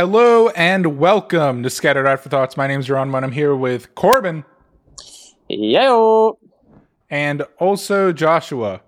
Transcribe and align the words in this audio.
Hello 0.00 0.48
and 0.56 0.98
welcome 0.98 1.62
to 1.62 1.68
Scattered 1.68 2.06
Afterthoughts. 2.06 2.56
My 2.56 2.66
name 2.66 2.80
is 2.80 2.88
Ron 2.88 3.10
Munn. 3.10 3.22
I'm 3.22 3.32
here 3.32 3.54
with 3.54 3.94
Corbin 3.94 4.46
Yo. 5.46 6.38
and 7.10 7.42
also 7.58 8.10
Joshua. 8.10 8.80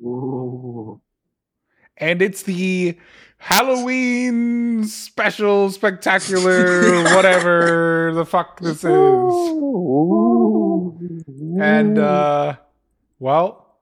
Ooh. 0.00 1.00
And 1.96 2.22
it's 2.22 2.44
the 2.44 2.96
Halloween 3.38 4.84
special, 4.84 5.68
spectacular, 5.70 7.02
whatever 7.16 8.12
the 8.14 8.24
fuck 8.24 8.60
this 8.60 8.84
is. 8.84 8.84
And, 11.60 11.98
uh, 11.98 12.54
well, 13.18 13.80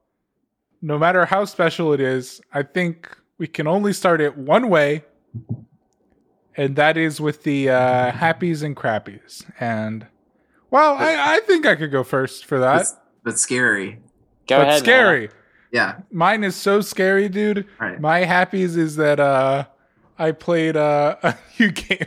no 0.81 0.99
matter 0.99 1.27
how 1.27 1.45
special 1.45 1.93
it 1.93 2.01
is, 2.01 2.41
I 2.55 2.63
think 2.63 3.15
we 3.37 3.47
can 3.47 3.67
only 3.67 3.93
start 3.93 4.23
it 4.23 4.39
one 4.39 4.71
way, 4.71 5.05
and 6.57 6.77
that 6.77 6.97
is 6.97 7.21
with 7.21 7.43
the 7.45 7.71
uh, 7.71 8.13
happies 8.13 8.63
and 8.63 8.77
crappies. 8.77 9.45
And, 9.61 10.07
well, 10.71 10.95
I, 10.95 11.37
I 11.37 11.41
think 11.41 11.67
I 11.67 11.77
could 11.77 11.91
go 11.91 12.03
first 12.05 12.45
for 12.47 12.59
that. 12.61 12.85
But, 12.85 13.05
but 13.25 13.39
scary. 13.39 14.01
Go 14.49 14.59
but 14.59 14.69
ahead. 14.69 14.79
scary. 14.81 15.31
Yeah. 15.73 16.01
Mine 16.11 16.43
is 16.45 16.57
so 16.57 16.81
scary, 16.81 17.29
dude. 17.29 17.59
All 17.81 17.87
right. 17.89 18.01
My 18.01 18.25
happies 18.25 18.77
is 18.77 18.97
that 18.97 19.21
uh 19.21 19.67
I 20.19 20.33
played 20.33 20.77
uh, 20.77 21.17
a 21.23 21.37
new 21.59 21.71
game. 21.71 22.07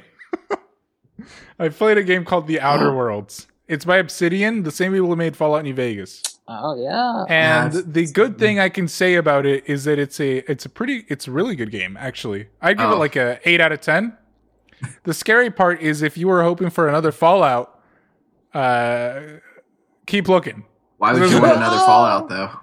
I 1.59 1.69
played 1.69 1.97
a 1.97 2.03
game 2.03 2.25
called 2.25 2.47
The 2.47 2.59
Outer 2.59 2.89
Oh. 2.89 2.95
Worlds. 2.97 3.47
It's 3.67 3.85
by 3.85 3.97
Obsidian, 3.97 4.63
the 4.63 4.71
same 4.71 4.91
people 4.91 5.07
who 5.07 5.15
made 5.15 5.37
Fallout 5.37 5.63
New 5.63 5.73
Vegas. 5.73 6.21
Oh 6.47 6.75
yeah. 6.75 7.23
And 7.29 7.73
Yeah, 7.73 7.81
the 7.85 8.05
good 8.07 8.37
thing 8.37 8.59
I 8.59 8.67
can 8.67 8.87
say 8.89 9.15
about 9.15 9.45
it 9.45 9.63
is 9.65 9.85
that 9.85 9.97
it's 9.97 10.19
a 10.19 10.39
it's 10.51 10.65
a 10.65 10.69
pretty 10.69 11.05
it's 11.07 11.27
a 11.27 11.31
really 11.31 11.55
good 11.55 11.71
game 11.71 11.95
actually. 11.97 12.49
I 12.61 12.73
give 12.73 12.89
it 12.89 12.93
Oh. 12.93 12.97
like 12.99 13.15
a 13.15 13.39
8 13.45 13.61
out 13.61 13.71
of 13.71 13.79
10. 13.81 14.17
The 15.03 15.13
scary 15.13 15.49
part 15.51 15.81
is 15.81 16.01
if 16.01 16.17
you 16.17 16.27
were 16.27 16.43
hoping 16.43 16.69
for 16.69 16.87
another 16.87 17.11
Fallout 17.11 17.79
uh 18.53 19.19
keep 20.05 20.27
looking. 20.27 20.65
Why 20.97 21.13
would 21.13 21.29
you 21.31 21.41
want 21.41 21.57
another 21.57 21.77
Fallout 21.77 22.29
though? 22.29 22.51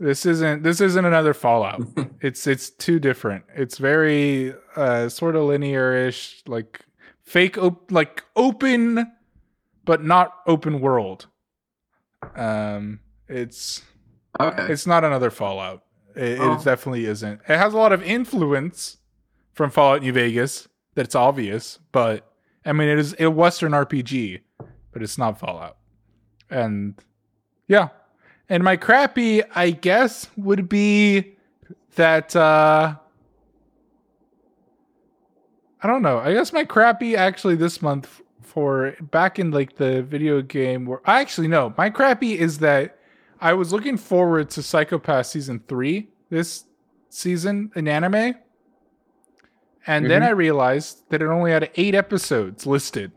This 0.00 0.26
isn't 0.26 0.62
this 0.62 0.80
isn't 0.80 1.04
another 1.04 1.34
Fallout. 1.34 1.82
it's 2.20 2.46
it's 2.46 2.70
too 2.70 3.00
different. 3.00 3.44
It's 3.56 3.78
very 3.78 4.54
uh 4.76 5.08
sort 5.08 5.34
of 5.34 5.44
linear-ish, 5.44 6.42
like 6.46 6.84
fake 7.24 7.58
op- 7.58 7.90
like 7.90 8.22
open 8.36 9.10
but 9.84 10.04
not 10.04 10.34
open 10.46 10.80
world. 10.80 11.26
Um 12.36 13.00
it's 13.28 13.82
Okay. 14.40 14.72
it's 14.72 14.86
not 14.86 15.02
another 15.02 15.30
Fallout. 15.30 15.82
It, 16.14 16.38
Oh. 16.40 16.52
it 16.54 16.64
definitely 16.64 17.06
isn't. 17.06 17.40
It 17.48 17.56
has 17.58 17.74
a 17.74 17.76
lot 17.76 17.92
of 17.92 18.00
influence 18.02 18.98
from 19.52 19.70
Fallout 19.70 20.02
New 20.02 20.12
Vegas 20.12 20.68
that's 20.98 21.14
obvious, 21.14 21.78
but 21.92 22.32
I 22.64 22.72
mean 22.72 22.88
it 22.88 22.98
is 22.98 23.14
a 23.20 23.30
Western 23.30 23.70
RPG, 23.70 24.40
but 24.92 25.00
it's 25.00 25.16
not 25.16 25.38
Fallout. 25.38 25.76
And 26.50 27.00
yeah. 27.68 27.90
And 28.48 28.64
my 28.64 28.76
crappy, 28.76 29.44
I 29.54 29.70
guess, 29.70 30.26
would 30.36 30.68
be 30.68 31.36
that 31.94 32.34
uh 32.34 32.96
I 35.80 35.86
don't 35.86 36.02
know. 36.02 36.18
I 36.18 36.32
guess 36.32 36.52
my 36.52 36.64
crappy 36.64 37.14
actually 37.14 37.54
this 37.54 37.80
month 37.80 38.20
for 38.42 38.96
back 39.00 39.38
in 39.38 39.52
like 39.52 39.76
the 39.76 40.02
video 40.02 40.42
game 40.42 40.84
where 40.84 41.00
I 41.04 41.20
actually 41.20 41.46
no, 41.46 41.72
my 41.78 41.90
crappy 41.90 42.36
is 42.36 42.58
that 42.58 42.98
I 43.40 43.52
was 43.52 43.72
looking 43.72 43.96
forward 43.96 44.50
to 44.50 44.64
Psycho-Pass 44.64 45.30
season 45.30 45.62
three 45.68 46.08
this 46.28 46.64
season 47.08 47.70
in 47.76 47.86
anime. 47.86 48.34
And 49.88 50.08
then 50.10 50.22
Mhm. 50.22 50.26
I 50.26 50.30
realized 50.30 51.02
that 51.10 51.22
it 51.22 51.26
only 51.26 51.50
had 51.50 51.70
eight 51.76 51.94
episodes 51.94 52.66
listed. 52.66 53.10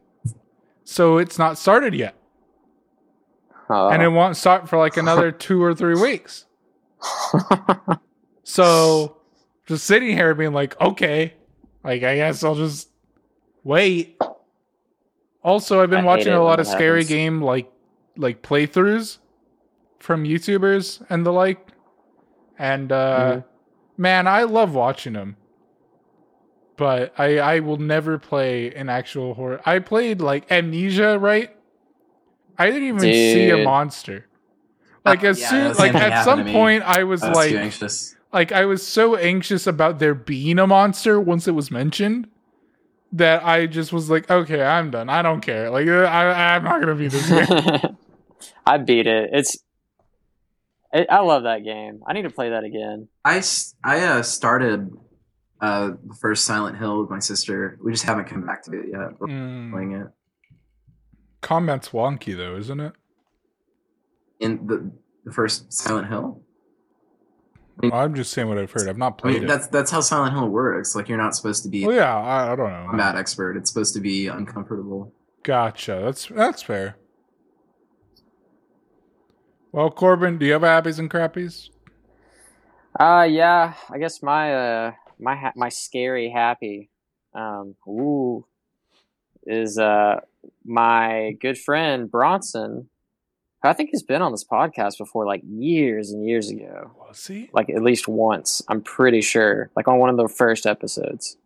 So 0.86 1.18
it's 1.18 1.38
not 1.38 1.58
started 1.58 1.94
yet. 1.94 2.16
Oh. 3.70 3.90
And 3.90 4.02
it 4.02 4.08
won't 4.10 4.36
start 4.38 4.68
for 4.70 4.78
like 4.78 4.98
another 4.98 5.32
two 5.46 5.62
or 5.64 5.76
three 5.76 5.96
weeks. 6.02 6.46
So 8.44 9.18
just 9.66 9.86
sitting 9.86 10.10
here 10.10 10.34
being 10.36 10.52
like, 10.54 10.80
okay, 10.82 11.36
like 11.84 12.04
I 12.04 12.16
guess 12.16 12.44
I'll 12.44 12.56
just 12.56 12.90
wait. 13.64 14.20
Also, 15.44 15.82
I've 15.82 15.90
been 15.90 16.02
I 16.02 16.06
watching 16.06 16.34
a 16.34 16.44
lot 16.44 16.60
of 16.60 16.68
scary 16.68 17.02
happens. 17.04 17.08
game 17.10 17.42
like 17.42 17.72
like 18.18 18.42
playthroughs 18.42 19.20
from 20.00 20.24
YouTubers 20.26 21.06
and 21.10 21.26
the 21.26 21.32
like. 21.32 21.66
And 22.60 22.92
uh 22.92 23.20
Mhm. 23.38 23.44
man, 23.98 24.28
I 24.28 24.44
love 24.44 24.74
watching 24.76 25.14
them. 25.14 25.38
But 26.78 27.14
I 27.18 27.40
I 27.40 27.60
will 27.60 27.78
never 27.78 28.18
play 28.18 28.74
an 28.74 28.90
actual 28.90 29.34
horror. 29.34 29.62
I 29.66 29.80
played 29.80 30.22
like 30.22 30.52
Amnesia, 30.52 31.20
right? 31.20 31.56
I 32.58 32.68
didn't 32.68 32.88
even 32.88 33.00
see 33.00 33.50
a 33.50 33.64
monster. 33.64 34.28
Like 35.06 35.24
Uh, 35.24 35.28
as 35.28 35.42
yeah, 35.42 35.50
soon 35.50 35.74
like 35.78 35.96
at 35.96 36.24
some 36.24 36.46
point 36.46 36.84
I 36.84 37.04
was 37.04 37.24
I 37.24 37.30
was 37.30 37.38
like 37.38 37.54
anxious. 37.54 38.16
like 38.32 38.52
I 38.52 38.66
was 38.66 38.86
so 38.86 39.16
anxious 39.16 39.68
about 39.68 40.00
there 40.00 40.14
being 40.14 40.60
a 40.60 40.68
monster 40.68 41.20
once 41.20 41.48
it 41.48 41.52
was 41.52 41.72
mentioned 41.72 42.28
that 43.14 43.44
I 43.44 43.66
just 43.66 43.92
was 43.92 44.10
like, 44.10 44.30
okay, 44.30 44.64
I'm 44.64 44.92
done. 44.92 45.10
I 45.10 45.22
don't 45.22 45.42
care. 45.42 45.70
Like 45.70 45.88
uh, 45.88 46.04
I, 46.04 46.56
I'm 46.56 46.64
not 46.64 46.80
gonna 46.80 46.96
be 46.96 47.08
this. 47.08 47.28
Game. 47.30 47.98
I 48.66 48.78
beat 48.78 49.08
it. 49.08 49.30
It's. 49.34 49.58
It, 50.94 51.08
I 51.10 51.20
love 51.20 51.44
that 51.44 51.64
game. 51.64 52.02
I 52.06 52.14
need 52.14 52.24
to 52.24 52.30
play 52.30 52.50
that 52.50 52.64
again. 52.64 53.08
I, 53.24 53.42
I 53.84 54.00
uh, 54.06 54.24
started 54.24 54.92
uh, 55.62 55.92
the 56.08 56.16
first 56.16 56.46
Silent 56.46 56.78
Hill 56.78 57.02
with 57.02 57.10
my 57.10 57.20
sister. 57.20 57.78
We 57.84 57.92
just 57.92 58.04
haven't 58.04 58.26
come 58.26 58.46
back 58.46 58.64
to 58.64 58.72
it 58.80 58.88
yet. 58.92 59.20
We're 59.20 59.28
Mm. 59.28 59.72
playing 59.72 59.92
it. 59.94 60.08
Combat's 61.42 61.90
wonky 61.90 62.36
though, 62.36 62.56
isn't 62.58 62.80
it? 62.80 62.94
In 64.40 64.66
the, 64.68 64.92
the 65.26 65.32
first 65.32 65.72
Silent 65.72 66.08
Hill? 66.08 66.42
Well, 67.82 67.94
I'm 67.94 68.14
just 68.14 68.32
saying 68.34 68.48
what 68.48 68.58
I've 68.60 68.72
heard. 68.72 68.88
I've 68.88 68.98
not 68.98 69.14
I 69.20 69.22
played 69.22 69.34
mean, 69.36 69.44
it. 69.44 69.48
that's 69.48 69.68
that's 69.68 69.90
how 69.92 70.02
Silent 70.02 70.34
Hill 70.34 70.48
works. 70.50 70.96
Like, 70.96 71.10
you're 71.10 71.18
not 71.18 71.36
supposed 71.36 71.64
to 71.64 71.70
be 71.70 71.86
well, 71.86 71.96
yeah, 71.96 72.16
I, 72.16 72.52
I 72.52 72.56
don't 72.56 72.70
know. 72.72 72.86
combat 72.90 73.16
expert. 73.16 73.58
It's 73.58 73.72
supposed 73.72 73.94
to 73.96 74.00
be 74.02 74.28
uncomfortable. 74.28 75.14
Gotcha. 75.44 76.02
That's 76.06 76.28
that's 76.28 76.62
fair. 76.62 76.96
Well, 79.72 79.90
Corbin, 79.90 80.38
do 80.38 80.46
you 80.46 80.54
have 80.54 80.62
happies 80.64 81.00
and 81.00 81.10
crappies? 81.10 81.70
Uh, 83.00 83.26
yeah. 83.30 83.74
I 83.90 83.98
guess 83.98 84.22
my 84.22 84.54
uh 84.54 84.92
my 85.22 85.36
ha- 85.36 85.54
my 85.56 85.70
scary 85.70 86.30
happy, 86.30 86.90
um, 87.34 87.76
ooh, 87.88 88.46
is 89.46 89.78
uh 89.78 90.22
my 90.66 91.36
good 91.40 91.58
friend 91.58 92.10
Bronson. 92.10 92.90
who 93.64 93.70
I 93.70 93.74
think 93.74 93.90
he's 93.92 94.04
been 94.04 94.22
on 94.24 94.32
this 94.32 94.44
podcast 94.44 94.98
before, 94.98 95.26
like 95.26 95.42
years 95.48 96.12
and 96.12 96.28
years 96.28 96.50
ago. 96.50 96.92
Was 97.08 97.26
he? 97.28 97.50
like 97.54 97.70
at 97.70 97.84
least 97.84 98.08
once. 98.08 98.62
I'm 98.68 98.82
pretty 98.82 99.22
sure, 99.22 99.70
like 99.76 99.88
on 99.88 100.00
one 100.00 100.10
of 100.10 100.18
the 100.18 100.28
first 100.28 100.66
episodes. 100.66 101.38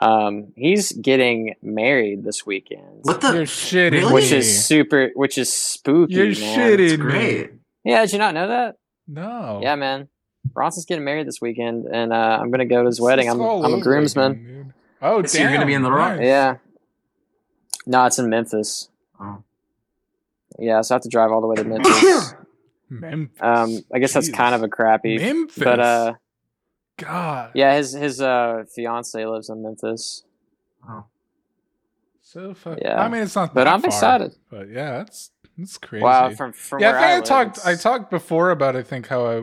Um, 0.00 0.52
he's 0.56 0.90
getting 0.92 1.54
married 1.62 2.24
this 2.24 2.44
weekend, 2.44 3.00
What 3.02 3.22
You're 3.22 3.32
the? 3.32 3.38
shitting 3.42 3.92
Really? 3.92 4.12
which 4.12 4.32
is 4.32 4.66
super, 4.66 5.10
which 5.14 5.38
is 5.38 5.52
spooky. 5.52 6.14
You're 6.14 6.26
man. 6.26 6.34
shitting 6.34 6.98
great. 6.98 7.50
Yeah, 7.84 8.00
did 8.02 8.12
you 8.12 8.18
not 8.18 8.34
know 8.34 8.48
that? 8.48 8.76
No. 9.06 9.60
Yeah, 9.62 9.76
man. 9.76 10.08
Bronson's 10.52 10.84
getting 10.84 11.04
married 11.04 11.26
this 11.26 11.40
weekend, 11.40 11.86
and 11.86 12.12
uh, 12.12 12.38
I'm 12.40 12.50
gonna 12.50 12.66
go 12.66 12.82
to 12.82 12.86
his 12.86 13.00
wedding. 13.00 13.28
I'm 13.28 13.40
I'm 13.40 13.74
a 13.74 13.80
groomsman. 13.80 14.32
again, 14.32 14.44
dude. 14.44 14.72
Oh, 15.02 15.22
So 15.24 15.38
you're 15.38 15.52
gonna 15.52 15.66
be 15.66 15.74
in 15.74 15.82
the 15.82 15.90
rock? 15.92 16.16
Nice. 16.16 16.26
Yeah. 16.26 16.56
No, 17.86 18.06
it's 18.06 18.18
in 18.18 18.30
Memphis. 18.30 18.88
Oh. 19.20 19.42
Yeah, 20.58 20.80
so 20.82 20.94
I 20.94 20.96
have 20.96 21.02
to 21.02 21.08
drive 21.08 21.32
all 21.32 21.40
the 21.40 21.46
way 21.46 21.56
to 21.56 21.64
Memphis. 21.64 22.34
Memphis. 22.88 23.42
um, 23.42 23.80
I 23.92 23.98
guess 23.98 24.12
that's 24.12 24.30
kind 24.30 24.54
of 24.54 24.62
a 24.62 24.68
crappy, 24.68 25.18
Memphis. 25.18 25.62
but 25.62 25.80
uh, 25.80 26.14
God. 26.96 27.50
yeah, 27.54 27.76
his 27.76 27.92
his 27.92 28.20
uh 28.20 28.64
fiance 28.74 29.24
lives 29.26 29.48
in 29.48 29.62
Memphis. 29.62 30.24
Oh. 30.88 31.04
So 32.22 32.54
fuck. 32.54 32.78
Yeah. 32.80 33.00
I 33.00 33.08
mean, 33.08 33.22
it's 33.22 33.34
not. 33.34 33.54
But 33.54 33.64
that 33.64 33.72
I'm 33.74 33.80
far, 33.80 33.88
excited. 33.88 34.36
But 34.50 34.68
yeah, 34.68 34.98
that's 34.98 35.30
that's 35.58 35.78
crazy. 35.78 36.02
Wow, 36.02 36.30
from 36.30 36.52
from 36.52 36.80
yeah, 36.80 36.92
where 36.92 36.98
I 36.98 37.02
think 37.02 37.10
I, 37.10 37.16
live, 37.16 37.24
talked. 37.54 37.66
I 37.66 37.74
talked 37.74 38.10
before 38.10 38.50
about. 38.50 38.76
I 38.76 38.82
think 38.82 39.08
how 39.08 39.26
I. 39.26 39.42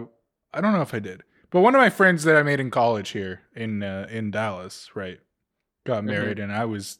I 0.53 0.61
don't 0.61 0.73
know 0.73 0.81
if 0.81 0.93
I 0.93 0.99
did, 0.99 1.23
but 1.49 1.61
one 1.61 1.75
of 1.75 1.79
my 1.81 1.89
friends 1.89 2.23
that 2.23 2.35
I 2.35 2.43
made 2.43 2.59
in 2.59 2.71
college 2.71 3.09
here 3.09 3.41
in 3.55 3.83
uh, 3.83 4.07
in 4.09 4.31
Dallas, 4.31 4.89
right, 4.95 5.19
got 5.85 6.03
Mm-hmm. 6.07 6.07
married, 6.07 6.39
and 6.39 6.51
I 6.51 6.65
was 6.65 6.99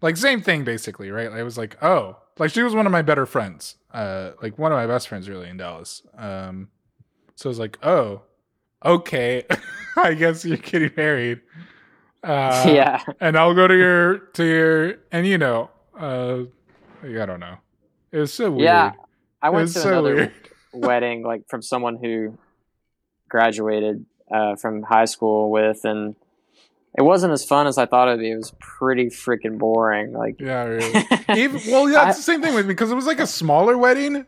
like 0.00 0.16
same 0.16 0.40
thing 0.42 0.64
basically, 0.64 1.10
right? 1.10 1.30
I 1.30 1.42
was 1.42 1.58
like, 1.58 1.82
oh, 1.82 2.18
like 2.38 2.50
she 2.50 2.62
was 2.62 2.74
one 2.74 2.86
of 2.86 2.92
my 2.92 3.02
better 3.02 3.26
friends, 3.26 3.76
uh, 3.92 4.32
like 4.42 4.58
one 4.58 4.72
of 4.72 4.76
my 4.76 4.86
best 4.86 5.08
friends 5.08 5.28
really 5.28 5.48
in 5.48 5.56
Dallas. 5.56 6.02
Um, 6.16 6.68
so 7.36 7.48
I 7.48 7.50
was 7.50 7.58
like, 7.58 7.78
oh, 7.82 8.22
okay, 8.84 9.44
I 9.96 10.14
guess 10.14 10.44
you're 10.44 10.56
getting 10.56 10.92
married. 10.96 11.40
Uh, 12.22 12.64
yeah, 12.74 13.02
and 13.20 13.36
I'll 13.36 13.54
go 13.54 13.66
to 13.68 13.76
your 13.76 14.18
to 14.18 14.44
your 14.44 14.94
and 15.10 15.26
you 15.26 15.38
know, 15.38 15.70
uh, 15.98 16.44
I 17.02 17.26
don't 17.26 17.40
know. 17.40 17.56
It 18.12 18.18
was 18.18 18.32
so 18.32 18.50
weird. 18.50 18.64
Yeah, 18.64 18.92
I 19.42 19.50
went 19.50 19.72
to 19.74 19.80
so 19.80 19.88
another 19.88 20.14
weird. 20.16 20.32
Wedding 20.72 21.22
like 21.22 21.48
from 21.48 21.62
someone 21.62 21.96
who 21.96 22.36
graduated 23.28 24.04
uh, 24.30 24.56
from 24.56 24.82
high 24.82 25.04
school 25.06 25.50
with, 25.50 25.84
and 25.84 26.14
It 26.96 27.02
wasn't 27.02 27.32
as 27.32 27.44
fun 27.44 27.66
as 27.66 27.78
I 27.78 27.86
thought 27.86 28.08
it'd 28.08 28.20
be. 28.20 28.30
It 28.30 28.36
was 28.36 28.52
pretty 28.60 29.06
freaking 29.06 29.58
boring. 29.58 30.12
Like, 30.12 30.40
Yeah, 30.40 30.64
really. 30.64 31.04
Even, 31.34 31.60
well, 31.72 31.88
yeah, 31.90 32.08
it's 32.08 32.18
the 32.18 32.22
same 32.22 32.42
thing 32.42 32.54
with 32.54 32.66
me 32.66 32.72
because 32.72 32.90
it 32.90 32.94
was 32.94 33.06
like 33.06 33.20
a 33.20 33.26
smaller 33.26 33.76
wedding, 33.78 34.26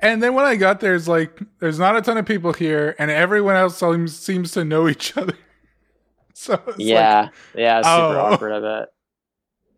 and 0.00 0.22
then 0.22 0.34
when 0.34 0.44
I 0.44 0.56
got 0.56 0.80
there, 0.80 0.94
it's 0.94 1.08
like 1.08 1.40
there's 1.60 1.78
not 1.78 1.96
a 1.96 2.02
ton 2.02 2.16
of 2.18 2.26
people 2.26 2.52
here, 2.52 2.94
and 2.98 3.10
everyone 3.10 3.56
else 3.56 3.78
seems 3.78 4.16
seems 4.16 4.52
to 4.52 4.64
know 4.64 4.88
each 4.88 5.16
other. 5.16 5.34
So 6.36 6.54
it's 6.54 6.66
like, 6.66 6.74
yeah, 6.78 7.28
yeah, 7.54 7.78
it's 7.78 7.86
super 7.88 8.18
Oh. 8.18 8.20
awkward. 8.32 8.52
I 8.52 8.60
bet. 8.60 8.88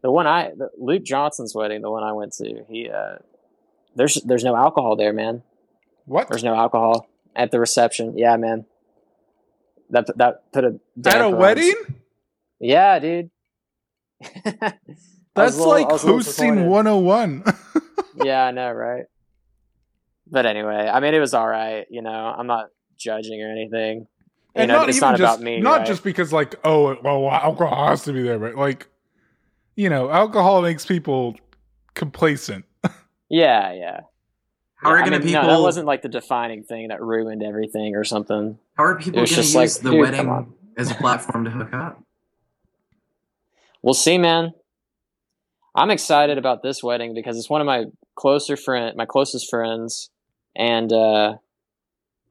The 0.00 0.10
one 0.10 0.26
I, 0.26 0.52
the, 0.56 0.70
Luke 0.78 1.04
Johnson's 1.04 1.54
wedding, 1.54 1.82
the 1.82 1.90
one 1.90 2.02
I 2.02 2.12
went 2.12 2.32
to, 2.38 2.64
he, 2.70 2.88
uh, 2.88 3.16
there's 3.94 4.14
there's 4.24 4.42
no 4.42 4.56
alcohol 4.56 4.96
there, 4.96 5.12
man. 5.12 5.42
What 6.06 6.28
There's 6.28 6.42
no 6.44 6.54
alcohol 6.54 7.08
at 7.34 7.50
the 7.50 7.60
reception. 7.60 8.16
Yeah, 8.16 8.36
man. 8.36 8.64
That 9.90 10.16
that 10.16 10.50
put 10.52 10.64
a 10.64 10.80
at 11.04 11.20
a 11.20 11.24
on- 11.26 11.36
wedding? 11.36 11.74
Yeah, 12.58 12.98
dude. 12.98 13.30
That's 15.34 15.56
little- 15.58 15.68
like 15.68 15.88
hosting 15.90 16.66
101. 16.66 17.44
yeah, 18.24 18.46
I 18.46 18.50
know, 18.52 18.72
right? 18.72 19.04
But 20.28 20.46
anyway, 20.46 20.90
I 20.92 21.00
mean, 21.00 21.14
it 21.14 21.20
was 21.20 21.34
all 21.34 21.46
right. 21.46 21.86
You 21.90 22.02
know, 22.02 22.10
I'm 22.10 22.46
not 22.46 22.70
judging 22.96 23.42
or 23.42 23.50
anything. 23.50 23.98
You 24.00 24.62
and 24.62 24.68
know, 24.68 24.78
not 24.78 24.88
it's 24.88 24.96
even 24.96 25.10
not 25.10 25.18
just 25.18 25.34
about 25.36 25.44
me. 25.44 25.60
not 25.60 25.78
right? 25.78 25.86
just 25.86 26.02
because 26.02 26.32
like 26.32 26.54
oh 26.64 26.96
well 27.02 27.30
alcohol 27.30 27.88
has 27.88 28.02
to 28.04 28.12
be 28.14 28.22
there, 28.22 28.38
but 28.38 28.54
like 28.56 28.88
you 29.76 29.90
know 29.90 30.10
alcohol 30.10 30.62
makes 30.62 30.86
people 30.86 31.36
complacent. 31.94 32.64
Yeah, 33.28 33.72
yeah. 33.72 34.00
How 34.76 34.90
are 34.90 34.98
Yeah, 34.98 35.04
gonna 35.04 35.18
mean, 35.18 35.28
people? 35.28 35.42
No, 35.42 35.56
that 35.56 35.62
wasn't 35.62 35.86
like 35.86 36.02
the 36.02 36.08
defining 36.08 36.62
thing 36.62 36.88
that 36.88 37.02
ruined 37.02 37.42
everything 37.42 37.96
or 37.96 38.04
something. 38.04 38.58
how 38.76 38.84
are 38.84 38.94
people 38.96 39.24
gonna 39.24 39.36
use 39.42 39.54
like, 39.54 39.70
the 39.72 39.90
dude, 39.90 40.14
come 40.14 40.28
on. 40.28 40.36
wedding 40.36 40.54
as 40.76 40.90
a 40.90 40.94
platform 40.94 41.44
to 41.44 41.50
hook 41.50 41.72
up? 41.72 42.02
We'll 43.82 43.94
see, 43.94 44.18
man. 44.18 44.52
I'm 45.76 45.90
excited 45.90 46.38
about 46.38 46.62
this 46.62 46.82
wedding 46.82 47.14
because 47.14 47.38
it's 47.38 47.48
one 47.50 47.60
of 47.60 47.66
my 47.66 47.84
closer 48.16 48.56
friend, 48.56 48.96
my 48.96 49.06
closest 49.06 49.48
friends, 49.48 50.10
and 50.56 50.92
uh, 50.92 51.36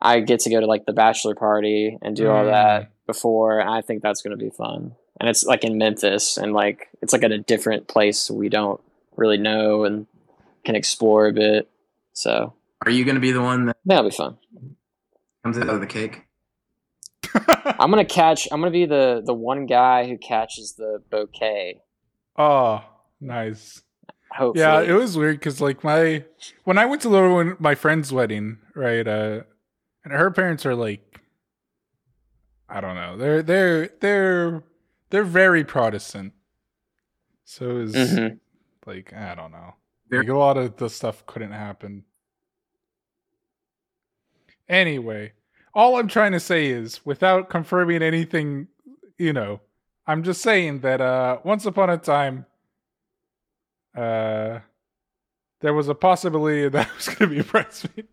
I 0.02 0.20
get 0.20 0.42
to 0.42 0.50
go 0.50 0.60
to 0.60 0.66
like 0.66 0.86
the 0.86 0.92
bachelor 0.92 1.34
party 1.36 1.98
and 2.02 2.14
do 2.16 2.30
all 2.30 2.44
Mm. 2.44 2.52
that 2.52 2.92
before. 3.08 3.60
And 3.60 3.70
I 3.70 3.82
think 3.82 4.02
that's 4.02 4.22
going 4.22 4.38
to 4.38 4.44
be 4.44 4.50
fun. 4.50 4.96
And 5.20 5.30
it's 5.30 5.46
like 5.46 5.64
in 5.64 5.78
Memphis, 5.78 6.36
and 6.38 6.52
like 6.54 6.90
it's 7.02 7.14
like 7.14 7.24
at 7.24 7.32
a 7.32 7.38
different 7.38 7.88
place 7.88 8.30
we 8.30 8.50
don't 8.50 8.82
really 9.16 9.38
know 9.38 9.86
and 9.86 10.08
can 10.66 10.76
explore 10.76 11.28
a 11.28 11.32
bit. 11.34 11.70
So 12.16 12.54
Are 12.86 12.90
you 12.92 13.04
gonna 13.06 13.20
be 13.20 13.32
the 13.32 13.42
one 13.42 13.66
that 13.68 13.78
that'll 13.86 14.10
be 14.10 14.16
fun. 14.16 14.38
comes 15.44 15.58
out 15.58 15.70
of 15.70 15.82
the 15.82 15.86
cake? 15.88 16.24
I'm 17.36 17.90
gonna 17.92 18.06
catch. 18.06 18.48
I'm 18.52 18.62
gonna 18.62 18.72
be 18.72 18.86
the 18.86 19.22
the 19.24 19.34
one 19.34 19.66
guy 19.66 20.08
who 20.08 20.18
catches 20.18 20.74
the 20.76 21.04
bouquet. 21.12 21.82
oh, 22.38 22.84
nice. 23.20 23.82
Hopefully, 24.32 24.62
Yeah, 24.64 24.82
it 24.82 24.94
was 24.94 25.18
weird 25.18 25.40
because 25.40 25.60
like 25.62 25.84
my 25.84 26.24
when 26.64 26.78
I 26.78 26.86
went 26.86 27.02
to 27.04 27.10
Laura 27.10 27.34
when 27.36 27.58
my 27.60 27.76
friend's 27.76 28.12
wedding, 28.14 28.58
right? 28.76 29.06
Uh, 29.08 29.42
and 30.04 30.14
her 30.14 30.32
parents 30.32 30.66
are 30.66 30.76
like, 30.76 31.20
I 32.70 32.80
don't 32.82 32.96
know, 32.96 33.18
they're 33.18 33.42
they're 33.44 33.90
they're 34.00 34.64
they're 35.10 35.24
very 35.24 35.64
Protestant. 35.66 36.34
So 37.44 37.70
it 37.72 37.74
was 37.74 37.96
Mhm. 37.96 38.40
like 38.86 39.14
I 39.14 39.36
don't 39.36 39.52
know, 39.52 39.76
Very- 40.10 40.24
like 40.24 40.30
a 40.30 40.38
lot 40.38 40.58
of 40.58 40.78
the 40.78 40.90
stuff 40.90 41.26
couldn't 41.26 41.52
happen. 41.52 42.04
Anyway, 44.68 45.34
all 45.74 45.98
I'm 45.98 46.08
trying 46.08 46.32
to 46.32 46.40
say 46.40 46.68
is, 46.68 47.06
without 47.06 47.50
confirming 47.50 48.02
anything, 48.02 48.68
you 49.18 49.34
know, 49.34 49.62
I'm 50.08 50.24
just 50.24 50.42
saying 50.42 50.80
that 50.80 51.02
uh, 51.02 51.40
once 51.44 51.66
upon 51.66 51.90
a 51.90 51.98
time, 51.98 52.46
uh, 53.96 54.60
there 55.62 55.74
was 55.74 55.88
a 55.88 55.96
possibility 55.96 56.68
that 56.70 56.88
I 56.88 56.96
was 56.96 57.08
going 57.08 57.18
to 57.18 57.28
be 57.28 57.40
a 57.40 57.44
bridesmaid. 57.44 58.08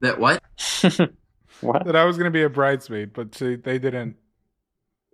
That 0.00 0.20
what? 0.20 0.42
what? 1.60 1.84
That 1.86 1.96
I 1.96 2.04
was 2.04 2.16
going 2.16 2.26
to 2.26 2.30
be 2.30 2.42
a 2.42 2.48
bridesmaid, 2.48 3.12
but 3.12 3.34
see, 3.34 3.56
they 3.56 3.78
didn't. 3.78 4.16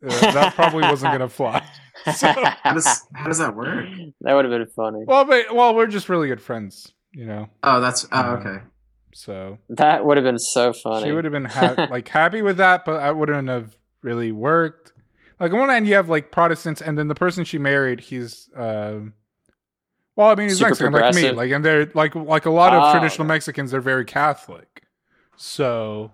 Uh, 0.06 0.32
that 0.32 0.54
probably 0.54 0.82
wasn't 0.82 1.10
going 1.12 1.20
to 1.20 1.28
fly. 1.28 1.66
So, 2.16 2.26
How 2.28 2.72
does 2.74 3.06
how 3.14 3.26
does 3.28 3.38
that 3.38 3.54
work? 3.54 3.86
that 4.22 4.34
would 4.34 4.44
have 4.44 4.52
been 4.52 4.66
funny. 4.74 5.04
well, 5.06 5.24
but 5.24 5.54
well, 5.54 5.74
we're 5.74 5.86
just 5.86 6.08
really 6.08 6.28
good 6.28 6.40
friends, 6.42 6.92
you 7.12 7.24
know. 7.26 7.48
Oh, 7.62 7.80
that's 7.80 8.04
oh 8.12 8.18
Uh, 8.18 8.36
okay. 8.40 8.64
So 9.12 9.58
That 9.68 10.04
would 10.04 10.16
have 10.16 10.24
been 10.24 10.38
so 10.40 10.72
funny. 10.72 11.06
she 11.06 11.12
would 11.12 11.24
have 11.24 11.32
been 11.32 11.44
ha- 11.44 11.86
like 11.90 12.08
happy 12.08 12.42
with 12.42 12.56
that, 12.56 12.84
but 12.84 13.00
I 13.00 13.12
wouldn't 13.12 13.48
have 13.48 13.76
really 14.02 14.32
worked. 14.32 14.92
Like 15.38 15.52
on 15.52 15.58
one 15.60 15.68
hand, 15.68 15.86
you 15.86 15.94
have 15.94 16.08
like 16.08 16.30
Protestants, 16.32 16.80
and 16.82 16.98
then 16.98 17.06
the 17.08 17.14
person 17.14 17.44
she 17.44 17.58
married, 17.58 18.00
he's. 18.00 18.50
um 18.56 19.14
well, 20.16 20.28
I 20.28 20.34
mean, 20.36 20.48
he's 20.48 20.58
Super 20.58 20.90
Mexican 20.90 20.92
like 20.92 21.14
me, 21.14 21.30
like, 21.32 21.50
and 21.52 21.64
they're 21.64 21.90
like 21.94 22.14
like 22.14 22.46
a 22.46 22.50
lot 22.50 22.72
of 22.72 22.82
Oh, 22.84 22.92
traditional. 22.92 23.26
Mexicans. 23.26 23.70
They're 23.70 23.80
very 23.80 24.04
Catholic, 24.04 24.82
so. 25.36 26.10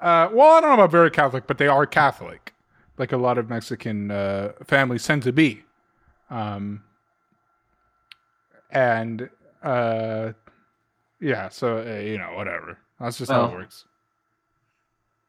Uh, 0.00 0.28
well, 0.32 0.56
I 0.56 0.60
don't 0.60 0.70
know 0.70 0.74
about 0.74 0.90
very 0.90 1.10
Catholic, 1.10 1.46
but 1.46 1.58
they 1.58 1.68
are 1.68 1.86
Catholic, 1.86 2.54
like 3.00 3.12
a 3.12 3.16
lot 3.16 3.38
of 3.38 3.48
Mexican 3.48 4.10
uh, 4.10 4.52
families 4.66 5.04
tend 5.06 5.22
to 5.22 5.32
be. 5.32 5.62
Um, 6.28 6.84
and 8.70 9.30
uh, 9.62 10.32
yeah, 11.18 11.48
so 11.48 11.78
uh, 11.78 11.98
you 11.98 12.18
know, 12.18 12.34
whatever. 12.34 12.78
That's 13.00 13.16
just 13.18 13.32
how 13.32 13.46
it 13.46 13.52
works. 13.52 13.86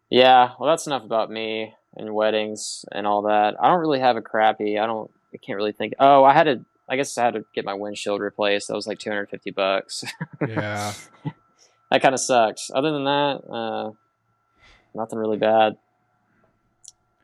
Yeah, 0.10 0.52
well, 0.60 0.70
that's 0.70 0.86
enough 0.86 1.06
about 1.06 1.32
me 1.32 1.74
and 1.96 2.14
weddings 2.14 2.84
and 2.92 3.08
all 3.08 3.24
that. 3.24 3.56
I 3.60 3.70
don't 3.70 3.80
really 3.80 4.02
have 4.02 4.18
a 4.18 4.22
crappy. 4.22 4.78
I 4.78 4.86
don't. 4.86 5.10
I 5.34 5.38
can't 5.38 5.56
really 5.56 5.72
think. 5.72 5.94
Oh, 5.98 6.26
I 6.26 6.34
had 6.34 6.44
to. 6.44 6.66
I 6.90 6.98
guess 6.98 7.18
I 7.18 7.24
had 7.24 7.36
to 7.36 7.46
get 7.56 7.64
my 7.64 7.74
windshield 7.74 8.20
replaced. 8.20 8.68
That 8.68 8.76
was 8.76 8.86
like 8.86 9.00
250 9.00 9.52
bucks. 9.52 10.04
Yeah. 10.46 10.94
that 11.90 12.02
kind 12.02 12.14
of 12.14 12.20
sucks. 12.20 12.70
Other 12.76 12.92
than 12.92 13.06
that, 13.06 13.42
uh, 13.50 13.92
nothing 14.94 15.18
really 15.18 15.38
bad. 15.38 15.78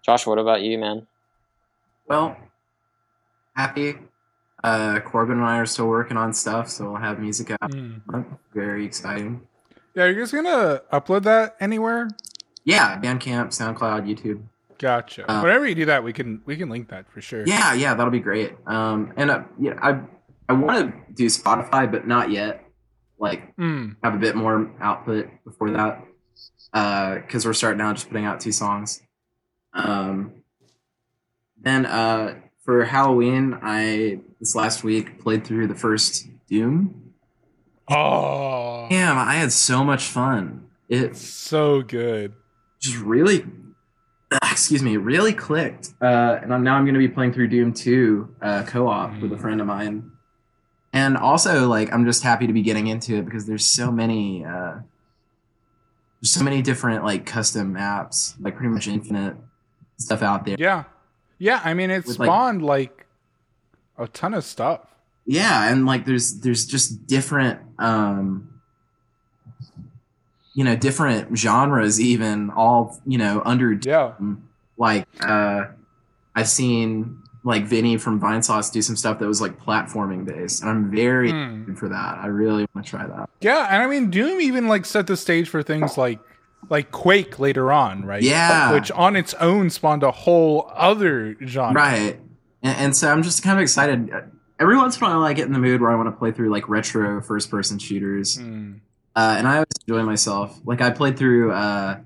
Joshua, 0.07 0.31
what 0.31 0.39
about 0.39 0.61
you, 0.61 0.77
man? 0.77 1.05
Well, 2.07 2.37
happy. 3.55 3.95
Uh, 4.63 5.01
Corbin 5.01 5.37
and 5.37 5.45
I 5.45 5.57
are 5.59 5.65
still 5.65 5.87
working 5.87 6.15
on 6.15 6.33
stuff, 6.33 6.69
so 6.69 6.91
we'll 6.91 7.01
have 7.01 7.19
music 7.19 7.51
out. 7.51 7.71
Mm. 7.71 8.25
Very 8.53 8.85
exciting. 8.85 9.41
Yeah, 9.93 10.03
are 10.03 10.09
you 10.09 10.15
guys 10.19 10.31
gonna 10.31 10.81
upload 10.93 11.23
that 11.23 11.57
anywhere? 11.59 12.07
Yeah, 12.63 12.99
Bandcamp, 13.01 13.47
SoundCloud, 13.47 14.07
YouTube. 14.07 14.43
Gotcha. 14.77 15.29
Uh, 15.29 15.41
Whenever 15.41 15.67
you 15.67 15.75
do 15.75 15.85
that, 15.85 16.03
we 16.05 16.13
can 16.13 16.41
we 16.45 16.55
can 16.55 16.69
link 16.69 16.87
that 16.89 17.11
for 17.11 17.19
sure. 17.19 17.43
Yeah, 17.45 17.73
yeah, 17.73 17.93
that'll 17.93 18.11
be 18.11 18.19
great. 18.19 18.53
Um, 18.65 19.11
and 19.17 19.29
uh, 19.29 19.43
yeah, 19.59 19.77
I 19.81 19.99
I 20.47 20.53
want 20.53 20.91
to 20.93 21.13
do 21.13 21.25
Spotify, 21.25 21.91
but 21.91 22.07
not 22.07 22.31
yet. 22.31 22.63
Like 23.19 23.55
Mm. 23.57 23.97
have 24.03 24.13
a 24.15 24.19
bit 24.19 24.35
more 24.37 24.71
output 24.79 25.27
before 25.43 25.71
that, 25.71 26.01
because 27.25 27.45
we're 27.45 27.53
starting 27.53 27.81
out 27.81 27.95
just 27.95 28.07
putting 28.07 28.25
out 28.25 28.39
two 28.39 28.51
songs. 28.53 29.01
Um, 29.77 30.33
then 31.61 31.85
uh, 31.85 32.35
for 32.65 32.83
Halloween, 32.85 33.57
I 33.61 34.19
this 34.39 34.55
last 34.55 34.83
week 34.83 35.19
played 35.19 35.45
through 35.45 35.67
the 35.67 35.75
first 35.75 36.27
Doom. 36.49 37.13
Oh, 37.89 38.87
Damn, 38.89 39.17
I 39.17 39.35
had 39.35 39.51
so 39.51 39.83
much 39.83 40.03
fun. 40.05 40.67
It's 40.89 41.21
so 41.21 41.81
good. 41.81 42.33
just 42.79 42.97
really 42.99 43.45
ah, 44.31 44.51
excuse 44.51 44.81
me 44.83 44.97
really 44.97 45.33
clicked 45.33 45.89
uh 46.01 46.39
and 46.41 46.53
I'm, 46.53 46.63
now 46.63 46.75
i'm 46.75 46.83
going 46.83 46.93
to 46.93 46.99
be 46.99 47.07
playing 47.07 47.33
through 47.33 47.47
doom 47.47 47.73
2 47.73 48.35
uh 48.41 48.63
co-op 48.67 49.19
with 49.21 49.31
a 49.33 49.37
friend 49.37 49.59
of 49.61 49.67
mine 49.67 50.11
and 50.93 51.17
also 51.17 51.67
like 51.67 51.91
i'm 51.93 52.05
just 52.05 52.23
happy 52.23 52.45
to 52.47 52.53
be 52.53 52.61
getting 52.61 52.87
into 52.87 53.15
it 53.15 53.25
because 53.25 53.45
there's 53.47 53.65
so 53.65 53.91
many 53.91 54.45
uh 54.45 54.79
there's 56.21 56.31
so 56.31 56.43
many 56.43 56.61
different 56.61 57.03
like 57.03 57.25
custom 57.25 57.73
maps 57.73 58.35
like 58.39 58.55
pretty 58.55 58.69
much 58.73 58.87
infinite 58.87 59.35
stuff 59.97 60.21
out 60.21 60.45
there 60.45 60.55
Yeah, 60.59 60.83
yeah. 61.39 61.61
I 61.63 61.73
mean, 61.73 61.89
it 61.91 62.05
With, 62.05 62.19
like- 62.19 62.27
spawned 62.27 62.61
like, 62.63 63.05
a 63.97 64.07
ton 64.07 64.33
of 64.35 64.43
stuff. 64.43 64.81
yeah 65.25 65.71
and 65.71 65.85
like 65.85 66.05
there's 66.05 66.39
there's 66.41 66.65
just 66.67 67.07
different 67.07 67.59
um 67.79 68.47
you 70.53 70.63
know 70.63 70.75
different 70.75 71.37
genres 71.37 71.99
even 71.99 72.49
all 72.51 72.99
you 73.05 73.17
know 73.17 73.41
under 73.45 73.73
Yeah. 73.73 74.13
like 74.77 75.07
uh 75.21 75.65
I've 76.35 76.47
seen 76.47 77.17
like 77.43 77.65
Vinny 77.65 77.97
from 77.97 78.19
Vinesauce 78.19 78.71
do 78.71 78.81
some 78.81 78.95
stuff 78.95 79.17
that 79.19 79.25
was 79.27 79.39
like 79.41 79.57
platforming 79.59 80.25
based, 80.25 80.61
and 80.61 80.69
I'm 80.69 80.91
very 80.91 81.31
Mm. 81.31 81.77
for 81.77 81.87
that. 81.89 82.17
I 82.21 82.27
really 82.27 82.67
want 82.75 82.85
to 82.85 82.89
try 82.91 83.07
that. 83.07 83.29
Yeah, 83.41 83.67
and 83.71 83.81
I 83.81 83.87
mean, 83.87 84.09
Doom 84.11 84.41
even 84.41 84.67
like 84.67 84.85
set 84.85 85.07
the 85.07 85.15
stage 85.17 85.47
for 85.49 85.63
things 85.63 85.97
like 85.97 86.19
like 86.69 86.91
Quake 86.91 87.39
later 87.39 87.71
on, 87.71 88.03
right? 88.05 88.21
Yeah. 88.21 88.73
which 88.73 88.91
on 88.91 89.15
its 89.15 89.33
own 89.35 89.69
spawned 89.69 90.03
a 90.03 90.11
whole 90.11 90.69
other 90.75 91.35
genre. 91.45 91.73
Right, 91.73 92.19
and, 92.63 92.77
and 92.77 92.97
so 92.97 93.11
I'm 93.11 93.23
just 93.23 93.43
kind 93.43 93.57
of 93.57 93.61
excited. 93.63 94.09
Every 94.59 94.75
once 94.75 94.97
in 94.97 95.03
a 95.03 95.07
while, 95.09 95.23
I 95.23 95.33
get 95.33 95.45
in 95.47 95.53
the 95.53 95.59
mood 95.59 95.81
where 95.81 95.91
I 95.91 95.95
want 95.95 96.07
to 96.07 96.17
play 96.17 96.31
through 96.31 96.49
like 96.49 96.67
retro 96.67 97.21
first 97.21 97.49
person 97.51 97.77
shooters, 97.79 98.37
Mm. 98.37 98.79
uh, 99.15 99.35
and 99.37 99.47
I 99.47 99.53
always 99.55 99.67
enjoy 99.87 100.03
myself. 100.03 100.59
Like 100.65 100.81
I 100.81 100.89
played 100.89 101.17
through 101.17 101.51
uh, 101.53 101.99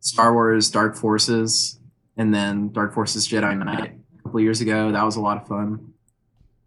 Star 0.00 0.32
Wars 0.32 0.70
Dark 0.70 0.96
Forces 0.96 1.78
and 2.16 2.34
then 2.34 2.70
Dark 2.72 2.92
Forces 2.92 3.28
Jedi 3.28 3.56
Knight 3.56 3.92
a 4.18 4.22
couple 4.22 4.40
years 4.40 4.60
ago. 4.60 4.90
That 4.92 5.04
was 5.04 5.16
a 5.16 5.20
lot 5.20 5.40
of 5.40 5.46
fun. 5.48 5.92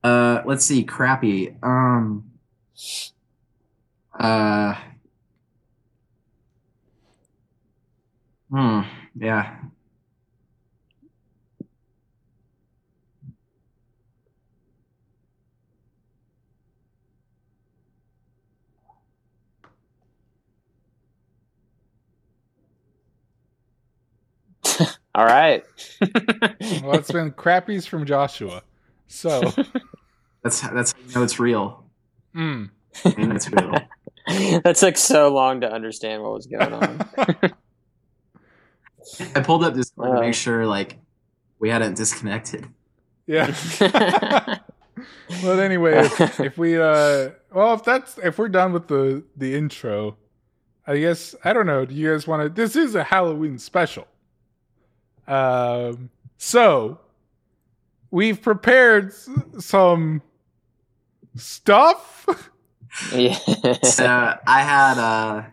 Uh, 0.04 0.42
let's 0.46 0.64
see, 0.64 0.84
crappy. 0.86 1.56
Um, 1.62 2.32
uh, 4.18 4.76
hmm, 8.50 8.82
yeah. 9.16 9.58
All 25.16 25.26
right. 25.26 25.64
Well, 26.84 26.98
it's 26.98 27.12
been 27.12 27.32
crappies 27.32 27.88
from 27.88 28.06
Joshua. 28.06 28.64
So, 29.08 29.42
That's 30.44 30.62
that's 30.62 30.94
how 30.94 31.00
you 31.08 31.16
know 31.16 31.24
it's 31.24 31.40
real. 31.40 31.84
mm. 32.36 32.70
I 33.06 33.14
mean, 33.18 33.32
it's 33.32 33.50
real. 33.52 33.72
that 34.28 34.76
took 34.78 34.98
so 34.98 35.34
long 35.34 35.62
to 35.62 35.72
understand 35.72 36.22
what 36.24 36.34
was 36.34 36.48
going 36.48 36.74
on. 36.74 37.00
I 39.36 39.42
pulled 39.42 39.64
up 39.64 39.74
this 39.74 39.90
to 39.92 40.02
Uh. 40.04 40.20
make 40.20 40.34
sure 40.34 40.66
like 40.66 40.98
we 41.60 41.70
hadn't 41.70 41.96
disconnected. 41.96 42.66
yeah. 43.28 43.54
well, 45.44 45.60
anyway, 45.60 46.00
if, 46.06 46.40
if 46.40 46.58
we 46.58 46.78
uh, 46.78 47.30
well, 47.54 47.74
if 47.74 47.84
that's 47.84 48.18
if 48.20 48.38
we're 48.38 48.50
done 48.50 48.74
with 48.74 48.88
the 48.88 49.24
the 49.38 49.56
intro, 49.56 50.18
I 50.88 50.98
guess 50.98 51.36
I 51.44 51.54
don't 51.54 51.66
know. 51.68 51.86
Do 51.86 51.94
you 51.96 52.12
guys 52.12 52.28
want 52.28 52.44
to? 52.44 52.50
This 52.50 52.76
is 52.76 52.96
a 52.96 53.04
Halloween 53.04 53.58
special. 53.60 54.08
Um, 55.28 56.10
so 56.38 57.00
we've 58.12 58.42
prepared 58.42 59.10
s- 59.10 59.30
some 59.60 60.22
stuff. 61.36 62.26
yeah. 63.14 63.38
So 63.84 64.06
I 64.48 64.62
had 64.62 64.98
uh 64.98 65.44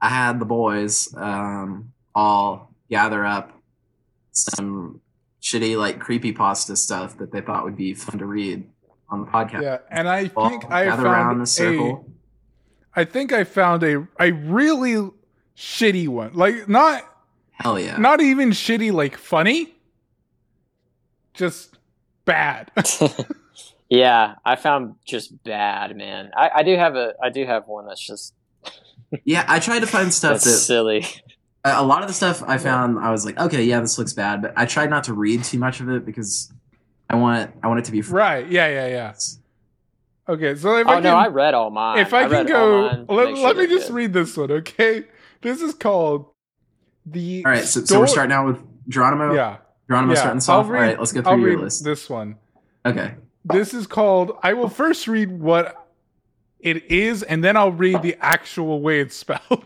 I 0.00 0.08
had 0.08 0.38
the 0.38 0.44
boys 0.44 1.12
um 1.16 1.92
all 2.14 2.67
gather 2.90 3.24
up 3.24 3.52
some 4.32 5.00
shitty 5.42 5.78
like 5.78 5.98
creepy 6.00 6.32
pasta 6.32 6.76
stuff 6.76 7.18
that 7.18 7.32
they 7.32 7.40
thought 7.40 7.64
would 7.64 7.76
be 7.76 7.94
fun 7.94 8.18
to 8.18 8.26
read 8.26 8.68
on 9.10 9.20
the 9.20 9.26
podcast. 9.26 9.62
yeah, 9.62 9.78
and 9.90 10.08
I 10.08 10.30
All 10.36 10.48
think 10.50 10.70
I 10.70 10.84
gather 10.86 11.06
around 11.06 11.26
found 11.26 11.38
the 11.40 11.42
a. 11.44 11.46
circle. 11.46 12.10
I 12.94 13.04
think 13.04 13.32
I 13.32 13.44
found 13.44 13.82
a 13.82 14.06
a 14.20 14.32
really 14.32 15.10
shitty 15.56 16.08
one. 16.08 16.32
Like 16.34 16.68
not 16.68 17.02
Hell 17.52 17.78
yeah. 17.78 17.96
not 17.96 18.20
even 18.20 18.50
shitty 18.50 18.92
like 18.92 19.16
funny. 19.16 19.74
Just 21.34 21.76
bad. 22.24 22.70
yeah, 23.88 24.34
I 24.44 24.56
found 24.56 24.96
just 25.06 25.42
bad, 25.44 25.96
man. 25.96 26.30
I, 26.36 26.50
I 26.56 26.62
do 26.62 26.76
have 26.76 26.96
a 26.96 27.14
I 27.22 27.30
do 27.30 27.44
have 27.46 27.66
one 27.68 27.86
that's 27.86 28.04
just 28.04 28.34
yeah, 29.24 29.44
I 29.48 29.60
tried 29.60 29.80
to 29.80 29.86
find 29.86 30.12
stuff 30.12 30.32
that's 30.32 30.44
that 30.44 30.50
silly. 30.50 31.06
A 31.64 31.82
a 31.82 31.84
lot 31.84 32.02
of 32.02 32.08
the 32.08 32.14
stuff 32.14 32.42
I 32.46 32.58
found 32.58 32.98
I 32.98 33.10
was 33.10 33.24
like, 33.24 33.38
okay, 33.38 33.62
yeah, 33.64 33.80
this 33.80 33.98
looks 33.98 34.12
bad, 34.12 34.42
but 34.42 34.52
I 34.56 34.66
tried 34.66 34.90
not 34.90 35.04
to 35.04 35.14
read 35.14 35.44
too 35.44 35.58
much 35.58 35.80
of 35.80 35.88
it 35.88 36.04
because 36.06 36.52
I 37.10 37.16
want 37.16 37.52
I 37.62 37.68
want 37.68 37.80
it 37.80 37.84
to 37.86 37.92
be 37.92 38.00
right. 38.02 38.48
Yeah, 38.50 38.68
yeah, 38.68 38.86
yeah. 38.88 39.14
Okay, 40.28 40.54
so 40.56 40.76
if 40.76 40.86
Oh 40.86 40.90
I 40.90 40.94
can 40.96 41.04
no, 41.04 41.16
I 41.16 41.28
read 41.28 41.54
all 41.54 41.70
mine. 41.70 41.98
if 41.98 42.12
I, 42.12 42.28
can 42.28 42.46
go 42.46 43.06
let, 43.08 43.28
sure 43.28 43.46
let 43.46 43.56
me 43.56 43.66
just 43.66 43.88
good. 43.88 43.94
read 43.94 44.12
this 44.12 44.36
one, 44.36 44.50
okay? 44.52 45.04
This 45.40 45.62
is 45.62 45.72
called 45.74 46.26
the 47.06 47.42
All 47.46 47.52
right, 47.52 47.64
so, 47.64 47.82
so 47.84 47.98
we're 48.00 48.06
starting 48.06 48.32
out 48.32 48.46
with 48.46 48.58
Geronimo. 48.88 49.34
Yeah. 49.34 49.56
Geronimo 49.88 50.12
yeah. 50.12 50.18
starting 50.18 50.36
us 50.38 50.48
I'll 50.50 50.60
off. 50.60 50.68
read, 50.68 50.78
All 50.80 50.86
right, 50.86 50.98
let's 50.98 51.12
go 51.12 51.20
I'll 51.20 51.34
through 51.36 51.40
your 51.46 51.50
read 51.56 51.60
list. 51.64 51.82
this 51.84 52.10
one. 52.10 52.36
Okay. 52.84 53.14
This 53.44 53.72
is 53.72 53.86
called 53.86 54.32
I 54.42 54.52
will 54.52 54.68
first 54.68 55.08
read 55.08 55.30
what 55.40 55.88
it 56.60 56.84
is 56.90 57.22
and 57.22 57.42
then 57.42 57.56
I'll 57.56 57.72
read 57.72 58.02
the 58.02 58.16
actual 58.20 58.82
way 58.82 59.00
it's 59.00 59.16
spelled. 59.16 59.64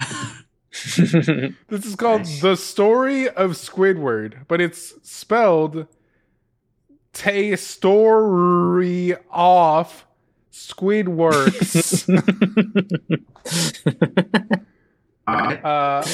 This 1.68 1.84
is 1.86 1.96
called 1.96 2.22
Nice. 2.22 2.40
The 2.40 2.56
Story 2.56 3.28
of 3.28 3.52
Squidward, 3.52 4.46
but 4.48 4.60
it's 4.60 4.94
spelled 5.08 5.86
Tay 7.12 7.54
Story 7.56 9.14
Off 9.30 10.06
Squidworks. 10.52 12.06
Uh, 15.28 16.06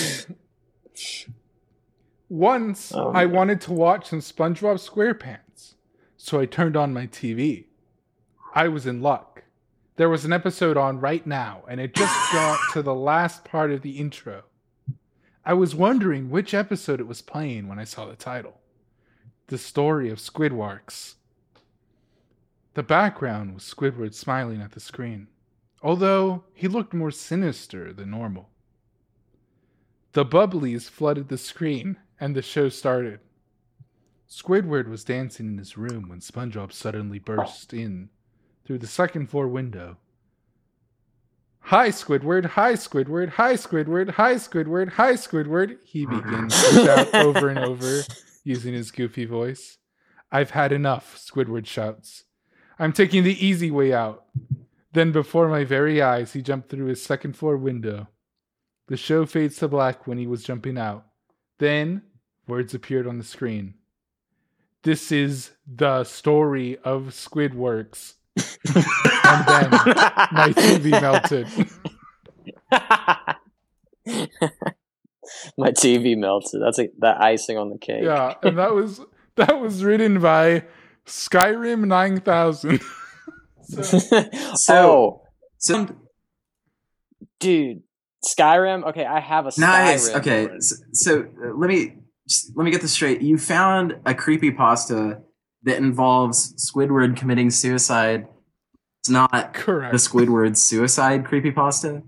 once 2.31 2.93
Oh, 2.95 3.11
I 3.13 3.27
wanted 3.27 3.61
to 3.63 3.73
watch 3.73 4.09
some 4.09 4.21
SpongeBob 4.21 4.79
SquarePants, 4.89 5.75
so 6.17 6.41
I 6.41 6.47
turned 6.47 6.79
on 6.79 6.95
my 6.95 7.07
TV. 7.07 7.67
I 8.55 8.69
was 8.69 8.87
in 8.87 9.03
luck. 9.03 9.45
There 9.97 10.09
was 10.09 10.25
an 10.25 10.33
episode 10.33 10.79
on 10.79 10.99
right 11.01 11.27
now, 11.27 11.63
and 11.69 11.79
it 11.79 11.95
just 11.95 12.33
got 12.33 12.59
to 12.73 12.83
the 12.83 12.95
last 12.95 13.45
part 13.45 13.71
of 13.71 13.83
the 13.83 13.99
intro. 13.99 14.45
I 15.45 15.55
was 15.55 15.75
wondering 15.75 16.31
which 16.31 16.55
episode 16.55 17.01
it 17.01 17.09
was 17.09 17.21
playing 17.21 17.67
when 17.67 17.81
I 17.81 17.85
saw 17.85 18.07
the 18.07 18.15
title 18.15 18.61
The 19.49 19.59
Story 19.59 20.09
of 20.09 20.19
Squidwarks. 20.19 21.17
The 22.75 22.85
background 22.85 23.55
was 23.55 23.65
Squidward 23.65 24.15
smiling 24.15 24.63
at 24.63 24.73
the 24.73 24.81
screen, 24.81 25.27
although 25.83 26.45
he 26.55 26.69
looked 26.69 26.95
more 26.95 27.11
sinister 27.11 27.93
than 27.93 28.11
normal. 28.11 28.51
The 30.13 30.25
bubblies 30.25 30.89
flooded 30.89 31.29
the 31.29 31.39
screen, 31.39 31.97
and 32.21 32.37
the 32.37 32.43
show 32.43 32.69
started. 32.69 33.19
Squidward 34.29 34.89
was 34.89 35.03
dancing 35.03 35.47
in 35.47 35.59
his 35.59 35.77
room 35.77 36.09
when 36.09 36.21
SpongeBob 36.21 36.73
suddenly 36.73 37.19
burst 37.19 37.75
in 37.75 38.11
through 38.65 38.79
the 38.79 38.87
second 38.87 39.29
floor 39.29 39.49
window. 39.49 39.97
Hi, 41.67 41.89
Squidward! 41.89 42.45
Hi, 42.47 42.75
Squidward! 42.75 43.31
Hi, 43.31 43.55
Squidward! 43.55 44.11
Hi, 44.11 44.35
Squidward! 44.35 44.91
Hi, 44.91 45.13
Squidward! 45.13 45.79
He 45.85 46.05
begins 46.07 46.61
to 46.69 46.85
shout 46.85 47.15
over 47.15 47.49
and 47.49 47.59
over 47.59 48.03
using 48.45 48.75
his 48.75 48.91
goofy 48.91 49.25
voice. 49.25 49.79
I've 50.31 50.51
had 50.51 50.73
enough, 50.73 51.17
Squidward 51.17 51.67
shouts. 51.67 52.25
I'm 52.79 52.93
taking 52.93 53.23
the 53.23 53.47
easy 53.47 53.71
way 53.71 53.93
out. 53.93 54.25
Then, 54.93 55.13
before 55.13 55.49
my 55.49 55.65
very 55.65 56.03
eyes, 56.03 56.33
he 56.33 56.43
jumped 56.43 56.69
through 56.69 56.87
his 56.87 57.03
second 57.03 57.37
floor 57.37 57.57
window. 57.57 58.09
The 58.89 58.97
show 58.97 59.25
fades 59.25 59.57
to 59.59 59.69
black 59.69 60.07
when 60.07 60.19
he 60.19 60.27
was 60.27 60.45
jumping 60.45 60.77
out. 60.77 61.07
Then, 61.59 62.03
words 62.47 62.75
appeared 62.75 63.07
on 63.07 63.19
the 63.19 63.25
screen. 63.25 63.75
This 64.83 65.13
is 65.13 65.53
the 65.67 66.03
story 66.05 66.77
of 66.79 67.15
Squidworks. 67.15 68.15
And 68.37 69.47
then 69.47 69.71
my 70.33 70.53
TV 70.57 70.91
melted. 70.91 71.47
My 75.57 75.71
TV 75.71 76.17
melted. 76.17 76.61
That's 76.63 76.79
a, 76.79 76.89
that 76.99 77.21
icing 77.21 77.57
on 77.57 77.71
the 77.71 77.79
cake. 77.79 78.03
Yeah, 78.03 78.35
and 78.43 78.59
that 78.59 78.75
was 78.75 79.01
that 79.37 79.61
was 79.61 79.85
written 79.85 80.21
by 80.21 80.65
Skyrim 81.07 81.87
9000. 81.87 82.81
so, 84.55 84.75
oh, 84.75 85.23
So 85.59 85.89
dude, 87.39 87.83
Skyrim. 88.27 88.85
Okay, 88.89 89.05
I 89.05 89.21
have 89.21 89.47
a 89.47 89.51
Skyrim. 89.51 89.59
nice. 89.61 90.11
Okay. 90.11 90.49
So, 90.59 90.77
so 90.93 91.21
uh, 91.21 91.55
let 91.57 91.69
me 91.69 91.95
just, 92.29 92.53
let 92.57 92.65
me 92.65 92.71
get 92.71 92.83
this 92.83 92.93
straight. 92.93 93.23
You 93.23 93.39
found 93.39 93.97
a 94.05 94.15
creepy 94.15 94.51
pasta 94.51 95.23
that 95.65 95.79
involves 95.79 96.55
Squidward 96.55 97.17
committing 97.17 97.51
suicide. 97.51 98.27
It's 99.01 99.11
not 99.11 99.55
correct. 99.55 99.93
the 99.93 99.99
Squidward 99.99 100.57
suicide 100.57 101.25
creepy 101.25 101.51
pasta. 101.51 102.03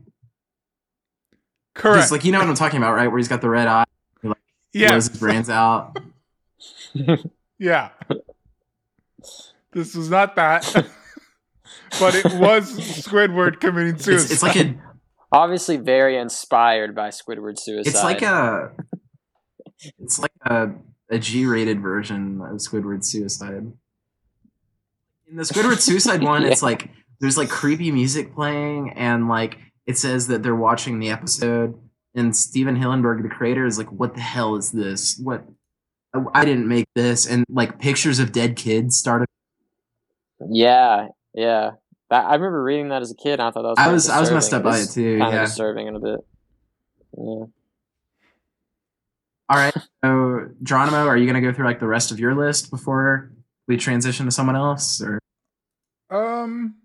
correct. 1.75 2.13
like 2.13 2.25
you 2.25 2.33
know 2.33 2.39
what 2.39 2.49
I'm 2.49 2.55
talking 2.55 2.79
about, 2.79 2.95
right? 2.95 3.09
Where 3.09 3.19
he's 3.19 3.29
got 3.29 3.41
the 3.41 3.49
red 3.49 3.67
eye, 3.67 3.85
blows 4.23 4.37
yes. 4.73 5.09
his 5.09 5.19
brains 5.19 5.51
out. 5.51 5.99
Yeah. 7.59 7.91
This 9.73 9.95
was 9.95 10.11
not 10.11 10.37
that. 10.37 10.65
but 12.01 12.15
it 12.15 12.25
was 12.35 12.73
Squidward 12.79 13.61
committing 13.61 13.97
suicide. 13.97 14.25
It's, 14.25 14.33
it's 14.33 14.43
like 14.43 14.57
a 14.57 14.75
Obviously, 15.33 15.79
very 15.79 16.17
inspired 16.17 16.95
by 16.95 17.09
Squidward 17.09 17.59
suicide. 17.59 17.91
it's 17.91 18.05
like 18.05 18.23
a 18.23 18.71
it's 19.99 20.21
like 20.21 20.31
a 20.43 20.71
a 21.11 21.19
G-rated 21.19 21.81
version 21.81 22.41
of 22.41 22.57
Squidward 22.59 23.05
suicide. 23.05 23.73
In 25.29 25.37
the 25.37 25.43
Squidward 25.43 25.81
suicide 25.81 26.23
one, 26.33 26.45
it's 26.45 26.63
like 26.63 26.91
there's 27.21 27.37
like 27.39 27.49
creepy 27.49 27.91
music 27.91 28.35
playing, 28.35 28.91
and 28.97 29.29
like 29.29 29.59
it 29.87 29.99
says 29.99 30.27
that 30.29 30.43
they're 30.43 30.55
watching 30.55 30.99
the 30.99 31.11
episode, 31.11 31.79
and 32.15 32.35
Stephen 32.37 32.77
Hillenburg, 32.77 33.23
the 33.23 33.29
creator, 33.29 33.67
is 33.67 33.79
like, 33.79 33.91
"What 33.93 34.15
the 34.15 34.21
hell 34.21 34.57
is 34.57 34.71
this? 34.73 35.19
What? 35.23 35.45
I 36.33 36.45
didn't 36.45 36.69
make 36.69 36.87
this." 36.95 37.27
And 37.27 37.45
like 37.49 37.79
pictures 37.79 38.19
of 38.19 38.33
dead 38.33 38.57
kids 38.57 38.97
started. 38.97 39.27
yeah, 40.49 41.09
yeah. 41.35 41.73
That, 42.11 42.27
I 42.27 42.35
remember 42.35 42.63
reading 42.63 42.91
that 42.91 43.01
as 43.03 43.11
a 43.11 43.15
kid. 43.15 43.35
and 43.35 43.43
I 43.43 43.51
thought 43.51 43.63
that 43.63 43.69
was. 43.69 43.79
I 43.79 43.93
was 43.93 44.09
I 44.11 44.21
was 44.21 44.31
messed 44.31 44.53
up 44.53 44.63
by 44.63 44.79
it 44.79 44.91
too. 44.91 45.19
Kind 45.19 45.33
Yeah. 45.33 45.43
of 45.43 45.49
disturbing 45.49 45.87
in 45.87 45.97
a 45.97 46.01
bit. 46.01 46.21
Yeah. 47.17 47.45
All 49.49 49.57
right. 49.59 49.75
So, 50.05 50.49
Geronimo, 50.63 51.07
are 51.07 51.17
you 51.17 51.27
going 51.31 51.41
to 51.43 51.47
go 51.47 51.55
through 51.55 51.67
like 51.67 51.81
the 51.81 51.87
rest 51.87 52.11
of 52.11 52.19
your 52.19 52.35
list 52.35 52.71
before 52.71 53.31
we 53.69 53.77
transition 53.77 54.27
to 54.27 54.33
someone 54.33 54.57
else? 54.57 55.03
Or 55.03 55.19
Um, 56.11 56.77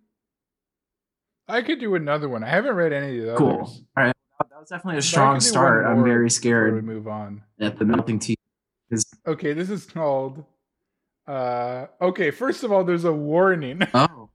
I 1.47 1.61
could 1.61 1.79
do 1.79 1.95
another 1.95 2.27
one. 2.29 2.43
I 2.43 2.49
haven't 2.49 2.75
read 2.75 2.91
any 2.93 3.19
of 3.19 3.25
the 3.27 3.35
cool. 3.35 3.61
others. 3.61 3.81
All 3.97 4.03
right. 4.03 4.13
That 4.49 4.59
was 4.59 4.69
definitely 4.69 4.99
a 4.99 5.01
strong 5.01 5.39
start. 5.39 5.85
I'm 5.85 6.03
very 6.03 6.05
Before 6.05 6.23
we 6.23 6.29
scared 6.29 6.83
move 6.83 7.07
on. 7.07 7.41
at 7.59 7.77
the 7.79 7.85
melting 7.85 8.19
tea. 8.19 8.35
Okay, 9.25 9.53
this 9.53 9.69
is 9.69 9.85
called. 9.85 10.43
Uh, 11.27 11.85
okay, 12.01 12.31
first 12.31 12.63
of 12.63 12.71
all, 12.71 12.83
there's 12.83 13.05
a 13.05 13.13
warning. 13.13 13.81
Oh, 13.93 14.29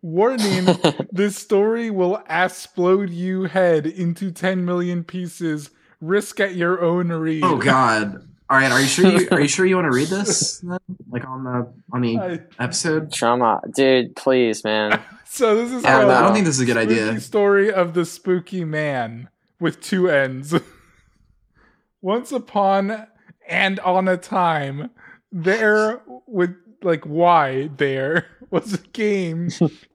warning: 0.00 0.66
this 1.12 1.36
story 1.36 1.90
will 1.90 2.22
explode 2.28 3.10
you 3.10 3.44
head 3.44 3.86
into 3.86 4.30
10 4.30 4.64
million 4.64 5.04
pieces. 5.04 5.70
Risk 6.02 6.40
at 6.40 6.56
your 6.56 6.82
own 6.82 7.08
read. 7.08 7.44
oh 7.44 7.56
God. 7.56 8.28
All 8.50 8.58
right. 8.58 8.70
Are 8.70 8.80
you 8.80 8.86
sure 8.88 9.06
you 9.08 9.28
are 9.30 9.40
you 9.40 9.48
sure 9.48 9.64
you 9.64 9.76
want 9.76 9.86
to 9.90 9.96
read 9.96 10.08
this? 10.08 10.58
Then? 10.62 10.78
Like 11.10 11.24
on 11.26 11.44
the 11.44 11.72
on 11.92 12.00
the 12.02 12.18
I- 12.18 12.40
episode? 12.58 13.12
Trauma, 13.12 13.60
dude. 13.74 14.16
Please, 14.16 14.64
man. 14.64 15.00
so 15.24 15.54
this 15.54 15.72
is 15.72 15.84
I 15.84 16.00
don't. 16.02 16.10
I 16.10 16.20
don't 16.20 16.34
think 16.34 16.44
this 16.44 16.56
is 16.56 16.60
a 16.60 16.66
good 16.66 16.76
idea. 16.76 17.18
Story 17.20 17.72
of 17.72 17.94
the 17.94 18.04
Spooky 18.04 18.64
Man 18.64 19.28
with 19.60 19.80
two 19.80 20.10
ends. 20.10 20.54
Once 22.02 22.32
upon 22.32 23.06
and 23.48 23.78
on 23.80 24.08
a 24.08 24.16
time, 24.16 24.90
there 25.30 26.02
with 26.26 26.56
like 26.82 27.04
why 27.04 27.68
there 27.76 28.26
was 28.50 28.74
a 28.74 28.78
game. 28.78 29.50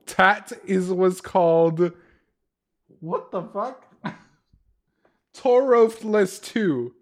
Tat 0.05 0.53
is 0.65 0.89
was 0.89 1.19
called 1.19 1.91
what 3.01 3.29
the 3.31 3.41
fuck? 3.43 3.83
Torothless 5.37 6.41
2. 6.41 6.93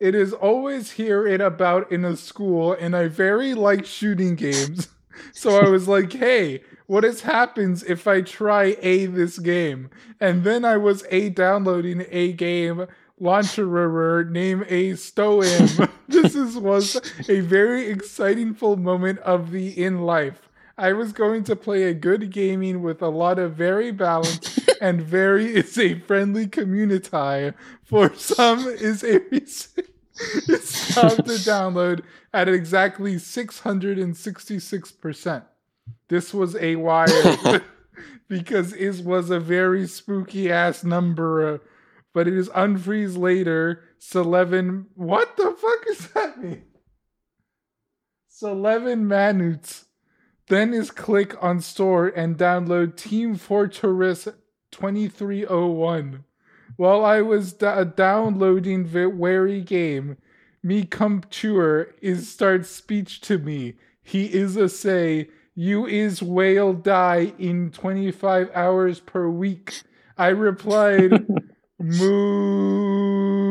It 0.00 0.14
is 0.14 0.32
always 0.32 0.92
here 0.92 1.26
and 1.26 1.42
about 1.42 1.92
in 1.92 2.04
a 2.04 2.16
school, 2.16 2.72
and 2.72 2.96
I 2.96 3.08
very 3.08 3.54
like 3.54 3.84
shooting 3.84 4.34
games. 4.34 4.88
So 5.32 5.60
I 5.64 5.68
was 5.68 5.86
like, 5.86 6.12
hey, 6.12 6.64
what 6.86 7.04
is 7.04 7.20
happens 7.20 7.84
if 7.84 8.08
I 8.08 8.20
try 8.20 8.76
A 8.82 9.06
this 9.06 9.38
game? 9.38 9.88
And 10.18 10.42
then 10.42 10.64
I 10.64 10.76
was 10.76 11.04
A 11.08 11.28
downloading 11.28 12.04
a 12.10 12.32
game 12.32 12.88
launcher 13.20 14.24
name 14.24 14.64
a 14.68 14.94
Stoim. 14.94 15.88
this 16.08 16.34
is 16.34 16.56
was 16.56 17.00
a 17.28 17.40
very 17.40 17.86
exciting 17.86 18.54
full 18.54 18.76
moment 18.76 19.20
of 19.20 19.52
the 19.52 19.68
in 19.80 20.00
life. 20.00 20.43
I 20.76 20.92
was 20.92 21.12
going 21.12 21.44
to 21.44 21.54
play 21.54 21.84
a 21.84 21.94
good 21.94 22.30
gaming 22.30 22.82
with 22.82 23.00
a 23.00 23.08
lot 23.08 23.38
of 23.38 23.54
very 23.54 23.92
balanced 23.92 24.58
and 24.80 25.00
very 25.00 25.54
is 25.54 25.78
a 25.78 26.00
friendly 26.00 26.48
community. 26.48 27.52
For 27.84 28.12
some 28.14 28.66
is 28.66 29.04
a 29.04 29.20
reason. 29.30 29.84
It's 30.48 30.94
time 30.94 31.16
to 31.16 31.22
download 31.22 32.02
at 32.32 32.48
exactly 32.48 33.16
666%. 33.16 35.44
This 36.08 36.32
was 36.34 36.56
a 36.56 36.76
wire 36.76 37.62
because 38.28 38.72
it 38.72 39.04
was 39.04 39.28
a 39.30 39.40
very 39.40 39.86
spooky 39.86 40.50
ass 40.50 40.82
number, 40.82 41.60
but 42.12 42.26
it 42.26 42.34
is 42.34 42.48
unfreeze 42.50 43.16
later. 43.16 43.84
Eleven. 44.14 44.86
What 44.94 45.36
the 45.36 45.56
fuck 45.58 45.86
is 45.88 46.08
that 46.08 46.38
mean? 46.38 46.64
Eleven 48.42 49.08
minutes. 49.08 49.86
Then 50.48 50.74
is 50.74 50.90
click 50.90 51.42
on 51.42 51.60
store 51.60 52.08
and 52.08 52.36
download 52.36 52.96
Team 52.96 53.36
Fortress 53.36 54.28
2301. 54.70 56.24
While 56.76 57.04
I 57.04 57.20
was 57.22 57.52
da- 57.52 57.84
downloading 57.84 58.92
the 58.92 59.06
wary 59.06 59.60
game, 59.62 60.18
me 60.62 60.84
computer 60.84 61.94
is 62.02 62.28
start 62.28 62.66
speech 62.66 63.20
to 63.22 63.38
me. 63.38 63.74
He 64.02 64.26
is 64.26 64.56
a 64.56 64.68
say, 64.68 65.28
you 65.54 65.86
is 65.86 66.22
whale 66.22 66.72
die 66.72 67.32
in 67.38 67.70
25 67.70 68.50
hours 68.54 69.00
per 69.00 69.28
week. 69.28 69.82
I 70.18 70.28
replied, 70.28 71.26
moo. 71.78 73.43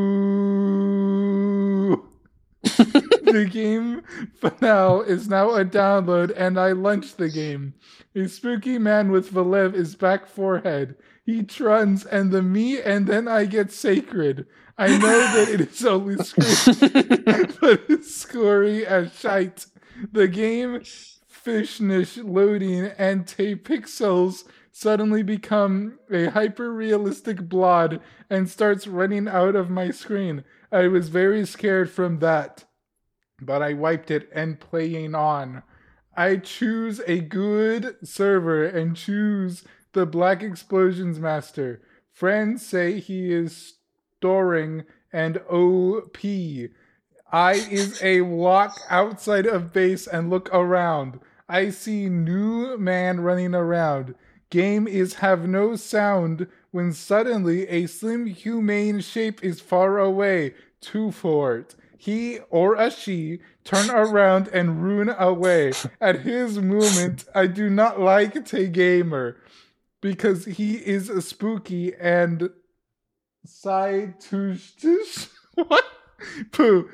The 3.34 3.46
game 3.46 4.04
finale 4.36 5.10
is 5.10 5.28
now 5.28 5.52
a 5.56 5.66
download, 5.66 6.32
and 6.38 6.60
I 6.60 6.72
launched 6.72 7.18
the 7.18 7.30
game. 7.30 7.74
A 8.16 8.28
spooky 8.28 8.78
man 8.78 9.10
with 9.12 9.32
Valev 9.32 9.74
is 9.74 9.96
back 9.96 10.28
forehead. 10.28 10.96
He 11.26 11.42
truns, 11.42 12.06
and 12.06 12.32
the 12.32 12.44
me, 12.44 12.80
and 12.80 13.08
then 13.08 13.28
I 13.28 13.46
get 13.46 13.72
sacred. 13.72 14.46
I 14.78 14.98
know 14.98 15.00
that 15.00 15.50
it 15.50 15.62
is 15.62 15.84
only 15.84 16.24
screen, 16.24 17.56
but 17.60 17.84
it's 17.90 18.16
scory 18.16 18.86
as 18.86 19.18
shite. 19.18 19.66
The 20.12 20.28
game 20.28 20.84
fishnish 21.28 22.18
loading 22.18 22.92
and 22.98 23.28
tape 23.28 23.68
pixels 23.68 24.44
suddenly 24.72 25.24
become 25.24 25.98
a 26.12 26.28
hyper 26.28 26.72
realistic 26.72 27.50
blot 27.50 28.00
and 28.30 28.50
starts 28.50 28.86
running 28.86 29.28
out 29.28 29.56
of 29.56 29.70
my 29.70 29.90
screen. 29.90 30.44
I 30.72 30.88
was 30.88 31.10
very 31.10 31.46
scared 31.46 31.90
from 31.90 32.20
that, 32.20 32.66
but 33.44 33.62
I 33.62 33.74
wiped 33.74 34.12
it 34.12 34.30
and 34.34 34.60
playing 34.60 35.16
on. 35.16 35.64
I 36.16 36.38
choose 36.38 37.02
a 37.08 37.20
good 37.20 37.96
server 38.04 38.66
and 38.66 38.96
choose 38.96 39.64
the 39.94 40.06
Black 40.06 40.44
Explosions 40.44 41.20
Master. 41.20 41.82
Friends 42.12 42.66
say 42.66 43.00
he 43.00 43.32
is 43.32 43.76
storing 44.18 44.84
and 45.12 45.38
OP. 45.50 46.18
I 47.32 47.54
is 47.54 48.02
a 48.04 48.22
walk 48.22 48.80
outside 48.90 49.48
of 49.48 49.74
base 49.74 50.06
and 50.06 50.30
look 50.30 50.50
around. 50.54 51.20
I 51.50 51.72
see 51.72 52.10
new 52.10 52.78
man 52.78 53.22
running 53.22 53.56
around. 53.56 54.16
Game 54.50 54.88
is 54.88 55.16
have 55.16 55.48
no 55.48 55.76
sound 55.76 56.48
when 56.70 56.94
suddenly 56.94 57.68
a 57.68 57.88
slim 57.88 58.28
humane 58.28 59.00
shape 59.00 59.44
is 59.44 59.60
far 59.60 59.98
away. 59.98 60.54
Two 60.80 61.12
fort. 61.12 61.74
He 62.04 62.40
or 62.50 62.76
a 62.76 62.92
she 62.92 63.40
turn 63.64 63.90
around 63.90 64.50
and 64.50 64.84
run 64.84 65.16
away. 65.18 65.72
At 66.02 66.24
his 66.24 66.60
movement, 66.60 67.24
I 67.34 67.48
do 67.48 67.70
not 67.70 67.98
like 67.98 68.44
Tay 68.44 68.68
Gamer 68.68 69.38
because 70.02 70.44
he 70.44 70.74
is 70.74 71.10
a 71.10 71.22
spooky 71.22 71.96
and 71.96 72.50
side 73.46 74.20
tush 74.20 74.72
tush. 74.74 75.28
What? 75.56 75.86
Pooh. 76.52 76.90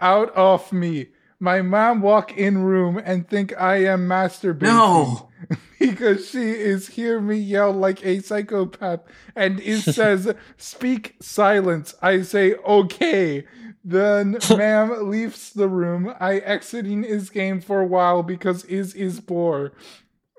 Out 0.00 0.30
of 0.36 0.72
me. 0.72 1.08
My 1.40 1.60
mom 1.60 2.00
walk 2.00 2.38
in 2.38 2.58
room 2.58 2.96
and 3.04 3.28
think 3.28 3.60
I 3.60 3.86
am 3.86 4.06
masturbating 4.06 4.62
No. 4.62 5.30
because 5.80 6.28
she 6.28 6.50
is 6.50 6.86
hear 6.86 7.20
me 7.20 7.38
yell 7.38 7.72
like 7.72 8.04
a 8.04 8.20
psychopath 8.20 9.00
and 9.34 9.58
is 9.58 9.84
says 9.84 10.34
speak 10.56 11.14
silence 11.20 11.94
i 12.02 12.20
say 12.22 12.54
okay 12.66 13.44
then 13.88 14.38
ma'am 14.50 15.08
leaves 15.08 15.52
the 15.52 15.68
room. 15.68 16.14
I 16.20 16.38
exiting 16.38 17.04
his 17.04 17.30
game 17.30 17.60
for 17.60 17.80
a 17.80 17.86
while 17.86 18.22
because 18.22 18.64
is 18.64 18.94
is 18.94 19.20
bore 19.20 19.72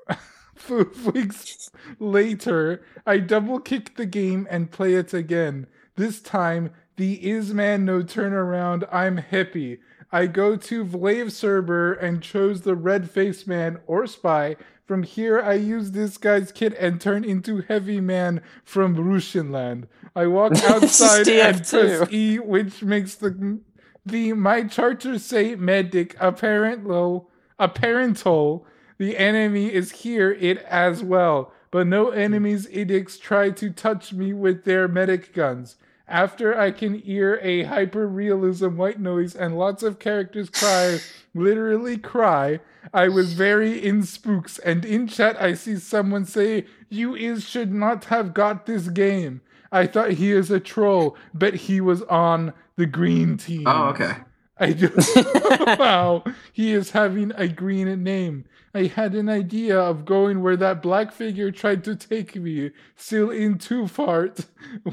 weeks 1.14 1.72
later 2.00 2.84
i 3.06 3.18
double 3.18 3.60
kick 3.60 3.96
the 3.96 4.06
game 4.06 4.48
and 4.52 4.72
play 4.72 4.94
it 4.94 5.14
again. 5.14 5.66
This 5.96 6.22
time 6.22 6.72
the 6.96 7.28
is 7.28 7.54
man 7.54 7.86
no 7.86 8.04
turnaround. 8.04 8.88
I'm 8.92 9.18
happy. 9.18 9.80
I 10.12 10.28
go 10.28 10.56
to 10.56 10.84
Vlave 10.86 11.32
server 11.32 11.94
and 11.94 12.22
chose 12.22 12.62
the 12.62 12.76
red 12.76 13.10
face 13.10 13.48
man 13.48 13.80
or 13.88 14.06
spy. 14.06 14.58
From 14.86 15.04
here, 15.04 15.40
I 15.40 15.54
use 15.54 15.92
this 15.92 16.18
guy's 16.18 16.52
kit 16.52 16.76
and 16.80 17.00
turn 17.00 17.24
into 17.24 17.62
heavy 17.68 18.02
man 18.02 18.42
from 18.64 18.96
Russianland. 18.96 19.88
I 20.16 20.28
walk 20.28 20.54
outside 20.64 21.28
and 21.28 21.66
press 21.66 22.12
E, 22.12 22.40
which 22.40 22.82
makes 22.84 23.16
the 23.16 23.60
the 24.06 24.34
my 24.34 24.64
charter 24.64 25.20
say 25.20 25.56
medic 25.56 26.16
apparent 26.20 26.88
low 26.88 27.28
apparental. 27.60 28.66
The 28.98 29.18
enemy 29.18 29.74
is 29.74 29.92
here 30.04 30.32
it 30.32 30.58
as 30.60 31.04
well, 31.04 31.54
but 31.72 31.88
no 31.88 32.10
enemies 32.10 32.68
edicts 32.70 33.18
try 33.18 33.50
to 33.52 33.70
touch 33.70 34.12
me 34.12 34.34
with 34.34 34.66
their 34.66 34.88
medic 34.88 35.34
guns. 35.34 35.78
After 36.10 36.58
I 36.58 36.72
can 36.72 36.96
hear 36.96 37.40
a 37.44 37.64
hyper 37.64 38.08
realism 38.08 38.78
white 38.78 39.00
noise 39.00 39.36
and 39.36 39.58
lots 39.58 39.84
of 39.84 40.00
characters 40.00 40.50
cry, 40.50 40.98
literally 41.36 41.98
cry, 41.98 42.60
I 42.94 43.10
was 43.10 43.34
very 43.34 43.86
in 43.86 44.02
spooks. 44.04 44.58
And 44.60 44.84
in 44.84 45.08
chat, 45.08 45.40
I 45.40 45.54
see 45.54 45.76
someone 45.76 46.26
say, 46.26 46.66
You 46.90 47.16
is 47.16 47.48
should 47.48 47.72
not 47.72 48.06
have 48.06 48.34
got 48.34 48.66
this 48.66 48.88
game. 48.88 49.42
I 49.72 49.88
thought 49.88 50.12
he 50.12 50.32
is 50.32 50.52
a 50.52 50.60
troll, 50.60 51.16
but 51.34 51.54
he 51.56 51.82
was 51.82 52.02
on 52.04 52.54
the 52.76 52.86
green 52.86 53.38
team. 53.38 53.64
Oh, 53.68 53.90
okay. 53.90 54.16
I 54.60 54.74
know 54.74 55.76
how 55.78 56.24
he 56.52 56.74
is 56.74 56.92
having 56.92 57.32
a 57.36 57.48
green 57.48 58.04
name. 58.04 58.46
I 58.74 58.86
had 58.86 59.16
an 59.16 59.30
idea 59.30 59.80
of 59.80 60.06
going 60.06 60.42
where 60.42 60.58
that 60.58 60.82
black 60.82 61.12
figure 61.12 61.50
tried 61.50 61.84
to 61.86 61.96
take 61.96 62.36
me, 62.36 62.72
still 62.96 63.30
in 63.32 63.58
too 63.58 63.88
fart. 63.88 64.46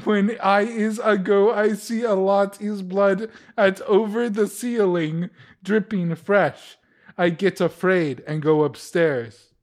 When 0.03 0.37
I 0.41 0.61
is 0.61 0.99
ago, 1.03 1.51
I 1.53 1.73
see 1.73 2.03
a 2.03 2.15
lot 2.15 2.61
is 2.61 2.81
blood 2.81 3.29
at 3.57 3.81
over 3.81 4.29
the 4.29 4.47
ceiling, 4.47 5.29
dripping 5.63 6.15
fresh. 6.15 6.77
I 7.17 7.29
get 7.29 7.59
afraid 7.59 8.23
and 8.25 8.41
go 8.41 8.63
upstairs. 8.63 9.53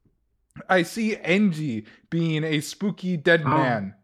I 0.69 0.83
see 0.83 1.17
Engie 1.17 1.87
being 2.11 2.45
a 2.45 2.61
spooky 2.61 3.17
dead 3.17 3.43
Oh. 3.47 3.95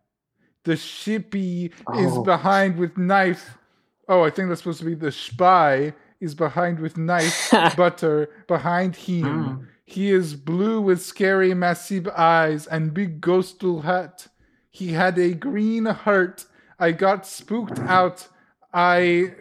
The 0.70 0.76
shippy 0.76 1.72
is 2.04 2.12
Oh. 2.16 2.22
behind 2.22 2.76
with 2.78 2.96
knife. 2.96 3.58
Oh, 4.08 4.22
I 4.22 4.30
think 4.30 4.48
that's 4.48 4.60
supposed 4.60 4.78
to 4.78 4.84
be 4.84 4.94
the 4.94 5.10
spy 5.10 5.94
is 6.20 6.34
behind 6.36 6.78
with 6.78 6.96
knife 6.96 7.50
butter 7.76 8.28
behind 8.46 8.94
him. 8.94 9.24
Mm. 9.24 9.66
He 9.84 10.12
is 10.12 10.36
blue 10.36 10.80
with 10.80 11.00
scary 11.02 11.54
massive 11.54 12.06
eyes 12.36 12.68
and 12.68 12.94
big 12.94 13.20
ghostal 13.20 13.82
hat. 13.82 14.28
He 14.70 14.92
had 14.92 15.18
a 15.18 15.34
green 15.34 15.86
heart. 15.86 16.46
I 16.78 16.92
got 16.92 17.26
spooked 17.26 17.80
out. 17.80 18.28
I 18.72 19.32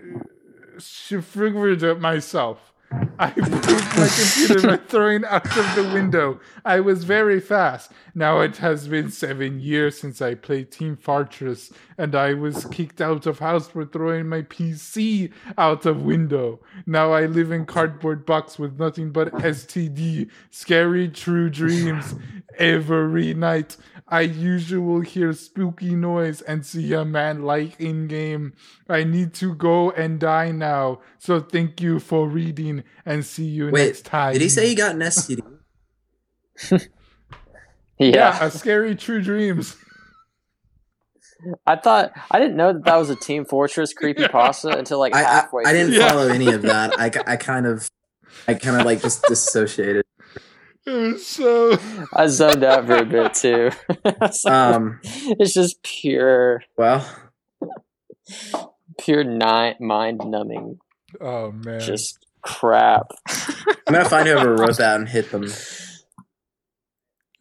shivered 0.79 1.83
myself. 2.01 2.73
I 2.91 3.31
broke 3.31 3.97
my 3.97 4.07
computer 4.07 4.67
by 4.67 4.77
throwing 4.87 5.25
out 5.25 5.45
of 5.45 5.75
the 5.75 5.91
window. 5.93 6.39
I 6.65 6.79
was 6.79 7.03
very 7.03 7.39
fast. 7.39 7.91
Now 8.15 8.39
it 8.39 8.57
has 8.57 8.87
been 8.87 9.11
seven 9.11 9.59
years 9.59 9.99
since 9.99 10.21
I 10.21 10.33
played 10.33 10.71
Team 10.71 10.97
Fortress, 10.97 11.71
and 11.97 12.15
I 12.15 12.33
was 12.33 12.65
kicked 12.65 12.99
out 12.99 13.27
of 13.27 13.39
house 13.39 13.67
for 13.67 13.85
throwing 13.85 14.27
my 14.27 14.41
PC 14.41 15.31
out 15.57 15.85
of 15.85 16.01
window. 16.01 16.59
Now 16.87 17.11
I 17.11 17.27
live 17.27 17.51
in 17.51 17.65
cardboard 17.65 18.25
box 18.25 18.57
with 18.57 18.79
nothing 18.79 19.11
but 19.11 19.31
STD, 19.33 20.29
scary 20.49 21.09
true 21.09 21.49
dreams 21.49 22.15
every 22.57 23.33
night. 23.35 23.77
I 24.09 24.21
usually 24.21 25.07
hear 25.07 25.33
spooky 25.33 25.95
noise 25.95 26.41
and 26.41 26.65
see 26.65 26.91
a 26.93 27.05
man 27.05 27.43
like 27.43 27.79
in 27.79 28.07
game. 28.07 28.53
I 28.89 29.03
need 29.03 29.33
to 29.35 29.53
go 29.53 29.91
and 29.91 30.19
die 30.19 30.51
now. 30.51 31.01
So 31.19 31.39
thank 31.39 31.79
you 31.79 31.99
for 31.99 32.27
reading 32.27 32.83
and 33.05 33.23
see 33.25 33.45
you 33.45 33.69
Wait, 33.69 33.85
next 33.85 34.05
time. 34.05 34.33
Did 34.33 34.41
he 34.41 34.49
say 34.49 34.67
he 34.67 34.75
got 34.75 34.95
an 34.95 35.01
STD? 35.01 35.41
Yeah, 37.99 38.37
yeah. 38.39 38.45
a 38.45 38.51
scary 38.51 38.95
true 38.95 39.21
dreams. 39.21 39.75
I 41.67 41.75
thought 41.75 42.11
I 42.31 42.39
didn't 42.39 42.55
know 42.55 42.71
that 42.73 42.85
that 42.85 42.95
was 42.95 43.09
a 43.09 43.15
Team 43.15 43.43
Fortress 43.43 43.93
creepypasta 43.93 44.73
until 44.77 44.99
like 44.99 45.13
I, 45.13 45.19
I, 45.19 45.23
halfway. 45.23 45.63
I 45.65 45.73
didn't. 45.73 45.93
Yeah. 45.93 46.07
follow 46.07 46.29
any 46.29 46.47
of 46.51 46.61
that. 46.63 46.97
I, 46.97 47.11
I 47.27 47.35
kind 47.35 47.65
of, 47.65 47.89
I 48.47 48.53
kind 48.53 48.79
of 48.79 48.85
like 48.85 49.01
just 49.01 49.23
dissociated. 49.23 50.05
It 50.89 51.13
was 51.13 51.25
so 51.25 51.77
I 52.13 52.27
zoned 52.27 52.63
out 52.63 52.85
for 52.87 52.95
a 52.97 53.05
bit 53.05 53.33
too. 53.33 53.71
It's 54.05 54.43
like- 54.45 54.53
Um, 54.53 54.99
it's 55.03 55.53
just 55.53 55.81
pure, 55.83 56.63
well, 56.77 57.05
pure 58.99 59.23
ni- 59.23 59.75
mind 59.79 60.21
numbing, 60.25 60.79
Oh 61.21 61.51
man. 61.51 61.79
just 61.79 62.25
crap. 62.41 63.07
I'm 63.87 63.93
gonna 63.93 64.05
find 64.09 64.27
whoever 64.27 64.55
wrote 64.55 64.77
that 64.77 64.95
and 64.99 65.07
hit 65.09 65.31
them. 65.31 65.45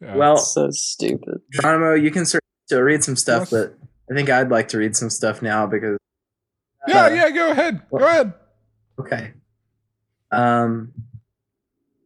Yeah. 0.01 0.15
Well, 0.15 0.37
so 0.37 0.69
stupid. 0.71 1.41
Geronimo, 1.51 1.93
you 1.93 2.11
can 2.11 2.25
still 2.25 2.81
read 2.81 3.03
some 3.03 3.15
stuff, 3.15 3.41
Yes. 3.41 3.49
but 3.51 3.77
I 4.11 4.15
think 4.15 4.29
I'd 4.29 4.49
like 4.49 4.69
to 4.69 4.77
read 4.77 4.95
some 4.95 5.09
stuff 5.09 5.41
now 5.41 5.67
because. 5.67 5.97
yeah, 6.87 7.05
uh, 7.05 7.09
yeah, 7.09 7.29
go 7.31 7.51
ahead. 7.51 7.81
Go 7.91 7.97
ahead. 7.97 8.33
Okay. 8.99 9.33
Um, 10.31 10.93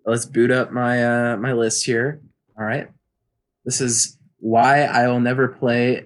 let's 0.05 0.25
boot 0.25 0.51
up 0.51 0.71
my 0.71 1.03
uh, 1.33 1.37
my 1.37 1.53
list 1.53 1.85
here. 1.85 2.21
All 2.57 2.65
right. 2.65 2.89
This 3.65 3.81
is 3.81 4.17
why 4.39 4.83
I 4.83 5.07
will 5.07 5.19
never 5.19 5.47
play 5.47 6.05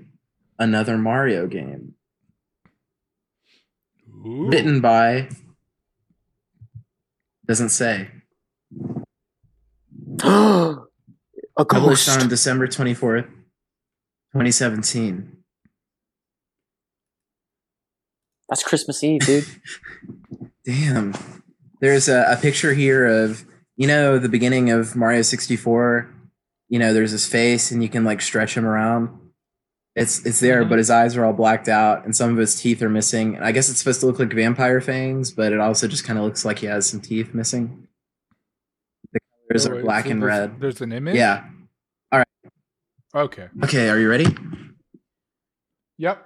another 0.59 0.97
Mario 0.97 1.47
game. 1.47 1.95
Ooh. 4.25 4.47
Written 4.49 4.81
by. 4.81 5.29
Doesn't 7.45 7.69
say. 7.69 8.09
a 10.23 10.85
Published 11.57 12.09
on 12.09 12.27
December 12.27 12.67
twenty 12.67 12.93
fourth, 12.93 13.25
twenty 14.31 14.51
seventeen. 14.51 15.37
That's 18.49 18.63
Christmas 18.63 19.03
Eve, 19.03 19.21
dude. 19.21 19.45
Damn. 20.65 21.13
There's 21.79 22.07
a, 22.07 22.25
a 22.29 22.37
picture 22.37 22.73
here 22.73 23.05
of 23.05 23.45
you 23.77 23.87
know 23.87 24.17
the 24.19 24.29
beginning 24.29 24.69
of 24.71 24.95
Mario 24.95 25.21
64. 25.21 26.13
You 26.69 26.79
know, 26.79 26.93
there's 26.93 27.11
his 27.11 27.25
face 27.25 27.71
and 27.71 27.81
you 27.81 27.87
can 27.89 28.03
like 28.03 28.21
stretch 28.21 28.55
him 28.57 28.65
around. 28.65 29.09
It's 29.95 30.25
it's 30.25 30.39
there, 30.41 30.63
Mhm. 30.65 30.69
but 30.69 30.77
his 30.77 30.89
eyes 30.89 31.15
are 31.15 31.23
all 31.25 31.33
blacked 31.33 31.67
out 31.69 32.03
and 32.05 32.15
some 32.15 32.29
of 32.31 32.37
his 32.37 32.59
teeth 32.59 32.81
are 32.81 32.89
missing. 32.89 33.35
And 33.35 33.45
I 33.45 33.51
guess 33.51 33.69
it's 33.69 33.79
supposed 33.79 34.01
to 34.01 34.05
look 34.07 34.19
like 34.19 34.33
vampire 34.33 34.81
fangs, 34.81 35.31
but 35.31 35.53
it 35.53 35.59
also 35.59 35.87
just 35.87 36.03
kind 36.03 36.19
of 36.19 36.25
looks 36.25 36.43
like 36.43 36.59
he 36.59 36.65
has 36.67 36.87
some 36.89 36.99
teeth 37.01 37.33
missing. 37.33 37.87
The 39.13 39.19
colors 39.49 39.65
Oh, 39.65 39.71
are 39.77 39.81
black 39.81 40.05
so 40.05 40.11
and 40.11 40.21
there's- 40.21 40.39
red. 40.49 40.59
There's 40.59 40.81
an 40.81 40.91
image? 40.91 41.15
Yeah. 41.15 41.45
All 42.11 42.19
right. 42.19 42.51
Okay. 43.15 43.47
Okay, 43.63 43.89
are 43.89 43.97
you 43.99 44.09
ready? 44.09 44.27
Yep. 45.97 46.23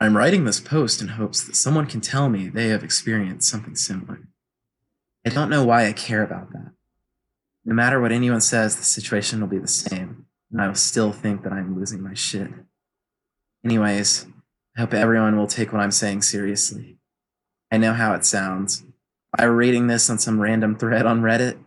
I'm 0.00 0.16
writing 0.16 0.44
this 0.44 0.60
post 0.60 1.00
in 1.00 1.08
hopes 1.08 1.44
that 1.44 1.54
someone 1.56 1.86
can 1.86 2.00
tell 2.00 2.28
me 2.28 2.48
they 2.48 2.68
have 2.68 2.82
experienced 2.82 3.48
something 3.48 3.76
similar. 3.76 4.18
I 5.24 5.30
don't 5.30 5.50
know 5.50 5.64
why 5.64 5.86
I 5.86 5.92
care 5.92 6.22
about 6.22 6.52
that. 6.52 6.72
No 7.64 7.74
matter 7.74 8.00
what 8.00 8.12
anyone 8.12 8.40
says, 8.40 8.76
the 8.76 8.84
situation 8.84 9.40
will 9.40 9.48
be 9.48 9.58
the 9.58 9.68
same, 9.68 10.26
and 10.50 10.60
I 10.60 10.66
will 10.66 10.74
still 10.74 11.12
think 11.12 11.44
that 11.44 11.52
I'm 11.52 11.78
losing 11.78 12.02
my 12.02 12.14
shit. 12.14 12.50
Anyways, 13.64 14.26
I 14.76 14.80
hope 14.80 14.94
everyone 14.94 15.36
will 15.36 15.46
take 15.46 15.72
what 15.72 15.80
I'm 15.80 15.92
saying 15.92 16.22
seriously. 16.22 16.98
I 17.70 17.78
know 17.78 17.92
how 17.92 18.14
it 18.14 18.24
sounds. 18.24 18.80
If 18.80 19.40
I 19.40 19.46
were 19.46 19.54
reading 19.54 19.86
this 19.86 20.10
on 20.10 20.18
some 20.18 20.40
random 20.40 20.76
thread 20.76 21.06
on 21.06 21.22
Reddit, 21.22 21.58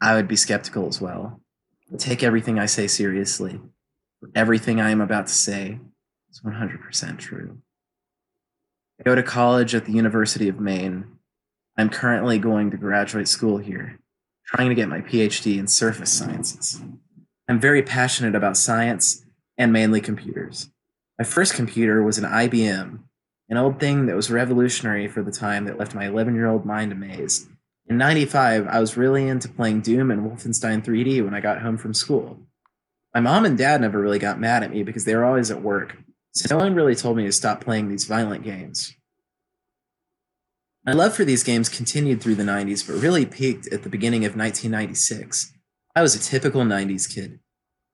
I 0.00 0.14
would 0.14 0.28
be 0.28 0.36
skeptical 0.36 0.86
as 0.86 1.00
well. 1.00 1.40
But 1.90 2.00
take 2.00 2.22
everything 2.22 2.58
I 2.58 2.66
say 2.66 2.86
seriously. 2.86 3.60
Everything 4.34 4.80
I 4.80 4.90
am 4.90 5.00
about 5.00 5.26
to 5.26 5.32
say 5.32 5.80
is 6.30 6.40
100% 6.40 7.18
true. 7.18 7.58
I 9.00 9.02
go 9.02 9.14
to 9.14 9.22
college 9.22 9.74
at 9.74 9.84
the 9.84 9.92
University 9.92 10.48
of 10.48 10.60
Maine. 10.60 11.04
I'm 11.76 11.88
currently 11.88 12.38
going 12.38 12.70
to 12.70 12.76
graduate 12.76 13.28
school 13.28 13.58
here, 13.58 13.98
trying 14.46 14.68
to 14.68 14.74
get 14.74 14.88
my 14.88 15.00
PhD 15.00 15.58
in 15.58 15.66
surface 15.66 16.12
sciences. 16.12 16.80
I'm 17.48 17.60
very 17.60 17.82
passionate 17.82 18.34
about 18.34 18.56
science 18.56 19.24
and 19.56 19.72
mainly 19.72 20.00
computers. 20.00 20.70
My 21.18 21.24
first 21.24 21.54
computer 21.54 22.02
was 22.02 22.18
an 22.18 22.24
IBM, 22.24 22.98
an 23.48 23.56
old 23.56 23.80
thing 23.80 24.06
that 24.06 24.16
was 24.16 24.30
revolutionary 24.30 25.08
for 25.08 25.22
the 25.22 25.32
time 25.32 25.64
that 25.64 25.78
left 25.78 25.94
my 25.94 26.06
11 26.06 26.34
year 26.34 26.46
old 26.46 26.66
mind 26.66 26.92
amazed. 26.92 27.48
In 27.86 27.96
95, 27.98 28.66
I 28.66 28.78
was 28.78 28.96
really 28.96 29.26
into 29.26 29.48
playing 29.48 29.80
Doom 29.80 30.10
and 30.10 30.30
Wolfenstein 30.30 30.84
3D 30.84 31.24
when 31.24 31.34
I 31.34 31.40
got 31.40 31.62
home 31.62 31.76
from 31.76 31.94
school. 31.94 32.38
My 33.14 33.20
mom 33.20 33.44
and 33.44 33.58
dad 33.58 33.80
never 33.80 34.00
really 34.00 34.18
got 34.18 34.40
mad 34.40 34.62
at 34.62 34.70
me 34.70 34.82
because 34.82 35.04
they 35.04 35.14
were 35.14 35.24
always 35.24 35.50
at 35.50 35.62
work, 35.62 35.96
so 36.32 36.54
no 36.54 36.62
one 36.62 36.74
really 36.74 36.94
told 36.94 37.16
me 37.16 37.24
to 37.24 37.32
stop 37.32 37.62
playing 37.62 37.88
these 37.88 38.04
violent 38.04 38.44
games. 38.44 38.94
My 40.84 40.92
love 40.92 41.14
for 41.14 41.24
these 41.24 41.44
games 41.44 41.68
continued 41.68 42.20
through 42.20 42.34
the 42.34 42.42
90s, 42.42 42.84
but 42.84 43.00
really 43.00 43.24
peaked 43.24 43.72
at 43.72 43.84
the 43.84 43.88
beginning 43.88 44.24
of 44.24 44.36
1996. 44.36 45.52
I 45.94 46.02
was 46.02 46.16
a 46.16 46.18
typical 46.18 46.62
90s 46.62 47.12
kid, 47.12 47.38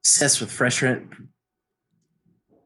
obsessed 0.01 0.41
with 0.41 0.51
Fresh, 0.51 0.83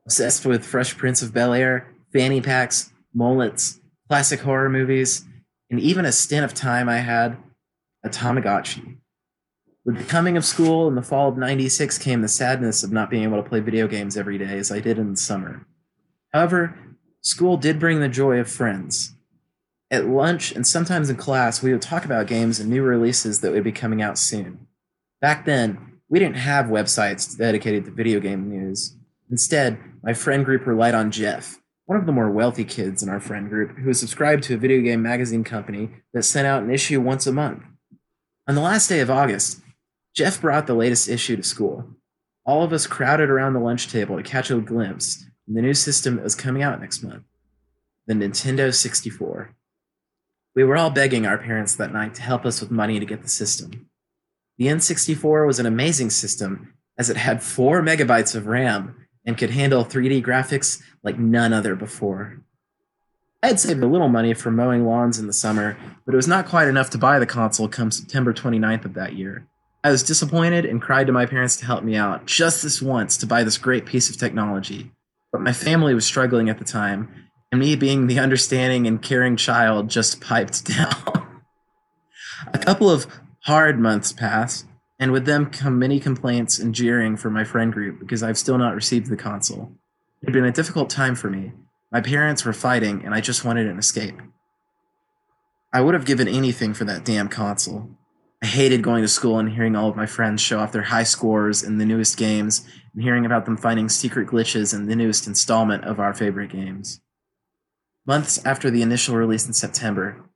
obsessed 0.06 0.46
with 0.46 0.64
Fresh 0.64 0.96
Prince 0.96 1.22
of 1.22 1.34
Bel 1.34 1.52
Air, 1.52 1.92
fanny 2.12 2.40
packs, 2.40 2.92
mullets, 3.12 3.80
classic 4.08 4.40
horror 4.40 4.68
movies, 4.68 5.24
and 5.70 5.80
even 5.80 6.04
a 6.04 6.12
stint 6.12 6.44
of 6.44 6.54
time 6.54 6.88
I 6.88 6.98
had 6.98 7.36
a 8.04 8.08
Tamagotchi. 8.08 8.98
With 9.84 9.98
the 9.98 10.04
coming 10.04 10.36
of 10.36 10.44
school 10.44 10.86
in 10.86 10.94
the 10.94 11.02
fall 11.02 11.30
of 11.30 11.36
96 11.36 11.98
came 11.98 12.20
the 12.20 12.28
sadness 12.28 12.84
of 12.84 12.92
not 12.92 13.10
being 13.10 13.24
able 13.24 13.42
to 13.42 13.48
play 13.48 13.58
video 13.58 13.88
games 13.88 14.16
every 14.16 14.38
day 14.38 14.56
as 14.58 14.70
I 14.70 14.78
did 14.78 15.00
in 15.00 15.10
the 15.10 15.16
summer. 15.16 15.66
However, 16.32 16.78
school 17.22 17.56
did 17.56 17.80
bring 17.80 17.98
the 17.98 18.08
joy 18.08 18.38
of 18.38 18.48
friends. 18.48 19.16
At 19.92 20.08
lunch 20.08 20.52
and 20.52 20.66
sometimes 20.66 21.10
in 21.10 21.16
class, 21.16 21.62
we 21.62 21.70
would 21.70 21.82
talk 21.82 22.06
about 22.06 22.26
games 22.26 22.58
and 22.58 22.70
new 22.70 22.82
releases 22.82 23.42
that 23.42 23.52
would 23.52 23.62
be 23.62 23.72
coming 23.72 24.00
out 24.00 24.16
soon. 24.16 24.66
Back 25.20 25.44
then, 25.44 26.00
we 26.08 26.18
didn't 26.18 26.38
have 26.38 26.66
websites 26.66 27.36
dedicated 27.36 27.84
to 27.84 27.90
video 27.90 28.18
game 28.18 28.48
news. 28.48 28.96
Instead, 29.30 29.78
my 30.02 30.14
friend 30.14 30.46
group 30.46 30.66
relied 30.66 30.94
on 30.94 31.10
Jeff, 31.10 31.60
one 31.84 31.98
of 31.98 32.06
the 32.06 32.12
more 32.12 32.30
wealthy 32.30 32.64
kids 32.64 33.02
in 33.02 33.10
our 33.10 33.20
friend 33.20 33.50
group, 33.50 33.76
who 33.76 33.88
was 33.88 34.00
subscribed 34.00 34.44
to 34.44 34.54
a 34.54 34.58
video 34.58 34.80
game 34.80 35.02
magazine 35.02 35.44
company 35.44 35.90
that 36.14 36.22
sent 36.22 36.46
out 36.46 36.62
an 36.62 36.70
issue 36.70 36.98
once 36.98 37.26
a 37.26 37.32
month. 37.32 37.62
On 38.48 38.54
the 38.54 38.62
last 38.62 38.88
day 38.88 39.00
of 39.00 39.10
August, 39.10 39.60
Jeff 40.14 40.40
brought 40.40 40.66
the 40.66 40.74
latest 40.74 41.06
issue 41.06 41.36
to 41.36 41.42
school. 41.42 41.84
All 42.46 42.64
of 42.64 42.72
us 42.72 42.86
crowded 42.86 43.28
around 43.28 43.52
the 43.52 43.60
lunch 43.60 43.88
table 43.88 44.16
to 44.16 44.22
catch 44.22 44.50
a 44.50 44.58
glimpse 44.58 45.26
of 45.46 45.54
the 45.54 45.60
new 45.60 45.74
system 45.74 46.16
that 46.16 46.24
was 46.24 46.34
coming 46.34 46.62
out 46.62 46.80
next 46.80 47.02
month 47.02 47.24
the 48.06 48.14
Nintendo 48.14 48.74
64. 48.74 49.54
We 50.54 50.64
were 50.64 50.76
all 50.76 50.90
begging 50.90 51.26
our 51.26 51.38
parents 51.38 51.74
that 51.76 51.92
night 51.92 52.14
to 52.16 52.22
help 52.22 52.44
us 52.44 52.60
with 52.60 52.70
money 52.70 53.00
to 53.00 53.06
get 53.06 53.22
the 53.22 53.28
system. 53.28 53.88
The 54.58 54.66
N64 54.66 55.46
was 55.46 55.58
an 55.58 55.66
amazing 55.66 56.10
system 56.10 56.74
as 56.98 57.08
it 57.08 57.16
had 57.16 57.42
4 57.42 57.80
megabytes 57.80 58.34
of 58.34 58.46
RAM 58.46 59.06
and 59.24 59.38
could 59.38 59.50
handle 59.50 59.84
3D 59.84 60.22
graphics 60.22 60.82
like 61.02 61.18
none 61.18 61.54
other 61.54 61.74
before. 61.74 62.42
I 63.42 63.48
had 63.48 63.60
saved 63.60 63.82
a 63.82 63.86
little 63.86 64.08
money 64.08 64.34
for 64.34 64.50
mowing 64.50 64.84
lawns 64.84 65.18
in 65.18 65.26
the 65.26 65.32
summer, 65.32 65.76
but 66.04 66.12
it 66.12 66.16
was 66.16 66.28
not 66.28 66.46
quite 66.46 66.68
enough 66.68 66.90
to 66.90 66.98
buy 66.98 67.18
the 67.18 67.26
console 67.26 67.66
come 67.66 67.90
September 67.90 68.34
29th 68.34 68.84
of 68.84 68.94
that 68.94 69.14
year. 69.14 69.46
I 69.82 69.90
was 69.90 70.02
disappointed 70.02 70.64
and 70.66 70.82
cried 70.82 71.06
to 71.06 71.12
my 71.12 71.26
parents 71.26 71.56
to 71.56 71.66
help 71.66 71.82
me 71.82 71.96
out 71.96 72.26
just 72.26 72.62
this 72.62 72.82
once 72.82 73.16
to 73.16 73.26
buy 73.26 73.42
this 73.42 73.58
great 73.58 73.86
piece 73.86 74.10
of 74.10 74.18
technology. 74.18 74.92
But 75.32 75.40
my 75.40 75.52
family 75.52 75.94
was 75.94 76.04
struggling 76.04 76.50
at 76.50 76.58
the 76.58 76.64
time, 76.64 77.08
and 77.52 77.60
me 77.60 77.76
being 77.76 78.06
the 78.06 78.18
understanding 78.18 78.86
and 78.86 79.02
caring 79.02 79.36
child 79.36 79.90
just 79.90 80.20
piped 80.22 80.64
down. 80.76 81.44
a 82.52 82.58
couple 82.58 82.90
of 82.90 83.06
hard 83.44 83.78
months 83.78 84.12
passed, 84.12 84.66
and 84.98 85.12
with 85.12 85.26
them 85.26 85.46
come 85.46 85.78
many 85.78 86.00
complaints 86.00 86.58
and 86.58 86.74
jeering 86.74 87.16
from 87.16 87.34
my 87.34 87.44
friend 87.44 87.72
group 87.72 88.00
because 88.00 88.22
I've 88.22 88.38
still 88.38 88.56
not 88.56 88.74
received 88.74 89.08
the 89.08 89.16
console. 89.16 89.72
It 90.22 90.26
had 90.26 90.32
been 90.32 90.44
a 90.46 90.52
difficult 90.52 90.88
time 90.88 91.14
for 91.14 91.28
me. 91.28 91.52
My 91.90 92.00
parents 92.00 92.44
were 92.44 92.52
fighting, 92.54 93.04
and 93.04 93.14
I 93.14 93.20
just 93.20 93.44
wanted 93.44 93.66
an 93.66 93.78
escape. 93.78 94.18
I 95.74 95.82
would 95.82 95.94
have 95.94 96.06
given 96.06 96.28
anything 96.28 96.72
for 96.72 96.84
that 96.84 97.04
damn 97.04 97.28
console. 97.28 97.90
I 98.42 98.46
hated 98.46 98.82
going 98.82 99.02
to 99.02 99.08
school 99.08 99.38
and 99.38 99.52
hearing 99.52 99.76
all 99.76 99.88
of 99.88 99.96
my 99.96 100.06
friends 100.06 100.40
show 100.40 100.58
off 100.58 100.72
their 100.72 100.82
high 100.82 101.02
scores 101.02 101.62
in 101.62 101.78
the 101.78 101.86
newest 101.86 102.16
games 102.16 102.66
and 102.94 103.02
hearing 103.02 103.26
about 103.26 103.44
them 103.44 103.56
finding 103.56 103.88
secret 103.88 104.26
glitches 104.26 104.74
in 104.74 104.86
the 104.86 104.96
newest 104.96 105.26
installment 105.26 105.84
of 105.84 106.00
our 106.00 106.12
favorite 106.12 106.50
games. 106.50 107.00
Months 108.06 108.44
after 108.44 108.70
the 108.70 108.82
initial 108.82 109.16
release 109.16 109.46
in 109.46 109.52
September, 109.52 110.28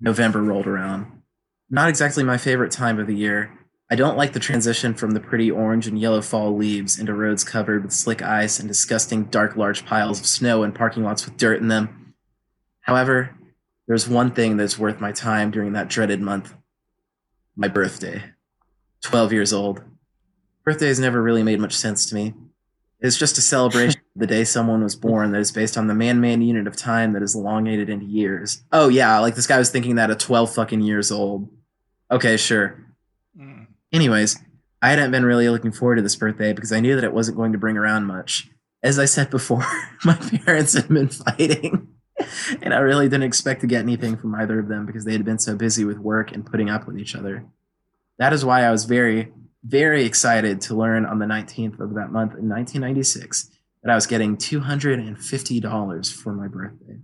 November 0.00 0.42
rolled 0.42 0.66
around. 0.66 1.22
Not 1.68 1.88
exactly 1.88 2.24
my 2.24 2.38
favorite 2.38 2.72
time 2.72 2.98
of 2.98 3.06
the 3.06 3.14
year. 3.14 3.52
I 3.90 3.96
don't 3.96 4.16
like 4.16 4.32
the 4.32 4.40
transition 4.40 4.94
from 4.94 5.10
the 5.10 5.20
pretty 5.20 5.50
orange 5.50 5.86
and 5.86 6.00
yellow 6.00 6.22
fall 6.22 6.56
leaves 6.56 6.98
into 6.98 7.12
roads 7.12 7.44
covered 7.44 7.82
with 7.82 7.92
slick 7.92 8.22
ice 8.22 8.58
and 8.58 8.66
disgusting 8.66 9.24
dark 9.24 9.56
large 9.56 9.84
piles 9.84 10.20
of 10.20 10.26
snow 10.26 10.62
and 10.62 10.74
parking 10.74 11.04
lots 11.04 11.24
with 11.24 11.36
dirt 11.36 11.60
in 11.60 11.68
them. 11.68 12.14
However, 12.80 13.36
there's 13.86 14.08
one 14.08 14.30
thing 14.30 14.56
that's 14.56 14.78
worth 14.78 15.00
my 15.00 15.12
time 15.12 15.50
during 15.50 15.72
that 15.74 15.88
dreaded 15.88 16.20
month 16.20 16.54
my 17.56 17.68
birthday. 17.68 18.22
12 19.02 19.32
years 19.32 19.52
old. 19.52 19.82
Birthdays 20.64 21.00
never 21.00 21.22
really 21.22 21.42
made 21.42 21.60
much 21.60 21.74
sense 21.74 22.06
to 22.06 22.14
me. 22.14 22.34
It's 23.00 23.18
just 23.18 23.36
a 23.36 23.42
celebration 23.42 24.00
of 24.00 24.20
the 24.20 24.26
day 24.26 24.44
someone 24.44 24.82
was 24.82 24.96
born 24.96 25.32
that 25.32 25.40
is 25.40 25.52
based 25.52 25.76
on 25.76 25.86
the 25.86 25.94
man 25.94 26.20
made 26.20 26.42
unit 26.42 26.66
of 26.66 26.76
time 26.76 27.12
that 27.12 27.22
is 27.22 27.34
elongated 27.34 27.90
into 27.90 28.06
years. 28.06 28.64
Oh, 28.72 28.88
yeah, 28.88 29.18
like 29.18 29.34
this 29.34 29.46
guy 29.46 29.58
was 29.58 29.70
thinking 29.70 29.96
that 29.96 30.10
at 30.10 30.18
12 30.18 30.54
fucking 30.54 30.80
years 30.80 31.12
old. 31.12 31.50
Okay, 32.10 32.36
sure. 32.36 32.86
Mm. 33.38 33.66
Anyways, 33.92 34.38
I 34.80 34.90
hadn't 34.90 35.10
been 35.10 35.24
really 35.24 35.48
looking 35.48 35.72
forward 35.72 35.96
to 35.96 36.02
this 36.02 36.16
birthday 36.16 36.52
because 36.52 36.72
I 36.72 36.80
knew 36.80 36.94
that 36.94 37.04
it 37.04 37.12
wasn't 37.12 37.36
going 37.36 37.52
to 37.52 37.58
bring 37.58 37.76
around 37.76 38.06
much. 38.06 38.48
As 38.82 38.98
I 38.98 39.04
said 39.04 39.30
before, 39.30 39.64
my 40.04 40.14
parents 40.14 40.74
had 40.74 40.88
been 40.88 41.08
fighting, 41.08 41.88
and 42.62 42.72
I 42.72 42.78
really 42.78 43.08
didn't 43.08 43.24
expect 43.24 43.60
to 43.62 43.66
get 43.66 43.82
anything 43.82 44.16
from 44.16 44.34
either 44.34 44.58
of 44.58 44.68
them 44.68 44.86
because 44.86 45.04
they 45.04 45.12
had 45.12 45.24
been 45.24 45.38
so 45.38 45.56
busy 45.56 45.84
with 45.84 45.98
work 45.98 46.32
and 46.32 46.46
putting 46.46 46.70
up 46.70 46.86
with 46.86 46.98
each 46.98 47.14
other. 47.14 47.46
That 48.18 48.32
is 48.32 48.44
why 48.44 48.62
I 48.62 48.70
was 48.70 48.84
very, 48.84 49.32
very 49.66 50.04
excited 50.04 50.60
to 50.62 50.74
learn 50.74 51.04
on 51.04 51.18
the 51.18 51.26
19th 51.26 51.80
of 51.80 51.94
that 51.94 52.12
month 52.12 52.34
in 52.34 52.48
1996 52.48 53.50
that 53.82 53.90
I 53.90 53.94
was 53.94 54.06
getting 54.06 54.36
$250 54.36 56.12
for 56.12 56.32
my 56.32 56.48
birthday. 56.48 56.98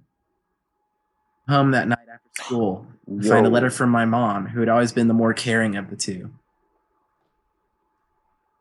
Home 1.48 1.72
that 1.72 1.88
night 1.88 1.98
after 2.12 2.44
school, 2.44 2.86
I 3.08 3.22
find 3.28 3.46
a 3.46 3.50
letter 3.50 3.70
from 3.70 3.90
my 3.90 4.04
mom, 4.04 4.46
who 4.48 4.60
had 4.60 4.68
always 4.68 4.92
been 4.92 5.08
the 5.08 5.14
more 5.14 5.34
caring 5.34 5.76
of 5.76 5.90
the 5.90 5.96
two. 5.96 6.30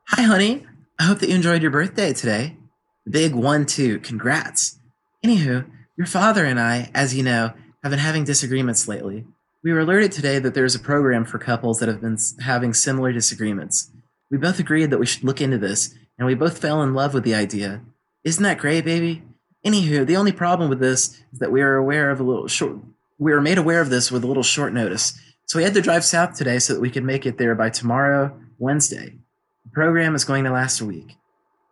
Hi, 0.07 0.23
honey. 0.23 0.65
I 0.99 1.03
hope 1.03 1.19
that 1.19 1.29
you 1.29 1.35
enjoyed 1.35 1.61
your 1.61 1.71
birthday 1.71 2.13
today. 2.13 2.57
The 3.05 3.11
big 3.11 3.33
one, 3.33 3.65
two. 3.65 3.99
Congrats. 3.99 4.79
Anywho, 5.23 5.69
your 5.97 6.07
father 6.07 6.45
and 6.45 6.59
I, 6.59 6.89
as 6.93 7.15
you 7.15 7.23
know, 7.23 7.53
have 7.83 7.91
been 7.91 7.99
having 7.99 8.23
disagreements 8.23 8.87
lately. 8.87 9.25
We 9.63 9.71
were 9.71 9.81
alerted 9.81 10.11
today 10.11 10.39
that 10.39 10.55
there 10.55 10.65
is 10.65 10.73
a 10.73 10.79
program 10.79 11.23
for 11.23 11.37
couples 11.37 11.79
that 11.79 11.87
have 11.87 12.01
been 12.01 12.17
having 12.39 12.73
similar 12.73 13.13
disagreements. 13.13 13.91
We 14.31 14.39
both 14.39 14.57
agreed 14.57 14.89
that 14.89 14.97
we 14.97 15.05
should 15.05 15.23
look 15.23 15.39
into 15.39 15.59
this, 15.59 15.93
and 16.17 16.25
we 16.25 16.33
both 16.33 16.57
fell 16.57 16.81
in 16.81 16.95
love 16.95 17.13
with 17.13 17.23
the 17.23 17.35
idea. 17.35 17.81
Isn't 18.23 18.41
that 18.41 18.57
great, 18.57 18.85
baby? 18.85 19.21
Anywho, 19.63 20.07
the 20.07 20.17
only 20.17 20.31
problem 20.31 20.67
with 20.67 20.79
this 20.79 21.21
is 21.31 21.37
that 21.37 21.51
we 21.51 21.61
are 21.61 21.75
aware 21.75 22.09
of 22.09 22.19
a 22.19 22.23
little 22.23 22.47
short. 22.47 22.77
We 23.19 23.33
were 23.33 23.41
made 23.41 23.59
aware 23.59 23.81
of 23.81 23.91
this 23.91 24.11
with 24.11 24.23
a 24.23 24.27
little 24.27 24.41
short 24.41 24.73
notice, 24.73 25.13
so 25.45 25.59
we 25.59 25.63
had 25.63 25.75
to 25.75 25.81
drive 25.81 26.03
south 26.03 26.35
today 26.35 26.57
so 26.57 26.73
that 26.73 26.81
we 26.81 26.89
could 26.89 27.03
make 27.03 27.27
it 27.27 27.37
there 27.37 27.53
by 27.53 27.69
tomorrow, 27.69 28.35
Wednesday. 28.57 29.19
The 29.65 29.71
program 29.71 30.15
is 30.15 30.25
going 30.25 30.43
to 30.45 30.51
last 30.51 30.81
a 30.81 30.85
week. 30.85 31.17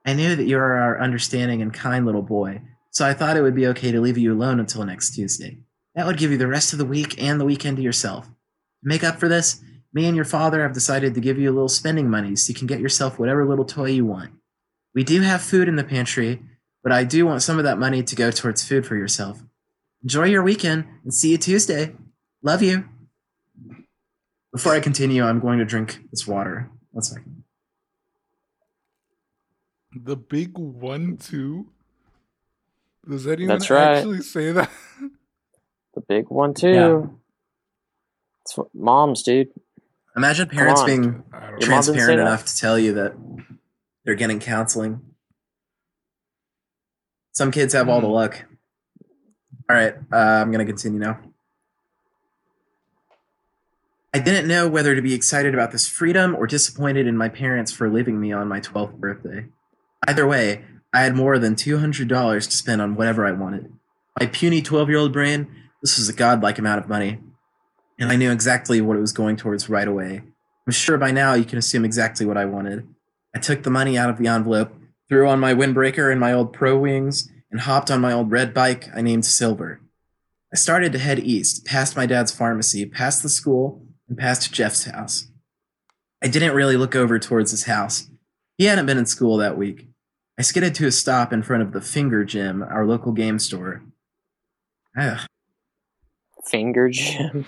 I 0.06 0.13
knew 0.13 0.36
that 0.36 0.45
you 0.45 0.60
are 0.60 0.75
our 0.75 1.02
understanding 1.02 1.63
and 1.63 1.73
kind 1.73 2.06
little 2.06 2.21
boy, 2.21 2.62
so 2.91 3.04
I 3.04 3.15
thought 3.15 3.36
it 3.36 3.41
would 3.41 3.56
be 3.56 3.67
okay 3.67 3.91
to 3.91 3.99
leave 3.99 4.19
you 4.19 4.32
alone 4.32 4.60
until 4.60 4.86
next 4.86 5.15
Tuesday. 5.15 5.58
That 5.99 6.07
would 6.07 6.17
give 6.17 6.31
you 6.31 6.38
the 6.38 6.47
rest 6.47 6.71
of 6.71 6.79
the 6.79 6.85
week 6.85 7.21
and 7.21 7.41
the 7.41 7.45
weekend 7.45 7.75
to 7.75 7.83
yourself. 7.83 8.25
To 8.25 8.33
make 8.83 9.03
up 9.03 9.19
for 9.19 9.27
this, 9.27 9.62
me 9.91 10.05
and 10.05 10.15
your 10.15 10.23
father 10.23 10.62
have 10.62 10.71
decided 10.71 11.13
to 11.13 11.19
give 11.19 11.38
you 11.38 11.49
a 11.49 11.51
little 11.51 11.67
spending 11.67 12.09
money 12.09 12.38
so 12.38 12.51
you 12.51 12.55
can 12.55 12.67
get 12.67 12.79
yourself 12.79 13.19
whatever 13.19 13.45
little 13.45 13.65
toy 13.65 13.89
you 13.89 14.05
want. 14.05 14.31
We 14.95 15.03
do 15.03 15.19
have 15.19 15.41
food 15.41 15.67
in 15.67 15.75
the 15.75 15.83
pantry, 15.83 16.41
but 16.83 16.93
I 16.93 17.03
do 17.03 17.25
want 17.25 17.41
some 17.41 17.57
of 17.57 17.65
that 17.65 17.77
money 17.77 18.01
to 18.01 18.15
go 18.15 18.31
towards 18.31 18.65
food 18.65 18.88
for 18.88 18.95
yourself. 18.95 19.41
Enjoy 20.01 20.23
your 20.23 20.41
weekend 20.41 20.85
and 21.03 21.13
see 21.13 21.31
you 21.31 21.38
Tuesday. 21.38 21.93
Love 22.41 22.63
you. 22.63 22.88
Before 24.53 24.71
I 24.71 24.79
continue, 24.79 25.25
I'm 25.25 25.41
going 25.41 25.59
to 25.59 25.65
drink 25.65 25.99
this 26.12 26.25
water. 26.25 26.69
One 26.91 27.03
second. 27.03 27.43
The 29.93 30.15
big 30.15 30.57
one 30.57 31.17
two. 31.17 31.67
Does 33.05 33.27
anyone 33.27 33.49
That's 33.49 33.69
right. 33.69 33.97
actually 33.97 34.21
say 34.21 34.53
that? 34.53 34.69
The 35.95 36.02
big 36.02 36.25
one 36.30 36.54
too. 36.54 36.69
Yeah. 36.71 37.02
That's 38.45 38.58
what 38.58 38.67
moms, 38.73 39.23
dude. 39.23 39.49
Imagine 40.15 40.47
parents 40.49 40.84
being 40.84 41.23
I 41.34 41.39
don't 41.52 41.60
Your 41.62 41.69
know. 41.69 41.75
mom 41.75 41.82
didn't 41.82 41.84
say 41.86 41.93
transparent 41.93 42.17
that? 42.19 42.28
enough 42.28 42.45
to 42.45 42.58
tell 42.58 42.80
you 42.80 42.93
that 42.93 43.13
they're 44.06 44.15
getting 44.15 44.39
counseling. 44.39 45.02
Some 47.32 47.52
kids 47.52 47.73
have 47.73 47.89
all 47.89 48.02
the 48.02 48.08
Hmm. 48.08 48.13
luck. 48.13 48.45
All 49.69 49.75
right, 49.75 49.95
uh, 50.12 50.15
I'm 50.15 50.52
going 50.52 50.65
to 50.65 50.71
continue 50.71 50.99
now. 50.99 51.19
I 54.13 54.17
didn't 54.19 54.47
know 54.47 54.67
whether 54.67 54.95
to 54.95 55.02
be 55.02 55.13
excited 55.13 55.54
about 55.54 55.71
this 55.71 55.88
freedom 55.88 56.36
or 56.36 56.47
disappointed 56.47 57.06
in 57.06 57.15
my 57.15 57.30
parents 57.30 57.71
for 57.71 57.88
leaving 57.89 58.19
me 58.19 58.32
on 58.32 58.47
my 58.47 58.60
12th 58.60 58.95
birthday. 58.95 59.45
Either 60.08 60.25
way, 60.25 60.65
I 60.91 61.02
had 61.02 61.15
more 61.15 61.38
than 61.38 61.54
$200 61.56 62.47
to 62.49 62.56
spend 62.56 62.82
on 62.82 62.95
whatever 62.95 63.28
I 63.28 63.32
wanted. 63.32 63.71
My 64.19 64.25
puny 64.25 64.63
12 64.63 64.89
year 64.89 64.97
old 64.97 65.13
brain, 65.13 65.47
this 65.81 65.97
was 65.97 66.09
a 66.09 66.13
godlike 66.13 66.57
amount 66.57 66.81
of 66.81 66.89
money, 66.89 67.19
and 67.99 68.11
I 68.11 68.15
knew 68.15 68.31
exactly 68.31 68.81
what 68.81 68.97
it 68.97 69.01
was 69.01 69.13
going 69.13 69.37
towards 69.37 69.69
right 69.69 69.87
away. 69.87 70.21
I'm 70.67 70.73
sure 70.73 70.97
by 70.97 71.11
now 71.11 71.33
you 71.33 71.45
can 71.45 71.57
assume 71.57 71.85
exactly 71.85 72.25
what 72.25 72.37
I 72.37 72.45
wanted. 72.45 72.87
I 73.35 73.39
took 73.39 73.63
the 73.63 73.69
money 73.69 73.97
out 73.97 74.09
of 74.09 74.17
the 74.17 74.27
envelope, 74.27 74.73
threw 75.07 75.27
on 75.27 75.39
my 75.39 75.53
windbreaker 75.53 76.11
and 76.11 76.19
my 76.19 76.33
old 76.33 76.53
pro 76.53 76.77
wings, 76.77 77.29
and 77.51 77.61
hopped 77.61 77.89
on 77.89 78.01
my 78.01 78.11
old 78.11 78.31
red 78.31 78.53
bike 78.53 78.89
I 78.95 79.01
named 79.01 79.25
Silver. 79.25 79.81
I 80.53 80.57
started 80.57 80.91
to 80.93 80.99
head 80.99 81.19
east, 81.19 81.65
past 81.65 81.95
my 81.95 82.05
dad's 82.05 82.31
pharmacy, 82.31 82.85
past 82.85 83.23
the 83.23 83.29
school, 83.29 83.85
and 84.07 84.17
past 84.17 84.53
Jeff's 84.53 84.85
house. 84.85 85.27
I 86.21 86.27
didn't 86.27 86.55
really 86.55 86.75
look 86.75 86.95
over 86.95 87.19
towards 87.19 87.51
his 87.51 87.63
house. 87.63 88.09
He 88.57 88.65
hadn't 88.65 88.87
been 88.87 88.97
in 88.97 89.05
school 89.05 89.37
that 89.37 89.57
week. 89.57 89.87
I 90.37 90.41
skidded 90.41 90.75
to 90.75 90.87
a 90.87 90.91
stop 90.91 91.31
in 91.31 91.43
front 91.43 91.63
of 91.63 91.71
the 91.71 91.81
Finger 91.81 92.25
Gym, 92.25 92.63
our 92.63 92.85
local 92.85 93.11
game 93.11 93.39
store. 93.39 93.83
Ugh. 94.97 95.19
Finger 96.49 96.89
gym. 96.89 97.45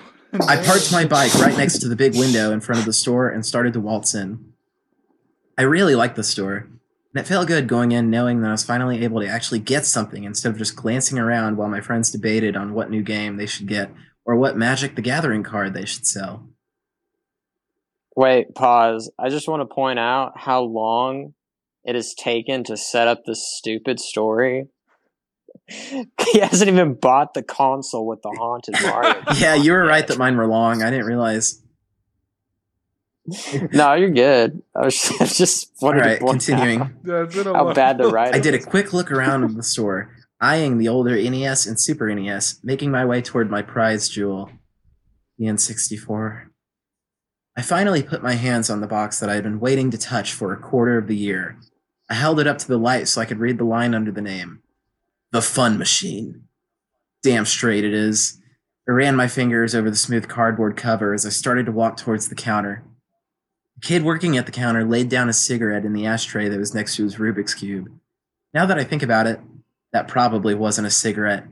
I 0.48 0.64
parked 0.64 0.92
my 0.92 1.06
bike 1.06 1.34
right 1.36 1.58
next 1.58 1.80
to 1.80 1.90
the 1.90 1.96
big 1.96 2.16
window 2.16 2.52
in 2.52 2.62
front 2.62 2.80
of 2.80 2.86
the 2.86 2.94
store 2.94 3.30
and 3.30 3.46
started 3.46 3.74
to 3.74 3.80
waltz 3.80 4.14
in. 4.16 4.54
I 5.58 5.64
really 5.64 5.96
liked 5.96 6.16
the 6.16 6.24
store, 6.24 6.70
and 7.14 7.22
it 7.22 7.28
felt 7.28 7.48
good 7.48 7.68
going 7.68 7.92
in 7.92 8.10
knowing 8.10 8.42
that 8.42 8.48
I 8.48 8.52
was 8.52 8.64
finally 8.64 9.04
able 9.04 9.20
to 9.22 9.28
actually 9.28 9.60
get 9.60 9.86
something 9.86 10.24
instead 10.24 10.52
of 10.54 10.58
just 10.58 10.76
glancing 10.76 11.20
around 11.20 11.58
while 11.58 11.68
my 11.68 11.82
friends 11.82 12.12
debated 12.12 12.56
on 12.56 12.74
what 12.74 12.90
new 12.90 13.02
game 13.02 13.38
they 13.38 13.46
should 13.46 13.68
get 13.68 13.92
or 14.26 14.36
what 14.36 14.56
Magic 14.56 14.96
the 14.96 15.02
Gathering 15.02 15.44
card 15.44 15.74
they 15.74 15.86
should 15.86 16.06
sell. 16.06 16.48
Wait, 18.16 18.54
pause. 18.56 19.12
I 19.20 19.30
just 19.30 19.48
want 19.48 19.62
to 19.62 19.74
point 19.74 20.00
out 20.00 20.34
how 20.36 20.62
long 20.62 21.34
it 21.84 21.96
has 21.96 22.14
taken 22.14 22.64
to 22.66 22.78
set 22.78 23.08
up 23.08 23.24
this 23.26 23.44
stupid 23.58 24.00
story. 24.00 24.68
He 25.68 26.40
hasn't 26.40 26.70
even 26.70 26.96
bought 26.96 27.34
the 27.34 27.44
console 27.44 28.06
with 28.08 28.22
the 28.22 28.30
haunted 28.38 28.76
Mario. 28.82 29.24
Yeah, 29.40 29.56
you 29.56 29.72
were 29.72 29.84
right 29.86 30.06
that 30.08 30.18
mine 30.18 30.36
were 30.38 30.48
long. 30.48 30.84
I 30.84 30.90
didn't 30.90 31.06
realize. 31.06 31.62
no, 33.72 33.94
you're 33.94 34.10
good. 34.10 34.62
I 34.76 34.86
was 34.86 35.12
I 35.22 35.26
just 35.26 35.72
All 35.82 35.90
wanted 35.90 36.02
right, 36.02 36.20
continuing. 36.20 36.82
out 36.82 36.90
Yeah, 37.06 37.24
it's 37.24 37.36
been 37.36 37.48
a 37.48 37.54
how 37.54 37.74
bad 37.74 37.98
the 37.98 38.08
writing. 38.10 38.36
I 38.36 38.40
did 38.40 38.54
a 38.56 38.60
quick 38.60 38.94
look 38.94 39.12
around 39.12 39.44
in 39.44 39.56
the 39.56 39.64
store. 39.64 40.16
eyeing 40.42 40.78
the 40.80 40.88
older 40.88 41.16
NES 41.16 41.68
and 41.68 41.80
Super 41.80 42.14
NES, 42.14 42.60
making 42.64 42.92
my 42.92 43.06
way 43.06 43.22
toward 43.22 43.50
my 43.52 43.62
prize 43.62 44.10
jewel, 44.10 44.50
the 45.38 45.46
N64. 45.46 46.48
I 47.56 47.62
finally 47.62 48.02
put 48.02 48.24
my 48.24 48.34
hands 48.34 48.70
on 48.70 48.82
the 48.82 48.88
box 48.88 49.20
that 49.20 49.30
I 49.30 49.36
had 49.36 49.44
been 49.44 49.60
waiting 49.60 49.92
to 49.92 49.98
touch 49.98 50.34
for 50.34 50.52
a 50.52 50.58
quarter 50.60 50.98
of 50.98 51.08
the 51.08 51.16
year. 51.16 51.58
I 52.10 52.16
held 52.16 52.40
it 52.40 52.48
up 52.48 52.58
to 52.60 52.68
the 52.68 52.78
light 52.80 53.08
so 53.08 53.22
I 53.22 53.26
could 53.26 53.40
read 53.40 53.58
the 53.60 53.66
line 53.66 53.94
under 53.94 54.12
the 54.12 54.22
name 54.22 54.62
The 55.32 55.42
Fun 55.42 55.78
Machine. 55.78 56.44
Damn 57.24 57.46
straight 57.46 57.86
it 57.86 57.94
is. 57.94 58.42
I 58.86 58.92
ran 58.92 59.16
my 59.16 59.30
fingers 59.30 59.74
over 59.74 59.90
the 59.90 59.96
smooth 59.96 60.28
cardboard 60.28 60.76
cover 60.76 61.14
as 61.14 61.26
I 61.26 61.30
started 61.30 61.68
to 61.68 61.72
walk 61.72 61.96
towards 61.96 62.28
the 62.28 62.36
counter. 62.36 62.84
The 63.76 63.88
kid 63.88 64.04
working 64.04 64.38
at 64.38 64.46
the 64.46 64.52
counter 64.52 64.84
laid 64.84 65.08
down 65.08 65.30
a 65.30 65.34
cigarette 65.34 65.86
in 65.86 65.94
the 65.94 66.06
ashtray 66.06 66.50
that 66.50 66.60
was 66.60 66.76
next 66.76 66.98
to 66.98 67.06
his 67.06 67.16
Rubik's 67.16 67.54
Cube. 67.54 67.88
Now 68.54 68.66
that 68.66 68.78
I 68.78 68.84
think 68.84 69.04
about 69.04 69.26
it, 69.26 69.40
that 69.94 70.10
probably 70.10 70.54
wasn't 70.54 70.88
a 70.88 70.92
cigarette. 70.92 71.46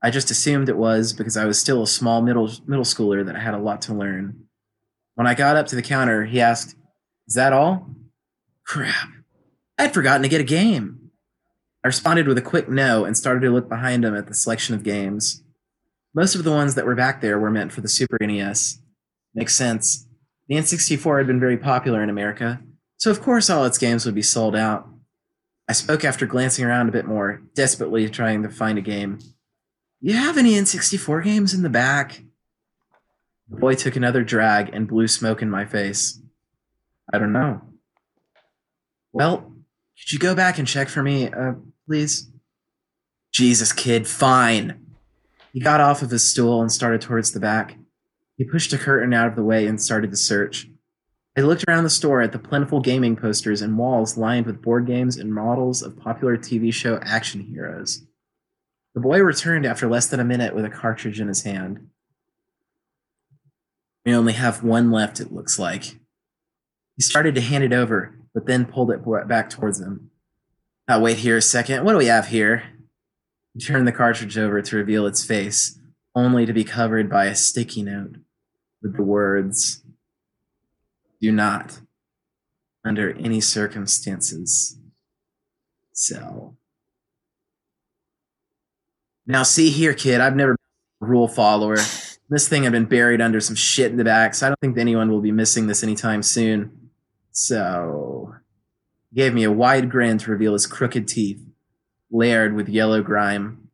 I 0.00 0.10
just 0.10 0.30
assumed 0.30 0.68
it 0.68 0.76
was 0.76 1.12
because 1.12 1.36
I 1.36 1.44
was 1.44 1.58
still 1.58 1.82
a 1.82 1.88
small 1.88 2.22
middle 2.22 2.52
middle 2.68 2.84
schooler 2.84 3.26
that 3.26 3.34
I 3.34 3.40
had 3.40 3.54
a 3.54 3.58
lot 3.58 3.82
to 3.82 3.94
learn. 3.94 4.44
When 5.16 5.26
I 5.26 5.34
got 5.34 5.56
up 5.56 5.66
to 5.68 5.76
the 5.76 5.82
counter, 5.82 6.24
he 6.24 6.40
asked, 6.40 6.76
Is 7.26 7.34
that 7.34 7.52
all? 7.52 7.90
Crap. 8.64 9.08
I'd 9.76 9.92
forgotten 9.92 10.22
to 10.22 10.28
get 10.28 10.40
a 10.40 10.44
game. 10.44 11.03
I 11.84 11.88
responded 11.88 12.26
with 12.26 12.38
a 12.38 12.42
quick 12.42 12.68
no 12.68 13.04
and 13.04 13.14
started 13.16 13.40
to 13.40 13.50
look 13.50 13.68
behind 13.68 14.06
him 14.06 14.16
at 14.16 14.26
the 14.26 14.34
selection 14.34 14.74
of 14.74 14.82
games. 14.82 15.42
Most 16.14 16.34
of 16.34 16.42
the 16.42 16.50
ones 16.50 16.74
that 16.74 16.86
were 16.86 16.94
back 16.94 17.20
there 17.20 17.38
were 17.38 17.50
meant 17.50 17.72
for 17.72 17.82
the 17.82 17.88
Super 17.88 18.16
NES. 18.20 18.80
Makes 19.34 19.54
sense. 19.54 20.08
The 20.48 20.54
N64 20.54 21.18
had 21.18 21.26
been 21.26 21.40
very 21.40 21.58
popular 21.58 22.02
in 22.02 22.08
America, 22.08 22.62
so 22.96 23.10
of 23.10 23.20
course 23.20 23.50
all 23.50 23.64
its 23.64 23.76
games 23.76 24.06
would 24.06 24.14
be 24.14 24.22
sold 24.22 24.56
out. 24.56 24.88
I 25.68 25.72
spoke 25.72 26.04
after 26.04 26.26
glancing 26.26 26.64
around 26.64 26.88
a 26.88 26.92
bit 26.92 27.06
more, 27.06 27.42
desperately 27.54 28.08
trying 28.08 28.42
to 28.42 28.48
find 28.48 28.78
a 28.78 28.82
game. 28.82 29.18
You 30.00 30.14
have 30.14 30.38
any 30.38 30.52
N64 30.52 31.24
games 31.24 31.52
in 31.52 31.62
the 31.62 31.70
back? 31.70 32.22
The 33.50 33.56
boy 33.56 33.74
took 33.74 33.96
another 33.96 34.24
drag 34.24 34.74
and 34.74 34.88
blew 34.88 35.08
smoke 35.08 35.42
in 35.42 35.50
my 35.50 35.66
face. 35.66 36.20
I 37.12 37.18
don't 37.18 37.32
know. 37.32 37.60
Well, 39.12 39.52
could 39.98 40.12
you 40.12 40.18
go 40.18 40.34
back 40.34 40.58
and 40.58 40.66
check 40.66 40.88
for 40.88 41.02
me, 41.02 41.30
uh, 41.30 41.54
please? 41.86 42.30
Jesus, 43.32 43.72
kid, 43.72 44.06
fine. 44.06 44.80
He 45.52 45.60
got 45.60 45.80
off 45.80 46.02
of 46.02 46.10
his 46.10 46.28
stool 46.28 46.60
and 46.60 46.70
started 46.70 47.00
towards 47.00 47.32
the 47.32 47.40
back. 47.40 47.76
He 48.36 48.44
pushed 48.44 48.72
a 48.72 48.78
curtain 48.78 49.14
out 49.14 49.28
of 49.28 49.36
the 49.36 49.44
way 49.44 49.66
and 49.66 49.80
started 49.80 50.10
to 50.10 50.16
search. 50.16 50.68
I 51.36 51.40
looked 51.40 51.64
around 51.66 51.84
the 51.84 51.90
store 51.90 52.22
at 52.22 52.32
the 52.32 52.38
plentiful 52.38 52.80
gaming 52.80 53.16
posters 53.16 53.60
and 53.60 53.76
walls 53.76 54.16
lined 54.16 54.46
with 54.46 54.62
board 54.62 54.86
games 54.86 55.16
and 55.16 55.34
models 55.34 55.82
of 55.82 55.96
popular 55.96 56.36
TV 56.36 56.72
show 56.72 57.00
action 57.02 57.40
heroes. 57.40 58.04
The 58.94 59.00
boy 59.00 59.20
returned 59.20 59.66
after 59.66 59.88
less 59.88 60.06
than 60.06 60.20
a 60.20 60.24
minute 60.24 60.54
with 60.54 60.64
a 60.64 60.70
cartridge 60.70 61.20
in 61.20 61.26
his 61.26 61.42
hand. 61.42 61.88
We 64.04 64.14
only 64.14 64.34
have 64.34 64.62
one 64.62 64.92
left, 64.92 65.18
it 65.18 65.32
looks 65.32 65.58
like. 65.58 65.98
He 66.96 67.02
started 67.02 67.34
to 67.34 67.40
hand 67.40 67.64
it 67.64 67.72
over, 67.72 68.16
but 68.32 68.46
then 68.46 68.66
pulled 68.66 68.92
it 68.92 69.02
back 69.26 69.50
towards 69.50 69.80
him. 69.80 70.10
I'll 70.86 71.00
wait 71.00 71.18
here 71.18 71.38
a 71.38 71.42
second. 71.42 71.84
What 71.84 71.92
do 71.92 71.98
we 71.98 72.06
have 72.06 72.28
here? 72.28 72.64
Turn 73.64 73.84
the 73.84 73.92
cartridge 73.92 74.36
over 74.36 74.60
to 74.60 74.76
reveal 74.76 75.06
its 75.06 75.24
face, 75.24 75.78
only 76.14 76.44
to 76.44 76.52
be 76.52 76.64
covered 76.64 77.08
by 77.08 77.26
a 77.26 77.34
sticky 77.34 77.82
note 77.82 78.16
with 78.82 78.96
the 78.96 79.02
words 79.02 79.82
Do 81.20 81.32
not, 81.32 81.80
under 82.84 83.14
any 83.14 83.40
circumstances, 83.40 84.78
sell. 85.92 86.56
Now, 89.26 89.42
see 89.42 89.70
here, 89.70 89.94
kid, 89.94 90.20
I've 90.20 90.36
never 90.36 90.52
been 90.52 91.08
a 91.08 91.10
rule 91.10 91.28
follower. 91.28 91.76
This 92.28 92.46
thing 92.46 92.64
had 92.64 92.72
been 92.72 92.84
buried 92.84 93.22
under 93.22 93.40
some 93.40 93.56
shit 93.56 93.90
in 93.90 93.96
the 93.96 94.04
back, 94.04 94.34
so 94.34 94.46
I 94.46 94.50
don't 94.50 94.60
think 94.60 94.76
anyone 94.76 95.10
will 95.10 95.22
be 95.22 95.32
missing 95.32 95.66
this 95.66 95.82
anytime 95.82 96.22
soon. 96.22 96.90
So, 97.30 98.34
gave 99.14 99.32
me 99.32 99.44
a 99.44 99.52
wide 99.52 99.90
grin 99.90 100.18
to 100.18 100.30
reveal 100.30 100.52
his 100.52 100.66
crooked 100.66 101.06
teeth, 101.06 101.40
layered 102.10 102.54
with 102.54 102.68
yellow 102.68 103.02
grime. 103.02 103.68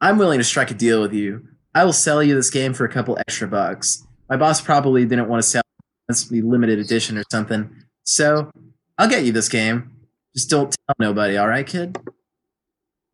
I'm 0.00 0.18
willing 0.18 0.38
to 0.38 0.44
strike 0.44 0.70
a 0.70 0.74
deal 0.74 1.00
with 1.00 1.12
you. 1.12 1.46
I 1.74 1.84
will 1.84 1.92
sell 1.92 2.22
you 2.22 2.34
this 2.34 2.50
game 2.50 2.74
for 2.74 2.84
a 2.84 2.88
couple 2.88 3.16
extra 3.18 3.48
bucks. 3.48 4.06
My 4.28 4.36
boss 4.36 4.60
probably 4.60 5.04
didn't 5.04 5.28
want 5.28 5.42
to 5.42 5.48
sell 5.48 5.62
it. 6.08 6.26
Be 6.30 6.42
limited 6.42 6.78
edition 6.78 7.16
or 7.16 7.24
something. 7.30 7.70
So, 8.02 8.50
I'll 8.98 9.08
get 9.08 9.24
you 9.24 9.32
this 9.32 9.48
game. 9.48 9.90
Just 10.34 10.50
don't 10.50 10.74
tell 10.86 10.96
nobody, 10.98 11.38
alright, 11.38 11.66
kid? 11.66 11.98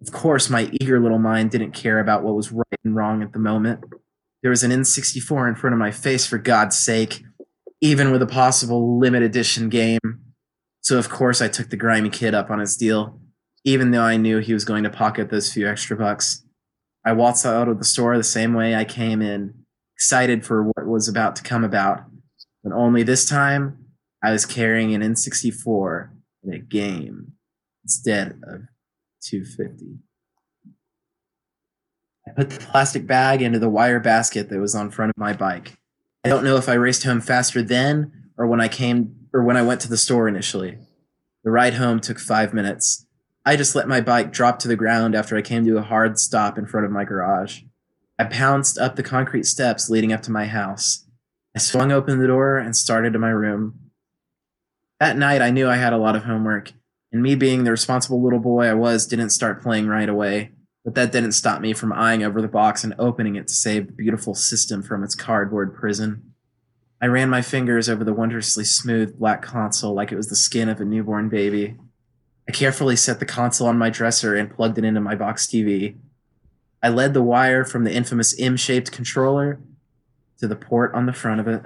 Of 0.01 0.12
course, 0.12 0.49
my 0.49 0.71
eager 0.81 0.99
little 1.01 1.19
mind 1.19 1.51
didn't 1.51 1.73
care 1.73 1.99
about 1.99 2.23
what 2.23 2.35
was 2.35 2.53
right 2.53 2.64
and 2.85 2.97
wrong 2.97 3.23
at 3.23 3.33
the 3.33 3.38
moment. 3.38 3.85
There 4.43 4.51
was 4.51 4.62
an 4.62 4.71
N64 4.71 5.49
in 5.49 5.55
front 5.57 5.75
of 5.75 5.79
my 5.79 5.91
face, 5.91 6.27
for 6.27 6.38
God's 6.38 6.77
sake, 6.77 7.23
even 7.81 8.12
with 8.12 8.23
a 8.23 8.27
possible 8.27 8.99
limited 8.99 9.27
edition 9.27 9.69
game. 9.69 9.99
So, 10.88 10.96
of 10.96 11.11
course, 11.11 11.42
I 11.42 11.48
took 11.48 11.68
the 11.68 11.77
grimy 11.77 12.09
kid 12.09 12.33
up 12.33 12.48
on 12.48 12.61
his 12.61 12.74
deal, 12.74 13.20
even 13.62 13.90
though 13.90 14.05
I 14.05 14.16
knew 14.16 14.38
he 14.38 14.55
was 14.55 14.64
going 14.64 14.85
to 14.85 14.88
pocket 14.88 15.29
those 15.29 15.53
few 15.53 15.68
extra 15.68 15.94
bucks. 15.94 16.46
I 17.05 17.12
waltzed 17.12 17.44
out 17.44 17.68
of 17.68 17.79
the 17.79 17.85
store 17.85 18.16
the 18.16 18.24
same 18.24 18.55
way 18.55 18.74
I 18.74 18.87
came 18.87 19.20
in, 19.20 19.53
excited 19.96 20.46
for 20.46 20.62
what 20.62 20.87
was 20.87 21.07
about 21.07 21.37
to 21.37 21.42
come 21.42 21.62
about. 21.62 22.05
But 22.64 22.72
only 22.72 23.03
this 23.03 23.29
time, 23.29 23.85
I 24.24 24.33
was 24.33 24.46
carrying 24.46 24.94
an 24.94 25.03
N64 25.03 26.09
in 26.44 26.55
a 26.55 26.59
game 26.59 27.33
instead 27.85 28.40
of 28.44 28.62
250. 29.20 29.98
I 32.27 32.31
put 32.31 32.48
the 32.48 32.61
plastic 32.61 33.07
bag 33.07 33.42
into 33.42 33.59
the 33.59 33.68
wire 33.68 34.01
basket 34.01 34.48
that 34.48 34.59
was 34.59 34.74
on 34.74 34.90
front 34.90 35.11
of 35.11 35.18
my 35.18 35.35
bike. 35.35 35.77
I 36.24 36.31
don't 36.31 36.44
know 36.44 36.57
if 36.57 36.66
I 36.66 36.72
raced 36.72 37.05
home 37.05 37.20
faster 37.20 37.61
then 37.61 38.31
or 38.38 38.46
when 38.46 38.62
I 38.62 38.68
came 38.68 39.17
or 39.33 39.43
when 39.43 39.57
I 39.57 39.62
went 39.62 39.81
to 39.83 39.88
the 39.88 39.97
store 39.97 40.29
initially. 40.29 40.79
The 41.45 41.51
ride 41.51 41.75
home 41.75 42.01
took 42.01 42.19
5 42.19 42.53
minutes. 42.53 43.07
I 43.45 43.57
just 43.57 43.75
let 43.75 43.88
my 43.88 44.01
bike 44.01 44.33
drop 44.33 44.59
to 44.61 44.69
the 44.69 44.77
ground 44.77 45.14
after 45.14 45.37
I 45.37 45.43
came 45.43 45.64
to 45.64 45.79
a 45.79 45.83
hard 45.83 46.19
stop 46.19 46.59
in 46.59 46.67
front 46.67 46.87
of 46.87 46.93
my 46.93 47.05
garage. 47.05 47.62
I 48.19 48.25
pounced 48.25 48.79
up 48.79 48.97
the 48.97 49.03
concrete 49.03 49.47
steps 49.47 49.88
leading 49.88 50.12
up 50.12 50.23
to 50.23 50.31
my 50.31 50.47
house. 50.47 51.07
I 51.55 51.59
swung 51.59 51.93
open 51.93 52.19
the 52.19 52.27
door 52.27 52.59
and 52.59 52.77
started 52.77 53.12
to 53.12 53.19
my 53.19 53.31
room. 53.31 53.79
That 55.01 55.17
night, 55.17 55.41
I 55.41 55.51
knew 55.51 55.69
I 55.69 55.77
had 55.77 55.93
a 55.93 55.99
lot 55.99 56.17
of 56.17 56.25
homework, 56.25 56.73
and 57.12 57.23
me 57.23 57.35
being 57.37 57.64
the 57.64 57.71
responsible 57.71 58.23
little 58.23 58.41
boy 58.41 58.67
I 58.67 58.75
was 58.75 59.07
didn't 59.07 59.31
start 59.31 59.62
playing 59.62 59.87
right 59.87 60.09
away. 60.09 60.53
But 60.85 60.95
that 60.95 61.12
didn't 61.12 61.33
stop 61.33 61.61
me 61.61 61.75
from 61.75 61.93
eyeing 61.93 62.23
over 62.23 62.41
the 62.41 62.49
box 62.49 62.83
and 62.83 62.95
opening 62.99 63.37
it 63.37 63.47
to 63.49 63.55
save 63.55 63.87
the 63.87 63.93
beautiful 63.93 64.35
system 64.35 64.83
from 64.83 65.05
its 65.05 65.14
cardboard 65.14 65.75
prison. 65.75 66.28
I 67.00 67.06
ran 67.06 67.30
my 67.30 67.42
fingers 67.42 67.88
over 67.88 68.02
the 68.02 68.12
wondrously 68.12 68.64
smooth 68.64 69.18
black 69.18 69.40
console 69.40 69.94
like 69.94 70.11
it 70.11 70.16
was 70.16 70.28
the 70.28 70.37
skin 70.37 70.68
of 70.68 70.80
a 70.80 70.84
newborn 70.84 71.28
baby. 71.28 71.76
I 72.48 72.52
carefully 72.52 72.96
set 72.96 73.20
the 73.20 73.26
console 73.26 73.68
on 73.68 73.78
my 73.78 73.90
dresser 73.90 74.34
and 74.34 74.50
plugged 74.50 74.78
it 74.78 74.84
into 74.84 75.00
my 75.00 75.14
box 75.14 75.46
TV. 75.46 75.96
I 76.82 76.88
led 76.88 77.14
the 77.14 77.22
wire 77.22 77.64
from 77.64 77.84
the 77.84 77.92
infamous 77.92 78.38
M 78.40 78.56
shaped 78.56 78.90
controller 78.90 79.61
to 80.38 80.48
the 80.48 80.56
port 80.56 80.94
on 80.94 81.06
the 81.06 81.12
front 81.12 81.40
of 81.40 81.46
it. 81.46 81.62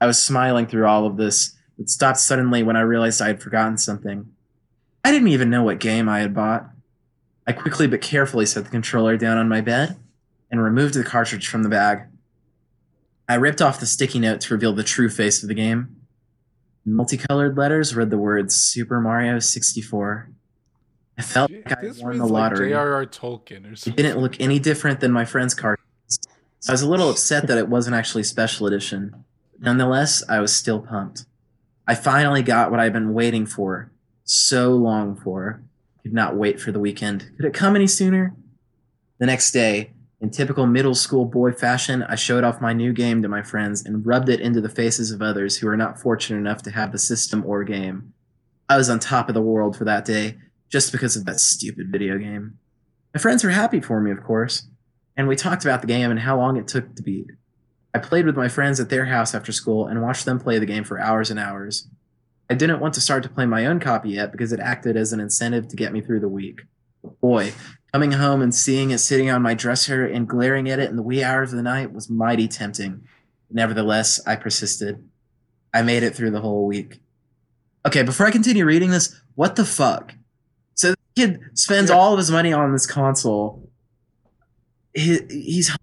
I 0.00 0.06
was 0.06 0.22
smiling 0.22 0.66
through 0.66 0.86
all 0.86 1.06
of 1.06 1.16
this, 1.16 1.56
but 1.76 1.88
stopped 1.88 2.18
suddenly 2.18 2.62
when 2.62 2.76
I 2.76 2.80
realized 2.82 3.20
I 3.20 3.28
had 3.28 3.42
forgotten 3.42 3.76
something. 3.78 4.32
I 5.04 5.10
didn't 5.10 5.28
even 5.28 5.50
know 5.50 5.64
what 5.64 5.80
game 5.80 6.08
I 6.08 6.20
had 6.20 6.34
bought. 6.34 6.70
I 7.46 7.52
quickly 7.52 7.86
but 7.86 8.00
carefully 8.00 8.46
set 8.46 8.64
the 8.64 8.70
controller 8.70 9.16
down 9.16 9.38
on 9.38 9.48
my 9.48 9.60
bed 9.60 9.96
and 10.50 10.62
removed 10.62 10.94
the 10.94 11.04
cartridge 11.04 11.48
from 11.48 11.62
the 11.62 11.68
bag. 11.68 12.02
I 13.28 13.34
ripped 13.34 13.60
off 13.60 13.80
the 13.80 13.86
sticky 13.86 14.20
note 14.20 14.40
to 14.42 14.54
reveal 14.54 14.72
the 14.72 14.82
true 14.82 15.10
face 15.10 15.42
of 15.42 15.48
the 15.48 15.54
game. 15.54 15.96
In 16.86 16.94
multicolored 16.94 17.58
letters 17.58 17.94
read 17.94 18.10
the 18.10 18.16
words 18.16 18.54
Super 18.54 19.00
Mario 19.00 19.38
64. 19.38 20.30
I 21.18 21.22
felt 21.22 21.50
like 21.50 21.72
I 21.72 21.90
won 21.98 22.18
the 22.18 22.24
like 22.24 22.52
lottery. 22.52 22.70
J.R.R. 22.70 23.04
Tolkien 23.06 23.66
or 23.66 23.72
It 23.72 23.96
didn't 23.96 24.18
look 24.18 24.40
any 24.40 24.58
different 24.58 25.00
than 25.00 25.12
my 25.12 25.24
friend's. 25.24 25.54
So 25.54 25.76
I 26.68 26.72
was 26.72 26.82
a 26.82 26.88
little 26.88 27.10
upset 27.10 27.48
that 27.48 27.58
it 27.58 27.68
wasn't 27.68 27.96
actually 27.96 28.22
special 28.22 28.66
edition. 28.66 29.24
Nonetheless, 29.58 30.22
I 30.28 30.40
was 30.40 30.54
still 30.54 30.80
pumped. 30.80 31.26
I 31.86 31.94
finally 31.94 32.42
got 32.42 32.70
what 32.70 32.80
I've 32.80 32.92
been 32.92 33.12
waiting 33.12 33.46
for, 33.46 33.90
so 34.24 34.70
long 34.72 35.16
for. 35.16 35.62
Could 36.02 36.12
not 36.12 36.36
wait 36.36 36.60
for 36.60 36.70
the 36.70 36.78
weekend. 36.78 37.30
Could 37.36 37.46
it 37.46 37.54
come 37.54 37.74
any 37.74 37.86
sooner? 37.86 38.34
The 39.18 39.26
next 39.26 39.50
day, 39.50 39.92
in 40.20 40.30
typical 40.30 40.66
middle 40.66 40.94
school 40.94 41.24
boy 41.24 41.52
fashion, 41.52 42.02
I 42.02 42.16
showed 42.16 42.42
off 42.42 42.60
my 42.60 42.72
new 42.72 42.92
game 42.92 43.22
to 43.22 43.28
my 43.28 43.42
friends 43.42 43.84
and 43.84 44.04
rubbed 44.04 44.28
it 44.28 44.40
into 44.40 44.60
the 44.60 44.68
faces 44.68 45.12
of 45.12 45.22
others 45.22 45.56
who 45.56 45.68
were 45.68 45.76
not 45.76 46.00
fortunate 46.00 46.38
enough 46.38 46.62
to 46.62 46.72
have 46.72 46.90
the 46.90 46.98
system 46.98 47.44
or 47.46 47.62
game. 47.62 48.12
I 48.68 48.76
was 48.76 48.90
on 48.90 48.98
top 48.98 49.28
of 49.28 49.34
the 49.34 49.42
world 49.42 49.76
for 49.76 49.84
that 49.84 50.04
day, 50.04 50.36
just 50.68 50.90
because 50.90 51.16
of 51.16 51.24
that 51.26 51.40
stupid 51.40 51.92
video 51.92 52.18
game. 52.18 52.58
My 53.14 53.20
friends 53.20 53.44
were 53.44 53.50
happy 53.50 53.80
for 53.80 54.00
me, 54.00 54.10
of 54.10 54.22
course, 54.22 54.66
and 55.16 55.28
we 55.28 55.36
talked 55.36 55.64
about 55.64 55.80
the 55.80 55.86
game 55.86 56.10
and 56.10 56.20
how 56.20 56.36
long 56.36 56.56
it 56.56 56.66
took 56.66 56.96
to 56.96 57.02
beat. 57.02 57.30
I 57.94 57.98
played 57.98 58.26
with 58.26 58.36
my 58.36 58.48
friends 58.48 58.80
at 58.80 58.90
their 58.90 59.06
house 59.06 59.34
after 59.34 59.52
school 59.52 59.86
and 59.86 60.02
watched 60.02 60.24
them 60.24 60.40
play 60.40 60.58
the 60.58 60.66
game 60.66 60.84
for 60.84 61.00
hours 61.00 61.30
and 61.30 61.38
hours. 61.38 61.88
I 62.50 62.54
didn't 62.54 62.80
want 62.80 62.94
to 62.94 63.00
start 63.00 63.22
to 63.22 63.28
play 63.28 63.46
my 63.46 63.66
own 63.66 63.78
copy 63.78 64.10
yet 64.10 64.32
because 64.32 64.52
it 64.52 64.60
acted 64.60 64.96
as 64.96 65.12
an 65.12 65.20
incentive 65.20 65.68
to 65.68 65.76
get 65.76 65.92
me 65.92 66.00
through 66.00 66.20
the 66.20 66.28
week. 66.28 66.62
Boy, 67.20 67.52
coming 67.92 68.12
home 68.12 68.42
and 68.42 68.54
seeing 68.54 68.90
it 68.90 68.98
sitting 68.98 69.30
on 69.30 69.42
my 69.42 69.54
dresser 69.54 70.06
and 70.06 70.28
glaring 70.28 70.68
at 70.68 70.78
it 70.78 70.90
in 70.90 70.96
the 70.96 71.02
wee 71.02 71.22
hours 71.22 71.52
of 71.52 71.56
the 71.56 71.62
night 71.62 71.92
was 71.92 72.10
mighty 72.10 72.48
tempting. 72.48 73.02
Nevertheless, 73.50 74.20
I 74.26 74.36
persisted. 74.36 75.08
I 75.72 75.82
made 75.82 76.02
it 76.02 76.14
through 76.14 76.30
the 76.32 76.40
whole 76.40 76.66
week. 76.66 77.00
Okay, 77.86 78.02
before 78.02 78.26
I 78.26 78.30
continue 78.30 78.64
reading 78.64 78.90
this, 78.90 79.18
what 79.34 79.56
the 79.56 79.64
fuck? 79.64 80.14
So 80.74 80.90
the 80.90 80.96
kid 81.16 81.40
spends 81.54 81.90
Yeah. 81.90 81.96
all 81.96 82.12
of 82.12 82.18
his 82.18 82.30
money 82.30 82.52
on 82.52 82.72
this 82.72 82.86
console. 82.86 83.70
He, 84.94 85.20
he's 85.30 85.74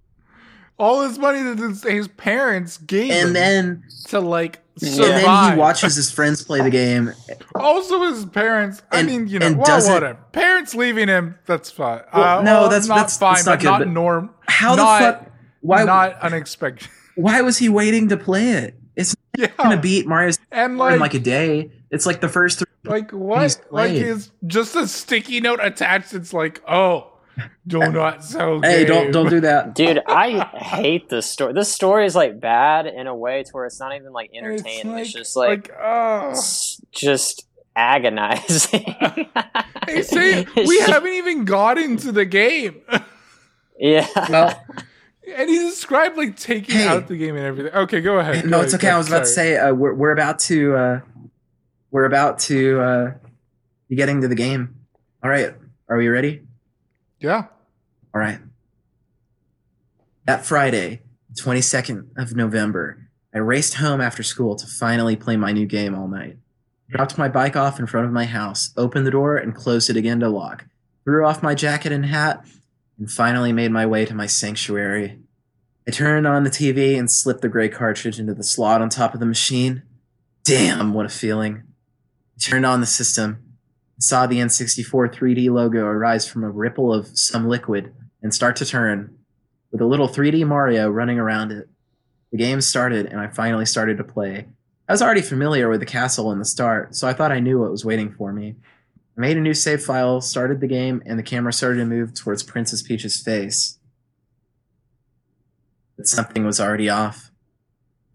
All 0.77 1.07
his 1.07 1.17
money 1.17 1.41
that 1.41 1.57
his, 1.57 1.83
his 1.83 2.07
parents 2.09 2.77
gave 2.77 3.11
him 3.13 3.27
and 3.27 3.35
then 3.35 3.83
to 4.07 4.19
like 4.19 4.59
And 4.81 4.93
then 4.93 5.53
he 5.53 5.57
watches 5.57 5.95
his 5.95 6.11
friends 6.11 6.43
play 6.43 6.61
the 6.61 6.69
game. 6.69 7.13
Also, 7.55 8.01
his 8.11 8.25
parents. 8.25 8.81
I 8.91 9.03
mean, 9.03 9.27
you 9.27 9.39
know, 9.39 9.45
and 9.45 9.57
well, 9.57 9.93
whatever. 9.93 10.19
Parents 10.33 10.75
leaving 10.75 11.07
him. 11.07 11.37
That's 11.45 11.71
fine. 11.71 12.01
Well, 12.13 12.39
uh, 12.39 12.41
no, 12.41 12.61
well, 12.61 12.69
that's- 12.69 12.87
not 12.87 12.95
that's- 12.95 13.17
fine, 13.17 13.35
that's 13.35 13.45
not 13.45 13.59
but 13.59 13.77
good, 13.79 13.85
not 13.85 13.93
norm. 13.93 14.31
How 14.47 14.75
not, 14.75 14.99
the 14.99 15.05
fuck? 15.05 15.31
Why? 15.61 15.83
Not 15.83 16.19
unexpected. 16.21 16.89
why 17.15 17.41
was 17.41 17.57
he 17.57 17.69
waiting 17.69 18.09
to 18.09 18.17
play 18.17 18.49
it? 18.51 18.75
It's 18.95 19.15
yeah, 19.37 19.47
not 19.47 19.57
gonna 19.57 19.81
beat 19.81 20.07
Mario's 20.07 20.39
and 20.51 20.73
in 20.73 20.77
like, 20.77 20.99
like 20.99 21.13
a 21.13 21.19
day. 21.19 21.71
It's 21.91 22.05
like 22.05 22.21
the 22.21 22.29
first 22.29 22.59
three. 22.59 22.67
like 22.83 23.11
what? 23.11 23.59
Like 23.71 23.91
is 23.91 24.31
just 24.45 24.75
a 24.75 24.87
sticky 24.87 25.41
note 25.41 25.59
attached. 25.61 26.13
It's 26.13 26.33
like, 26.33 26.61
oh, 26.67 27.11
do 27.67 27.79
not 27.79 28.23
sell. 28.23 28.61
Hey, 28.61 28.85
don't 28.85 29.11
don't 29.11 29.29
do 29.29 29.39
that. 29.41 29.75
Dude, 29.75 29.99
I 30.07 30.45
hate 30.57 31.09
this 31.09 31.25
story. 31.29 31.53
This 31.53 31.71
story 31.73 32.05
is 32.05 32.15
like 32.15 32.39
bad 32.39 32.85
in 32.87 33.07
a 33.07 33.15
way 33.15 33.43
to 33.43 33.51
where 33.51 33.65
it's 33.65 33.79
not 33.79 33.95
even 33.95 34.13
like 34.13 34.31
And 34.33 34.45
it's 34.45 34.61
entertaining. 34.63 34.99
It's, 34.99 35.13
just 35.13 35.35
like, 35.35 35.69
like, 35.69 35.77
oh. 35.81 36.29
s- 36.31 36.81
just 36.91 37.45
agonizing. 37.75 38.95
Hey, 39.87 40.01
say 40.01 40.47
It's 40.55 40.67
we 40.67 40.79
haven't 40.79 41.13
even 41.13 41.45
got 41.45 41.77
into 41.77 42.11
the 42.11 42.25
game. 42.25 42.81
Yeah. 43.77 44.07
Well, 44.31 44.63
And 45.37 45.47
he 45.47 45.59
described 45.59 46.17
like 46.17 46.37
taking 46.37 46.75
Hey. 46.77 46.87
out 46.87 47.07
the 47.07 47.15
game 47.17 47.35
and 47.35 47.45
everything. 47.45 47.71
Okay, 47.73 48.01
go 48.01 48.17
ahead. 48.17 48.45
no, 48.45 48.57
Go 48.57 48.63
it's 48.63 48.73
ahead. 48.73 48.83
okay. 48.83 48.89
I 48.91 48.97
was 48.97 49.07
about 49.09 49.19
to 49.19 49.25
say 49.27 49.57
uh, 49.57 49.73
we're 49.75 49.93
we're 49.93 50.11
about 50.11 50.39
to 50.39 50.75
uh, 50.75 50.99
we're 51.91 52.05
about 52.05 52.39
to 52.39 52.81
uh, 52.81 53.11
be 53.87 53.95
getting 53.95 54.21
to 54.21 54.27
the 54.27 54.33
game. 54.35 54.75
All 55.23 55.29
right, 55.29 55.53
are 55.87 55.97
we 55.97 56.07
ready? 56.07 56.41
Yeah. 57.25 57.45
All 58.13 58.21
right. 58.21 58.37
That 60.27 60.45
Friday, 60.45 61.01
22nd 61.33 62.15
of 62.15 62.35
November, 62.35 63.09
I 63.33 63.39
raced 63.39 63.73
home 63.73 63.99
after 63.99 64.21
school 64.21 64.55
to 64.55 64.67
finally 64.67 65.15
play 65.15 65.35
my 65.35 65.51
new 65.51 65.65
game 65.65 65.95
all 65.95 66.07
night. 66.07 66.37
Dropped 66.87 67.17
my 67.17 67.27
bike 67.27 67.55
off 67.55 67.79
in 67.79 67.87
front 67.87 68.05
of 68.05 68.13
my 68.13 68.25
house, 68.25 68.71
opened 68.77 69.07
the 69.07 69.11
door, 69.11 69.37
and 69.37 69.55
closed 69.55 69.89
it 69.89 69.97
again 69.97 70.19
to 70.19 70.29
lock. 70.29 70.65
Threw 71.03 71.25
off 71.25 71.41
my 71.41 71.55
jacket 71.55 71.91
and 71.91 72.05
hat, 72.05 72.45
and 72.99 73.09
finally 73.09 73.51
made 73.51 73.71
my 73.71 73.87
way 73.87 74.05
to 74.05 74.13
my 74.13 74.27
sanctuary. 74.27 75.17
I 75.87 75.91
turned 75.91 76.27
on 76.27 76.43
the 76.43 76.51
TV 76.51 76.95
and 76.95 77.09
slipped 77.09 77.41
the 77.41 77.49
gray 77.49 77.69
cartridge 77.69 78.19
into 78.19 78.35
the 78.35 78.43
slot 78.43 78.83
on 78.83 78.89
top 78.89 79.15
of 79.15 79.19
the 79.19 79.25
machine. 79.25 79.81
Damn, 80.43 80.93
what 80.93 81.07
a 81.07 81.09
feeling. 81.09 81.63
I 82.35 82.39
turned 82.39 82.67
on 82.67 82.81
the 82.81 82.85
system 82.85 83.44
saw 83.99 84.27
the 84.27 84.39
N64 84.39 85.13
3D 85.13 85.49
logo 85.49 85.85
arise 85.85 86.27
from 86.27 86.43
a 86.43 86.49
ripple 86.49 86.93
of 86.93 87.17
some 87.17 87.47
liquid 87.47 87.93
and 88.21 88.33
start 88.33 88.55
to 88.57 88.65
turn, 88.65 89.17
with 89.71 89.81
a 89.81 89.85
little 89.85 90.07
3D 90.07 90.45
Mario 90.45 90.89
running 90.89 91.19
around 91.19 91.51
it. 91.51 91.69
The 92.31 92.37
game 92.37 92.61
started, 92.61 93.05
and 93.05 93.19
I 93.19 93.27
finally 93.27 93.65
started 93.65 93.97
to 93.97 94.03
play. 94.03 94.47
I 94.87 94.93
was 94.93 95.01
already 95.01 95.21
familiar 95.21 95.69
with 95.69 95.79
the 95.79 95.85
castle 95.85 96.31
in 96.31 96.39
the 96.39 96.45
start, 96.45 96.95
so 96.95 97.07
I 97.07 97.13
thought 97.13 97.31
I 97.31 97.39
knew 97.39 97.59
what 97.59 97.71
was 97.71 97.85
waiting 97.85 98.11
for 98.11 98.33
me. 98.33 98.55
I 99.17 99.21
made 99.21 99.37
a 99.37 99.41
new 99.41 99.53
save 99.53 99.81
file, 99.81 100.19
started 100.21 100.59
the 100.59 100.67
game, 100.67 101.01
and 101.05 101.17
the 101.17 101.23
camera 101.23 101.53
started 101.53 101.79
to 101.79 101.85
move 101.85 102.13
towards 102.13 102.43
Princess 102.43 102.81
Peach's 102.81 103.21
face. 103.21 103.79
But 105.95 106.07
something 106.07 106.45
was 106.45 106.59
already 106.59 106.89
off. 106.89 107.31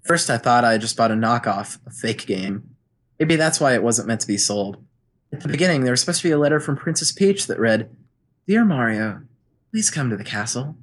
First, 0.04 0.28
I 0.28 0.36
thought 0.36 0.64
I 0.64 0.76
just 0.76 0.96
bought 0.96 1.10
a 1.10 1.14
knockoff, 1.14 1.78
a 1.86 1.90
fake 1.90 2.26
game. 2.26 2.76
Maybe 3.18 3.36
that's 3.36 3.60
why 3.60 3.74
it 3.74 3.82
wasn't 3.82 4.08
meant 4.08 4.20
to 4.20 4.26
be 4.26 4.36
sold. 4.36 4.84
At 5.32 5.40
the 5.40 5.48
beginning, 5.48 5.82
there 5.82 5.92
was 5.92 6.00
supposed 6.00 6.22
to 6.22 6.28
be 6.28 6.32
a 6.32 6.38
letter 6.38 6.58
from 6.58 6.76
Princess 6.76 7.12
Peach 7.12 7.46
that 7.46 7.58
read, 7.58 7.88
Dear 8.46 8.64
Mario, 8.64 9.22
please 9.70 9.90
come 9.90 10.10
to 10.10 10.16
the 10.16 10.24
castle. 10.24 10.76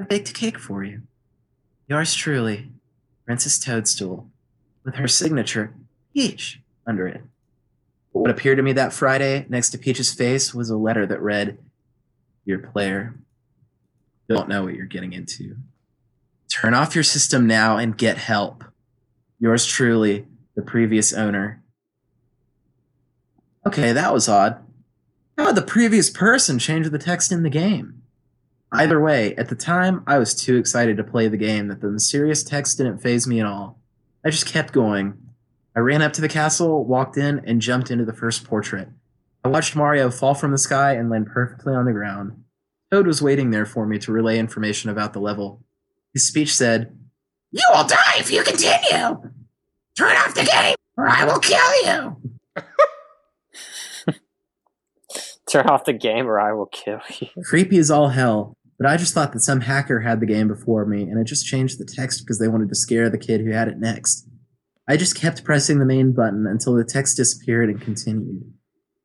I 0.00 0.04
baked 0.04 0.30
a 0.30 0.32
cake 0.32 0.58
for 0.58 0.84
you. 0.84 1.02
Yours 1.88 2.14
truly, 2.14 2.70
Princess 3.26 3.58
Toadstool, 3.58 4.28
with 4.84 4.94
her 4.96 5.08
signature, 5.08 5.74
Peach, 6.14 6.60
under 6.86 7.08
it. 7.08 7.22
What 8.12 8.30
appeared 8.30 8.58
to 8.58 8.62
me 8.62 8.72
that 8.72 8.92
Friday 8.92 9.46
next 9.48 9.70
to 9.70 9.78
Peach's 9.78 10.12
face 10.12 10.54
was 10.54 10.70
a 10.70 10.76
letter 10.76 11.06
that 11.06 11.20
read, 11.20 11.58
Dear 12.46 12.58
player, 12.58 13.14
don't 14.28 14.48
know 14.48 14.64
what 14.64 14.74
you're 14.74 14.86
getting 14.86 15.12
into. 15.12 15.56
Turn 16.48 16.74
off 16.74 16.94
your 16.94 17.04
system 17.04 17.46
now 17.46 17.76
and 17.76 17.96
get 17.96 18.16
help. 18.16 18.64
Yours 19.38 19.66
truly, 19.66 20.26
the 20.54 20.62
previous 20.62 21.12
owner. 21.12 21.62
Okay, 23.66 23.92
that 23.92 24.12
was 24.12 24.28
odd. 24.28 24.64
How 25.36 25.46
had 25.46 25.56
the 25.56 25.62
previous 25.62 26.10
person 26.10 26.58
change 26.58 26.88
the 26.88 26.98
text 26.98 27.30
in 27.30 27.42
the 27.42 27.50
game? 27.50 28.02
Either 28.72 29.00
way, 29.00 29.34
at 29.36 29.48
the 29.48 29.54
time, 29.54 30.02
I 30.06 30.18
was 30.18 30.34
too 30.34 30.56
excited 30.56 30.96
to 30.96 31.04
play 31.04 31.28
the 31.28 31.36
game 31.36 31.68
that 31.68 31.80
the 31.80 31.88
mysterious 31.88 32.42
text 32.42 32.76
didn't 32.78 32.98
faze 32.98 33.26
me 33.26 33.40
at 33.40 33.46
all. 33.46 33.78
I 34.24 34.30
just 34.30 34.46
kept 34.46 34.72
going. 34.72 35.16
I 35.74 35.80
ran 35.80 36.02
up 36.02 36.12
to 36.14 36.20
the 36.20 36.28
castle, 36.28 36.84
walked 36.84 37.16
in, 37.16 37.40
and 37.46 37.62
jumped 37.62 37.90
into 37.90 38.04
the 38.04 38.12
first 38.12 38.44
portrait. 38.44 38.88
I 39.44 39.48
watched 39.48 39.76
Mario 39.76 40.10
fall 40.10 40.34
from 40.34 40.50
the 40.50 40.58
sky 40.58 40.92
and 40.92 41.08
land 41.08 41.28
perfectly 41.28 41.74
on 41.74 41.86
the 41.86 41.92
ground. 41.92 42.44
Toad 42.90 43.06
was 43.06 43.22
waiting 43.22 43.50
there 43.50 43.66
for 43.66 43.86
me 43.86 43.98
to 44.00 44.12
relay 44.12 44.38
information 44.38 44.90
about 44.90 45.12
the 45.12 45.20
level. 45.20 45.62
His 46.12 46.26
speech 46.26 46.54
said, 46.54 46.98
You 47.52 47.64
will 47.70 47.86
die 47.86 48.16
if 48.16 48.30
you 48.30 48.42
continue! 48.42 49.30
Turn 49.96 50.16
off 50.16 50.34
the 50.34 50.44
game, 50.44 50.74
or 50.96 51.08
I 51.08 51.24
will 51.24 51.38
kill 51.38 51.84
you! 51.84 52.16
Turn 55.50 55.66
off 55.66 55.84
the 55.84 55.92
game 55.92 56.26
or 56.26 56.38
I 56.38 56.52
will 56.52 56.66
kill 56.66 57.00
you. 57.20 57.28
Creepy 57.44 57.78
as 57.78 57.90
all 57.90 58.08
hell, 58.08 58.56
but 58.78 58.86
I 58.86 58.96
just 58.96 59.14
thought 59.14 59.32
that 59.32 59.40
some 59.40 59.62
hacker 59.62 60.00
had 60.00 60.20
the 60.20 60.26
game 60.26 60.48
before 60.48 60.84
me, 60.84 61.02
and 61.02 61.18
it 61.18 61.24
just 61.24 61.46
changed 61.46 61.78
the 61.78 61.84
text 61.84 62.20
because 62.20 62.38
they 62.38 62.48
wanted 62.48 62.68
to 62.68 62.74
scare 62.74 63.08
the 63.08 63.18
kid 63.18 63.40
who 63.40 63.50
had 63.50 63.68
it 63.68 63.78
next. 63.78 64.28
I 64.86 64.96
just 64.96 65.16
kept 65.16 65.44
pressing 65.44 65.78
the 65.78 65.84
main 65.84 66.12
button 66.12 66.46
until 66.46 66.74
the 66.74 66.84
text 66.84 67.16
disappeared 67.16 67.70
and 67.70 67.80
continued. 67.80 68.52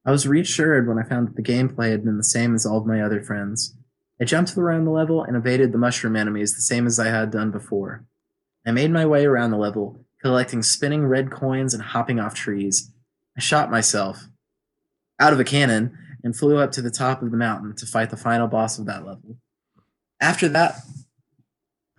I 0.06 0.12
was 0.12 0.28
reassured 0.28 0.88
when 0.88 0.98
I 0.98 1.08
found 1.08 1.30
that 1.30 1.36
the 1.36 1.44
gameplay 1.44 1.91
had 1.91 2.04
been 2.04 2.18
the 2.18 2.24
same 2.24 2.56
as 2.56 2.66
all 2.66 2.78
of 2.78 2.86
my 2.86 3.02
other 3.02 3.22
friends. 3.22 3.76
I 4.22 4.26
jumped 4.26 4.58
around 4.58 4.86
the 4.86 4.91
level 4.91 5.24
and 5.24 5.36
evaded 5.36 5.72
the 5.72 5.78
mushroom 5.78 6.16
enemies 6.16 6.56
the 6.56 6.62
same 6.62 6.86
as 6.86 7.00
I 7.00 7.08
had 7.08 7.32
done 7.32 7.52
before. 7.52 8.06
I 8.66 8.72
made 8.72 8.91
my 8.91 9.06
way 9.06 9.26
around 9.26 9.52
the 9.52 9.58
level, 9.58 10.06
collecting 10.22 10.62
spinning 10.62 11.06
red 11.06 11.32
coins 11.32 11.74
and 11.74 11.84
hopping 11.84 12.20
off 12.20 12.34
trees. 12.34 12.91
I 13.38 13.41
shot 13.41 13.72
myself 13.72 14.28
out 15.20 15.34
of 15.34 15.39
a 15.39 15.44
cannon 15.44 15.98
and 16.24 16.36
flew 16.36 16.57
up 16.57 16.71
to 16.71 16.82
the 16.82 16.91
top 16.91 17.21
of 17.21 17.32
the 17.32 17.38
mountain 17.38 17.76
to 17.76 17.86
fight 17.86 18.09
the 18.09 18.17
final 18.17 18.47
boss 18.47 18.80
of 18.80 18.86
that 18.86 19.05
level. 19.05 19.38
After 20.21 20.47
that, 20.49 20.78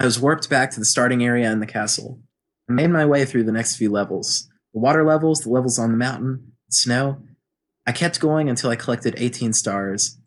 I 0.00 0.04
was 0.04 0.18
warped 0.18 0.48
back 0.48 0.70
to 0.72 0.80
the 0.80 0.86
starting 0.86 1.24
area 1.24 1.50
in 1.50 1.60
the 1.60 1.66
castle. 1.66 2.20
I 2.68 2.72
made 2.72 2.90
my 2.90 3.04
way 3.04 3.24
through 3.24 3.44
the 3.44 3.52
next 3.52 3.76
few 3.76 3.90
levels 3.90 4.48
the 4.72 4.80
water 4.80 5.04
levels, 5.04 5.40
the 5.40 5.50
levels 5.50 5.78
on 5.78 5.92
the 5.92 5.96
mountain, 5.96 6.52
the 6.68 6.74
snow. 6.74 7.22
I 7.86 7.92
kept 7.92 8.18
going 8.18 8.48
until 8.48 8.70
I 8.70 8.76
collected 8.76 9.14
18 9.16 9.52
stars. 9.52 10.18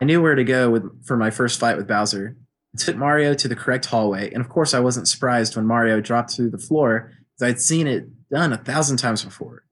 I 0.00 0.04
knew 0.04 0.20
where 0.20 0.34
to 0.34 0.42
go 0.42 0.70
with, 0.70 1.06
for 1.06 1.16
my 1.16 1.30
first 1.30 1.60
fight 1.60 1.76
with 1.76 1.86
Bowser. 1.86 2.36
I 2.74 2.82
took 2.82 2.96
Mario 2.96 3.34
to 3.34 3.46
the 3.46 3.54
correct 3.54 3.86
hallway, 3.86 4.32
and 4.32 4.40
of 4.42 4.48
course, 4.48 4.74
I 4.74 4.80
wasn't 4.80 5.06
surprised 5.06 5.54
when 5.54 5.66
Mario 5.66 6.00
dropped 6.00 6.32
through 6.32 6.50
the 6.50 6.58
floor, 6.58 7.12
because 7.38 7.48
I'd 7.48 7.60
seen 7.60 7.86
it 7.86 8.08
done 8.28 8.52
a 8.52 8.58
thousand 8.58 8.96
times 8.96 9.24
before. 9.24 9.64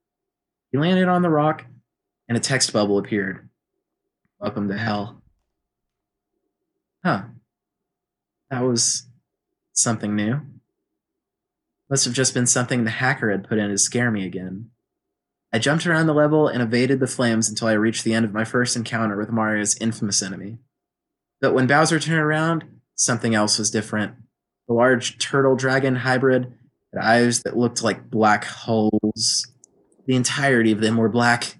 He 0.70 0.78
landed 0.78 1.08
on 1.08 1.22
the 1.22 1.30
rock, 1.30 1.66
and 2.28 2.38
a 2.38 2.40
text 2.40 2.72
bubble 2.72 2.98
appeared. 2.98 3.49
Welcome 4.40 4.68
to 4.68 4.78
hell. 4.78 5.20
Huh. 7.04 7.24
That 8.50 8.60
was 8.60 9.06
something 9.74 10.16
new. 10.16 10.40
Must 11.90 12.06
have 12.06 12.14
just 12.14 12.32
been 12.32 12.46
something 12.46 12.84
the 12.84 12.90
hacker 12.90 13.30
had 13.30 13.46
put 13.46 13.58
in 13.58 13.68
to 13.68 13.76
scare 13.76 14.10
me 14.10 14.24
again. 14.24 14.70
I 15.52 15.58
jumped 15.58 15.86
around 15.86 16.06
the 16.06 16.14
level 16.14 16.48
and 16.48 16.62
evaded 16.62 17.00
the 17.00 17.06
flames 17.06 17.50
until 17.50 17.68
I 17.68 17.72
reached 17.72 18.02
the 18.02 18.14
end 18.14 18.24
of 18.24 18.32
my 18.32 18.44
first 18.44 18.76
encounter 18.76 19.18
with 19.18 19.28
Mario's 19.28 19.76
infamous 19.76 20.22
enemy. 20.22 20.56
But 21.42 21.52
when 21.52 21.66
Bowser 21.66 22.00
turned 22.00 22.20
around, 22.20 22.64
something 22.94 23.34
else 23.34 23.58
was 23.58 23.70
different. 23.70 24.14
The 24.68 24.74
large 24.74 25.18
turtle 25.18 25.54
dragon 25.54 25.96
hybrid 25.96 26.50
had 26.94 27.04
eyes 27.04 27.42
that 27.42 27.58
looked 27.58 27.82
like 27.82 28.08
black 28.08 28.44
holes. 28.44 29.46
The 30.06 30.16
entirety 30.16 30.72
of 30.72 30.80
them 30.80 30.96
were 30.96 31.10
black, 31.10 31.58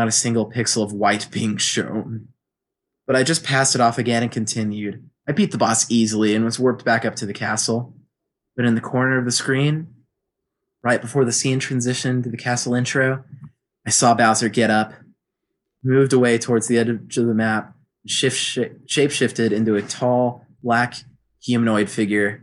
not 0.00 0.08
a 0.08 0.12
single 0.12 0.50
pixel 0.50 0.82
of 0.82 0.94
white 0.94 1.28
being 1.30 1.58
shown. 1.58 2.28
But 3.06 3.16
I 3.16 3.22
just 3.22 3.44
passed 3.44 3.74
it 3.74 3.82
off 3.82 3.98
again 3.98 4.22
and 4.22 4.32
continued. 4.32 5.06
I 5.28 5.32
beat 5.32 5.52
the 5.52 5.58
boss 5.58 5.90
easily 5.90 6.34
and 6.34 6.42
was 6.42 6.58
warped 6.58 6.86
back 6.86 7.04
up 7.04 7.16
to 7.16 7.26
the 7.26 7.34
castle. 7.34 7.94
But 8.56 8.64
in 8.64 8.76
the 8.76 8.80
corner 8.80 9.18
of 9.18 9.26
the 9.26 9.30
screen, 9.30 9.88
right 10.82 11.02
before 11.02 11.26
the 11.26 11.32
scene 11.32 11.60
transitioned 11.60 12.22
to 12.22 12.30
the 12.30 12.38
castle 12.38 12.72
intro, 12.72 13.24
I 13.86 13.90
saw 13.90 14.14
Bowser 14.14 14.48
get 14.48 14.70
up, 14.70 14.94
moved 15.84 16.14
away 16.14 16.38
towards 16.38 16.66
the 16.66 16.78
edge 16.78 16.88
of 16.88 17.26
the 17.26 17.34
map, 17.34 17.74
shift 18.06 18.38
shape 18.86 19.10
shifted 19.10 19.52
into 19.52 19.74
a 19.76 19.82
tall 19.82 20.46
black 20.62 20.94
humanoid 21.42 21.90
figure. 21.90 22.42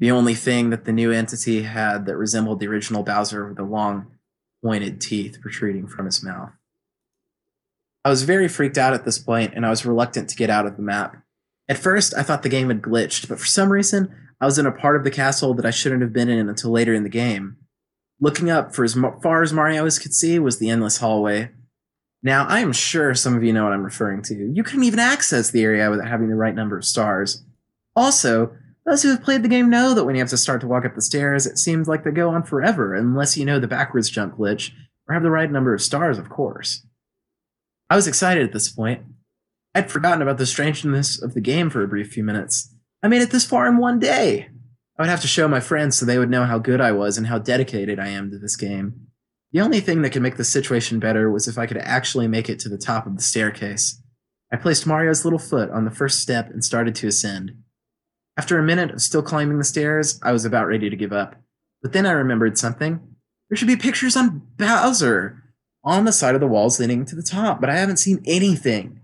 The 0.00 0.10
only 0.10 0.34
thing 0.34 0.70
that 0.70 0.86
the 0.86 0.92
new 0.92 1.12
entity 1.12 1.62
had 1.62 2.06
that 2.06 2.16
resembled 2.16 2.58
the 2.58 2.66
original 2.66 3.04
Bowser 3.04 3.46
with 3.46 3.58
the 3.58 3.62
long, 3.62 4.08
pointed 4.60 5.00
teeth 5.00 5.38
protruding 5.40 5.86
from 5.86 6.06
his 6.06 6.24
mouth. 6.24 6.50
I 8.06 8.08
was 8.08 8.22
very 8.22 8.46
freaked 8.46 8.78
out 8.78 8.94
at 8.94 9.04
this 9.04 9.18
point, 9.18 9.54
and 9.56 9.66
I 9.66 9.70
was 9.70 9.84
reluctant 9.84 10.30
to 10.30 10.36
get 10.36 10.48
out 10.48 10.64
of 10.64 10.76
the 10.76 10.82
map. 10.82 11.16
At 11.68 11.76
first, 11.76 12.14
I 12.16 12.22
thought 12.22 12.44
the 12.44 12.48
game 12.48 12.68
had 12.68 12.80
glitched, 12.80 13.28
but 13.28 13.40
for 13.40 13.46
some 13.46 13.72
reason, 13.72 14.14
I 14.40 14.44
was 14.44 14.60
in 14.60 14.66
a 14.66 14.70
part 14.70 14.94
of 14.94 15.02
the 15.02 15.10
castle 15.10 15.54
that 15.54 15.66
I 15.66 15.72
shouldn't 15.72 16.02
have 16.02 16.12
been 16.12 16.28
in 16.28 16.48
until 16.48 16.70
later 16.70 16.94
in 16.94 17.02
the 17.02 17.08
game. 17.08 17.56
Looking 18.20 18.48
up 18.48 18.76
for 18.76 18.84
as 18.84 18.96
far 19.24 19.42
as 19.42 19.52
Mario 19.52 19.82
could 19.82 20.14
see 20.14 20.38
was 20.38 20.60
the 20.60 20.70
endless 20.70 20.98
hallway. 20.98 21.50
Now, 22.22 22.46
I 22.46 22.60
am 22.60 22.72
sure 22.72 23.12
some 23.16 23.36
of 23.36 23.42
you 23.42 23.52
know 23.52 23.64
what 23.64 23.72
I'm 23.72 23.82
referring 23.82 24.22
to. 24.22 24.36
You 24.36 24.62
couldn't 24.62 24.84
even 24.84 25.00
access 25.00 25.50
the 25.50 25.64
area 25.64 25.90
without 25.90 26.06
having 26.06 26.28
the 26.28 26.36
right 26.36 26.54
number 26.54 26.78
of 26.78 26.84
stars. 26.84 27.42
Also, 27.96 28.52
those 28.84 29.02
who 29.02 29.08
have 29.08 29.24
played 29.24 29.42
the 29.42 29.48
game 29.48 29.68
know 29.68 29.94
that 29.94 30.04
when 30.04 30.14
you 30.14 30.20
have 30.20 30.30
to 30.30 30.36
start 30.36 30.60
to 30.60 30.68
walk 30.68 30.84
up 30.84 30.94
the 30.94 31.02
stairs, 31.02 31.44
it 31.44 31.58
seems 31.58 31.88
like 31.88 32.04
they 32.04 32.12
go 32.12 32.28
on 32.30 32.44
forever, 32.44 32.94
unless 32.94 33.36
you 33.36 33.44
know 33.44 33.58
the 33.58 33.66
backwards 33.66 34.10
jump 34.10 34.36
glitch, 34.36 34.70
or 35.08 35.14
have 35.14 35.24
the 35.24 35.30
right 35.32 35.50
number 35.50 35.74
of 35.74 35.82
stars, 35.82 36.18
of 36.18 36.28
course. 36.28 36.86
I 37.88 37.96
was 37.96 38.06
excited 38.06 38.42
at 38.42 38.52
this 38.52 38.68
point. 38.68 39.02
I'd 39.74 39.90
forgotten 39.90 40.22
about 40.22 40.38
the 40.38 40.46
strangeness 40.46 41.22
of 41.22 41.34
the 41.34 41.40
game 41.40 41.70
for 41.70 41.82
a 41.82 41.88
brief 41.88 42.10
few 42.10 42.24
minutes. 42.24 42.74
I 43.02 43.08
made 43.08 43.22
it 43.22 43.30
this 43.30 43.44
far 43.44 43.66
in 43.66 43.76
one 43.76 43.98
day. 43.98 44.48
I 44.98 45.02
would 45.02 45.10
have 45.10 45.20
to 45.20 45.28
show 45.28 45.46
my 45.46 45.60
friends 45.60 45.96
so 45.96 46.06
they 46.06 46.18
would 46.18 46.30
know 46.30 46.44
how 46.44 46.58
good 46.58 46.80
I 46.80 46.92
was 46.92 47.18
and 47.18 47.26
how 47.26 47.38
dedicated 47.38 48.00
I 48.00 48.08
am 48.08 48.30
to 48.30 48.38
this 48.38 48.56
game. 48.56 49.08
The 49.52 49.60
only 49.60 49.80
thing 49.80 50.02
that 50.02 50.10
could 50.10 50.22
make 50.22 50.36
the 50.36 50.44
situation 50.44 50.98
better 50.98 51.30
was 51.30 51.46
if 51.46 51.58
I 51.58 51.66
could 51.66 51.76
actually 51.78 52.26
make 52.26 52.48
it 52.48 52.58
to 52.60 52.68
the 52.68 52.78
top 52.78 53.06
of 53.06 53.16
the 53.16 53.22
staircase. 53.22 54.02
I 54.52 54.56
placed 54.56 54.86
Mario's 54.86 55.24
little 55.24 55.38
foot 55.38 55.70
on 55.70 55.84
the 55.84 55.90
first 55.90 56.20
step 56.20 56.50
and 56.50 56.64
started 56.64 56.94
to 56.96 57.08
ascend. 57.08 57.52
After 58.36 58.58
a 58.58 58.62
minute 58.62 58.90
of 58.90 59.02
still 59.02 59.22
climbing 59.22 59.58
the 59.58 59.64
stairs, 59.64 60.18
I 60.22 60.32
was 60.32 60.44
about 60.44 60.66
ready 60.66 60.90
to 60.90 60.96
give 60.96 61.12
up. 61.12 61.36
But 61.82 61.92
then 61.92 62.06
I 62.06 62.12
remembered 62.12 62.58
something. 62.58 63.00
There 63.48 63.56
should 63.56 63.68
be 63.68 63.76
pictures 63.76 64.16
on 64.16 64.42
Bowser 64.56 65.42
on 65.86 66.04
the 66.04 66.12
side 66.12 66.34
of 66.34 66.40
the 66.40 66.48
walls 66.48 66.80
leading 66.80 67.06
to 67.06 67.14
the 67.14 67.22
top, 67.22 67.60
but 67.60 67.70
I 67.70 67.76
haven't 67.76 67.98
seen 67.98 68.20
anything. 68.26 69.00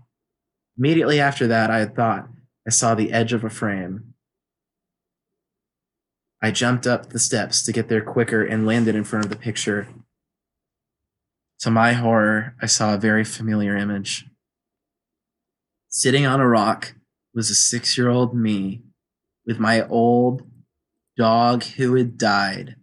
Immediately 0.77 1.19
after 1.19 1.47
that, 1.47 1.71
I 1.71 1.79
had 1.79 1.95
thought 1.95 2.27
I 2.67 2.71
saw 2.71 2.93
the 2.93 3.13
edge 3.13 3.31
of 3.31 3.43
a 3.43 3.49
frame. 3.49 4.13
I 6.41 6.51
jumped 6.51 6.85
up 6.85 7.09
the 7.09 7.19
steps 7.19 7.63
to 7.63 7.71
get 7.71 7.87
there 7.87 8.01
quicker 8.01 8.43
and 8.43 8.67
landed 8.67 8.95
in 8.95 9.05
front 9.05 9.23
of 9.23 9.31
the 9.31 9.37
picture. 9.37 9.87
To 11.59 11.71
my 11.71 11.93
horror, 11.93 12.53
I 12.61 12.65
saw 12.65 12.93
a 12.93 12.97
very 12.97 13.23
familiar 13.23 13.77
image. 13.77 14.25
Sitting 15.87 16.25
on 16.25 16.41
a 16.41 16.47
rock 16.47 16.95
was 17.33 17.49
a 17.49 17.55
six 17.55 17.97
year 17.97 18.09
old 18.09 18.35
me 18.35 18.81
with 19.45 19.57
my 19.57 19.87
old 19.87 20.41
dog 21.15 21.63
who 21.63 21.95
had 21.95 22.17
died. 22.17 22.75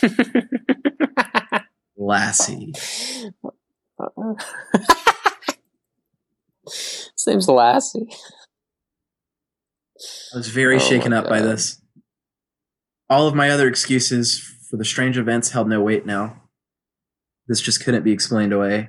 Lassie. 2.00 2.72
His 6.66 7.26
name's 7.26 7.46
Lassie. 7.46 8.08
I 10.32 10.38
was 10.38 10.48
very 10.48 10.76
Oh 10.76 10.78
shaken 10.78 11.12
up 11.12 11.28
by 11.28 11.42
this. 11.42 11.82
All 13.10 13.28
of 13.28 13.34
my 13.34 13.50
other 13.50 13.68
excuses 13.68 14.40
for 14.70 14.78
the 14.78 14.84
strange 14.84 15.18
events 15.18 15.50
held 15.50 15.68
no 15.68 15.82
weight 15.82 16.06
now. 16.06 16.44
This 17.46 17.60
just 17.60 17.84
couldn't 17.84 18.02
be 18.02 18.12
explained 18.12 18.54
away. 18.54 18.88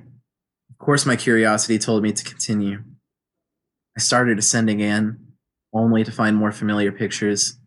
Of 0.70 0.78
course, 0.78 1.06
my 1.06 1.18
curiosity 1.18 1.78
told 1.78 2.04
me 2.04 2.14
to 2.14 2.24
continue. 2.24 2.82
I 3.98 4.00
started 4.00 4.40
ascending 4.40 4.80
in, 4.80 5.18
only 5.74 6.06
to 6.06 6.12
find 6.14 6.38
more 6.38 6.54
familiar 6.54 6.94
pictures. 6.94 7.60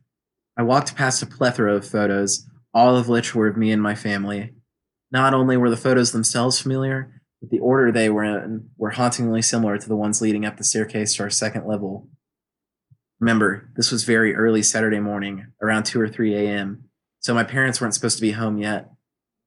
I 0.56 0.62
walked 0.62 0.96
past 0.96 1.22
a 1.22 1.26
plethora 1.26 1.74
of 1.74 1.86
photos, 1.86 2.48
all 2.72 2.96
of 2.96 3.08
which 3.08 3.34
were 3.34 3.48
of 3.48 3.58
me 3.58 3.72
and 3.72 3.82
my 3.82 3.94
family. 3.94 4.54
Not 5.14 5.32
only 5.32 5.56
were 5.56 5.70
the 5.70 5.76
photos 5.76 6.10
themselves 6.10 6.60
familiar, 6.60 7.22
but 7.40 7.50
the 7.50 7.60
order 7.60 7.92
they 7.92 8.10
were 8.10 8.24
in 8.24 8.70
were 8.76 8.90
hauntingly 8.90 9.42
similar 9.42 9.78
to 9.78 9.88
the 9.88 9.94
ones 9.94 10.20
leading 10.20 10.44
up 10.44 10.56
the 10.56 10.64
staircase 10.64 11.14
to 11.14 11.22
our 11.22 11.30
second 11.30 11.68
level. 11.68 12.08
Remember, 13.20 13.70
this 13.76 13.92
was 13.92 14.02
very 14.02 14.34
early 14.34 14.60
Saturday 14.60 14.98
morning, 14.98 15.46
around 15.62 15.84
2 15.84 16.00
or 16.00 16.08
3 16.08 16.34
a.m., 16.34 16.86
so 17.20 17.32
my 17.32 17.44
parents 17.44 17.80
weren't 17.80 17.94
supposed 17.94 18.16
to 18.16 18.22
be 18.22 18.32
home 18.32 18.58
yet. 18.58 18.90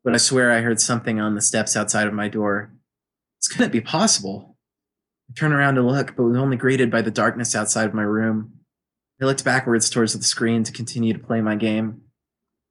But 0.05 0.13
I 0.13 0.17
swear 0.17 0.53
I 0.53 0.61
heard 0.61 0.79
something 0.79 1.19
on 1.19 1.35
the 1.35 1.41
steps 1.41 1.75
outside 1.75 2.07
of 2.07 2.13
my 2.13 2.29
door. 2.29 2.71
This 3.41 3.49
couldn't 3.49 3.73
be 3.73 3.81
possible. 3.81 4.55
I 5.29 5.33
turned 5.37 5.53
around 5.53 5.75
to 5.75 5.81
look, 5.81 6.15
but 6.15 6.23
was 6.23 6.37
only 6.37 6.55
greeted 6.55 6.89
by 6.89 7.01
the 7.01 7.11
darkness 7.11 7.57
outside 7.57 7.89
of 7.89 7.93
my 7.93 8.03
room. 8.03 8.53
I 9.21 9.25
looked 9.25 9.43
backwards 9.43 9.89
towards 9.89 10.13
the 10.13 10.23
screen 10.23 10.63
to 10.63 10.71
continue 10.71 11.11
to 11.11 11.19
play 11.19 11.41
my 11.41 11.57
game. 11.57 12.03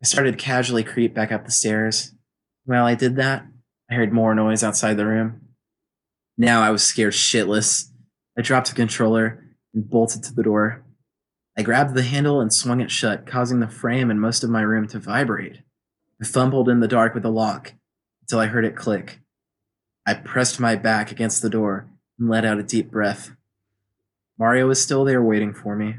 I 0.02 0.06
started 0.06 0.32
to 0.32 0.42
casually 0.42 0.82
creep 0.82 1.14
back 1.14 1.30
up 1.30 1.44
the 1.44 1.50
stairs. 1.50 2.15
While 2.66 2.84
I 2.84 2.96
did 2.96 3.14
that, 3.16 3.46
I 3.88 3.94
heard 3.94 4.12
more 4.12 4.34
noise 4.34 4.64
outside 4.64 4.96
the 4.96 5.06
room. 5.06 5.40
Now 6.36 6.62
I 6.62 6.70
was 6.70 6.82
scared 6.82 7.12
shitless. 7.12 7.90
I 8.36 8.42
dropped 8.42 8.68
the 8.68 8.74
controller 8.74 9.44
and 9.72 9.88
bolted 9.88 10.24
to 10.24 10.34
the 10.34 10.42
door. 10.42 10.84
I 11.56 11.62
grabbed 11.62 11.94
the 11.94 12.02
handle 12.02 12.40
and 12.40 12.52
swung 12.52 12.80
it 12.80 12.90
shut, 12.90 13.24
causing 13.24 13.60
the 13.60 13.68
frame 13.68 14.10
and 14.10 14.20
most 14.20 14.42
of 14.42 14.50
my 14.50 14.62
room 14.62 14.88
to 14.88 14.98
vibrate. 14.98 15.60
I 16.20 16.24
fumbled 16.24 16.68
in 16.68 16.80
the 16.80 16.88
dark 16.88 17.14
with 17.14 17.22
the 17.22 17.30
lock 17.30 17.72
until 18.22 18.40
I 18.40 18.46
heard 18.46 18.64
it 18.64 18.74
click. 18.74 19.20
I 20.04 20.14
pressed 20.14 20.58
my 20.58 20.74
back 20.74 21.12
against 21.12 21.42
the 21.42 21.50
door 21.50 21.88
and 22.18 22.28
let 22.28 22.44
out 22.44 22.58
a 22.58 22.64
deep 22.64 22.90
breath. 22.90 23.30
Mario 24.38 24.66
was 24.66 24.82
still 24.82 25.04
there 25.04 25.22
waiting 25.22 25.54
for 25.54 25.76
me. 25.76 25.94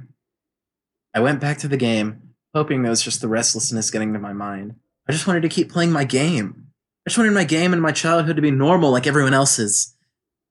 I 1.13 1.21
went 1.21 1.39
back 1.39 1.59
to 1.59 1.69
the 1.69 1.77
game, 1.77 2.33
hoping 2.53 2.83
that 2.83 2.89
was 2.89 3.01
just 3.01 3.21
the 3.21 3.29
restlessness 3.29 3.89
getting 3.89 4.11
to 4.11 4.19
my 4.19 4.33
mind. 4.33 4.75
I 5.07 5.13
just 5.13 5.27
wanted 5.27 5.43
to 5.43 5.49
keep 5.49 5.71
playing 5.71 5.91
my 5.91 6.03
game. 6.03 6.67
I 7.05 7.09
just 7.09 7.17
wanted 7.17 7.31
my 7.31 7.45
game 7.45 7.71
and 7.71 7.81
my 7.81 7.93
childhood 7.93 8.35
to 8.35 8.41
be 8.41 8.51
normal 8.51 8.91
like 8.91 9.07
everyone 9.07 9.33
else's. 9.33 9.95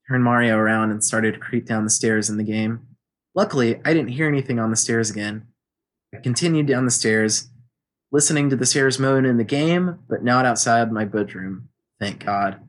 Turned 0.09 0.25
Mario 0.25 0.57
around 0.57 0.91
and 0.91 1.05
started 1.05 1.35
to 1.35 1.41
creep 1.41 1.67
down 1.67 1.85
the 1.85 1.91
stairs 1.91 2.31
in 2.31 2.39
the 2.39 2.45
game. 2.45 2.87
Luckily, 3.35 3.81
I 3.85 3.93
didn't 3.93 4.13
hear 4.13 4.27
anything 4.27 4.59
on 4.59 4.71
the 4.71 4.77
stairs 4.77 5.11
again. 5.11 5.47
I 6.15 6.19
continued 6.19 6.67
down 6.67 6.87
the 6.87 6.91
stairs, 6.91 7.51
listening 8.11 8.49
to 8.49 8.57
the 8.57 8.65
stairs 8.65 8.99
moan 8.99 9.27
in 9.27 9.37
the 9.37 9.45
game, 9.45 9.99
but 10.09 10.25
not 10.25 10.47
outside 10.47 10.91
my 10.91 11.05
bedroom. 11.05 11.69
Thank 12.01 12.25
God. 12.25 12.61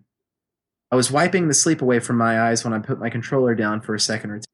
I 0.91 0.97
was 0.97 1.11
wiping 1.11 1.47
the 1.47 1.53
sleep 1.53 1.81
away 1.81 1.99
from 1.99 2.17
my 2.17 2.41
eyes 2.41 2.65
when 2.65 2.73
I 2.73 2.79
put 2.79 2.99
my 2.99 3.09
controller 3.09 3.55
down 3.55 3.79
for 3.79 3.95
a 3.95 3.99
second 3.99 4.31
or 4.31 4.39
two. 4.39 4.45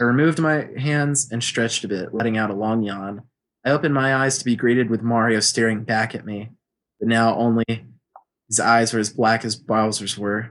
I 0.00 0.04
removed 0.04 0.38
my 0.38 0.68
hands 0.76 1.30
and 1.32 1.42
stretched 1.42 1.84
a 1.84 1.88
bit, 1.88 2.14
letting 2.14 2.36
out 2.36 2.50
a 2.50 2.54
long 2.54 2.82
yawn. 2.82 3.22
I 3.64 3.70
opened 3.70 3.94
my 3.94 4.14
eyes 4.14 4.38
to 4.38 4.44
be 4.44 4.56
greeted 4.56 4.90
with 4.90 5.02
Mario 5.02 5.40
staring 5.40 5.84
back 5.84 6.14
at 6.14 6.26
me, 6.26 6.50
but 7.00 7.08
now 7.08 7.34
only 7.36 7.64
his 8.48 8.60
eyes 8.60 8.92
were 8.92 9.00
as 9.00 9.10
black 9.10 9.44
as 9.44 9.56
Bowser's 9.56 10.18
were. 10.18 10.50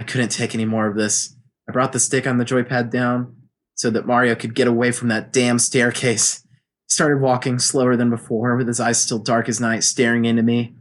I 0.00 0.04
couldn't 0.04 0.30
take 0.30 0.54
any 0.54 0.64
more 0.64 0.86
of 0.86 0.96
this. 0.96 1.36
I 1.68 1.72
brought 1.72 1.92
the 1.92 2.00
stick 2.00 2.26
on 2.26 2.38
the 2.38 2.44
joypad 2.44 2.90
down 2.90 3.36
so 3.74 3.90
that 3.90 4.06
Mario 4.06 4.34
could 4.34 4.54
get 4.54 4.66
away 4.66 4.90
from 4.90 5.08
that 5.08 5.32
damn 5.32 5.58
staircase. 5.58 6.42
He 6.42 6.92
started 6.92 7.20
walking 7.20 7.58
slower 7.58 7.96
than 7.96 8.10
before, 8.10 8.56
with 8.56 8.68
his 8.68 8.80
eyes 8.80 9.00
still 9.00 9.18
dark 9.18 9.48
as 9.48 9.60
night, 9.60 9.84
staring 9.84 10.24
into 10.24 10.42
me. 10.42 10.74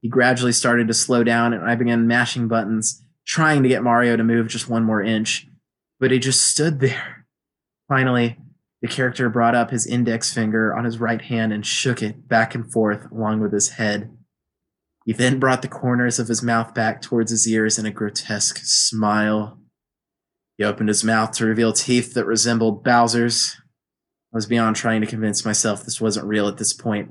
He 0.00 0.08
gradually 0.08 0.52
started 0.52 0.88
to 0.88 0.94
slow 0.94 1.24
down, 1.24 1.52
and 1.52 1.64
I 1.64 1.74
began 1.74 2.06
mashing 2.06 2.48
buttons, 2.48 3.02
trying 3.26 3.62
to 3.62 3.68
get 3.68 3.82
Mario 3.82 4.16
to 4.16 4.24
move 4.24 4.48
just 4.48 4.68
one 4.68 4.84
more 4.84 5.02
inch. 5.02 5.46
But 6.00 6.10
he 6.10 6.18
just 6.18 6.42
stood 6.46 6.80
there. 6.80 7.26
Finally, 7.88 8.36
the 8.80 8.88
character 8.88 9.28
brought 9.28 9.54
up 9.54 9.70
his 9.70 9.86
index 9.86 10.32
finger 10.32 10.74
on 10.74 10.84
his 10.84 10.98
right 10.98 11.20
hand 11.20 11.52
and 11.52 11.66
shook 11.66 12.02
it 12.02 12.28
back 12.28 12.54
and 12.54 12.70
forth 12.72 13.10
along 13.10 13.40
with 13.40 13.52
his 13.52 13.70
head. 13.70 14.16
He 15.04 15.12
then 15.12 15.40
brought 15.40 15.62
the 15.62 15.68
corners 15.68 16.18
of 16.18 16.28
his 16.28 16.42
mouth 16.42 16.74
back 16.74 17.00
towards 17.00 17.30
his 17.30 17.48
ears 17.48 17.78
in 17.78 17.86
a 17.86 17.90
grotesque 17.90 18.58
smile. 18.62 19.58
He 20.56 20.64
opened 20.64 20.88
his 20.88 21.02
mouth 21.02 21.32
to 21.32 21.46
reveal 21.46 21.72
teeth 21.72 22.14
that 22.14 22.26
resembled 22.26 22.84
Bowser's. 22.84 23.56
I 24.32 24.36
was 24.36 24.46
beyond 24.46 24.76
trying 24.76 25.00
to 25.00 25.06
convince 25.06 25.44
myself 25.44 25.82
this 25.82 26.00
wasn't 26.00 26.26
real 26.26 26.46
at 26.46 26.58
this 26.58 26.72
point. 26.72 27.10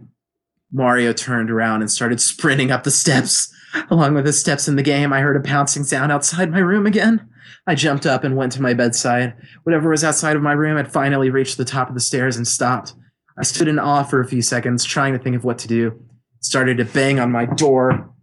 Mario 0.71 1.13
turned 1.13 1.49
around 1.49 1.81
and 1.81 1.89
started 1.89 2.21
sprinting 2.21 2.71
up 2.71 2.83
the 2.83 2.91
steps. 2.91 3.51
Along 3.89 4.13
with 4.13 4.25
his 4.25 4.39
steps 4.39 4.67
in 4.67 4.75
the 4.75 4.83
game, 4.83 5.11
I 5.11 5.21
heard 5.21 5.35
a 5.35 5.41
pouncing 5.41 5.83
sound 5.83 6.11
outside 6.11 6.51
my 6.51 6.59
room 6.59 6.85
again. 6.85 7.27
I 7.65 7.75
jumped 7.75 8.05
up 8.05 8.23
and 8.23 8.35
went 8.35 8.51
to 8.53 8.61
my 8.61 8.73
bedside. 8.73 9.35
Whatever 9.63 9.89
was 9.89 10.03
outside 10.03 10.35
of 10.35 10.41
my 10.41 10.53
room 10.53 10.77
had 10.77 10.91
finally 10.91 11.29
reached 11.29 11.57
the 11.57 11.65
top 11.65 11.89
of 11.89 11.95
the 11.95 12.01
stairs 12.01 12.37
and 12.37 12.47
stopped. 12.47 12.93
I 13.37 13.43
stood 13.43 13.67
in 13.67 13.79
awe 13.79 14.03
for 14.03 14.19
a 14.19 14.27
few 14.27 14.41
seconds, 14.41 14.83
trying 14.83 15.13
to 15.13 15.19
think 15.19 15.35
of 15.35 15.43
what 15.43 15.59
to 15.59 15.67
do. 15.67 16.03
Started 16.39 16.77
to 16.77 16.85
bang 16.85 17.19
on 17.19 17.31
my 17.31 17.45
door, 17.45 18.13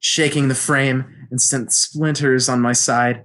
shaking 0.00 0.48
the 0.48 0.54
frame 0.54 1.04
and 1.30 1.40
sent 1.40 1.72
splinters 1.72 2.48
on 2.48 2.60
my 2.60 2.72
side. 2.72 3.24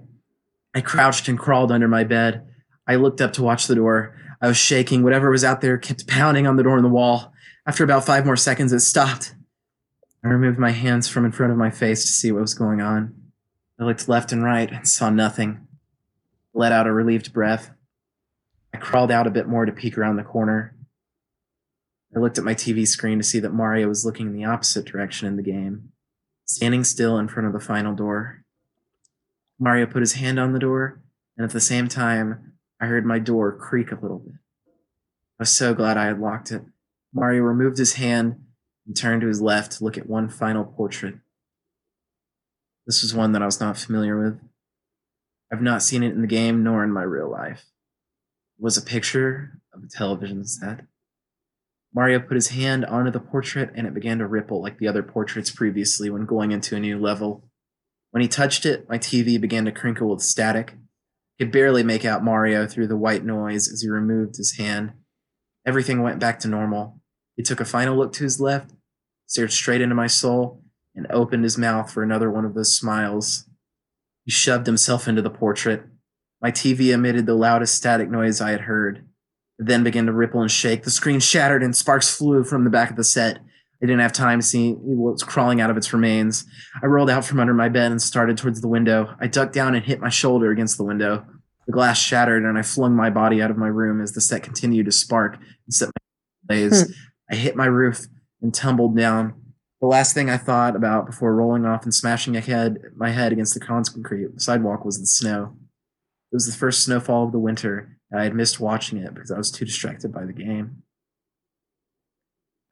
I 0.74 0.80
crouched 0.80 1.28
and 1.28 1.38
crawled 1.38 1.70
under 1.70 1.88
my 1.88 2.04
bed. 2.04 2.46
I 2.88 2.96
looked 2.96 3.20
up 3.20 3.32
to 3.34 3.42
watch 3.42 3.66
the 3.66 3.74
door. 3.74 4.16
I 4.40 4.48
was 4.48 4.56
shaking. 4.56 5.02
Whatever 5.02 5.30
was 5.30 5.44
out 5.44 5.60
there 5.60 5.78
kept 5.78 6.08
pounding 6.08 6.46
on 6.46 6.56
the 6.56 6.62
door 6.62 6.76
and 6.76 6.84
the 6.84 6.88
wall. 6.88 7.32
After 7.66 7.84
about 7.84 8.04
five 8.04 8.26
more 8.26 8.36
seconds, 8.36 8.72
it 8.72 8.80
stopped. 8.80 9.34
I 10.24 10.28
removed 10.28 10.58
my 10.58 10.70
hands 10.70 11.08
from 11.08 11.24
in 11.24 11.32
front 11.32 11.52
of 11.52 11.58
my 11.58 11.70
face 11.70 12.04
to 12.04 12.10
see 12.10 12.32
what 12.32 12.42
was 12.42 12.54
going 12.54 12.80
on. 12.80 13.14
I 13.82 13.84
looked 13.84 14.08
left 14.08 14.30
and 14.30 14.44
right 14.44 14.70
and 14.70 14.86
saw 14.86 15.10
nothing. 15.10 15.66
let 16.54 16.70
out 16.70 16.86
a 16.86 16.92
relieved 16.92 17.32
breath. 17.32 17.72
I 18.72 18.76
crawled 18.78 19.10
out 19.10 19.26
a 19.26 19.30
bit 19.30 19.48
more 19.48 19.66
to 19.66 19.72
peek 19.72 19.98
around 19.98 20.16
the 20.16 20.22
corner. 20.22 20.76
I 22.14 22.20
looked 22.20 22.38
at 22.38 22.44
my 22.44 22.54
TV 22.54 22.86
screen 22.86 23.18
to 23.18 23.24
see 23.24 23.40
that 23.40 23.52
Mario 23.52 23.88
was 23.88 24.06
looking 24.06 24.28
in 24.28 24.34
the 24.34 24.44
opposite 24.44 24.84
direction 24.84 25.26
in 25.26 25.34
the 25.34 25.42
game, 25.42 25.90
standing 26.44 26.84
still 26.84 27.18
in 27.18 27.26
front 27.26 27.48
of 27.48 27.52
the 27.52 27.58
final 27.58 27.92
door. 27.92 28.44
Mario 29.58 29.86
put 29.86 30.02
his 30.02 30.12
hand 30.12 30.38
on 30.38 30.52
the 30.52 30.60
door, 30.60 31.02
and 31.36 31.44
at 31.44 31.50
the 31.50 31.60
same 31.60 31.88
time, 31.88 32.52
I 32.80 32.86
heard 32.86 33.04
my 33.04 33.18
door 33.18 33.50
creak 33.50 33.90
a 33.90 33.98
little 34.00 34.20
bit. 34.20 34.34
I 34.64 35.40
was 35.40 35.50
so 35.50 35.74
glad 35.74 35.96
I 35.96 36.04
had 36.04 36.20
locked 36.20 36.52
it. 36.52 36.62
Mario 37.12 37.42
removed 37.42 37.78
his 37.78 37.94
hand 37.94 38.44
and 38.86 38.96
turned 38.96 39.22
to 39.22 39.28
his 39.28 39.42
left 39.42 39.72
to 39.72 39.84
look 39.84 39.98
at 39.98 40.08
one 40.08 40.28
final 40.28 40.64
portrait. 40.64 41.16
This 42.86 43.02
was 43.02 43.14
one 43.14 43.32
that 43.32 43.42
I 43.42 43.46
was 43.46 43.60
not 43.60 43.78
familiar 43.78 44.18
with. 44.18 44.40
I've 45.52 45.62
not 45.62 45.82
seen 45.82 46.02
it 46.02 46.12
in 46.12 46.20
the 46.20 46.26
game 46.26 46.64
nor 46.64 46.82
in 46.82 46.92
my 46.92 47.02
real 47.02 47.30
life. 47.30 47.66
It 48.58 48.62
was 48.62 48.76
a 48.76 48.82
picture 48.82 49.60
of 49.72 49.84
a 49.84 49.88
television 49.88 50.44
set. 50.44 50.86
Mario 51.94 52.18
put 52.18 52.34
his 52.34 52.48
hand 52.48 52.84
onto 52.86 53.10
the 53.10 53.20
portrait 53.20 53.70
and 53.74 53.86
it 53.86 53.94
began 53.94 54.18
to 54.18 54.26
ripple 54.26 54.62
like 54.62 54.78
the 54.78 54.88
other 54.88 55.02
portraits 55.02 55.50
previously 55.50 56.08
when 56.08 56.24
going 56.24 56.50
into 56.50 56.74
a 56.74 56.80
new 56.80 56.98
level. 56.98 57.44
When 58.10 58.22
he 58.22 58.28
touched 58.28 58.64
it, 58.64 58.88
my 58.88 58.98
TV 58.98 59.40
began 59.40 59.66
to 59.66 59.72
crinkle 59.72 60.08
with 60.08 60.22
static. 60.22 60.72
I 60.72 61.44
could 61.44 61.52
barely 61.52 61.82
make 61.82 62.04
out 62.04 62.24
Mario 62.24 62.66
through 62.66 62.86
the 62.86 62.96
white 62.96 63.24
noise 63.24 63.70
as 63.70 63.82
he 63.82 63.88
removed 63.88 64.36
his 64.36 64.56
hand. 64.56 64.92
Everything 65.66 66.02
went 66.02 66.18
back 66.18 66.40
to 66.40 66.48
normal. 66.48 66.98
He 67.36 67.42
took 67.42 67.60
a 67.60 67.64
final 67.64 67.96
look 67.96 68.12
to 68.14 68.24
his 68.24 68.40
left, 68.40 68.72
stared 69.26 69.52
straight 69.52 69.80
into 69.80 69.94
my 69.94 70.06
soul, 70.06 70.61
and 70.94 71.06
opened 71.10 71.44
his 71.44 71.58
mouth 71.58 71.90
for 71.90 72.02
another 72.02 72.30
one 72.30 72.44
of 72.44 72.54
those 72.54 72.76
smiles. 72.76 73.46
He 74.24 74.30
shoved 74.30 74.66
himself 74.66 75.08
into 75.08 75.22
the 75.22 75.30
portrait. 75.30 75.84
My 76.40 76.50
TV 76.50 76.92
emitted 76.92 77.26
the 77.26 77.34
loudest 77.34 77.74
static 77.74 78.10
noise 78.10 78.40
I 78.40 78.50
had 78.50 78.62
heard. 78.62 79.06
It 79.58 79.66
then 79.66 79.84
began 79.84 80.06
to 80.06 80.12
ripple 80.12 80.40
and 80.40 80.50
shake. 80.50 80.82
The 80.82 80.90
screen 80.90 81.20
shattered 81.20 81.62
and 81.62 81.74
sparks 81.74 82.14
flew 82.14 82.44
from 82.44 82.64
the 82.64 82.70
back 82.70 82.90
of 82.90 82.96
the 82.96 83.04
set. 83.04 83.38
I 83.82 83.86
didn't 83.86 84.00
have 84.00 84.12
time 84.12 84.38
to 84.38 84.46
see 84.46 84.72
what 84.72 85.12
was 85.12 85.24
crawling 85.24 85.60
out 85.60 85.70
of 85.70 85.76
its 85.76 85.92
remains. 85.92 86.44
I 86.82 86.86
rolled 86.86 87.10
out 87.10 87.24
from 87.24 87.40
under 87.40 87.54
my 87.54 87.68
bed 87.68 87.90
and 87.90 88.00
started 88.00 88.36
towards 88.36 88.60
the 88.60 88.68
window. 88.68 89.16
I 89.20 89.26
ducked 89.26 89.54
down 89.54 89.74
and 89.74 89.84
hit 89.84 90.00
my 90.00 90.08
shoulder 90.08 90.52
against 90.52 90.76
the 90.76 90.84
window. 90.84 91.26
The 91.66 91.72
glass 91.72 91.98
shattered 91.98 92.44
and 92.44 92.56
I 92.56 92.62
flung 92.62 92.94
my 92.94 93.10
body 93.10 93.42
out 93.42 93.50
of 93.50 93.56
my 93.56 93.66
room 93.66 94.00
as 94.00 94.12
the 94.12 94.20
set 94.20 94.42
continued 94.42 94.86
to 94.86 94.92
spark 94.92 95.36
and 95.36 95.74
set 95.74 95.88
my 95.88 96.54
blaze. 96.54 96.86
Hmm. 96.86 96.92
I 97.30 97.34
hit 97.34 97.56
my 97.56 97.66
roof 97.66 98.06
and 98.40 98.54
tumbled 98.54 98.96
down. 98.96 99.34
The 99.82 99.88
last 99.88 100.14
thing 100.14 100.30
I 100.30 100.36
thought 100.36 100.76
about 100.76 101.06
before 101.06 101.34
rolling 101.34 101.66
off 101.66 101.82
and 101.82 101.92
smashing 101.92 102.34
head, 102.34 102.78
my 102.94 103.10
head 103.10 103.32
against 103.32 103.52
the 103.52 103.58
concrete 103.58 104.40
sidewalk 104.40 104.84
was 104.84 105.00
the 105.00 105.06
snow. 105.06 105.56
It 106.30 106.36
was 106.36 106.46
the 106.46 106.56
first 106.56 106.84
snowfall 106.84 107.24
of 107.26 107.32
the 107.32 107.40
winter, 107.40 107.98
and 108.08 108.20
I 108.20 108.22
had 108.22 108.32
missed 108.32 108.60
watching 108.60 108.98
it 108.98 109.12
because 109.12 109.32
I 109.32 109.38
was 109.38 109.50
too 109.50 109.64
distracted 109.64 110.12
by 110.12 110.24
the 110.24 110.32
game. 110.32 110.84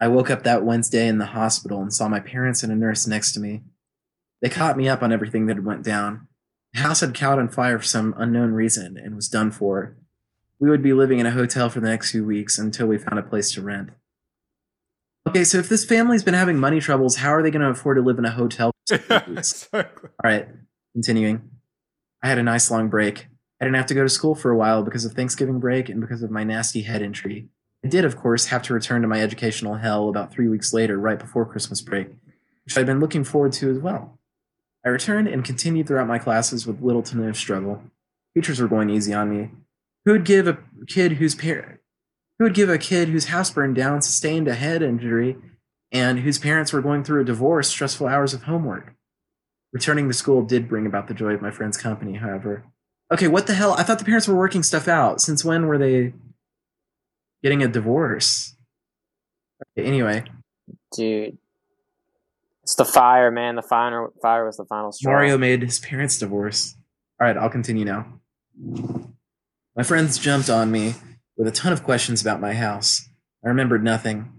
I 0.01 0.07
woke 0.07 0.31
up 0.31 0.45
that 0.45 0.65
Wednesday 0.65 1.09
in 1.09 1.19
the 1.19 1.27
hospital 1.27 1.83
and 1.83 1.93
saw 1.93 2.07
my 2.07 2.21
parents 2.21 2.63
and 2.63 2.73
a 2.73 2.77
nurse 2.77 3.09
next 3.09 3.33
to 3.33 3.41
me. 3.41 3.63
They 4.41 4.49
caught 4.49 4.77
me 4.77 4.89
up 4.89 5.03
on 5.03 5.13
everything 5.13 5.47
that 5.47 5.57
had 5.57 5.67
went 5.67 5.83
down. 5.83 6.29
The 6.75 6.81
house 6.83 7.01
had 7.01 7.19
caught 7.19 7.41
on 7.41 7.49
fire 7.49 7.81
for 7.81 7.85
some 7.85 8.15
unknown 8.19 8.53
reason 8.53 8.97
and 8.97 9.17
was 9.17 9.29
done 9.29 9.51
for. 9.51 9.97
We 10.61 10.71
would 10.71 10.83
be 10.83 10.93
living 10.93 11.19
in 11.19 11.27
a 11.27 11.33
hotel 11.33 11.71
for 11.71 11.81
the 11.81 11.89
next 11.89 12.13
few 12.13 12.25
weeks 12.25 12.57
until 12.57 12.87
we 12.87 12.99
found 12.99 13.19
a 13.19 13.23
place 13.25 13.51
to 13.55 13.63
rent. 13.63 13.91
Okay, 15.29 15.45
so 15.45 15.59
if 15.59 15.69
this 15.69 15.85
family's 15.85 16.23
been 16.23 16.35
having 16.35 16.59
money 16.59 16.81
troubles, 16.81 17.17
how 17.17 17.31
are 17.31 17.43
they 17.43 17.51
going 17.51 17.63
to 17.63 17.69
afford 17.69 17.99
to 17.99 18.03
live 18.03 18.19
in 18.19 18.25
a 18.25 18.31
hotel? 18.31 18.73
exactly. 18.91 20.11
All 20.25 20.31
right, 20.31 20.49
continuing. 20.95 21.51
I 22.23 22.29
had 22.29 22.39
a 22.39 22.43
nice 22.43 22.71
long 22.71 22.89
break. 22.89 23.27
I 23.61 23.65
didn't 23.65 23.77
have 23.77 23.87
to 23.87 23.95
go 23.95 24.03
to 24.03 24.09
school 24.09 24.35
for 24.35 24.51
a 24.51 24.57
while 24.57 24.83
because 24.83 25.05
of 25.05 25.13
Thanksgiving 25.13 25.61
break 25.61 25.89
and 25.89 26.01
because 26.01 26.23
of 26.23 26.31
my 26.31 26.45
nasty 26.45 26.83
head 26.83 27.03
injury. 27.03 27.49
I 27.85 27.89
did, 27.89 28.05
of 28.05 28.17
course, 28.17 28.47
have 28.47 28.63
to 28.65 28.75
return 28.75 29.03
to 29.03 29.09
my 29.09 29.21
educational 29.21 29.75
hell 29.75 30.09
about 30.09 30.33
three 30.33 30.49
weeks 30.49 30.73
later, 30.73 30.99
right 30.99 31.19
before 31.19 31.47
Christmas 31.47 31.81
break, 31.83 32.09
which 32.65 32.77
I'd 32.77 32.87
been 32.87 33.01
looking 33.01 33.25
forward 33.25 33.53
to 33.55 33.71
as 33.71 33.79
well. 33.79 34.19
I 34.85 34.89
returned 34.89 35.29
and 35.29 35.45
continued 35.45 35.87
throughout 35.87 36.09
my 36.09 36.19
classes 36.19 36.67
with 36.67 36.81
little 36.81 37.03
to 37.03 37.17
no 37.17 37.33
struggle. 37.33 37.83
Teachers 38.35 38.61
were 38.61 38.69
going 38.69 38.89
easy 38.89 39.13
on 39.13 39.31
me. 39.31 39.51
Who 40.05 40.13
would 40.13 40.25
give 40.25 40.49
a 40.49 40.59
kid 40.87 41.13
whose 41.13 41.35
parent 41.35 41.81
who 42.41 42.45
would 42.45 42.55
give 42.55 42.71
a 42.71 42.79
kid 42.79 43.11
whose 43.11 43.27
house 43.27 43.51
burned 43.51 43.77
down 43.77 44.01
sustained 44.01 44.49
a 44.49 44.55
head 44.55 44.83
injury 44.83 45.37
and 45.93 46.21
whose 46.21 46.39
parents 46.39 46.73
were 46.73 46.81
going 46.81 47.05
through 47.05 47.21
a 47.21 47.25
divorce 47.25 47.69
stressful 47.69 48.07
hours 48.09 48.33
of 48.33 48.45
homework? 48.45 48.95
Returning 49.75 50.09
to 50.09 50.15
school 50.15 50.43
did 50.43 50.67
bring 50.67 50.87
about 50.87 51.07
the 51.07 51.13
joy 51.13 51.35
of 51.35 51.43
my 51.43 51.51
friend's 51.51 51.77
company, 51.77 52.15
however. 52.15 52.65
Okay, 53.13 53.29
what 53.29 53.47
the 53.47 53.53
hell? 53.53 53.75
I 53.75 53.83
thought 53.83 53.99
the 53.99 54.07
parents 54.07 54.27
were 54.27 54.37
working 54.37 54.63
stuff 54.63 54.89
out. 54.89 55.21
Since 55.21 55.45
when 55.45 55.67
were 55.67 55.77
they 55.77 56.15
getting 57.43 57.63
a 57.63 57.69
divorce? 57.69 58.57
Okay, 59.77 59.87
anyway, 59.87 60.25
Dude. 60.97 61.37
It's 62.63 62.75
the 62.75 62.87
fire, 62.87 63.31
man. 63.31 63.57
The 63.57 63.63
fire, 63.63 64.09
fire 64.23 64.47
was 64.47 64.57
the 64.57 64.65
final 64.65 64.93
straw. 64.93 65.13
Mario 65.13 65.37
made 65.37 65.61
his 65.61 65.79
parents 65.79 66.19
divorce. 66.19 66.75
All 67.21 67.27
right, 67.27 67.37
I'll 67.37 67.51
continue 67.51 67.85
now. 67.85 68.07
My 69.77 69.83
friends 69.83 70.17
jumped 70.17 70.49
on 70.49 70.71
me 70.71 70.95
with 71.41 71.49
a 71.49 71.53
ton 71.53 71.73
of 71.73 71.83
questions 71.83 72.21
about 72.21 72.39
my 72.39 72.53
house. 72.53 73.09
I 73.43 73.49
remembered 73.49 73.83
nothing. 73.83 74.31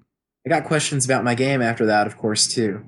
I 0.46 0.50
got 0.50 0.66
questions 0.66 1.04
about 1.04 1.24
my 1.24 1.34
game 1.34 1.60
after 1.60 1.88
that, 1.88 2.06
of 2.06 2.16
course, 2.16 2.48
too. 2.48 2.86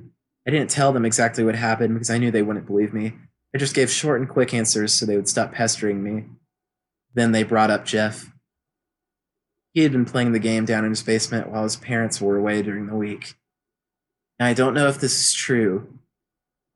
I 0.47 0.51
didn't 0.51 0.69
tell 0.69 0.93
them 0.93 1.03
exactly 1.03 1.43
what 1.43 1.55
happened 1.55 1.95
because 1.95 2.11
I 2.11 2.19
knew 2.19 2.29
they 2.29 2.43
wouldn't 2.43 2.67
believe 2.67 2.93
me. 2.93 3.13
I 3.55 3.57
just 3.57 3.73
gave 3.73 3.89
short 3.89 4.19
and 4.19 4.29
quick 4.29 4.53
answers 4.53 4.93
so 4.93 5.07
they 5.07 5.15
would 5.15 5.27
stop 5.27 5.51
pestering 5.51 6.03
me. 6.03 6.25
Then 7.15 7.31
they 7.31 7.41
brought 7.41 7.71
up 7.71 7.85
Jeff. 7.85 8.31
He 9.73 9.81
had 9.81 9.91
been 9.91 10.05
playing 10.05 10.33
the 10.33 10.37
game 10.37 10.65
down 10.65 10.85
in 10.85 10.91
his 10.91 11.01
basement 11.01 11.49
while 11.49 11.63
his 11.63 11.77
parents 11.77 12.21
were 12.21 12.37
away 12.37 12.61
during 12.61 12.85
the 12.85 12.95
week. 12.95 13.33
Now, 14.39 14.45
I 14.45 14.53
don't 14.53 14.75
know 14.75 14.89
if 14.89 14.99
this 14.99 15.19
is 15.19 15.33
true. 15.33 15.91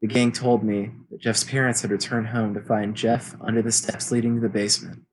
The 0.01 0.07
gang 0.07 0.31
told 0.31 0.63
me 0.63 0.89
that 1.11 1.21
Jeff's 1.21 1.43
parents 1.43 1.83
had 1.83 1.91
returned 1.91 2.29
home 2.29 2.55
to 2.55 2.61
find 2.61 2.95
Jeff 2.95 3.35
under 3.39 3.61
the 3.61 3.71
steps 3.71 4.11
leading 4.11 4.33
to 4.35 4.41
the 4.41 4.49
basement, 4.49 5.03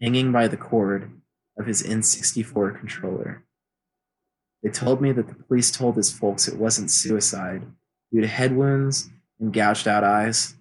hanging 0.00 0.32
by 0.32 0.48
the 0.48 0.56
cord 0.56 1.12
of 1.60 1.66
his 1.66 1.82
N64 1.82 2.78
controller. 2.78 3.44
They 4.62 4.70
told 4.70 5.00
me 5.00 5.12
that 5.12 5.28
the 5.28 5.34
police 5.34 5.70
told 5.70 5.96
his 5.96 6.12
folks 6.12 6.48
it 6.48 6.58
wasn't 6.58 6.90
suicide 6.90 7.62
due 8.12 8.20
to 8.20 8.26
head 8.26 8.56
wounds 8.56 9.08
and 9.38 9.52
gouged 9.52 9.88
out 9.88 10.04
eyes, 10.04 10.54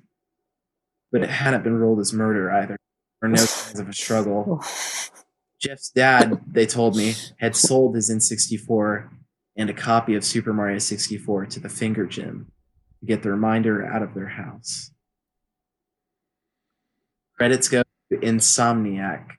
but 1.12 1.24
it 1.24 1.30
hadn't 1.30 1.64
been 1.64 1.80
ruled 1.80 2.00
as 2.00 2.14
murder 2.14 2.52
either, 2.52 2.78
or 3.22 3.30
no 3.30 3.38
signs 3.38 3.80
of 3.80 3.90
a 3.90 3.94
struggle. 3.94 4.64
Jeff's 5.60 5.90
dad, 5.90 6.42
they 6.48 6.66
told 6.66 6.96
me, 6.96 7.16
had 7.40 7.56
sold 7.56 7.96
his 7.96 8.10
N64 8.10 9.10
and 9.58 9.70
a 9.70 9.74
copy 9.74 10.16
of 10.16 10.24
Super 10.24 10.54
Mario 10.54 10.80
64 10.80 11.48
to 11.48 11.60
the 11.60 11.68
Finger 11.68 12.06
Gym 12.06 12.52
to 13.02 13.06
get 13.06 13.24
the 13.24 13.32
reminder 13.32 13.86
out 13.86 14.02
of 14.02 14.14
their 14.14 14.30
house. 14.30 14.92
Credits 17.36 17.68
go 17.68 17.84
to 18.12 18.18
Insomniac. 18.18 19.32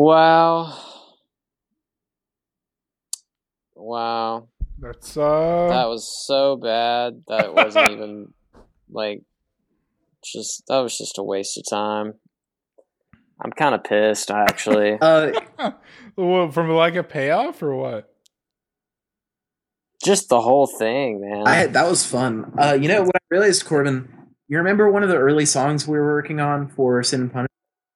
Wow. 0.00 0.78
Wow. 3.74 4.48
That's 4.78 5.14
uh 5.16 5.66
That 5.68 5.88
was 5.88 6.24
so 6.26 6.56
bad 6.56 7.22
that 7.28 7.44
it 7.44 7.54
wasn't 7.54 7.90
even 7.92 8.32
like 8.90 9.22
just 10.24 10.62
that 10.68 10.78
was 10.78 10.96
just 10.96 11.18
a 11.18 11.22
waste 11.22 11.58
of 11.58 11.64
time. 11.68 12.14
I'm 13.42 13.52
kind 13.52 13.74
of 13.74 13.84
pissed 13.84 14.30
actually. 14.30 14.98
Uh, 15.02 15.32
well, 16.16 16.50
from 16.50 16.70
like 16.70 16.94
a 16.94 17.02
payoff 17.02 17.62
or 17.62 17.76
what? 17.76 18.10
just 20.02 20.30
the 20.30 20.40
whole 20.40 20.66
thing, 20.66 21.20
man. 21.20 21.46
I 21.46 21.66
that 21.66 21.86
was 21.86 22.06
fun. 22.06 22.54
Uh, 22.58 22.72
you 22.80 22.88
know 22.88 23.02
what 23.02 23.16
I 23.16 23.20
realized, 23.28 23.66
Corbin? 23.66 24.08
You 24.48 24.56
remember 24.56 24.90
one 24.90 25.02
of 25.02 25.10
the 25.10 25.16
early 25.16 25.44
songs 25.44 25.86
we 25.86 25.98
were 25.98 26.14
working 26.14 26.40
on 26.40 26.68
for 26.68 27.02
Sin 27.02 27.20
and 27.20 27.30
Punishment? 27.30 27.50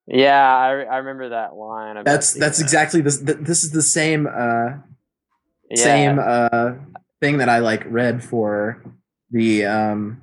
Yeah, 0.06 0.40
I, 0.42 0.68
I 0.82 0.96
remember 0.98 1.30
that 1.30 1.54
line. 1.54 1.96
about 1.96 2.04
That's 2.04 2.32
that's 2.34 2.60
uh, 2.60 2.64
exactly 2.64 3.00
this. 3.00 3.20
th- 3.22 3.38
This 3.40 3.64
is 3.64 3.70
the 3.72 3.82
same 3.82 4.26
uh, 4.26 4.76
yeah. 5.70 5.76
same 5.76 6.18
uh, 6.18 6.72
thing 7.20 7.38
that 7.38 7.48
I 7.48 7.58
like 7.58 7.84
read 7.86 8.22
for 8.22 8.82
the 9.30 9.64
um, 9.66 10.20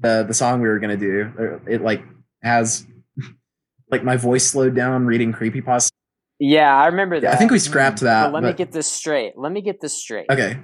the 0.00 0.24
the 0.26 0.34
song 0.34 0.60
we 0.60 0.68
were 0.68 0.78
gonna 0.78 0.96
do. 0.96 1.60
It 1.66 1.82
like 1.82 2.02
has 2.42 2.86
like 3.90 4.04
my 4.04 4.16
voice 4.16 4.46
slowed 4.46 4.74
down 4.74 5.06
reading 5.06 5.32
creepypasta. 5.32 5.90
Yeah, 6.38 6.74
I 6.74 6.86
remember 6.88 7.18
that. 7.20 7.26
Yeah, 7.28 7.32
I 7.32 7.36
think 7.36 7.50
we 7.50 7.58
scrapped 7.58 8.00
that. 8.00 8.26
But 8.30 8.34
let 8.34 8.42
me 8.42 8.52
get 8.52 8.72
this 8.72 8.90
straight. 8.90 9.32
Let 9.38 9.52
me 9.52 9.62
get 9.62 9.80
this 9.80 9.94
straight. 9.98 10.26
okay. 10.30 10.58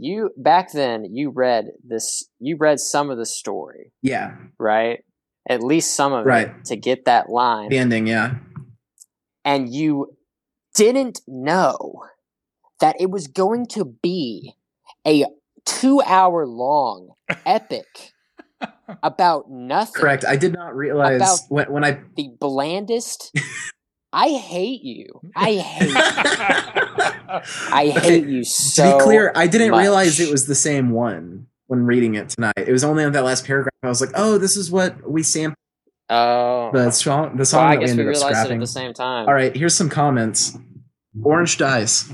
You 0.00 0.30
back 0.36 0.70
then 0.72 1.06
you 1.12 1.30
read 1.30 1.64
this 1.82 2.28
you 2.38 2.56
read 2.56 2.78
some 2.78 3.10
of 3.10 3.16
the 3.18 3.26
story, 3.26 3.90
Yeah. 4.02 4.36
right? 4.58 5.00
At 5.48 5.62
least 5.62 5.94
some 5.94 6.12
of 6.12 6.26
Right. 6.26 6.48
it 6.48 6.64
to 6.66 6.76
get 6.76 7.06
that 7.06 7.30
line. 7.30 7.70
The 7.70 7.78
ending. 7.78 8.06
Yeah. 8.06 8.34
and 9.44 9.72
you 9.74 10.16
didn't 10.74 11.20
know 11.26 12.04
that 12.80 13.00
it 13.00 13.10
was 13.10 13.26
going 13.26 13.66
to 13.66 13.84
be 14.02 14.54
a 15.06 15.24
two 15.64 16.00
hour 16.02 16.46
long 16.46 17.10
epic 17.46 18.12
about 19.02 19.50
nothing. 19.50 20.00
Correct. 20.00 20.24
I 20.24 20.36
did 20.36 20.52
not 20.52 20.76
realize 20.76 21.44
when, 21.48 21.70
when 21.72 21.84
I. 21.84 21.98
The 22.16 22.28
blandest. 22.38 23.32
I 24.12 24.28
hate 24.30 24.82
you. 24.82 25.20
I 25.36 25.52
hate. 25.54 25.92
I 27.72 27.92
Okay, 27.96 28.00
hate 28.20 28.26
you 28.26 28.42
so. 28.44 28.90
to 28.92 28.96
be 28.98 29.02
clear, 29.04 29.32
I 29.34 29.46
didn't 29.46 29.70
much. 29.70 29.80
realize 29.82 30.18
it 30.20 30.30
was 30.30 30.46
the 30.46 30.54
same 30.54 30.90
one 30.90 31.46
when 31.68 31.84
reading 31.84 32.14
it 32.16 32.30
tonight. 32.30 32.54
It 32.56 32.72
was 32.72 32.82
only 32.82 33.04
on 33.04 33.12
that 33.12 33.24
last 33.24 33.46
paragraph. 33.46 33.72
I 33.82 33.88
was 33.88 34.00
like, 34.00 34.10
oh, 34.14 34.38
this 34.38 34.56
is 34.56 34.70
what 34.70 35.08
we 35.08 35.22
sampled 35.22 35.54
Oh. 36.10 36.70
the 36.72 36.90
song, 36.90 37.36
the 37.36 37.48
well, 37.52 37.60
I 37.62 37.76
we 37.76 37.84
guess 37.84 37.94
we 37.94 38.02
up 38.02 38.08
realized 38.08 38.50
it 38.50 38.54
at 38.54 38.60
the 38.60 38.66
same 38.66 38.94
time. 38.94 39.28
All 39.28 39.34
right, 39.34 39.54
here's 39.54 39.74
some 39.74 39.90
comments. 39.90 40.56
Orange 41.22 41.58
dice. 41.58 42.10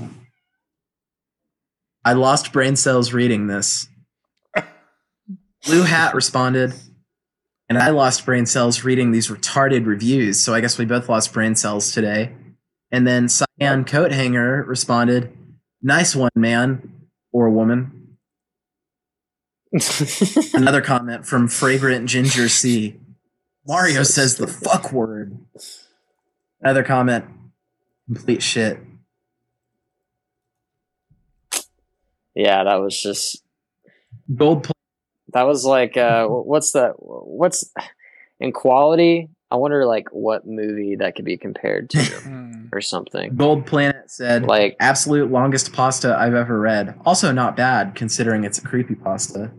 I 2.03 2.11
lost 2.13 2.51
brain 2.51 2.75
cells 2.75 3.13
reading 3.13 3.47
this. 3.47 3.87
Blue 5.65 5.83
Hat 5.83 6.13
responded, 6.13 6.73
and 7.69 7.77
I 7.77 7.89
lost 7.89 8.25
brain 8.25 8.45
cells 8.45 8.83
reading 8.83 9.11
these 9.11 9.29
retarded 9.29 9.85
reviews. 9.85 10.43
So 10.43 10.53
I 10.53 10.59
guess 10.59 10.77
we 10.77 10.83
both 10.85 11.07
lost 11.09 11.33
brain 11.33 11.55
cells 11.55 11.91
today. 11.93 12.33
And 12.91 13.07
then 13.07 13.29
Cyan 13.29 13.85
Coat 13.85 14.11
Hanger 14.11 14.63
responded, 14.67 15.31
"Nice 15.81 16.15
one, 16.15 16.31
man 16.35 17.07
or 17.31 17.49
woman." 17.49 17.94
Another 20.53 20.81
comment 20.81 21.25
from 21.25 21.47
Fragrant 21.47 22.07
Ginger 22.09 22.47
C. 22.49 22.99
Mario 23.67 24.03
So 24.03 24.21
says 24.21 24.35
the 24.37 24.47
fuck 24.47 24.91
word. 24.91 25.37
Another 26.61 26.83
comment. 26.83 27.25
Complete 28.07 28.41
shit. 28.43 28.79
yeah, 32.35 32.63
that 32.63 32.75
was 32.75 32.99
just. 33.01 33.41
Gold 34.35 34.63
pl- 34.63 34.73
That 35.33 35.43
was 35.43 35.65
like, 35.65 35.97
uh, 35.97 36.27
what's 36.27 36.71
the 36.71 36.93
what's 36.97 37.71
in 38.39 38.51
quality? 38.51 39.29
I 39.51 39.57
wonder, 39.57 39.85
like, 39.85 40.09
what 40.11 40.47
movie 40.47 40.95
that 40.97 41.15
could 41.15 41.25
be 41.25 41.37
compared 41.37 41.89
to 41.91 41.99
Hmm. 42.23 42.65
or 42.73 42.81
something. 42.81 43.35
Gold 43.35 43.65
Planet 43.67 44.09
said 44.09 44.43
Like, 44.47 44.75
absolute 44.79 45.31
longest 45.31 45.71
pasta 45.71 46.15
I've 46.17 46.33
ever 46.33 46.59
read. 46.59 46.99
Also 47.05 47.31
not 47.31 47.55
bad 47.55 47.93
considering 47.95 48.43
it's 48.43 48.57
a 48.57 48.61
creepy 48.63 48.95
pasta. 48.95 49.51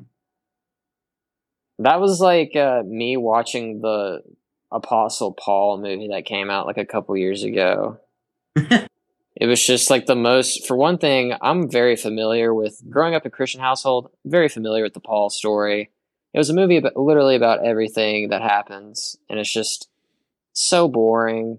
That 1.79 2.01
was 2.01 2.21
like 2.21 2.57
uh, 2.57 2.83
me 2.85 3.17
watching 3.17 3.81
the 3.81 4.23
Apostle 4.71 5.33
Paul 5.33 5.79
movie 5.79 6.09
that 6.09 6.25
came 6.25 6.51
out 6.51 6.67
like 6.67 6.79
a 6.79 6.87
couple 6.87 7.17
years 7.17 7.45
ago. 7.45 7.99
it 8.57 9.47
was 9.47 9.65
just 9.65 9.91
like 9.91 10.07
the 10.07 10.17
most. 10.17 10.67
For 10.67 10.77
one 10.77 10.99
thing, 10.99 11.35
I'm 11.41 11.71
very 11.71 11.97
familiar 11.97 12.55
with 12.55 12.83
growing 12.89 13.15
up 13.15 13.25
in 13.25 13.29
a 13.29 13.31
Christian 13.31 13.61
household. 13.61 14.11
Very 14.25 14.49
familiar 14.49 14.83
with 14.83 14.95
the 14.95 15.01
Paul 15.01 15.31
story. 15.31 15.91
It 16.33 16.39
was 16.39 16.51
a 16.51 16.55
movie 16.55 16.77
about 16.77 16.97
literally 16.97 17.37
about 17.37 17.65
everything 17.65 18.29
that 18.31 18.43
happens, 18.43 19.17
and 19.29 19.39
it's 19.39 19.53
just 19.53 19.89
so 20.53 20.89
boring. 20.89 21.59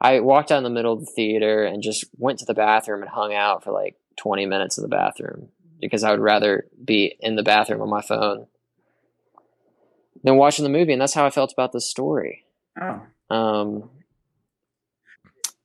I 0.00 0.20
walked 0.20 0.52
out 0.52 0.58
in 0.58 0.64
the 0.64 0.70
middle 0.70 0.92
of 0.92 1.00
the 1.00 1.12
theater 1.16 1.64
and 1.64 1.82
just 1.82 2.04
went 2.18 2.38
to 2.40 2.44
the 2.44 2.54
bathroom 2.54 3.00
and 3.00 3.10
hung 3.10 3.32
out 3.32 3.64
for 3.64 3.72
like 3.72 3.96
20 4.18 4.44
minutes 4.44 4.76
in 4.76 4.82
the 4.82 4.88
bathroom 4.88 5.48
because 5.80 6.04
I 6.04 6.10
would 6.10 6.20
rather 6.20 6.66
be 6.84 7.16
in 7.20 7.36
the 7.36 7.42
bathroom 7.42 7.80
on 7.80 7.88
my 7.88 8.02
phone 8.02 8.46
than 10.26 10.36
watching 10.36 10.64
the 10.64 10.68
movie, 10.68 10.92
and 10.92 11.00
that's 11.00 11.14
how 11.14 11.24
I 11.24 11.30
felt 11.30 11.52
about 11.54 11.72
this 11.72 11.88
story. 11.88 12.44
Oh. 12.78 13.00
Um, 13.34 13.88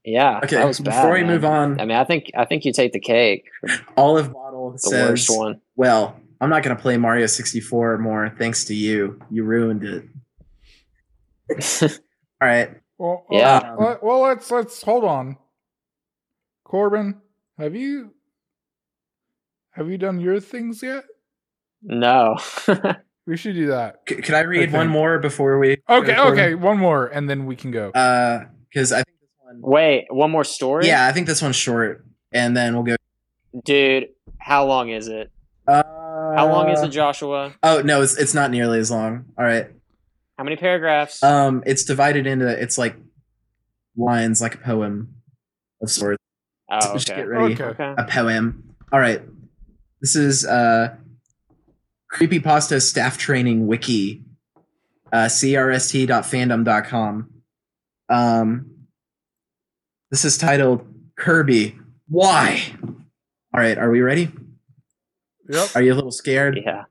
yeah, 0.05 0.39
Okay, 0.43 0.55
that 0.55 0.65
was 0.67 0.79
bad. 0.79 0.95
before 0.95 1.11
we 1.13 1.19
man. 1.21 1.27
move 1.27 1.43
on, 1.45 1.79
I 1.81 1.85
mean, 1.85 1.97
I 1.97 2.05
think 2.05 2.31
I 2.37 2.45
think 2.45 2.63
you 2.63 2.71
take 2.71 2.93
the 2.93 2.99
cake, 2.99 3.49
Olive 3.97 4.31
Bottle 4.33 4.71
the 4.71 4.79
says, 4.79 5.09
worst 5.09 5.29
one. 5.37 5.61
Well, 5.75 6.15
I'm 6.39 6.49
not 6.49 6.63
going 6.63 6.75
to 6.75 6.81
play 6.81 6.97
Mario 6.97 7.27
64 7.27 7.97
more 7.99 8.33
thanks 8.37 8.63
to 8.65 8.73
you. 8.73 9.21
You 9.29 9.43
ruined 9.43 9.83
it. 9.83 10.05
All 12.41 12.47
right. 12.47 12.71
Well, 12.97 13.25
Yeah. 13.29 13.75
well, 13.75 13.99
well, 14.01 14.21
let's 14.21 14.49
let's 14.49 14.81
hold 14.81 15.03
on. 15.03 15.37
Corbin, 16.63 17.19
have 17.59 17.75
you 17.75 18.13
have 19.71 19.89
you 19.89 19.97
done 19.99 20.19
your 20.19 20.39
things 20.39 20.81
yet? 20.81 21.03
no, 21.83 22.37
We 23.27 23.37
should 23.37 23.55
do 23.55 23.67
that. 23.67 24.01
C- 24.09 24.15
could 24.15 24.33
I 24.35 24.41
read 24.41 24.69
Okay. 24.69 24.77
one 24.77 24.87
more 24.87 25.19
before 25.19 25.59
we? 25.59 25.77
Okay, 25.89 26.17
okay, 26.17 26.55
one 26.55 26.77
more, 26.77 27.07
and 27.07 27.29
then 27.29 27.45
we 27.45 27.55
can 27.55 27.71
go. 27.71 27.89
Uh, 27.91 28.45
because 28.69 28.91
I 28.91 29.03
think 29.03 29.17
this 29.21 29.29
one. 29.39 29.59
wait, 29.61 30.05
one 30.09 30.31
more 30.31 30.43
story. 30.43 30.87
Yeah, 30.87 31.05
I 31.05 31.11
think 31.11 31.27
this 31.27 31.41
one's 31.41 31.55
short, 31.55 32.05
and 32.31 32.55
then 32.57 32.73
we'll 32.73 32.83
go. 32.83 32.95
dude, 33.63 34.09
how 34.39 34.65
long 34.65 34.89
is 34.89 35.07
it? 35.07 35.29
Uh, 35.67 35.83
How 36.35 36.49
long 36.51 36.69
is 36.69 36.81
it, 36.81 36.89
Joshua? 36.89 37.53
Oh 37.61 37.81
no, 37.85 38.01
it's 38.01 38.17
it's 38.17 38.33
not 38.33 38.49
nearly 38.51 38.79
as 38.79 38.89
long. 38.89 39.25
All 39.37 39.45
right. 39.45 39.67
How 40.37 40.43
many 40.43 40.55
paragraphs? 40.55 41.21
Um, 41.21 41.61
it's 41.67 41.83
divided 41.83 42.25
into 42.25 42.47
it's 42.47 42.77
like 42.79 42.95
lines, 43.95 44.41
like 44.41 44.55
a 44.55 44.57
poem 44.57 45.15
of 45.81 45.91
sorts. 45.91 46.17
oh, 46.71 46.93
Just 46.93 47.09
okay. 47.09 47.21
get 47.21 47.27
ready. 47.27 47.53
Okay. 47.53 47.63
Okay. 47.65 47.93
A 47.97 48.05
poem. 48.05 48.73
All 48.91 48.99
right. 48.99 49.21
This 50.01 50.15
is 50.15 50.45
uh, 50.45 50.95
creepypasta 52.11 52.81
staff 52.81 53.17
training 53.17 53.67
wiki. 53.67 54.23
Uh, 55.11 55.25
crst.fandom.com. 55.25 57.29
Um, 58.09 58.65
this 60.09 60.25
is 60.25 60.37
titled 60.37 60.87
Kirby. 61.17 61.77
Why? 62.07 62.61
All 63.53 63.59
right. 63.59 63.77
Are 63.77 63.91
we 63.91 64.01
ready? 64.01 64.31
Yep. 65.49 65.69
Are 65.75 65.81
you 65.81 65.93
a 65.93 65.95
little 65.95 66.11
scared? 66.11 66.59
Yeah, 66.63 66.85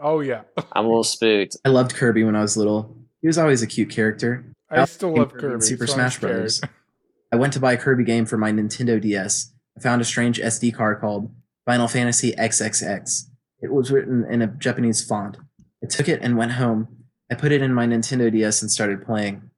Oh 0.00 0.20
yeah. 0.20 0.42
I'm 0.72 0.84
a 0.84 0.88
little 0.88 1.04
spooked. 1.04 1.56
I 1.64 1.68
loved 1.68 1.94
Kirby 1.94 2.24
when 2.24 2.34
I 2.34 2.40
was 2.40 2.56
little. 2.56 2.96
He 3.20 3.26
was 3.26 3.38
always 3.38 3.62
a 3.62 3.66
cute 3.66 3.90
character. 3.90 4.44
I 4.70 4.84
still 4.86 5.14
love 5.14 5.32
Kirby 5.32 5.40
Kirby. 5.42 5.64
Super 5.64 5.86
so 5.86 5.92
I'm 5.92 5.98
Smash 5.98 6.14
scared. 6.16 6.32
Brothers. 6.32 6.60
I 7.32 7.36
went 7.36 7.52
to 7.52 7.60
buy 7.60 7.74
a 7.74 7.76
Kirby 7.76 8.04
game 8.04 8.26
for 8.26 8.38
my 8.38 8.50
Nintendo 8.50 9.00
DS. 9.00 9.52
I 9.76 9.80
found 9.80 10.00
a 10.00 10.04
strange 10.04 10.40
SD 10.40 10.74
card 10.74 11.00
called 11.00 11.32
Final 11.66 11.86
Fantasy 11.86 12.32
XXX. 12.32 13.26
It 13.62 13.72
was 13.72 13.90
written 13.90 14.24
in 14.30 14.42
a 14.42 14.46
Japanese 14.46 15.04
font. 15.04 15.36
I 15.82 15.86
took 15.86 16.08
it 16.08 16.20
and 16.22 16.36
went 16.36 16.52
home. 16.52 16.88
I 17.30 17.34
put 17.34 17.52
it 17.52 17.62
in 17.62 17.74
my 17.74 17.86
Nintendo 17.86 18.30
DS 18.30 18.62
and 18.62 18.70
started 18.70 19.04
playing. 19.04 19.50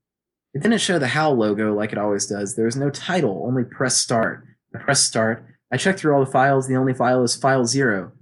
It 0.55 0.63
didn't 0.63 0.81
show 0.81 0.99
the 0.99 1.09
HAL 1.09 1.35
logo 1.35 1.75
like 1.75 1.93
it 1.93 1.99
always 1.99 2.27
does. 2.27 2.55
There 2.55 2.67
was 2.67 2.77
no 2.77 2.91
title, 2.91 3.45
only 3.47 3.65
press 3.65 3.97
start. 3.97 4.45
I 4.75 4.79
pressed 4.79 5.07
start. 5.07 5.47
I 5.73 5.79
checked 5.79 6.01
through 6.01 6.15
all 6.15 6.25
the 6.25 6.31
files. 6.31 6.69
The 6.69 6.77
only 6.77 6.93
file 6.93 7.23
is 7.23 7.35
file 7.35 7.65
zero. 7.65 8.13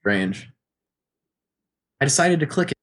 Strange. 0.00 0.50
I 2.00 2.04
decided 2.04 2.40
to 2.40 2.46
click 2.46 2.70
it. 2.70 2.76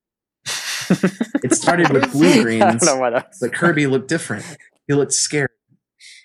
It 1.44 1.54
started 1.54 1.92
with 1.92 2.12
blue 2.12 2.44
greens. 2.44 2.84
don't 2.84 2.86
know 2.86 2.98
what 2.98 3.14
else. 3.14 3.38
But 3.40 3.54
Kirby 3.54 3.88
looked 3.88 4.10
different. 4.10 4.58
He 4.88 4.94
looked 4.94 5.14
scared. 5.14 5.52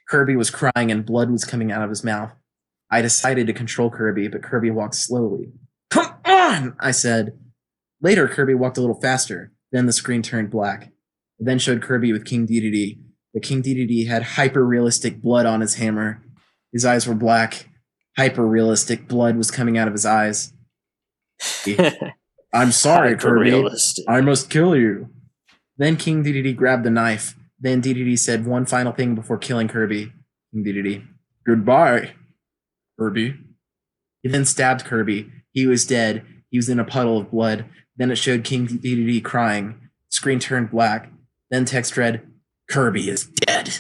Kirby 0.09 0.37
was 0.37 0.51
crying 0.51 0.91
and 0.91 1.07
blood 1.07 1.31
was 1.31 1.45
coming 1.45 1.71
out 1.71 1.83
of 1.83 1.91
his 1.91 2.03
mouth. 2.03 2.33
I 2.91 3.03
decided 3.03 3.47
to 3.47 3.53
control 3.53 3.91
Kirby, 3.91 4.29
but 4.29 4.43
Kirby 4.43 4.71
walked 4.71 4.95
slowly. 4.95 5.53
On, 6.53 6.77
I 6.81 6.91
said. 6.91 7.39
Later, 8.01 8.27
Kirby 8.29 8.55
walked 8.55 8.79
a 8.79 8.81
little 8.81 9.01
faster. 9.01 9.53
Then 9.71 9.87
the 9.87 9.93
screen 9.93 10.23
turned 10.23 10.51
black. 10.51 10.93
It 11.39 11.47
then 11.47 11.59
showed 11.59 11.83
Kirby 11.83 12.13
with 12.13 12.25
King 12.25 12.47
Dedede. 12.47 12.99
But 13.33 13.43
King 13.43 13.63
Dedede 13.63 14.07
had 14.07 14.23
hyper 14.23 14.65
realistic 14.65 15.23
blood 15.23 15.47
on 15.47 15.61
his 15.61 15.77
hammer. 15.77 16.23
His 16.73 16.85
eyes 16.85 17.07
were 17.07 17.15
black. 17.15 17.69
Hyper 18.17 18.47
realistic 18.47 19.09
blood 19.09 19.37
was 19.37 19.51
coming 19.51 19.79
out 19.79 19.89
of 19.89 19.95
his 19.95 20.05
eyes. 20.05 20.53
I'm 22.53 22.73
sorry, 22.73 23.17
Kirby. 23.17 23.67
I 24.07 24.21
must 24.21 24.51
kill 24.51 24.77
you. 24.77 25.09
Then 25.79 25.97
King 25.97 26.23
Dedede 26.23 26.55
grabbed 26.55 26.85
the 26.85 26.91
knife. 26.91 27.35
Then 27.59 27.81
Dedede 27.81 28.19
said 28.19 28.45
one 28.45 28.67
final 28.67 28.93
thing 28.93 29.15
before 29.15 29.39
killing 29.39 29.69
Kirby. 29.69 30.13
King 30.53 30.65
Dedede, 30.65 31.07
goodbye, 31.47 32.13
Kirby. 32.99 33.37
He 34.23 34.29
then 34.29 34.45
stabbed 34.45 34.85
Kirby. 34.85 35.31
He 35.53 35.67
was 35.67 35.87
dead. 35.87 36.25
He 36.53 36.59
was 36.59 36.69
in 36.69 36.79
a 36.79 36.85
puddle 36.85 37.19
of 37.19 37.31
blood. 37.31 37.65
Then 37.97 38.11
it 38.11 38.17
showed 38.17 38.45
King 38.45 38.69
Dedede 38.69 39.25
crying. 39.25 39.89
Screen 40.11 40.39
turned 40.39 40.71
black. 40.71 41.11
Then 41.51 41.65
text 41.65 41.97
read, 41.97 42.23
Kirby 42.71 43.09
is 43.09 43.25
dead. 43.25 43.79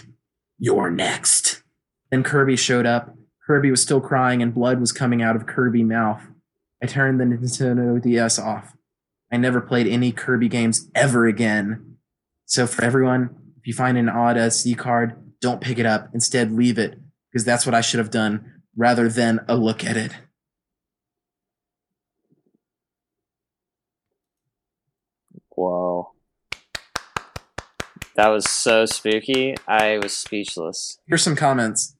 You're 0.58 0.90
next. 0.90 1.62
Then 2.10 2.22
Kirby 2.22 2.56
showed 2.56 2.86
up. 2.86 3.14
Kirby 3.46 3.70
was 3.70 3.82
still 3.82 4.00
crying 4.00 4.42
and 4.42 4.54
blood 4.54 4.80
was 4.80 4.90
coming 4.90 5.22
out 5.22 5.36
of 5.36 5.46
Kirby's 5.46 5.84
mouth. 5.84 6.22
I 6.82 6.86
turned 6.86 7.20
the 7.20 7.24
Nintendo 7.24 8.02
DS 8.02 8.38
off. 8.38 8.74
I 9.30 9.36
never 9.36 9.60
played 9.60 9.86
any 9.86 10.10
Kirby 10.10 10.48
games 10.48 10.88
ever 10.94 11.26
again. 11.26 11.96
So 12.46 12.66
for 12.66 12.82
everyone, 12.82 13.36
if 13.58 13.66
you 13.66 13.74
find 13.74 13.98
an 13.98 14.08
odd 14.08 14.36
SD 14.36 14.78
card, 14.78 15.14
don't 15.40 15.60
pick 15.60 15.78
it 15.78 15.86
up. 15.86 16.08
Instead, 16.14 16.52
leave 16.52 16.78
it 16.78 16.98
because 17.30 17.44
that's 17.44 17.66
what 17.66 17.74
I 17.74 17.82
should 17.82 17.98
have 17.98 18.10
done 18.10 18.62
rather 18.76 19.08
than 19.08 19.40
a 19.46 19.56
look 19.56 19.84
at 19.84 19.96
it. 19.96 20.12
Whoa. 25.54 26.12
That 28.16 28.28
was 28.28 28.48
so 28.48 28.84
spooky. 28.86 29.54
I 29.66 29.98
was 29.98 30.16
speechless. 30.16 30.98
Here's 31.06 31.22
some 31.22 31.36
comments. 31.36 31.96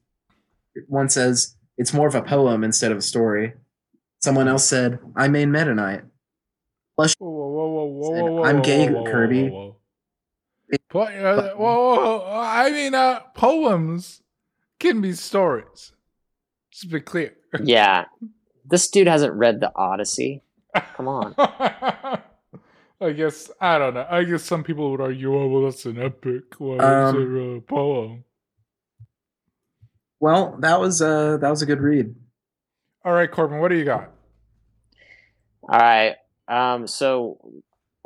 One 0.87 1.09
says, 1.09 1.55
it's 1.77 1.93
more 1.93 2.07
of 2.07 2.15
a 2.15 2.21
poem 2.21 2.63
instead 2.63 2.91
of 2.91 2.97
a 2.99 3.01
story. 3.01 3.53
Someone 4.21 4.47
else 4.47 4.65
said, 4.65 4.99
I 5.15 5.27
made 5.27 5.47
Meta 5.47 5.73
Knight. 5.73 6.03
Whoa, 6.95 7.07
whoa, 7.17 7.27
whoa, 7.27 7.67
whoa, 7.67 7.85
whoa, 7.85 8.13
said, 8.15 8.21
whoa, 8.23 8.31
whoa, 8.31 8.43
"I'm 8.43 8.61
gay, 8.61 8.87
whoa, 8.87 9.01
whoa, 9.01 9.11
Kirby." 9.11 9.49
Whoa, 9.49 9.77
whoa. 10.71 10.79
Po- 10.89 11.01
uh, 11.01 11.49
whoa, 11.55 11.95
whoa, 11.95 12.17
whoa, 12.19 12.41
I 12.45 12.69
mean, 12.71 12.93
uh, 12.93 13.19
poems 13.35 14.21
can 14.79 15.01
be 15.01 15.13
stories. 15.13 15.91
Just 16.71 16.91
be 16.91 16.99
clear. 17.01 17.33
Yeah, 17.63 18.05
this 18.65 18.87
dude 18.89 19.07
hasn't 19.07 19.33
read 19.33 19.59
the 19.59 19.71
Odyssey. 19.75 20.43
Come 20.95 21.07
on. 21.07 21.35
I 23.03 23.11
guess 23.13 23.51
I 23.61 23.77
don't 23.77 23.93
know. 23.93 24.07
I 24.09 24.23
guess 24.23 24.43
some 24.43 24.63
people 24.63 24.91
would 24.91 25.01
argue, 25.01 25.35
"Oh, 25.35 25.47
well, 25.47 25.63
that's 25.63 25.85
an 25.85 26.01
epic. 26.01 26.59
Why 26.59 26.75
is 26.75 26.81
Um, 26.83 27.15
it 27.15 27.57
a 27.57 27.61
poem?" 27.61 28.23
Well, 30.19 30.57
that 30.59 30.79
was 30.79 31.01
uh 31.01 31.37
that 31.37 31.49
was 31.49 31.61
a 31.61 31.65
good 31.65 31.81
read. 31.81 32.15
All 33.05 33.13
right, 33.13 33.29
Corbin, 33.29 33.59
what 33.59 33.69
do 33.69 33.75
you 33.75 33.85
got? 33.85 34.11
All 35.63 35.79
right. 35.79 36.15
Um, 36.47 36.87
so 36.87 37.37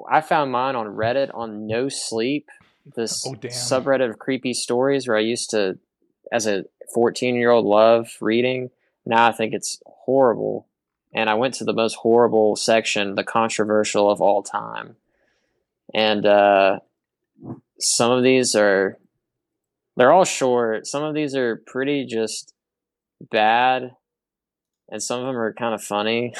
I 0.09 0.21
found 0.21 0.51
mine 0.51 0.75
on 0.75 0.87
Reddit 0.87 1.33
on 1.33 1.67
No 1.67 1.89
Sleep, 1.89 2.49
this 2.95 3.25
Oh, 3.25 3.33
subreddit 3.35 4.09
of 4.09 4.19
creepy 4.19 4.53
stories 4.53 5.07
where 5.07 5.17
I 5.17 5.21
used 5.21 5.51
to, 5.51 5.77
as 6.31 6.47
a 6.47 6.65
14 6.93 7.35
year 7.35 7.51
old, 7.51 7.65
love 7.65 8.09
reading. 8.21 8.69
Now 9.05 9.27
I 9.27 9.31
think 9.31 9.53
it's 9.53 9.81
horrible. 9.85 10.66
And 11.17 11.31
I 11.31 11.33
went 11.33 11.55
to 11.55 11.63
the 11.63 11.73
most 11.73 11.95
horrible 11.95 12.55
section, 12.55 13.15
the 13.15 13.23
controversial 13.23 14.07
of 14.11 14.21
all 14.21 14.43
time. 14.43 14.97
And 15.91 16.23
uh, 16.27 16.77
some 17.79 18.11
of 18.11 18.21
these 18.23 18.53
are, 18.55 18.99
they're 19.95 20.11
all 20.11 20.25
short. 20.25 20.85
Some 20.85 21.01
of 21.03 21.15
these 21.15 21.33
are 21.35 21.55
pretty 21.65 22.05
just 22.05 22.53
bad. 23.31 23.93
And 24.89 25.01
some 25.01 25.21
of 25.21 25.25
them 25.25 25.35
are 25.37 25.53
kind 25.53 25.73
of 25.73 25.81
funny. 25.83 26.35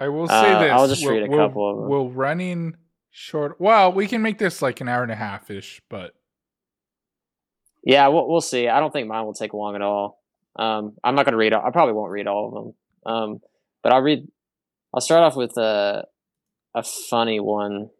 I 0.00 0.08
will 0.08 0.26
say 0.26 0.54
Uh, 0.54 0.58
this. 0.60 0.72
I'll 0.72 0.88
just 0.88 1.04
we're- 1.06 1.20
read 1.20 1.32
a 1.32 1.36
couple 1.36 1.70
of 1.70 1.76
them. 1.78 1.88
We're 1.88 2.08
running 2.12 2.74
short. 3.12 3.60
Well, 3.60 3.92
we 3.92 4.08
can 4.08 4.22
make 4.22 4.38
this 4.38 4.60
like 4.60 4.80
an 4.80 4.88
hour 4.88 5.04
and 5.04 5.12
a 5.12 5.16
half 5.16 5.52
ish, 5.52 5.80
but 5.88 6.14
Yeah, 7.84 8.08
we'll, 8.08 8.28
we'll 8.28 8.40
see. 8.40 8.66
I 8.68 8.80
don't 8.80 8.92
think 8.92 9.06
mine 9.06 9.24
will 9.24 9.34
take 9.34 9.54
long 9.54 9.76
at 9.76 9.82
all. 9.82 10.20
Um, 10.56 10.94
I'm 11.04 11.14
not 11.14 11.26
going 11.26 11.32
to 11.34 11.38
read. 11.38 11.52
I 11.52 11.70
probably 11.70 11.94
won't 11.94 12.10
read 12.10 12.26
all 12.26 12.48
of 12.48 12.54
them. 12.54 12.74
Um, 13.14 13.40
but 13.82 13.92
I'll 13.92 14.02
read. 14.02 14.28
I'll 14.92 15.00
start 15.00 15.22
off 15.22 15.36
with 15.36 15.56
a 15.56 16.06
a 16.74 16.82
funny 16.82 17.40
one. 17.40 17.90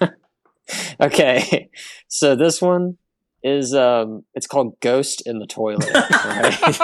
okay, 1.00 1.70
so 2.08 2.34
this 2.36 2.60
one 2.60 2.98
is 3.42 3.74
um, 3.74 4.24
it's 4.34 4.46
called 4.46 4.78
"Ghost 4.80 5.22
in 5.26 5.38
the 5.38 5.46
Toilet," 5.46 5.90
right? 5.94 6.78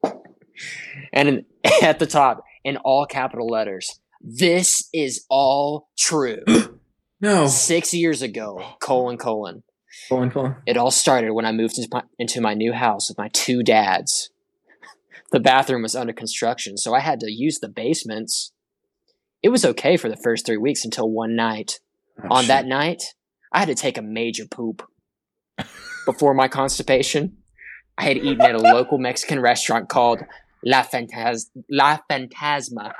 and 1.12 1.28
in, 1.28 1.46
at 1.82 1.98
the 1.98 2.06
top, 2.06 2.44
in 2.64 2.76
all 2.78 3.06
capital 3.06 3.46
letters, 3.46 4.00
"This 4.20 4.88
is 4.92 5.24
all 5.28 5.88
true." 5.98 6.42
No, 7.20 7.46
Six 7.46 7.94
years 7.94 8.20
ago, 8.20 8.60
colon 8.82 9.16
colon. 9.16 9.62
colon 10.10 10.30
colon. 10.30 10.56
It 10.66 10.76
all 10.76 10.90
started 10.90 11.32
when 11.32 11.46
I 11.46 11.52
moved 11.52 11.78
into 11.78 11.88
my, 11.90 12.02
into 12.18 12.42
my 12.42 12.52
new 12.52 12.74
house 12.74 13.08
with 13.08 13.16
my 13.16 13.30
two 13.32 13.62
dads. 13.62 14.30
The 15.34 15.40
bathroom 15.40 15.82
was 15.82 15.96
under 15.96 16.12
construction, 16.12 16.76
so 16.78 16.94
I 16.94 17.00
had 17.00 17.18
to 17.18 17.26
use 17.28 17.58
the 17.58 17.68
basements. 17.68 18.52
It 19.42 19.48
was 19.48 19.64
okay 19.64 19.96
for 19.96 20.08
the 20.08 20.16
first 20.16 20.46
three 20.46 20.56
weeks 20.58 20.84
until 20.84 21.10
one 21.10 21.34
night. 21.34 21.80
Oh, 22.22 22.36
On 22.36 22.42
shit. 22.44 22.48
that 22.48 22.66
night, 22.66 23.02
I 23.52 23.58
had 23.58 23.66
to 23.66 23.74
take 23.74 23.98
a 23.98 24.02
major 24.02 24.44
poop. 24.46 24.88
Before 26.06 26.34
my 26.34 26.46
constipation, 26.46 27.38
I 27.98 28.04
had 28.04 28.16
eaten 28.16 28.42
at 28.42 28.54
a 28.54 28.58
local 28.60 28.96
Mexican 28.98 29.40
restaurant 29.40 29.88
called 29.88 30.20
La, 30.64 30.84
Fantas- 30.84 31.50
La 31.68 31.98
Fantasma, 32.08 32.92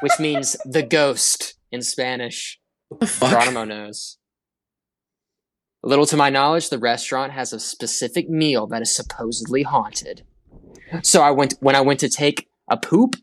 which 0.00 0.12
means 0.20 0.56
the 0.64 0.84
ghost 0.84 1.54
in 1.72 1.82
Spanish. 1.82 2.60
what 2.86 3.00
the 3.00 3.06
fuck? 3.08 3.30
Geronimo 3.30 3.64
knows. 3.64 4.18
A 5.82 5.88
little 5.88 6.06
to 6.06 6.16
my 6.16 6.30
knowledge, 6.30 6.70
the 6.70 6.78
restaurant 6.78 7.32
has 7.32 7.52
a 7.52 7.58
specific 7.58 8.30
meal 8.30 8.68
that 8.68 8.80
is 8.80 8.94
supposedly 8.94 9.64
haunted. 9.64 10.22
So 11.02 11.22
I 11.22 11.30
went 11.30 11.54
when 11.60 11.74
I 11.76 11.80
went 11.80 12.00
to 12.00 12.08
take 12.08 12.48
a 12.70 12.76
poop, 12.76 13.16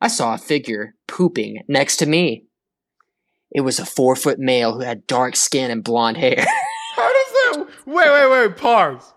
I 0.00 0.08
saw 0.08 0.34
a 0.34 0.38
figure 0.38 0.94
pooping 1.08 1.62
next 1.68 1.96
to 1.98 2.06
me. 2.06 2.44
It 3.52 3.60
was 3.62 3.78
a 3.78 3.86
four 3.86 4.16
foot 4.16 4.38
male 4.38 4.74
who 4.74 4.80
had 4.80 5.06
dark 5.06 5.36
skin 5.36 5.70
and 5.70 5.82
blonde 5.84 6.16
hair. 6.16 6.44
how 6.96 7.08
does 7.08 7.32
that? 7.32 7.66
Wait, 7.86 8.10
wait, 8.10 8.30
wait. 8.30 8.56
Pause. 8.56 9.12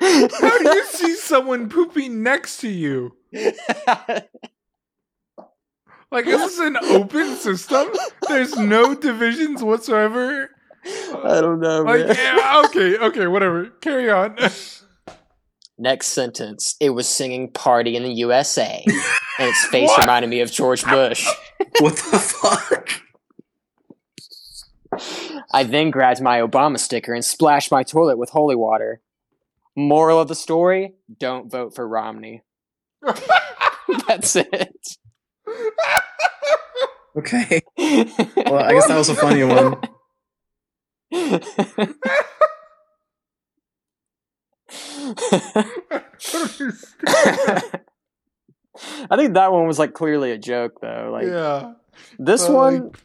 How 0.00 0.58
do 0.58 0.68
you 0.74 0.84
see 0.86 1.14
someone 1.16 1.68
pooping 1.68 2.22
next 2.22 2.58
to 2.58 2.68
you? 2.68 3.14
Like, 6.12 6.26
is 6.26 6.40
this 6.40 6.58
an 6.60 6.76
open 6.76 7.34
system? 7.36 7.88
There's 8.28 8.56
no 8.56 8.94
divisions 8.94 9.62
whatsoever. 9.62 10.50
I 10.84 11.40
don't 11.40 11.60
know, 11.60 11.82
Like, 11.82 12.06
man. 12.06 12.16
yeah, 12.16 12.62
okay, 12.66 12.96
okay, 12.96 13.26
whatever. 13.26 13.66
Carry 13.80 14.08
on. 14.10 14.36
Next 15.78 16.08
sentence. 16.08 16.74
It 16.80 16.90
was 16.90 17.06
singing 17.08 17.50
"Party 17.52 17.96
in 17.96 18.02
the 18.02 18.12
USA," 18.12 18.82
and 19.38 19.48
its 19.48 19.66
face 19.66 19.88
What? 19.90 20.00
reminded 20.00 20.28
me 20.28 20.40
of 20.40 20.50
George 20.50 20.84
Bush. 20.84 21.26
What 21.80 21.94
the 21.96 22.18
fuck? 22.18 22.88
I 25.52 25.64
then 25.64 25.90
grabbed 25.90 26.22
my 26.22 26.40
Obama 26.40 26.78
sticker 26.78 27.12
and 27.12 27.22
splashed 27.24 27.70
my 27.70 27.82
toilet 27.82 28.16
with 28.16 28.30
holy 28.30 28.56
water. 28.56 29.00
Moral 29.74 30.18
of 30.20 30.28
the 30.28 30.34
story 30.34 30.94
don't 31.18 31.50
vote 31.50 31.74
for 31.74 31.86
Romney. 31.86 32.42
That's 34.08 34.36
it. 34.36 34.96
Okay. 37.18 37.60
Well, 37.76 38.54
I 38.58 38.72
guess 38.72 38.86
that 38.88 38.96
was 38.96 39.08
a 39.10 39.14
funny 39.14 39.44
one. 39.44 39.76
I 49.10 49.16
think 49.16 49.34
that 49.34 49.52
one 49.52 49.66
was 49.66 49.78
like 49.78 49.94
clearly 49.94 50.32
a 50.32 50.38
joke 50.38 50.80
though. 50.80 51.10
Like 51.12 51.26
yeah. 51.26 51.74
this 52.18 52.46
but, 52.46 52.54
one 52.54 52.82
like, 52.84 52.96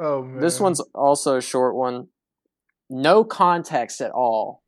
Oh 0.00 0.22
man. 0.22 0.40
This 0.40 0.58
one's 0.58 0.80
also 0.94 1.36
a 1.36 1.42
short 1.42 1.76
one. 1.76 2.08
No 2.88 3.22
context 3.22 4.00
at 4.00 4.10
all. 4.10 4.62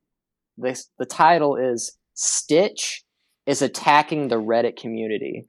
This 0.58 0.90
the 0.98 1.06
title 1.06 1.56
is 1.56 1.96
Stitch 2.14 3.04
is 3.46 3.62
attacking 3.62 4.28
the 4.28 4.36
Reddit 4.36 4.76
community. 4.76 5.48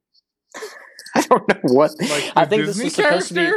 I 1.16 1.22
don't 1.22 1.48
know 1.48 1.60
what 1.64 1.92
like 2.00 2.32
I 2.36 2.46
think 2.46 2.66
Disney 2.66 2.86
this 2.86 2.98
is 2.98 3.06
supposed 3.06 3.28
to 3.30 3.34
be 3.34 3.52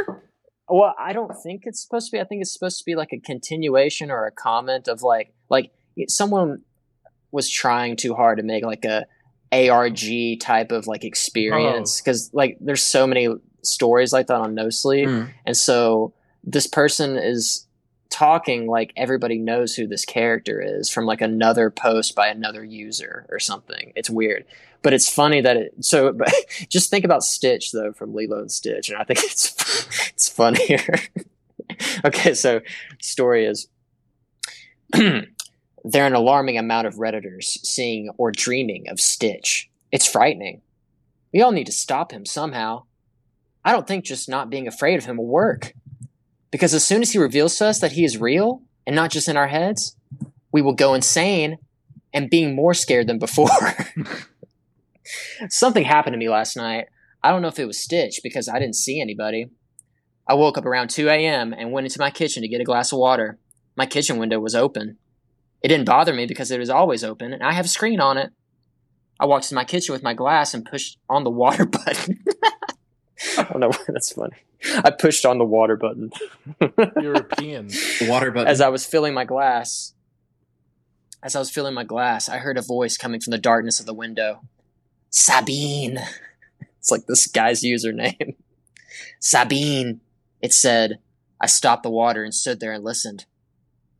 well, 0.69 0.93
I 0.99 1.13
don't 1.13 1.31
think 1.43 1.61
it's 1.63 1.81
supposed 1.81 2.07
to 2.07 2.17
be. 2.17 2.19
I 2.19 2.25
think 2.25 2.41
it's 2.41 2.51
supposed 2.51 2.77
to 2.79 2.83
be 2.85 2.95
like 2.95 3.13
a 3.13 3.19
continuation 3.19 4.11
or 4.11 4.25
a 4.25 4.31
comment 4.31 4.89
of 4.89 5.01
like 5.01 5.33
like 5.49 5.71
someone 6.07 6.61
was 7.31 7.49
trying 7.49 7.95
too 7.95 8.13
hard 8.15 8.37
to 8.37 8.43
make 8.43 8.63
like 8.63 8.85
a 8.85 9.05
ARG 9.51 10.39
type 10.39 10.71
of 10.71 10.87
like 10.87 11.03
experience 11.03 11.99
because 12.01 12.29
like 12.33 12.57
there's 12.59 12.81
so 12.83 13.07
many 13.07 13.27
stories 13.61 14.13
like 14.13 14.27
that 14.27 14.35
on 14.35 14.55
No 14.55 14.69
Sleep, 14.69 15.07
Mm. 15.07 15.29
and 15.45 15.57
so 15.57 16.13
this 16.43 16.67
person 16.67 17.17
is 17.17 17.65
talking 18.09 18.67
like 18.67 18.93
everybody 18.95 19.37
knows 19.37 19.75
who 19.75 19.85
this 19.85 20.05
character 20.05 20.61
is 20.61 20.89
from 20.89 21.05
like 21.05 21.19
another 21.21 21.69
post 21.69 22.15
by 22.15 22.27
another 22.27 22.63
user 22.63 23.25
or 23.29 23.37
something. 23.39 23.91
It's 23.95 24.09
weird, 24.09 24.45
but 24.81 24.93
it's 24.93 25.09
funny 25.09 25.41
that 25.41 25.57
it. 25.57 25.73
So, 25.81 26.11
but 26.17 26.33
just 26.69 26.89
think 26.89 27.03
about 27.05 27.23
Stitch 27.23 27.71
though 27.73 27.91
from 27.93 28.13
Lilo 28.13 28.39
and 28.39 28.51
Stitch, 28.51 28.89
and 28.89 28.97
I 28.97 29.03
think 29.03 29.19
it's 29.23 30.09
it's 30.13 30.29
funnier. 30.29 30.83
okay, 32.05 32.33
so 32.33 32.61
story 32.99 33.45
is. 33.45 33.67
There 35.89 36.03
are 36.03 36.07
an 36.07 36.15
alarming 36.15 36.57
amount 36.57 36.85
of 36.85 36.95
Redditors 36.95 37.45
seeing 37.63 38.09
or 38.17 38.29
dreaming 38.29 38.89
of 38.89 38.99
Stitch. 38.99 39.69
It's 39.89 40.05
frightening. 40.05 40.61
We 41.33 41.41
all 41.41 41.53
need 41.53 41.67
to 41.67 41.71
stop 41.71 42.11
him 42.11 42.25
somehow. 42.25 42.83
I 43.63 43.71
don't 43.71 43.87
think 43.87 44.03
just 44.03 44.27
not 44.27 44.49
being 44.49 44.67
afraid 44.67 44.97
of 44.97 45.05
him 45.05 45.15
will 45.15 45.27
work. 45.27 45.73
Because 46.51 46.73
as 46.73 46.85
soon 46.85 47.01
as 47.01 47.13
he 47.13 47.19
reveals 47.19 47.57
to 47.57 47.67
us 47.67 47.79
that 47.79 47.93
he 47.93 48.03
is 48.03 48.17
real 48.17 48.63
and 48.85 48.97
not 48.97 49.11
just 49.11 49.29
in 49.29 49.37
our 49.37 49.47
heads, 49.47 49.95
we 50.51 50.61
will 50.61 50.73
go 50.73 50.93
insane 50.93 51.57
and 52.13 52.29
being 52.29 52.53
more 52.53 52.73
scared 52.73 53.07
than 53.07 53.17
before. 53.17 53.47
Something 55.49 55.85
happened 55.85 56.15
to 56.15 56.17
me 56.17 56.27
last 56.27 56.57
night. 56.57 56.87
I 57.23 57.31
don't 57.31 57.41
know 57.41 57.47
if 57.47 57.59
it 57.59 57.65
was 57.65 57.81
Stitch 57.81 58.19
because 58.21 58.49
I 58.49 58.59
didn't 58.59 58.75
see 58.75 58.99
anybody. 58.99 59.47
I 60.27 60.33
woke 60.33 60.57
up 60.57 60.65
around 60.65 60.89
2 60.89 61.07
a.m. 61.07 61.53
and 61.53 61.71
went 61.71 61.87
into 61.87 62.01
my 62.01 62.11
kitchen 62.11 62.41
to 62.41 62.49
get 62.49 62.59
a 62.59 62.65
glass 62.65 62.91
of 62.91 62.99
water. 62.99 63.39
My 63.77 63.85
kitchen 63.85 64.17
window 64.17 64.41
was 64.41 64.53
open. 64.53 64.97
It 65.61 65.69
didn't 65.69 65.85
bother 65.85 66.13
me 66.13 66.25
because 66.25 66.51
it 66.51 66.59
was 66.59 66.69
always 66.69 67.03
open 67.03 67.33
and 67.33 67.43
I 67.43 67.53
have 67.53 67.65
a 67.65 67.69
screen 67.69 67.99
on 67.99 68.17
it. 68.17 68.31
I 69.19 69.25
walked 69.25 69.49
to 69.49 69.55
my 69.55 69.63
kitchen 69.63 69.93
with 69.93 70.03
my 70.03 70.13
glass 70.13 70.53
and 70.53 70.63
pushed 70.65 70.97
on 71.09 71.23
the 71.23 71.29
water 71.29 71.65
button. 71.65 72.23
I 73.37 73.43
don't 73.43 73.59
know 73.59 73.69
why 73.69 73.79
that's 73.87 74.13
funny. 74.13 74.35
I 74.83 74.91
pushed 74.91 75.25
on 75.25 75.37
the 75.37 75.45
water 75.45 75.75
button 75.75 76.11
European. 77.01 77.69
Water 78.01 78.31
button. 78.31 78.47
as 78.47 78.61
I 78.61 78.69
was 78.69 78.85
filling 78.85 79.13
my 79.13 79.25
glass. 79.25 79.93
As 81.23 81.35
I 81.35 81.39
was 81.39 81.49
filling 81.49 81.73
my 81.73 81.83
glass, 81.83 82.29
I 82.29 82.37
heard 82.37 82.57
a 82.57 82.61
voice 82.61 82.95
coming 82.97 83.19
from 83.19 83.31
the 83.31 83.39
darkness 83.39 83.79
of 83.79 83.87
the 83.87 83.93
window. 83.93 84.41
Sabine. 85.09 85.99
it's 86.77 86.91
like 86.91 87.07
this 87.07 87.25
guy's 87.25 87.63
username. 87.63 88.35
Sabine. 89.19 90.01
It 90.41 90.53
said, 90.53 90.99
I 91.41 91.47
stopped 91.47 91.81
the 91.83 91.89
water 91.89 92.23
and 92.23 92.33
stood 92.33 92.59
there 92.59 92.71
and 92.71 92.83
listened. 92.83 93.25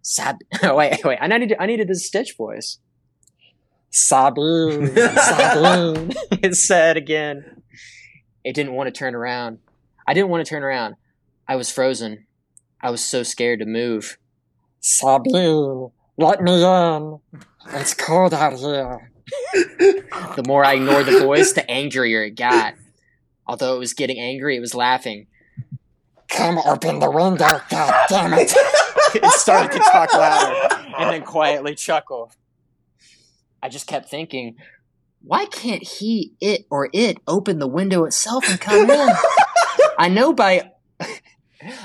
Sab. 0.08 0.38
Oh, 0.64 0.76
wait, 0.78 1.04
wait. 1.04 1.18
I 1.20 1.28
needed. 1.28 1.58
I 1.60 1.66
needed 1.66 1.90
this 1.90 2.08
Stitch 2.08 2.38
voice. 2.38 2.80
Sabine. 3.92 4.88
Sabine. 4.96 6.14
it 6.42 6.56
said 6.56 6.96
again. 6.96 7.62
It 8.46 8.56
didn't 8.56 8.72
want 8.72 8.88
to 8.88 8.98
turn 8.98 9.16
around. 9.16 9.60
I 10.08 10.14
didn't 10.14 10.30
want 10.30 10.46
to 10.46 10.50
turn 10.50 10.64
around. 10.64 10.96
I 11.46 11.58
was 11.58 11.70
frozen. 11.70 12.26
I 12.80 12.90
was 12.90 13.04
so 13.04 13.24
scared 13.24 13.60
to 13.60 13.66
move. 13.66 14.18
Sabine, 14.80 15.92
let 16.18 16.42
me 16.42 16.64
in. 16.64 17.20
It's 17.74 17.94
cold 17.94 18.34
out 18.34 18.54
here. 18.54 19.12
the 19.54 20.44
more 20.48 20.64
I 20.64 20.76
ignored 20.76 21.08
the 21.08 21.20
voice, 21.20 21.52
the 21.52 21.70
angrier 21.70 22.24
it 22.24 22.36
got. 22.38 22.76
Although 23.46 23.76
it 23.76 23.80
was 23.80 23.94
getting 23.94 24.20
angry, 24.20 24.56
it 24.56 24.62
was 24.62 24.74
laughing. 24.74 25.28
Come 26.30 26.60
open 26.60 27.00
the 27.00 27.12
window, 27.12 27.60
god 27.70 28.06
damn 28.08 28.34
it. 28.36 28.54
it 29.16 29.26
started 29.34 29.72
to 29.72 29.80
talk 29.80 30.14
louder 30.14 30.76
and 30.98 31.12
then 31.12 31.24
quietly 31.24 31.76
chuckle. 31.76 32.32
I 33.62 33.70
just 33.70 33.88
kept 33.88 34.10
thinking, 34.10 34.56
why 35.22 35.46
can't 35.46 35.84
he, 35.84 36.34
it, 36.40 36.66
or 36.70 36.90
it 36.94 37.18
open 37.28 37.60
the 37.60 37.68
window 37.68 38.06
itself 38.06 38.50
and 38.50 38.60
come 38.60 38.90
in? 38.90 39.10
I 40.00 40.10
know 40.10 40.34
by 40.34 40.72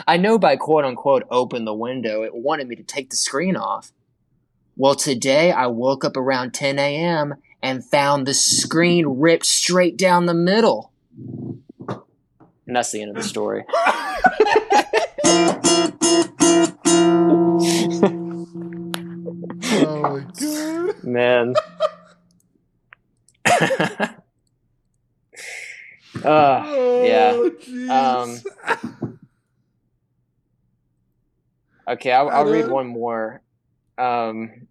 I 0.06 0.16
know 0.16 0.38
by 0.38 0.56
quote 0.56 0.84
unquote 0.84 1.24
open 1.30 1.64
the 1.64 1.74
window, 1.74 2.22
it 2.22 2.34
wanted 2.34 2.68
me 2.68 2.76
to 2.76 2.82
take 2.82 3.10
the 3.10 3.16
screen 3.16 3.56
off. 3.56 3.92
Well, 4.76 4.94
today 4.94 5.52
I 5.52 5.66
woke 5.66 6.04
up 6.04 6.16
around 6.16 6.52
10 6.52 6.78
a.m. 6.78 7.34
and 7.62 7.84
found 7.84 8.26
the 8.26 8.34
screen 8.34 9.06
ripped 9.06 9.46
straight 9.46 9.96
down 9.96 10.26
the 10.26 10.34
middle. 10.34 10.92
And 12.66 12.76
that's 12.76 12.92
the 12.92 13.02
end 13.02 13.10
of 13.10 13.16
the 13.16 13.28
story. 13.28 13.64
oh 19.72 20.02
my 20.02 20.26
god. 20.38 21.04
Man. 21.04 21.54
uh, 26.24 26.62
yeah. 27.02 27.32
Oh, 27.34 27.50
jeez. 27.60 27.90
Um, 27.90 29.18
okay, 31.88 32.12
I'll, 32.12 32.28
I'll 32.30 32.44
read 32.46 32.68
one 32.68 32.86
more. 32.86 33.42
Um, 33.98 34.68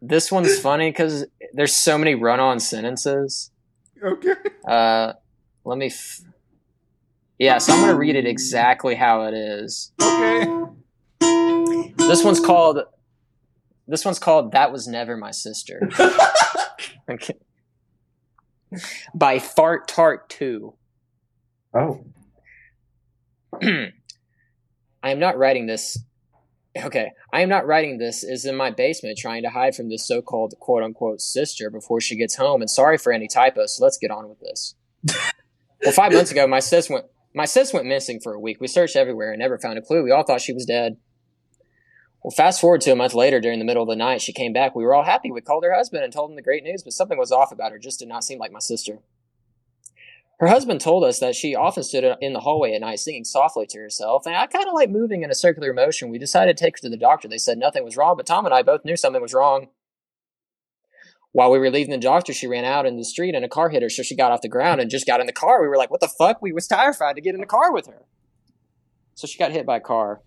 this 0.00 0.30
one's 0.32 0.58
funny 0.58 0.90
because 0.90 1.26
there's 1.52 1.74
so 1.74 1.98
many 1.98 2.14
run-on 2.14 2.60
sentences. 2.60 3.50
okay. 4.02 4.34
Uh, 4.66 5.12
let 5.64 5.78
me. 5.78 5.86
F- 5.86 6.20
yeah, 7.38 7.58
so 7.58 7.72
I'm 7.74 7.80
gonna 7.80 7.94
read 7.96 8.16
it 8.16 8.26
exactly 8.26 8.94
how 8.94 9.24
it 9.24 9.34
is. 9.34 9.92
Okay. 10.00 10.46
This 12.08 12.22
one's 12.22 12.40
called. 12.40 12.80
This 13.86 14.04
one's 14.04 14.18
called 14.18 14.52
"That 14.52 14.72
Was 14.72 14.86
Never 14.86 15.16
My 15.16 15.30
Sister." 15.30 15.88
okay. 17.10 17.34
By 19.14 19.38
Fart 19.38 19.88
Tart 19.88 20.28
Two. 20.28 20.74
Oh. 21.74 22.04
I 23.62 25.10
am 25.10 25.18
not 25.18 25.38
writing 25.38 25.66
this. 25.66 25.98
Okay, 26.76 27.12
I 27.32 27.40
am 27.40 27.48
not 27.48 27.66
writing 27.66 27.98
this. 27.98 28.24
Is 28.24 28.44
in 28.44 28.56
my 28.56 28.70
basement 28.70 29.18
trying 29.18 29.42
to 29.42 29.50
hide 29.50 29.74
from 29.74 29.88
this 29.88 30.06
so-called 30.06 30.54
quote 30.60 30.82
unquote 30.82 31.20
sister 31.20 31.70
before 31.70 32.00
she 32.00 32.16
gets 32.16 32.36
home. 32.36 32.60
And 32.60 32.70
sorry 32.70 32.98
for 32.98 33.12
any 33.12 33.28
typos. 33.28 33.76
So 33.76 33.84
let's 33.84 33.98
get 33.98 34.10
on 34.10 34.28
with 34.28 34.40
this. 34.40 34.74
well, 35.82 35.92
five 35.92 36.12
months 36.12 36.32
ago, 36.32 36.46
my 36.46 36.60
sis 36.60 36.90
went. 36.90 37.06
My 37.34 37.46
sis 37.46 37.72
went 37.72 37.86
missing 37.86 38.20
for 38.20 38.34
a 38.34 38.40
week. 38.40 38.60
We 38.60 38.68
searched 38.68 38.94
everywhere 38.94 39.32
and 39.32 39.40
never 39.40 39.58
found 39.58 39.78
a 39.78 39.82
clue. 39.82 40.04
We 40.04 40.12
all 40.12 40.22
thought 40.22 40.40
she 40.40 40.52
was 40.52 40.66
dead. 40.66 40.96
Well, 42.24 42.30
fast 42.30 42.58
forward 42.58 42.80
to 42.80 42.90
a 42.90 42.96
month 42.96 43.12
later, 43.12 43.38
during 43.38 43.58
the 43.58 43.66
middle 43.66 43.82
of 43.82 43.88
the 43.90 43.96
night, 43.96 44.22
she 44.22 44.32
came 44.32 44.54
back. 44.54 44.74
We 44.74 44.82
were 44.82 44.94
all 44.94 45.04
happy. 45.04 45.30
We 45.30 45.42
called 45.42 45.62
her 45.62 45.74
husband 45.74 46.04
and 46.04 46.10
told 46.10 46.30
him 46.30 46.36
the 46.36 46.42
great 46.42 46.64
news, 46.64 46.82
but 46.82 46.94
something 46.94 47.18
was 47.18 47.30
off 47.30 47.52
about 47.52 47.70
her. 47.70 47.78
Just 47.78 47.98
did 47.98 48.08
not 48.08 48.24
seem 48.24 48.38
like 48.38 48.50
my 48.50 48.60
sister. 48.60 49.00
Her 50.40 50.46
husband 50.46 50.80
told 50.80 51.04
us 51.04 51.18
that 51.18 51.34
she 51.34 51.54
often 51.54 51.82
stood 51.82 52.16
in 52.22 52.32
the 52.32 52.40
hallway 52.40 52.72
at 52.74 52.80
night 52.80 53.00
singing 53.00 53.24
softly 53.24 53.66
to 53.66 53.78
herself, 53.78 54.24
and 54.24 54.34
I 54.34 54.46
kind 54.46 54.66
of 54.66 54.72
like 54.72 54.88
moving 54.88 55.22
in 55.22 55.30
a 55.30 55.34
circular 55.34 55.74
motion. 55.74 56.08
We 56.08 56.18
decided 56.18 56.56
to 56.56 56.64
take 56.64 56.78
her 56.78 56.80
to 56.80 56.88
the 56.88 56.96
doctor. 56.96 57.28
They 57.28 57.36
said 57.36 57.58
nothing 57.58 57.84
was 57.84 57.96
wrong, 57.96 58.16
but 58.16 58.24
Tom 58.24 58.46
and 58.46 58.54
I 58.54 58.62
both 58.62 58.86
knew 58.86 58.96
something 58.96 59.20
was 59.20 59.34
wrong. 59.34 59.68
While 61.32 61.50
we 61.50 61.58
were 61.58 61.70
leaving 61.70 61.90
the 61.90 61.98
doctor, 61.98 62.32
she 62.32 62.46
ran 62.46 62.64
out 62.64 62.86
in 62.86 62.96
the 62.96 63.04
street 63.04 63.34
and 63.34 63.44
a 63.44 63.48
car 63.48 63.68
hit 63.68 63.82
her, 63.82 63.90
so 63.90 64.02
she 64.02 64.16
got 64.16 64.32
off 64.32 64.40
the 64.40 64.48
ground 64.48 64.80
and 64.80 64.90
just 64.90 65.06
got 65.06 65.20
in 65.20 65.26
the 65.26 65.32
car. 65.32 65.60
We 65.60 65.68
were 65.68 65.76
like, 65.76 65.90
what 65.90 66.00
the 66.00 66.08
fuck? 66.08 66.40
We 66.40 66.52
was 66.52 66.66
terrified 66.66 67.16
to 67.16 67.22
get 67.22 67.34
in 67.34 67.40
the 67.40 67.46
car 67.46 67.70
with 67.70 67.86
her. 67.86 68.06
So 69.14 69.26
she 69.26 69.38
got 69.38 69.52
hit 69.52 69.66
by 69.66 69.76
a 69.76 69.80
car. 69.80 70.22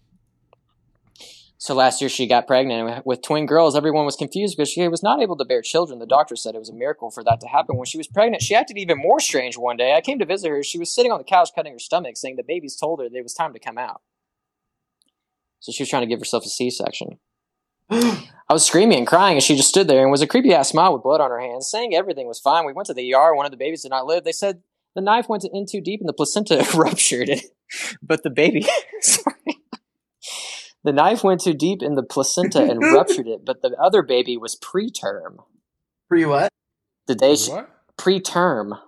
So 1.59 1.73
last 1.73 2.01
year 2.01 2.09
she 2.09 2.27
got 2.27 2.45
pregnant 2.45 3.05
with 3.05 3.23
twin 3.23 3.47
girls. 3.47 3.75
Everyone 3.75 4.05
was 4.05 4.15
confused 4.15 4.55
because 4.55 4.69
she 4.69 4.87
was 4.87 5.01
not 5.01 5.21
able 5.21 5.35
to 5.37 5.45
bear 5.45 5.61
children. 5.63 5.97
The 5.97 6.05
doctor 6.05 6.35
said 6.35 6.53
it 6.53 6.59
was 6.59 6.69
a 6.69 6.73
miracle 6.73 7.09
for 7.09 7.23
that 7.23 7.39
to 7.41 7.47
happen. 7.47 7.77
When 7.77 7.85
she 7.85 7.97
was 7.97 8.07
pregnant, 8.07 8.43
she 8.43 8.53
acted 8.53 8.77
even 8.77 8.99
more 8.99 9.19
strange 9.19 9.57
one 9.57 9.75
day. 9.75 9.95
I 9.95 10.01
came 10.01 10.19
to 10.19 10.25
visit 10.25 10.49
her. 10.49 10.61
She 10.63 10.77
was 10.77 10.93
sitting 10.93 11.11
on 11.11 11.17
the 11.17 11.23
couch 11.23 11.49
cutting 11.55 11.73
her 11.73 11.79
stomach, 11.79 12.15
saying 12.15 12.35
the 12.35 12.43
babies 12.43 12.75
told 12.75 12.99
her 12.99 13.09
that 13.09 13.17
it 13.17 13.23
was 13.23 13.33
time 13.33 13.53
to 13.53 13.59
come 13.59 13.77
out. 13.77 14.01
So 15.59 15.71
she 15.71 15.81
was 15.81 15.89
trying 15.89 16.03
to 16.03 16.07
give 16.07 16.19
herself 16.19 16.45
a 16.45 16.49
C-section. 16.49 17.17
I 17.89 18.53
was 18.53 18.65
screaming 18.65 18.99
and 18.99 19.07
crying, 19.07 19.35
and 19.35 19.43
she 19.43 19.55
just 19.55 19.69
stood 19.69 19.87
there 19.87 20.03
and 20.03 20.11
was 20.11 20.21
a 20.21 20.27
creepy 20.27 20.53
ass 20.53 20.69
smile 20.69 20.93
with 20.93 21.03
blood 21.03 21.21
on 21.21 21.31
her 21.31 21.39
hands, 21.39 21.69
saying 21.69 21.95
everything 21.95 22.27
was 22.27 22.39
fine. 22.39 22.65
We 22.65 22.73
went 22.73 22.85
to 22.87 22.93
the 22.93 23.13
ER. 23.13 23.33
One 23.33 23.45
of 23.45 23.51
the 23.51 23.57
babies 23.57 23.81
did 23.81 23.89
not 23.89 24.05
live. 24.05 24.23
They 24.23 24.31
said 24.31 24.61
the 24.95 25.01
knife 25.01 25.27
went 25.27 25.43
in 25.43 25.65
too 25.65 25.81
deep 25.81 26.01
and 26.01 26.07
the 26.07 26.13
placenta 26.13 26.65
ruptured 26.75 27.29
but 28.01 28.23
the 28.23 28.29
baby. 28.29 28.67
sorry. 29.01 29.56
The 30.87 30.93
knife 30.93 31.21
went 31.21 31.41
too 31.41 31.53
deep 31.53 31.83
in 31.83 31.95
the 31.95 32.01
placenta 32.01 32.63
and 32.63 32.79
ruptured 32.93 33.27
it, 33.27 33.43
but 33.43 33.61
the 33.61 33.75
other 33.77 34.01
baby 34.01 34.37
was 34.37 34.55
preterm. 34.55 35.43
Pre 36.07 36.23
what? 36.23 36.47
The 37.07 37.15
day 37.15 37.35
she, 37.35 37.51
What? 37.51 37.69
preterm. 37.99 38.79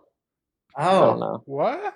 I 0.78 0.92
don't 0.92 1.18
Oh. 1.18 1.20
know. 1.20 1.44
What? 1.46 1.94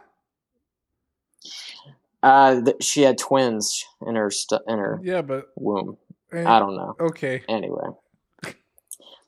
Uh, 2.21 2.61
th- 2.65 2.83
she 2.83 3.03
had 3.03 3.17
twins 3.17 3.85
in 4.05 4.15
her 4.15 4.29
stu- 4.29 4.59
in 4.67 4.77
her 4.77 4.99
Yeah, 5.01 5.21
but 5.21 5.45
womb. 5.55 5.97
eh, 6.33 6.43
I 6.45 6.59
don't 6.59 6.75
know. 6.75 6.95
Okay. 6.99 7.43
Anyway, 7.47 7.87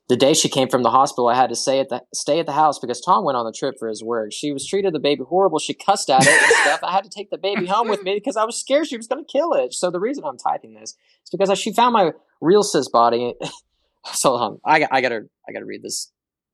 the 0.07 0.15
day 0.15 0.33
she 0.33 0.49
came 0.49 0.69
from 0.69 0.83
the 0.83 0.91
hospital, 0.91 1.27
I 1.27 1.35
had 1.35 1.49
to 1.49 1.55
stay 1.55 1.79
at 1.79 1.89
the 1.89 2.03
stay 2.13 2.39
at 2.39 2.45
the 2.45 2.51
house 2.51 2.77
because 2.77 3.01
Tom 3.01 3.25
went 3.25 3.37
on 3.37 3.45
the 3.45 3.51
trip 3.51 3.75
for 3.79 3.87
his 3.87 4.03
work. 4.03 4.31
She 4.31 4.51
was 4.51 4.67
treated 4.67 4.93
the 4.93 4.99
baby 4.99 5.23
horrible. 5.27 5.57
She 5.57 5.73
cussed 5.73 6.09
at 6.09 6.21
it 6.21 6.27
and 6.27 6.51
stuff. 6.63 6.79
I 6.83 6.91
had 6.91 7.03
to 7.03 7.09
take 7.09 7.31
the 7.31 7.37
baby 7.37 7.65
home 7.65 7.87
with 7.87 8.03
me 8.03 8.13
because 8.15 8.37
I 8.37 8.45
was 8.45 8.57
scared 8.57 8.87
she 8.87 8.97
was 8.97 9.07
going 9.07 9.25
to 9.25 9.31
kill 9.31 9.53
it. 9.53 9.73
So 9.73 9.89
the 9.89 9.99
reason 9.99 10.23
I'm 10.23 10.37
typing 10.37 10.75
this 10.75 10.91
is 10.91 11.29
because 11.31 11.57
she 11.57 11.73
found 11.73 11.93
my 11.93 12.11
real 12.39 12.61
sis 12.61 12.87
body. 12.87 13.33
so 14.13 14.35
um, 14.35 14.59
I 14.63 14.79
got 14.79 14.89
I 14.91 15.01
got 15.01 15.09
to 15.09 15.27
I 15.47 15.51
got 15.51 15.59
to 15.59 15.65
read 15.65 15.81
this. 15.81 16.11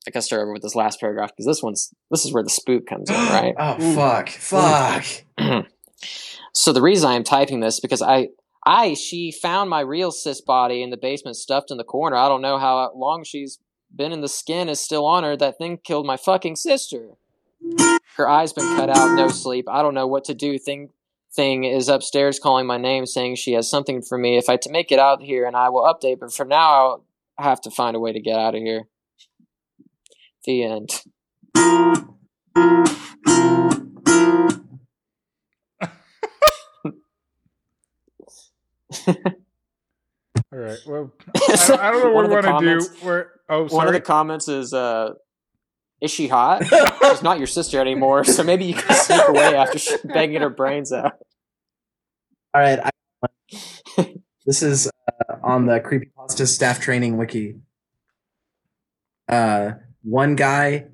I 0.07 0.11
got 0.11 0.21
to 0.21 0.25
start 0.25 0.41
over 0.43 0.53
with 0.53 0.63
this 0.63 0.75
last 0.75 0.99
paragraph 0.99 1.31
because 1.31 1.45
this 1.45 1.61
one's 1.61 1.93
this 2.09 2.23
is 2.25 2.33
where 2.33 2.43
the 2.43 2.49
spook 2.49 2.85
comes 2.87 3.09
in, 3.09 3.15
right? 3.15 3.53
Oh 3.59 3.93
fuck. 3.95 4.29
Fuck. 4.29 5.05
so 6.53 6.71
the 6.71 6.81
reason 6.81 7.09
I 7.09 7.15
am 7.15 7.25
typing 7.25 7.59
this 7.59 7.81
because 7.81 8.01
I 8.01 8.29
I 8.65 8.93
she 8.93 9.31
found 9.31 9.69
my 9.69 9.79
real 9.79 10.11
sis 10.11 10.41
body 10.41 10.83
in 10.83 10.89
the 10.89 10.97
basement 10.97 11.37
stuffed 11.37 11.71
in 11.71 11.77
the 11.77 11.83
corner. 11.83 12.15
I 12.15 12.27
don't 12.27 12.41
know 12.41 12.57
how 12.57 12.91
long 12.95 13.23
she's 13.23 13.59
been 13.93 14.11
in 14.11 14.21
the 14.21 14.29
skin 14.29 14.69
is 14.69 14.79
still 14.79 15.05
on 15.05 15.23
her. 15.23 15.35
That 15.35 15.57
thing 15.57 15.79
killed 15.83 16.05
my 16.05 16.17
fucking 16.17 16.55
sister. 16.55 17.09
Her 18.15 18.29
eyes 18.29 18.53
been 18.53 18.75
cut 18.75 18.89
out, 18.89 19.15
no 19.15 19.29
sleep. 19.29 19.65
I 19.69 19.81
don't 19.81 19.93
know 19.93 20.07
what 20.07 20.25
to 20.25 20.33
do. 20.33 20.59
Thing 20.59 20.89
thing 21.33 21.63
is 21.63 21.87
upstairs 21.87 22.39
calling 22.39 22.67
my 22.67 22.77
name 22.77 23.05
saying 23.05 23.35
she 23.35 23.53
has 23.53 23.69
something 23.69 24.01
for 24.01 24.17
me 24.17 24.37
if 24.37 24.49
I 24.49 24.57
to 24.57 24.69
make 24.69 24.91
it 24.91 24.99
out 24.99 25.21
here 25.21 25.45
and 25.45 25.55
I 25.55 25.69
will 25.69 25.83
update, 25.83 26.19
but 26.19 26.33
for 26.33 26.45
now 26.45 26.73
I'll 26.73 27.03
have 27.39 27.61
to 27.61 27.71
find 27.71 27.95
a 27.95 27.99
way 27.99 28.11
to 28.11 28.19
get 28.19 28.37
out 28.37 28.55
of 28.55 28.61
here. 28.61 28.83
The 30.45 30.63
end. 30.63 31.01
All 39.07 40.59
right. 40.59 40.77
Well, 40.85 41.11
I 41.35 41.39
don't, 41.67 41.79
I 41.79 41.91
don't 41.91 42.03
know 42.03 42.11
what 42.11 42.23
we 42.23 42.27
the 42.29 42.33
want 42.35 42.45
to 42.45 42.51
do. 42.51 42.51
comments- 42.87 43.03
Where? 43.03 43.31
Oh, 43.49 43.65
One 43.67 43.87
of 43.87 43.93
the 43.93 44.01
comments 44.01 44.47
is, 44.47 44.73
uh, 44.73 45.13
"Is 46.01 46.09
she 46.11 46.27
hot? 46.27 46.63
She's 47.09 47.21
not 47.21 47.37
your 47.37 47.47
sister 47.47 47.79
anymore, 47.81 48.23
so 48.23 48.43
maybe 48.43 48.65
you 48.65 48.73
can 48.73 48.95
sneak 48.95 49.27
away 49.27 49.55
after 49.55 49.77
she 49.77 49.95
banging 50.05 50.41
her 50.41 50.49
brains 50.49 50.91
out." 50.93 51.13
All 52.53 52.61
right. 52.61 52.79
I, 52.79 52.89
this 54.45 54.61
is 54.63 54.87
uh, 54.87 55.35
on 55.43 55.65
the 55.67 55.79
creepypasta 55.79 56.47
staff 56.47 56.79
training 56.79 57.17
wiki. 57.17 57.55
Uh, 59.29 59.71
one 60.03 60.35
guy, 60.35 60.85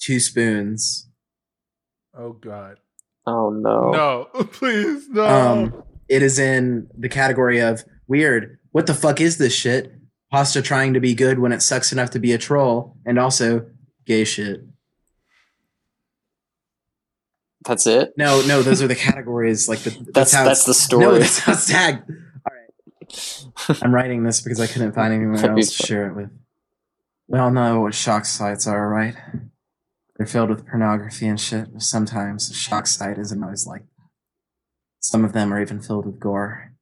two 0.00 0.20
spoons. 0.20 1.08
oh 2.16 2.32
God. 2.32 2.78
Oh 3.26 3.50
no! 3.50 3.90
No, 3.90 4.44
please 4.52 5.08
no. 5.08 5.24
Um, 5.26 5.82
it 6.08 6.22
is 6.22 6.38
in 6.38 6.88
the 6.96 7.08
category 7.08 7.60
of 7.60 7.84
weird. 8.06 8.58
What 8.72 8.86
the 8.86 8.94
fuck 8.94 9.20
is 9.20 9.38
this 9.38 9.54
shit? 9.54 9.92
Pasta 10.30 10.60
trying 10.60 10.94
to 10.94 11.00
be 11.00 11.14
good 11.14 11.38
when 11.38 11.52
it 11.52 11.62
sucks 11.62 11.92
enough 11.92 12.10
to 12.10 12.18
be 12.18 12.32
a 12.32 12.38
troll, 12.38 12.96
and 13.06 13.18
also 13.18 13.66
gay 14.04 14.24
shit. 14.24 14.64
That's 17.64 17.86
it. 17.86 18.12
No, 18.16 18.42
no, 18.46 18.62
those 18.62 18.80
are 18.82 18.86
the 18.86 18.94
categories. 18.94 19.68
Like 19.68 19.80
the, 19.80 19.90
That's 20.14 20.32
how 20.32 20.44
that's 20.44 20.64
the 20.64 20.74
story. 20.74 21.04
No, 21.04 21.18
that's 21.18 21.40
how 21.40 21.52
it's 21.52 21.66
tagged. 21.66 22.08
All 22.08 22.52
right. 22.52 23.82
I'm 23.82 23.92
writing 23.92 24.22
this 24.22 24.40
because 24.40 24.60
I 24.60 24.66
couldn't 24.68 24.92
find 24.92 25.12
anyone 25.12 25.36
else 25.44 25.76
to 25.76 25.86
share 25.86 26.08
it 26.08 26.14
with. 26.14 26.30
We 27.28 27.38
all 27.40 27.50
know 27.50 27.80
what 27.80 27.94
shock 27.94 28.24
sites 28.24 28.68
are, 28.68 28.88
right? 28.88 29.16
They're 30.16 30.26
filled 30.26 30.50
with 30.50 30.66
pornography 30.66 31.26
and 31.26 31.40
shit. 31.40 31.68
Sometimes 31.78 32.50
a 32.50 32.54
shock 32.54 32.86
site 32.86 33.18
isn't 33.18 33.42
always 33.42 33.66
like. 33.66 33.82
Some 35.00 35.24
of 35.24 35.32
them 35.32 35.52
are 35.52 35.60
even 35.60 35.80
filled 35.80 36.06
with 36.06 36.20
gore. 36.20 36.72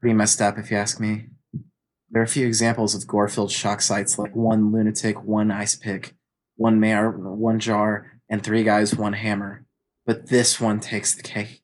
Pretty 0.00 0.14
messed 0.14 0.40
up, 0.40 0.58
if 0.58 0.70
you 0.70 0.76
ask 0.76 1.00
me. 1.00 1.26
There 2.10 2.22
are 2.22 2.24
a 2.24 2.28
few 2.28 2.46
examples 2.46 2.94
of 2.94 3.06
gore-filled 3.06 3.52
shock 3.52 3.80
sites, 3.80 4.18
like 4.18 4.34
one 4.34 4.72
lunatic, 4.72 5.22
one 5.22 5.50
ice 5.50 5.74
pick, 5.74 6.14
one 6.56 6.80
mayor, 6.80 7.10
one 7.10 7.60
jar, 7.60 8.20
and 8.28 8.42
three 8.42 8.64
guys, 8.64 8.94
one 8.94 9.12
hammer. 9.12 9.64
But 10.06 10.28
this 10.28 10.60
one 10.60 10.80
takes 10.80 11.14
the 11.14 11.22
cake. 11.22 11.62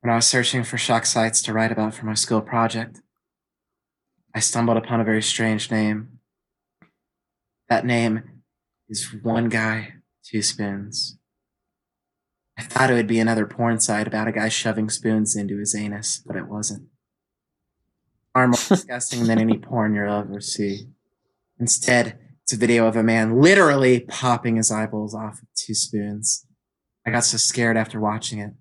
When 0.00 0.10
I 0.12 0.16
was 0.16 0.26
searching 0.26 0.64
for 0.64 0.78
shock 0.78 1.06
sites 1.06 1.42
to 1.42 1.52
write 1.52 1.70
about 1.70 1.94
for 1.94 2.06
my 2.06 2.14
school 2.14 2.40
project, 2.40 3.00
I 4.34 4.40
stumbled 4.40 4.78
upon 4.78 5.00
a 5.00 5.04
very 5.04 5.22
strange 5.22 5.70
name. 5.70 6.18
That 7.68 7.84
name 7.84 8.42
is 8.88 9.14
One 9.22 9.48
Guy, 9.48 9.94
Two 10.24 10.42
Spoons. 10.42 11.18
I 12.58 12.62
thought 12.62 12.90
it 12.90 12.94
would 12.94 13.06
be 13.06 13.18
another 13.18 13.46
porn 13.46 13.80
site 13.80 14.06
about 14.06 14.28
a 14.28 14.32
guy 14.32 14.48
shoving 14.48 14.90
spoons 14.90 15.34
into 15.34 15.58
his 15.58 15.74
anus, 15.74 16.22
but 16.26 16.36
it 16.36 16.48
wasn't. 16.48 16.88
Far 18.34 18.48
more 18.48 18.60
disgusting 18.68 19.24
than 19.24 19.38
any 19.38 19.58
porn 19.58 19.94
you'll 19.94 20.12
ever 20.12 20.40
see. 20.40 20.88
Instead, 21.58 22.18
it's 22.42 22.52
a 22.52 22.56
video 22.56 22.86
of 22.86 22.96
a 22.96 23.02
man 23.02 23.40
literally 23.40 24.00
popping 24.00 24.56
his 24.56 24.70
eyeballs 24.70 25.14
off 25.14 25.40
with 25.40 25.54
two 25.54 25.74
spoons. 25.74 26.46
I 27.06 27.10
got 27.10 27.24
so 27.24 27.36
scared 27.36 27.76
after 27.76 28.00
watching 28.00 28.38
it. 28.38 28.52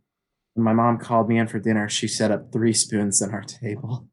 When 0.54 0.64
my 0.64 0.74
mom 0.74 0.98
called 0.98 1.30
me 1.30 1.38
in 1.38 1.48
for 1.48 1.60
dinner, 1.60 1.88
she 1.88 2.08
set 2.08 2.32
up 2.32 2.52
three 2.52 2.74
spoons 2.74 3.22
on 3.22 3.32
our 3.32 3.44
table. 3.44 4.08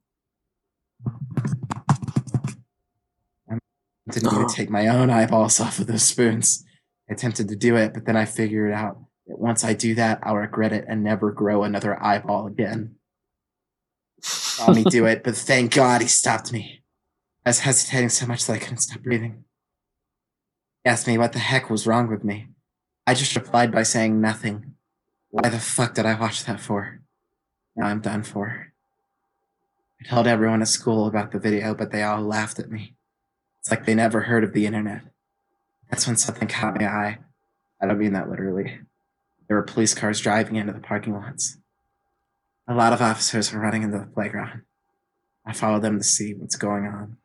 I 3.50 3.58
didn't 4.10 4.32
even 4.32 4.48
take 4.48 4.70
my 4.70 4.88
own 4.88 5.10
eyeballs 5.10 5.60
off 5.60 5.78
of 5.78 5.86
those 5.86 6.04
spoons. 6.04 6.64
I 7.10 7.14
attempted 7.14 7.48
to 7.48 7.56
do 7.56 7.76
it, 7.76 7.92
but 7.92 8.04
then 8.06 8.16
I 8.16 8.24
figured 8.24 8.72
out 8.72 8.98
once 9.28 9.64
I 9.64 9.74
do 9.74 9.94
that, 9.96 10.20
I'll 10.22 10.36
regret 10.36 10.72
it 10.72 10.86
and 10.88 11.04
never 11.04 11.30
grow 11.30 11.62
another 11.62 12.02
eyeball 12.02 12.46
again. 12.46 12.96
Saw 14.20 14.72
me 14.72 14.84
do 14.84 15.06
it, 15.06 15.22
but 15.22 15.36
thank 15.36 15.74
God 15.74 16.00
he 16.00 16.08
stopped 16.08 16.52
me. 16.52 16.82
I 17.44 17.50
was 17.50 17.60
hesitating 17.60 18.08
so 18.08 18.26
much 18.26 18.46
that 18.46 18.54
I 18.54 18.58
couldn't 18.58 18.78
stop 18.78 19.02
breathing. 19.02 19.44
He 20.84 20.90
asked 20.90 21.06
me 21.06 21.18
what 21.18 21.32
the 21.32 21.38
heck 21.38 21.70
was 21.70 21.86
wrong 21.86 22.08
with 22.08 22.24
me. 22.24 22.48
I 23.06 23.14
just 23.14 23.36
replied 23.36 23.72
by 23.72 23.82
saying 23.82 24.20
nothing. 24.20 24.74
Why 25.30 25.48
the 25.48 25.58
fuck 25.58 25.94
did 25.94 26.06
I 26.06 26.18
watch 26.18 26.44
that 26.44 26.60
for? 26.60 27.00
Now 27.76 27.86
I'm 27.86 28.00
done 28.00 28.22
for. 28.22 28.72
I 30.00 30.08
told 30.08 30.26
everyone 30.26 30.62
at 30.62 30.68
school 30.68 31.06
about 31.06 31.32
the 31.32 31.38
video, 31.38 31.74
but 31.74 31.90
they 31.90 32.02
all 32.02 32.22
laughed 32.22 32.58
at 32.58 32.70
me. 32.70 32.94
It's 33.60 33.70
like 33.70 33.84
they 33.84 33.94
never 33.94 34.22
heard 34.22 34.44
of 34.44 34.52
the 34.52 34.66
internet. 34.66 35.02
That's 35.90 36.06
when 36.06 36.16
something 36.16 36.48
caught 36.48 36.80
my 36.80 36.86
eye. 36.86 37.18
I 37.80 37.86
don't 37.86 37.98
mean 37.98 38.12
that 38.12 38.30
literally. 38.30 38.80
There 39.48 39.56
were 39.56 39.62
police 39.62 39.94
cars 39.94 40.20
driving 40.20 40.56
into 40.56 40.74
the 40.74 40.80
parking 40.80 41.14
lots. 41.14 41.56
A 42.68 42.74
lot 42.74 42.92
of 42.92 43.00
officers 43.00 43.50
were 43.50 43.60
running 43.60 43.82
into 43.82 43.98
the 43.98 44.06
playground. 44.06 44.62
I 45.46 45.54
followed 45.54 45.82
them 45.82 45.96
to 45.96 46.04
see 46.04 46.34
what's 46.34 46.56
going 46.56 46.84
on. 46.84 47.16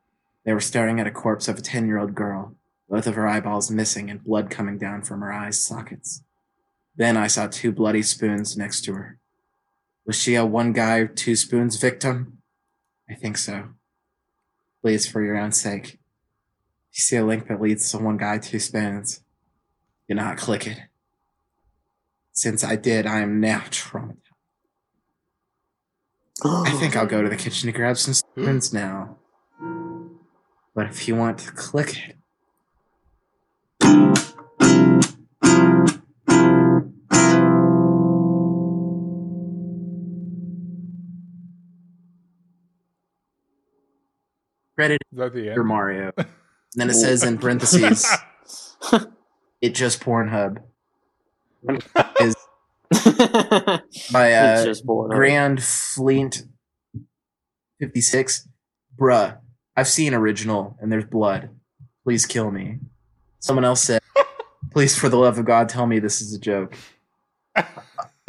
They 0.45 0.53
were 0.53 0.61
staring 0.61 1.01
at 1.01 1.07
a 1.07 1.11
corpse 1.11 1.49
of 1.49 1.57
a 1.57 1.61
10 1.61 1.85
year 1.85 1.99
old 1.99 2.15
girl, 2.15 2.55
both 2.89 3.07
of 3.07 3.15
her 3.15 3.27
eyeballs 3.27 3.69
missing 3.69 4.09
and 4.09 4.23
blood 4.23 4.49
coming 4.49 4.77
down 4.77 5.01
from 5.01 5.19
her 5.19 5.33
eyes 5.33 5.59
sockets. 5.61 6.23
Then 6.95 7.17
I 7.17 7.27
saw 7.27 7.47
two 7.47 7.73
bloody 7.73 8.03
spoons 8.03 8.55
next 8.55 8.85
to 8.85 8.93
her. 8.93 9.19
Was 10.05 10.15
she 10.15 10.35
a 10.35 10.45
one 10.45 10.71
guy, 10.71 11.05
two 11.05 11.35
spoons 11.35 11.75
victim? 11.77 12.39
I 13.09 13.15
think 13.15 13.37
so. 13.37 13.69
Please, 14.81 15.07
for 15.07 15.21
your 15.21 15.37
own 15.37 15.51
sake, 15.51 15.99
if 16.91 16.97
you 16.97 17.01
see 17.01 17.15
a 17.17 17.25
link 17.25 17.47
that 17.47 17.61
leads 17.61 17.89
to 17.91 17.97
one 17.97 18.17
guy, 18.17 18.37
two 18.37 18.59
spoons, 18.59 19.21
do 20.07 20.15
not 20.15 20.37
click 20.37 20.67
it. 20.67 20.79
Since 22.33 22.63
I 22.63 22.75
did, 22.75 23.05
I 23.05 23.19
am 23.19 23.39
now 23.39 23.59
traumatized. 23.69 24.17
I 26.43 26.71
think 26.71 26.95
I'll 26.95 27.05
go 27.05 27.21
to 27.21 27.29
the 27.29 27.37
kitchen 27.37 27.67
to 27.67 27.71
grab 27.71 27.97
some 27.97 28.15
spoons 28.15 28.73
now. 28.73 29.17
But 30.75 30.87
if 30.87 31.07
you 31.07 31.15
want 31.15 31.37
to 31.39 31.51
click 31.51 31.95
it, 31.95 32.17
credit 44.75 45.01
for? 45.55 45.63
Mario. 45.63 46.11
And 46.75 46.81
then 46.81 46.89
it 46.89 46.95
says 46.95 47.23
in 47.23 47.37
parentheses, 47.37 48.03
it 49.61 49.75
just 49.75 49.99
Pornhub. 49.99 50.57
Is 52.19 52.35
It's 52.91 54.13
uh. 54.15 54.67
Grand 55.09 55.63
Fleet 55.63 56.43
56. 57.79 58.47
Bruh, 58.99 59.37
I've 59.75 59.87
seen 59.87 60.13
original 60.13 60.77
and 60.79 60.91
there's 60.91 61.05
blood. 61.05 61.49
Please 62.03 62.25
kill 62.25 62.51
me. 62.51 62.79
Someone 63.39 63.65
else 63.65 63.81
said, 63.81 64.01
please, 64.71 64.97
for 64.97 65.09
the 65.09 65.17
love 65.17 65.39
of 65.39 65.45
God, 65.45 65.69
tell 65.69 65.87
me 65.87 65.99
this 65.99 66.21
is 66.21 66.33
a 66.33 66.39
joke. 66.39 66.75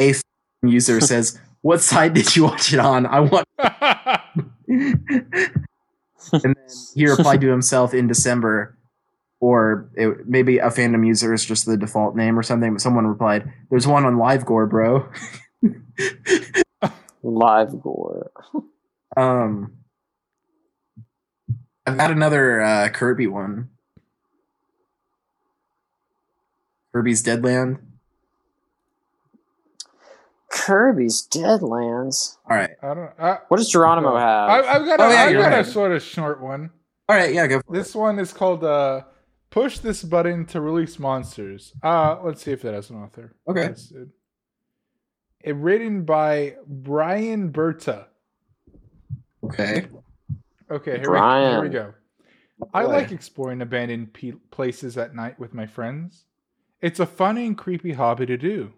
A 0.01 0.15
user 0.63 1.01
says, 1.03 1.39
what 1.63 1.81
side 1.81 2.15
did 2.15 2.35
you 2.35 2.45
watch 2.45 2.73
it 2.73 2.79
on? 2.79 3.07
I 3.07 3.21
want. 3.21 3.47
and 3.59 5.01
then 6.33 6.55
he 6.95 7.07
replied 7.07 7.41
to 7.43 7.49
himself 7.49 7.95
in 7.95 8.07
December, 8.07 8.77
or 9.45 9.91
it, 9.93 10.27
maybe 10.27 10.57
a 10.57 10.69
fandom 10.69 11.07
user 11.07 11.35
is 11.35 11.45
just 11.45 11.67
the 11.67 11.77
default 11.77 12.17
name 12.17 12.39
or 12.39 12.43
something. 12.43 12.73
But 12.73 12.81
someone 12.81 13.07
replied, 13.07 13.53
"There's 13.69 13.87
one 13.87 14.07
on 14.07 14.17
LiveGore, 14.17 14.71
bro." 14.71 15.07
Live 17.23 17.83
gore. 17.83 18.31
um, 19.19 19.73
I've 21.87 21.99
got 21.99 22.11
another 22.11 22.63
uh, 22.63 22.89
Kirby 22.89 23.27
one. 23.27 23.69
Kirby's 26.95 27.23
Deadland. 27.23 27.81
Kirby's 30.51 31.29
Deadlands. 31.31 32.39
All 32.49 32.57
right, 32.57 32.71
I 32.83 32.95
don't. 32.95 33.11
I, 33.19 33.39
What 33.49 33.59
does 33.59 33.69
Geronimo 33.69 34.17
have? 34.17 34.49
I, 34.49 34.59
I've 34.61 34.87
got. 34.87 35.01
A, 35.01 35.03
Oh, 35.05 35.11
yeah, 35.11 35.23
I've 35.25 35.33
you're 35.33 35.43
got 35.43 35.59
a 35.59 35.65
sort 35.65 35.93
of 35.93 36.03
short 36.03 36.41
one. 36.41 36.71
all 37.11 37.17
right, 37.17 37.35
yeah, 37.35 37.47
go. 37.47 37.61
For 37.61 37.75
it. 37.75 37.79
This 37.79 37.95
one 37.95 38.19
is 38.19 38.33
called 38.33 38.65
uh, 38.65 39.03
"Push 39.55 39.79
This 39.79 40.03
Button 40.03 40.47
to 40.47 40.61
Release 40.61 40.99
Monsters." 40.99 41.73
Uh, 41.81 42.19
let's 42.25 42.43
see 42.43 42.51
if 42.51 42.63
that 42.63 42.75
has 42.75 42.91
an 42.91 42.97
author. 42.97 43.37
Okay. 43.49 43.69
Yes, 43.69 43.93
it, 43.93 44.09
it 45.45 45.55
written 45.55 46.03
by 46.03 46.57
Brian 46.67 47.51
Berta. 47.51 48.09
Okay. 49.45 49.87
Okay, 50.69 50.99
here 50.99 51.13
we, 51.13 51.19
here 51.19 51.63
we 51.63 51.69
Brian. 51.69 51.71
go. 51.71 51.95
I 52.73 52.83
like 52.83 53.13
exploring 53.13 53.63
abandoned 53.63 54.13
pe- 54.13 54.33
places 54.51 54.99
at 54.99 55.15
night 55.15 55.39
with 55.39 55.55
my 55.55 55.67
friends. 55.67 56.25
It's 56.81 56.99
a 56.99 57.07
fun 57.07 57.39
and 57.39 57.57
creepy 57.57 57.93
hobby 57.93 58.27
to 58.27 58.37
do. 58.37 58.73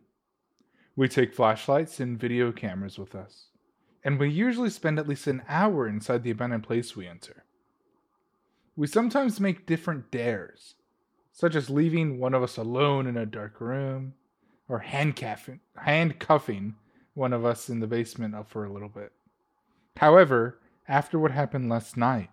We 0.94 1.09
take 1.09 1.32
flashlights 1.35 2.01
and 2.01 2.20
video 2.20 2.53
cameras 2.53 2.98
with 2.98 3.15
us, 3.15 3.48
and 4.05 4.19
we 4.19 4.28
usually 4.28 4.69
spend 4.70 4.98
at 4.98 5.09
least 5.09 5.27
an 5.27 5.43
hour 5.48 5.89
inside 5.89 6.23
the 6.23 6.32
abandoned 6.32 6.65
place 6.65 6.94
we 6.94 7.07
enter. 7.09 7.45
We 8.77 8.86
sometimes 8.86 9.40
make 9.40 9.66
different 9.66 10.11
dares, 10.11 10.74
such 11.32 11.55
as 11.55 11.70
leaving 11.70 12.19
one 12.19 12.35
of 12.35 12.43
us 12.43 12.59
alone 12.59 13.07
in 13.07 13.16
a 13.16 13.24
dark 13.24 13.61
room, 13.61 14.15
or 14.69 14.81
handcuffing, 14.81 15.61
handcuffing 15.77 16.74
one 17.15 17.32
of 17.32 17.44
us 17.44 17.70
in 17.70 17.81
the 17.81 17.86
basement 17.86 18.35
up 18.35 18.51
for 18.51 18.65
a 18.65 18.73
little 18.73 18.90
bit. 18.90 19.12
However, 19.97 20.61
after 20.86 21.19
what 21.19 21.31
happened 21.31 21.70
last 21.70 21.97
night, 21.97 22.28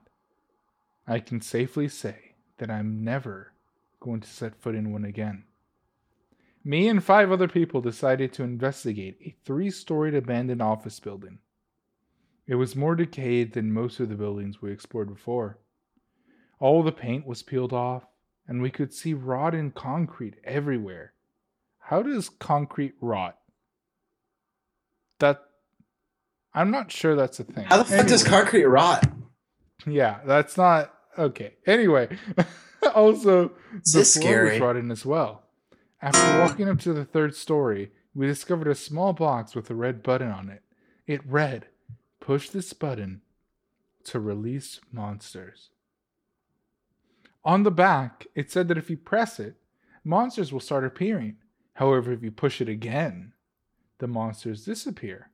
I 1.08 1.20
can 1.20 1.40
safely 1.40 1.88
say 1.88 2.36
that 2.58 2.70
I'm 2.70 3.04
never 3.04 3.54
going 4.02 4.20
to 4.20 4.30
set 4.30 4.62
foot 4.62 4.76
in 4.76 4.92
one 4.92 5.06
again. 5.06 5.46
Me 6.66 6.90
and 6.90 7.04
five 7.04 7.32
other 7.32 7.48
people 7.48 7.82
decided 7.82 8.34
to 8.34 8.44
investigate 8.44 9.18
a 9.22 9.36
three 9.46 9.70
storied 9.70 10.16
abandoned 10.16 10.62
office 10.62 11.00
building. 11.00 11.40
It 12.48 12.56
was 12.56 12.76
more 12.76 12.96
decayed 12.96 13.54
than 13.54 13.72
most 13.72 14.02
of 14.02 14.10
the 14.10 14.16
buildings 14.16 14.62
we 14.62 14.72
explored 14.72 15.08
before. 15.08 15.60
All 16.60 16.84
the 16.84 16.92
paint 16.92 17.26
was 17.26 17.44
peeled 17.44 17.74
off, 17.74 18.06
and 18.48 18.62
we 18.62 18.70
could 18.70 18.94
see 18.94 19.14
rotten 19.14 19.72
concrete 19.72 20.36
everywhere. 20.44 21.14
How 21.80 22.02
does 22.02 22.30
concrete 22.30 22.94
rot? 23.02 23.38
That. 25.20 25.42
I'm 26.54 26.72
not 26.72 26.92
sure 26.92 27.16
that's 27.16 27.40
a 27.40 27.44
thing. 27.44 27.66
How 27.66 27.78
the 27.78 27.86
fuck 27.86 28.08
does 28.08 28.24
concrete 28.24 28.66
rot? 28.66 29.12
Yeah, 29.88 30.20
that's 30.26 30.56
not 30.56 30.94
okay. 31.18 31.54
Anyway, 31.66 32.18
also 32.96 33.52
the 33.72 33.82
floor 33.92 34.04
scary? 34.04 34.52
was 34.52 34.60
rotten 34.62 34.92
as 34.92 35.06
well. 35.06 35.44
After 36.02 36.40
walking 36.40 36.70
up 36.70 36.80
to 36.82 36.94
the 36.94 37.06
third 37.06 37.36
story, 37.36 37.92
we 38.14 38.28
discovered 38.28 38.68
a 38.68 38.76
small 38.76 39.14
box 39.14 39.56
with 39.56 39.70
a 39.70 39.76
red 39.76 40.04
button 40.04 40.30
on 40.30 40.50
it. 40.50 40.62
It 41.08 41.26
read, 41.26 41.68
Push 42.20 42.50
this 42.52 42.72
button 42.74 43.22
to 44.06 44.20
release 44.20 44.80
monsters. 44.92 45.70
On 47.46 47.64
the 47.64 47.72
back, 47.72 48.28
it 48.36 48.52
said 48.52 48.68
that 48.70 48.78
if 48.78 48.90
you 48.90 48.98
press 48.98 49.40
it, 49.40 49.56
monsters 50.04 50.54
will 50.54 50.60
start 50.60 50.86
appearing. 50.86 51.38
However, 51.74 52.12
if 52.12 52.24
you 52.24 52.32
push 52.32 52.62
it 52.62 52.70
again, 52.70 53.34
the 54.00 54.08
monsters 54.08 54.66
disappear. 54.66 55.32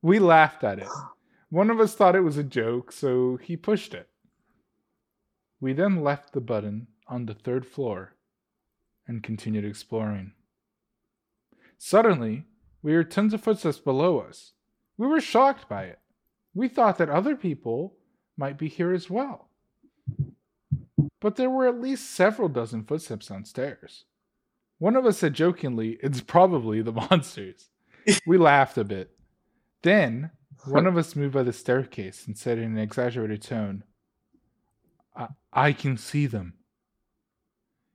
We 0.00 0.18
laughed 0.18 0.64
at 0.64 0.78
it. 0.78 0.88
One 1.50 1.70
of 1.70 1.80
us 1.80 1.94
thought 1.94 2.16
it 2.16 2.20
was 2.20 2.38
a 2.38 2.44
joke, 2.44 2.90
so 2.92 3.36
he 3.36 3.56
pushed 3.56 3.92
it. 3.92 4.08
We 5.60 5.72
then 5.74 6.02
left 6.02 6.32
the 6.32 6.40
button 6.40 6.88
on 7.06 7.26
the 7.26 7.34
third 7.34 7.66
floor 7.66 8.14
and 9.06 9.22
continued 9.22 9.64
exploring. 9.64 10.32
Suddenly, 11.78 12.46
we 12.82 12.92
heard 12.92 13.10
tons 13.10 13.34
of 13.34 13.42
footsteps 13.42 13.78
below 13.78 14.20
us. 14.20 14.52
We 14.96 15.06
were 15.06 15.20
shocked 15.20 15.68
by 15.68 15.84
it. 15.84 15.98
We 16.54 16.68
thought 16.68 16.98
that 16.98 17.10
other 17.10 17.36
people 17.36 17.94
might 18.36 18.58
be 18.58 18.68
here 18.68 18.92
as 18.92 19.10
well. 19.10 19.48
But 21.22 21.36
there 21.36 21.48
were 21.48 21.68
at 21.68 21.80
least 21.80 22.10
several 22.10 22.48
dozen 22.48 22.82
footsteps 22.82 23.28
downstairs. 23.28 24.06
One 24.78 24.96
of 24.96 25.06
us 25.06 25.18
said 25.18 25.34
jokingly, 25.34 25.96
It's 26.02 26.20
probably 26.20 26.82
the 26.82 26.92
monsters. 27.10 27.68
we 28.26 28.36
laughed 28.36 28.76
a 28.76 28.82
bit. 28.82 29.12
Then, 29.82 30.32
one 30.66 30.84
of 30.86 30.96
us 30.96 31.14
moved 31.14 31.34
by 31.34 31.44
the 31.44 31.52
staircase 31.52 32.26
and 32.26 32.36
said 32.36 32.58
in 32.58 32.72
an 32.72 32.78
exaggerated 32.78 33.40
tone, 33.40 33.84
I, 35.14 35.28
I 35.52 35.72
can 35.72 35.96
see 35.96 36.26
them. 36.26 36.54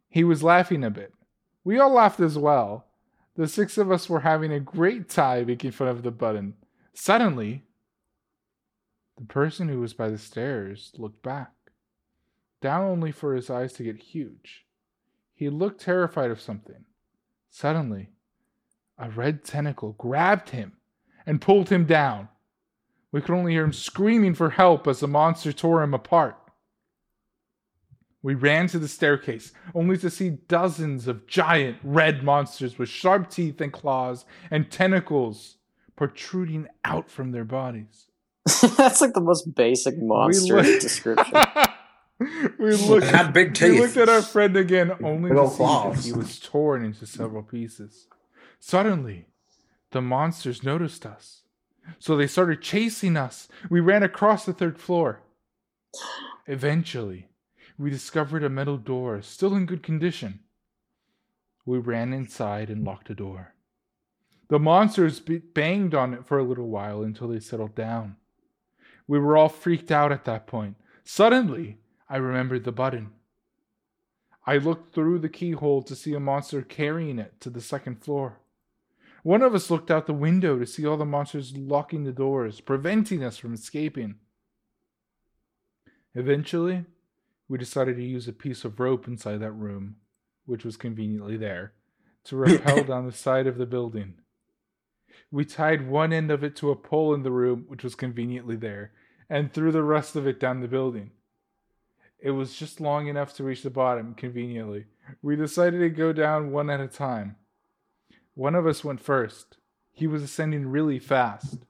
He 0.08 0.24
was 0.24 0.42
laughing 0.42 0.86
a 0.86 0.90
bit. 0.90 1.14
We 1.66 1.80
all 1.80 1.92
laughed 1.92 2.22
as 2.22 2.38
well. 2.38 2.86
The 3.36 3.50
six 3.50 3.78
of 3.78 3.92
us 3.92 4.10
were 4.10 4.22
having 4.22 4.54
a 4.54 4.60
great 4.62 5.10
time 5.10 5.48
making 5.48 5.72
fun 5.72 5.90
of 5.90 6.04
the 6.04 6.12
button. 6.12 6.54
Suddenly, 6.94 7.66
the 9.18 9.26
person 9.26 9.68
who 9.68 9.82
was 9.82 9.94
by 9.94 10.08
the 10.08 10.18
stairs 10.18 10.94
looked 10.98 11.22
back, 11.22 11.52
down 12.62 12.84
only 12.86 13.12
for 13.12 13.36
his 13.36 13.50
eyes 13.50 13.74
to 13.74 13.84
get 13.84 13.98
huge. 13.98 14.66
He 15.34 15.50
looked 15.50 15.82
terrified 15.82 16.32
of 16.32 16.42
something. 16.42 16.86
Suddenly, 17.50 18.10
a 18.98 19.10
red 19.10 19.44
tentacle 19.44 19.94
grabbed 19.94 20.50
him 20.50 20.74
and 21.26 21.42
pulled 21.42 21.70
him 21.70 21.86
down. 21.86 22.30
We 23.12 23.22
could 23.22 23.36
only 23.36 23.54
hear 23.54 23.64
him 23.64 23.74
screaming 23.74 24.34
for 24.34 24.50
help 24.52 24.88
as 24.88 25.00
the 25.00 25.08
monster 25.08 25.54
tore 25.54 25.84
him 25.84 25.94
apart. 25.94 26.36
We 28.24 28.34
ran 28.34 28.68
to 28.70 28.80
the 28.80 28.88
staircase, 28.88 29.54
only 29.74 29.98
to 30.00 30.10
see 30.10 30.32
dozens 30.32 31.08
of 31.08 31.28
giant 31.28 31.78
red 31.84 32.24
monsters 32.24 32.78
with 32.78 32.90
sharp 32.90 33.30
teeth 33.30 33.62
and 33.62 33.72
claws 33.72 34.26
and 34.52 34.70
tentacles 34.70 35.58
protruding 35.96 36.68
out 36.84 37.10
from 37.10 37.32
their 37.32 37.46
bodies. 37.46 38.08
That's 38.78 39.02
like 39.02 39.14
the 39.14 39.22
most 39.22 39.56
basic 39.56 39.98
monster 39.98 40.62
looked- 40.62 40.82
description. 40.82 41.34
we 42.58 42.74
looked, 42.76 43.08
Had 43.08 43.34
big 43.34 43.60
we 43.62 43.80
looked 43.80 43.98
at 43.98 44.10
our 44.10 44.22
friend 44.22 44.56
again, 44.58 44.92
only 45.04 45.30
Big 45.30 45.38
to 45.38 45.42
old 45.42 45.54
see 45.54 45.64
that 45.64 46.06
he 46.06 46.14
was 46.14 46.40
torn 46.40 46.84
into 46.84 47.06
several 47.06 47.44
pieces. 47.44 48.08
Suddenly, 48.60 49.26
the 49.92 50.02
monsters 50.02 50.64
noticed 50.64 51.06
us. 51.06 51.44
So 52.00 52.18
they 52.18 52.28
started 52.28 52.62
chasing 52.62 53.16
us. 53.16 53.48
We 53.70 53.80
ran 53.80 54.04
across 54.04 54.46
the 54.46 54.54
third 54.54 54.80
floor. 54.80 55.22
Eventually, 56.48 57.30
we 57.78 57.90
discovered 57.90 58.44
a 58.44 58.50
metal 58.50 58.78
door 58.78 59.22
still 59.22 59.56
in 59.56 59.66
good 59.66 59.84
condition. 59.84 60.40
We 61.66 61.78
ran 61.78 62.14
inside 62.14 62.70
and 62.70 62.84
locked 62.84 63.10
the 63.10 63.14
door. 63.14 63.54
The 64.50 64.60
monsters 64.60 65.20
b- 65.20 65.38
banged 65.40 65.94
on 65.94 66.14
it 66.14 66.26
for 66.26 66.40
a 66.40 66.44
little 66.44 66.70
while 66.70 67.04
until 67.04 67.28
they 67.28 67.40
settled 67.40 67.76
down. 67.76 68.16
We 69.08 69.20
were 69.20 69.38
all 69.38 69.50
freaked 69.50 69.92
out 69.92 70.12
at 70.12 70.26
that 70.26 70.48
point. 70.48 70.78
Suddenly, 71.04 71.78
I 72.10 72.18
remembered 72.18 72.64
the 72.64 72.72
button. 72.72 73.12
I 74.46 74.58
looked 74.58 74.94
through 74.94 75.20
the 75.20 75.30
keyhole 75.30 75.84
to 75.84 75.96
see 75.96 76.14
a 76.14 76.20
monster 76.20 76.62
carrying 76.62 77.20
it 77.20 77.42
to 77.42 77.50
the 77.50 77.60
second 77.60 78.02
floor. 78.02 78.40
One 79.24 79.42
of 79.42 79.54
us 79.54 79.70
looked 79.70 79.92
out 79.92 80.08
the 80.08 80.14
window 80.14 80.58
to 80.58 80.66
see 80.66 80.86
all 80.86 80.96
the 80.96 81.04
monsters 81.04 81.58
locking 81.58 82.06
the 82.06 82.14
doors, 82.14 82.62
preventing 82.62 83.26
us 83.26 83.36
from 83.36 83.54
escaping. 83.54 84.16
Eventually, 86.16 86.86
we 87.50 87.58
decided 87.58 87.98
to 87.98 88.04
use 88.04 88.28
a 88.28 88.34
piece 88.34 88.64
of 88.64 88.80
rope 88.80 89.06
inside 89.06 89.42
that 89.42 89.52
room, 89.52 89.98
which 90.46 90.64
was 90.64 90.78
conveniently 90.78 91.36
there, 91.36 91.74
to 92.24 92.38
rappel 92.38 92.86
down 92.86 93.06
the 93.06 93.12
side 93.12 93.48
of 93.48 93.58
the 93.58 93.66
building. 93.66 94.14
We 95.30 95.44
tied 95.44 95.90
one 95.90 96.14
end 96.14 96.32
of 96.32 96.42
it 96.42 96.56
to 96.58 96.72
a 96.72 96.76
pole 96.78 97.14
in 97.14 97.24
the 97.24 97.32
room, 97.32 97.66
which 97.68 97.84
was 97.84 97.96
conveniently 97.96 98.56
there, 98.56 98.94
and 99.30 99.52
threw 99.52 99.74
the 99.74 99.84
rest 99.84 100.16
of 100.16 100.26
it 100.26 100.40
down 100.40 100.62
the 100.62 100.70
building. 100.70 101.12
It 102.20 102.32
was 102.32 102.56
just 102.56 102.82
long 102.82 103.08
enough 103.08 103.34
to 103.36 103.44
reach 103.44 103.64
the 103.64 103.70
bottom 103.70 104.14
conveniently. 104.16 104.86
We 105.22 105.36
decided 105.36 105.80
to 105.80 105.90
go 105.90 106.14
down 106.14 106.52
one 106.52 106.70
at 106.70 106.80
a 106.80 106.88
time. 106.88 107.36
One 108.34 108.56
of 108.56 108.68
us 108.68 108.84
went 108.84 109.02
first. 109.02 109.58
He 109.92 110.08
was 110.08 110.24
ascending 110.24 110.68
really 110.68 111.00
fast. 111.00 111.66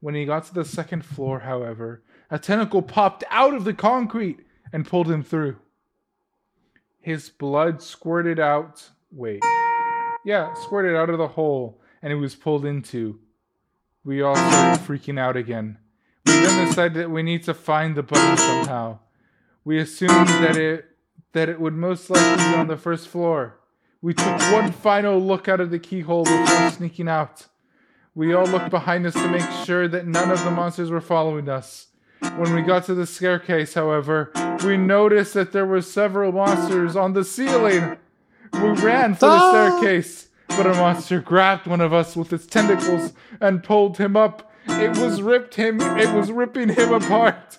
When 0.00 0.14
he 0.14 0.24
got 0.24 0.44
to 0.46 0.54
the 0.54 0.64
second 0.64 1.04
floor, 1.04 1.40
however, 1.40 2.02
a 2.30 2.38
tentacle 2.38 2.82
popped 2.82 3.24
out 3.30 3.54
of 3.54 3.64
the 3.64 3.74
concrete 3.74 4.40
and 4.72 4.86
pulled 4.86 5.10
him 5.10 5.22
through. 5.22 5.56
His 7.00 7.28
blood 7.28 7.82
squirted 7.82 8.40
out. 8.40 8.90
Wait. 9.10 9.42
Yeah, 10.24 10.54
squirted 10.54 10.96
out 10.96 11.10
of 11.10 11.18
the 11.18 11.28
hole 11.28 11.80
and 12.02 12.12
he 12.12 12.18
was 12.18 12.34
pulled 12.34 12.64
into. 12.64 13.20
We 14.04 14.22
all 14.22 14.36
started 14.36 14.84
freaking 14.84 15.18
out 15.18 15.36
again. 15.36 15.78
We 16.26 16.32
then 16.32 16.68
decided 16.68 16.94
that 16.94 17.10
we 17.10 17.22
need 17.22 17.42
to 17.44 17.54
find 17.54 17.96
the 17.96 18.02
button 18.02 18.36
somehow. 18.36 19.00
We 19.66 19.80
assumed 19.80 20.28
that 20.28 20.56
it 20.56 20.84
that 21.32 21.48
it 21.48 21.60
would 21.60 21.74
most 21.74 22.08
likely 22.08 22.36
be 22.36 22.54
on 22.54 22.68
the 22.68 22.76
first 22.76 23.08
floor. 23.08 23.58
We 24.00 24.14
took 24.14 24.40
one 24.52 24.70
final 24.70 25.18
look 25.18 25.48
out 25.48 25.60
of 25.60 25.72
the 25.72 25.80
keyhole 25.80 26.22
before 26.22 26.70
sneaking 26.70 27.08
out. 27.08 27.48
We 28.14 28.32
all 28.32 28.46
looked 28.46 28.70
behind 28.70 29.06
us 29.06 29.14
to 29.14 29.28
make 29.28 29.50
sure 29.64 29.88
that 29.88 30.06
none 30.06 30.30
of 30.30 30.44
the 30.44 30.52
monsters 30.52 30.92
were 30.92 31.00
following 31.00 31.48
us. 31.48 31.88
When 32.36 32.54
we 32.54 32.62
got 32.62 32.84
to 32.84 32.94
the 32.94 33.06
staircase, 33.06 33.74
however, 33.74 34.30
we 34.64 34.76
noticed 34.76 35.34
that 35.34 35.50
there 35.50 35.66
were 35.66 35.82
several 35.82 36.30
monsters 36.30 36.94
on 36.94 37.14
the 37.14 37.24
ceiling. 37.24 37.96
We 38.52 38.68
ran 38.68 39.14
for 39.14 39.26
the 39.26 39.32
Ah! 39.32 39.50
staircase, 39.50 40.28
but 40.46 40.68
a 40.68 40.74
monster 40.74 41.20
grabbed 41.20 41.66
one 41.66 41.80
of 41.80 41.92
us 41.92 42.14
with 42.14 42.32
its 42.32 42.46
tentacles 42.46 43.14
and 43.40 43.64
pulled 43.64 43.98
him 43.98 44.16
up. 44.16 44.52
It 44.68 44.96
was 44.96 45.22
ripped 45.22 45.56
him. 45.56 45.80
It 45.80 46.14
was 46.14 46.30
ripping 46.30 46.68
him 46.68 46.92
apart. 46.92 47.58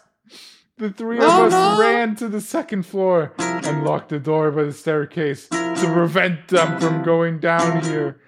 The 0.80 0.92
three 0.92 1.18
oh, 1.20 1.24
of 1.24 1.30
Oh, 1.30 1.46
us 1.48 1.52
no. 1.54 1.82
ran 1.82 2.16
to 2.18 2.28
the 2.28 2.40
second 2.40 2.86
floor 2.86 3.34
and 3.40 3.84
locked 3.84 4.10
the 4.10 4.20
door 4.20 4.52
by 4.52 4.64
the 4.64 4.74
staircase 4.74 5.48
to 5.48 5.90
prevent 5.92 6.50
them 6.50 6.80
from 6.80 7.04
going 7.04 7.40
down 7.40 7.82
here. 7.84 8.20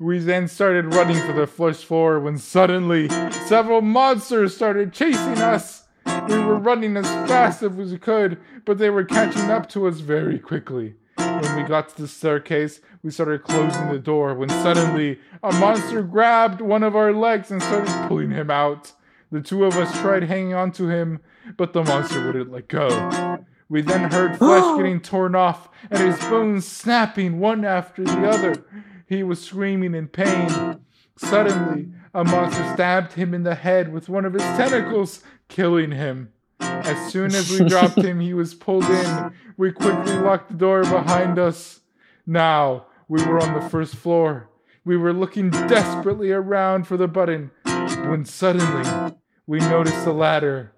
We 0.00 0.18
then 0.18 0.48
started 0.48 0.94
running 0.96 1.18
for 1.24 1.32
the 1.32 1.46
first 1.46 1.84
floor 1.84 2.18
when 2.18 2.38
suddenly 2.38 3.08
several 3.46 3.82
monsters 3.82 4.52
started 4.52 4.92
chasing 4.92 5.38
us. 5.38 5.84
We 6.28 6.38
were 6.40 6.56
running 6.58 6.96
as 6.96 7.06
fast 7.06 7.62
as 7.62 7.70
we 7.70 7.96
could, 7.98 8.38
but 8.64 8.78
they 8.78 8.90
were 8.90 9.04
catching 9.04 9.50
up 9.52 9.68
to 9.70 9.86
us 9.86 10.00
very 10.00 10.40
quickly. 10.40 10.94
When 11.14 11.56
we 11.56 11.62
got 11.62 11.90
to 11.90 12.02
the 12.02 12.08
staircase, 12.08 12.80
we 13.04 13.12
started 13.12 13.44
closing 13.44 13.90
the 13.90 14.00
door 14.00 14.34
when 14.34 14.48
suddenly 14.48 15.20
a 15.40 15.52
monster 15.52 16.02
grabbed 16.02 16.60
one 16.60 16.82
of 16.82 16.96
our 16.96 17.12
legs 17.12 17.52
and 17.52 17.62
started 17.62 18.08
pulling 18.08 18.32
him 18.32 18.50
out. 18.50 18.90
The 19.30 19.40
two 19.40 19.64
of 19.64 19.76
us 19.76 19.96
tried 20.00 20.24
hanging 20.24 20.54
on 20.54 20.72
to 20.72 20.88
him, 20.88 21.20
but 21.56 21.72
the 21.72 21.84
monster 21.84 22.24
wouldn't 22.26 22.52
let 22.52 22.68
go. 22.68 23.38
We 23.68 23.80
then 23.80 24.10
heard 24.10 24.36
flesh 24.38 24.76
getting 24.76 25.00
torn 25.00 25.34
off 25.34 25.68
and 25.90 25.98
his 25.98 26.18
bones 26.28 26.66
snapping 26.66 27.38
one 27.38 27.64
after 27.64 28.04
the 28.04 28.28
other. 28.28 28.64
He 29.06 29.22
was 29.22 29.42
screaming 29.42 29.94
in 29.94 30.08
pain. 30.08 30.80
Suddenly, 31.16 31.88
a 32.14 32.24
monster 32.24 32.70
stabbed 32.74 33.14
him 33.14 33.32
in 33.32 33.42
the 33.42 33.54
head 33.54 33.92
with 33.92 34.08
one 34.08 34.24
of 34.24 34.34
his 34.34 34.42
tentacles, 34.42 35.22
killing 35.48 35.92
him. 35.92 36.32
As 36.60 37.12
soon 37.12 37.34
as 37.34 37.50
we 37.50 37.66
dropped 37.68 37.98
him, 37.98 38.20
he 38.20 38.34
was 38.34 38.54
pulled 38.54 38.84
in. 38.84 39.34
We 39.56 39.72
quickly 39.72 40.16
locked 40.18 40.50
the 40.50 40.56
door 40.56 40.82
behind 40.82 41.38
us. 41.38 41.80
Now, 42.26 42.86
we 43.08 43.24
were 43.24 43.40
on 43.40 43.54
the 43.54 43.68
first 43.68 43.96
floor. 43.96 44.50
We 44.84 44.96
were 44.96 45.12
looking 45.12 45.50
desperately 45.50 46.30
around 46.30 46.86
for 46.86 46.96
the 46.96 47.08
button 47.08 47.50
when 47.64 48.24
suddenly 48.24 49.14
we 49.46 49.60
noticed 49.60 50.06
a 50.06 50.12
ladder 50.12 50.72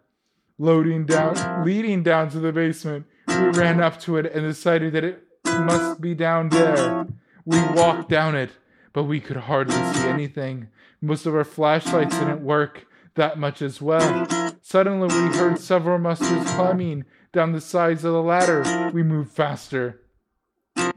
loading 0.59 1.07
down, 1.07 1.65
leading 1.65 2.03
down 2.03 2.31
to 2.31 2.41
the 2.41 2.53
basement. 2.53 3.07
We 3.29 3.35
ran 3.35 3.81
up 3.81 4.01
to 4.01 4.17
it 4.17 4.27
and 4.33 4.43
decided 4.43 4.93
that 4.93 5.05
it 5.05 5.25
must 5.45 6.01
be 6.01 6.15
down 6.15 6.49
there. 6.49 7.07
We 7.45 7.61
walked 7.75 8.09
down 8.09 8.35
it, 8.35 8.51
but 8.93 9.05
we 9.05 9.21
could 9.21 9.37
hardly 9.37 9.75
see 9.95 10.09
anything. 10.09 10.69
Most 11.01 11.27
of 11.27 11.35
our 11.35 11.45
flashlights 11.45 12.19
didn't 12.19 12.45
work 12.45 12.87
that 13.15 13.39
much 13.39 13.63
as 13.63 13.81
well. 13.81 14.27
Suddenly, 14.63 15.09
we 15.09 15.37
heard 15.37 15.59
several 15.59 15.99
monsters 15.99 16.47
climbing 16.53 17.05
down 17.33 17.53
the 17.53 17.61
sides 17.61 18.05
of 18.05 18.13
the 18.13 18.23
ladder. 18.23 18.91
We 18.93 19.03
moved 19.03 19.33
faster. 19.33 20.01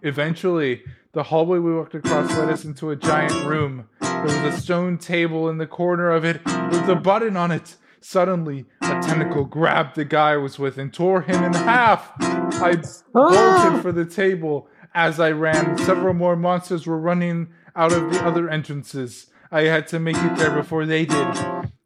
Eventually, 0.02 0.84
the 1.14 1.24
hallway 1.24 1.60
we 1.60 1.74
walked 1.74 1.96
across 1.96 2.30
led 2.38 2.50
us 2.50 2.64
into 2.64 2.92
a 2.92 2.96
giant 2.96 3.46
room. 3.46 3.90
There 4.00 4.24
was 4.24 4.34
a 4.36 4.62
stone 4.62 4.98
table 4.98 5.50
in 5.50 5.58
the 5.58 5.68
corner 5.68 6.12
of 6.12 6.24
it 6.24 6.44
with 6.46 6.90
a 6.90 6.96
button 6.96 7.36
on 7.36 7.52
it. 7.52 7.76
Suddenly, 8.10 8.64
a 8.84 9.02
tentacle 9.02 9.44
grabbed 9.44 9.98
the 9.98 10.06
guy 10.06 10.32
I 10.32 10.38
was 10.38 10.58
with 10.58 10.78
and 10.78 10.94
tore 10.94 11.24
him 11.24 11.44
in 11.44 11.54
half. 11.54 12.14
I 12.22 12.82
bolted 13.14 13.82
for 13.82 13.92
the 13.92 14.06
table 14.06 14.70
as 14.96 15.20
I 15.20 15.32
ran. 15.32 15.78
Several 15.80 16.14
more 16.14 16.38
monsters 16.38 16.88
were 16.88 16.98
running 16.98 17.50
out 17.76 17.92
of 17.92 18.10
the 18.10 18.26
other 18.26 18.50
entrances. 18.50 19.28
I 19.52 19.64
had 19.64 19.90
to 19.90 20.00
make 20.00 20.16
it 20.16 20.38
there 20.38 20.52
before 20.52 20.86
they 20.86 21.06
did. 21.06 21.38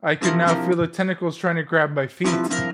I 0.03 0.13
could 0.13 0.35
now 0.35 0.63
feel 0.67 0.77
the 0.77 0.85
tentacles 0.85 1.37
trying 1.37 1.55
to 1.55 1.63
grab 1.63 1.95
my 1.95 2.05
feet. 2.05 2.27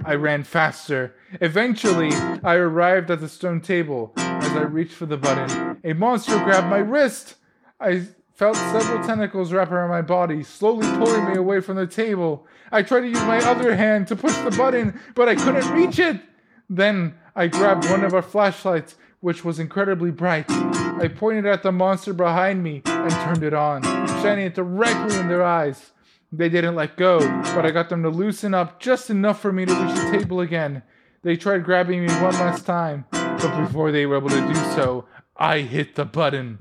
I 0.03 0.15
ran 0.15 0.43
faster. 0.43 1.15
Eventually, 1.39 2.11
I 2.43 2.55
arrived 2.55 3.09
at 3.11 3.21
the 3.21 3.29
stone 3.29 3.61
table. 3.61 4.11
As 4.17 4.51
I 4.57 4.63
reached 4.63 4.95
for 4.95 5.05
the 5.05 5.15
button, 5.15 5.79
a 5.85 5.93
monster 5.93 6.37
grabbed 6.43 6.67
my 6.67 6.79
wrist. 6.79 7.35
I 7.79 8.07
felt 8.37 8.55
several 8.55 9.03
tentacles 9.03 9.51
wrap 9.51 9.71
around 9.71 9.89
my 9.89 10.03
body, 10.03 10.43
slowly 10.43 10.87
pulling 10.97 11.25
me 11.25 11.35
away 11.35 11.59
from 11.59 11.75
the 11.75 11.87
table. 11.87 12.45
I 12.71 12.83
tried 12.83 13.01
to 13.01 13.07
use 13.07 13.21
my 13.21 13.39
other 13.39 13.75
hand 13.75 14.07
to 14.07 14.15
push 14.15 14.35
the 14.37 14.51
button, 14.51 14.99
but 15.15 15.27
I 15.27 15.33
couldn't 15.33 15.73
reach 15.73 15.97
it. 15.97 16.21
Then 16.69 17.15
I 17.35 17.47
grabbed 17.47 17.89
one 17.89 18.03
of 18.03 18.13
our 18.13 18.21
flashlights, 18.21 18.95
which 19.21 19.43
was 19.43 19.57
incredibly 19.57 20.11
bright. 20.11 20.45
I 20.49 21.07
pointed 21.07 21.47
at 21.47 21.63
the 21.63 21.71
monster 21.71 22.13
behind 22.13 22.61
me 22.61 22.83
and 22.85 23.11
turned 23.11 23.43
it 23.43 23.55
on, 23.55 23.81
shining 24.21 24.45
it 24.45 24.53
directly 24.53 25.17
in 25.17 25.27
their 25.27 25.43
eyes. 25.43 25.91
They 26.31 26.49
didn't 26.49 26.75
let 26.75 26.95
go, 26.95 27.19
but 27.55 27.65
I 27.65 27.71
got 27.71 27.89
them 27.89 28.03
to 28.03 28.09
loosen 28.09 28.53
up 28.53 28.79
just 28.79 29.09
enough 29.09 29.41
for 29.41 29.51
me 29.51 29.65
to 29.65 29.73
reach 29.73 29.95
the 29.95 30.11
table 30.11 30.41
again. 30.41 30.83
They 31.23 31.37
tried 31.37 31.63
grabbing 31.63 32.05
me 32.05 32.13
one 32.13 32.35
last 32.35 32.67
time, 32.67 33.05
but 33.09 33.65
before 33.65 33.91
they 33.91 34.05
were 34.05 34.17
able 34.17 34.29
to 34.29 34.47
do 34.47 34.55
so, 34.75 35.05
I 35.35 35.61
hit 35.61 35.95
the 35.95 36.05
button. 36.05 36.59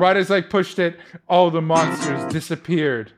Right 0.00 0.16
as 0.16 0.30
I 0.30 0.40
pushed 0.40 0.78
it, 0.78 0.98
all 1.28 1.50
the 1.50 1.60
monsters 1.60 2.32
disappeared. 2.32 3.12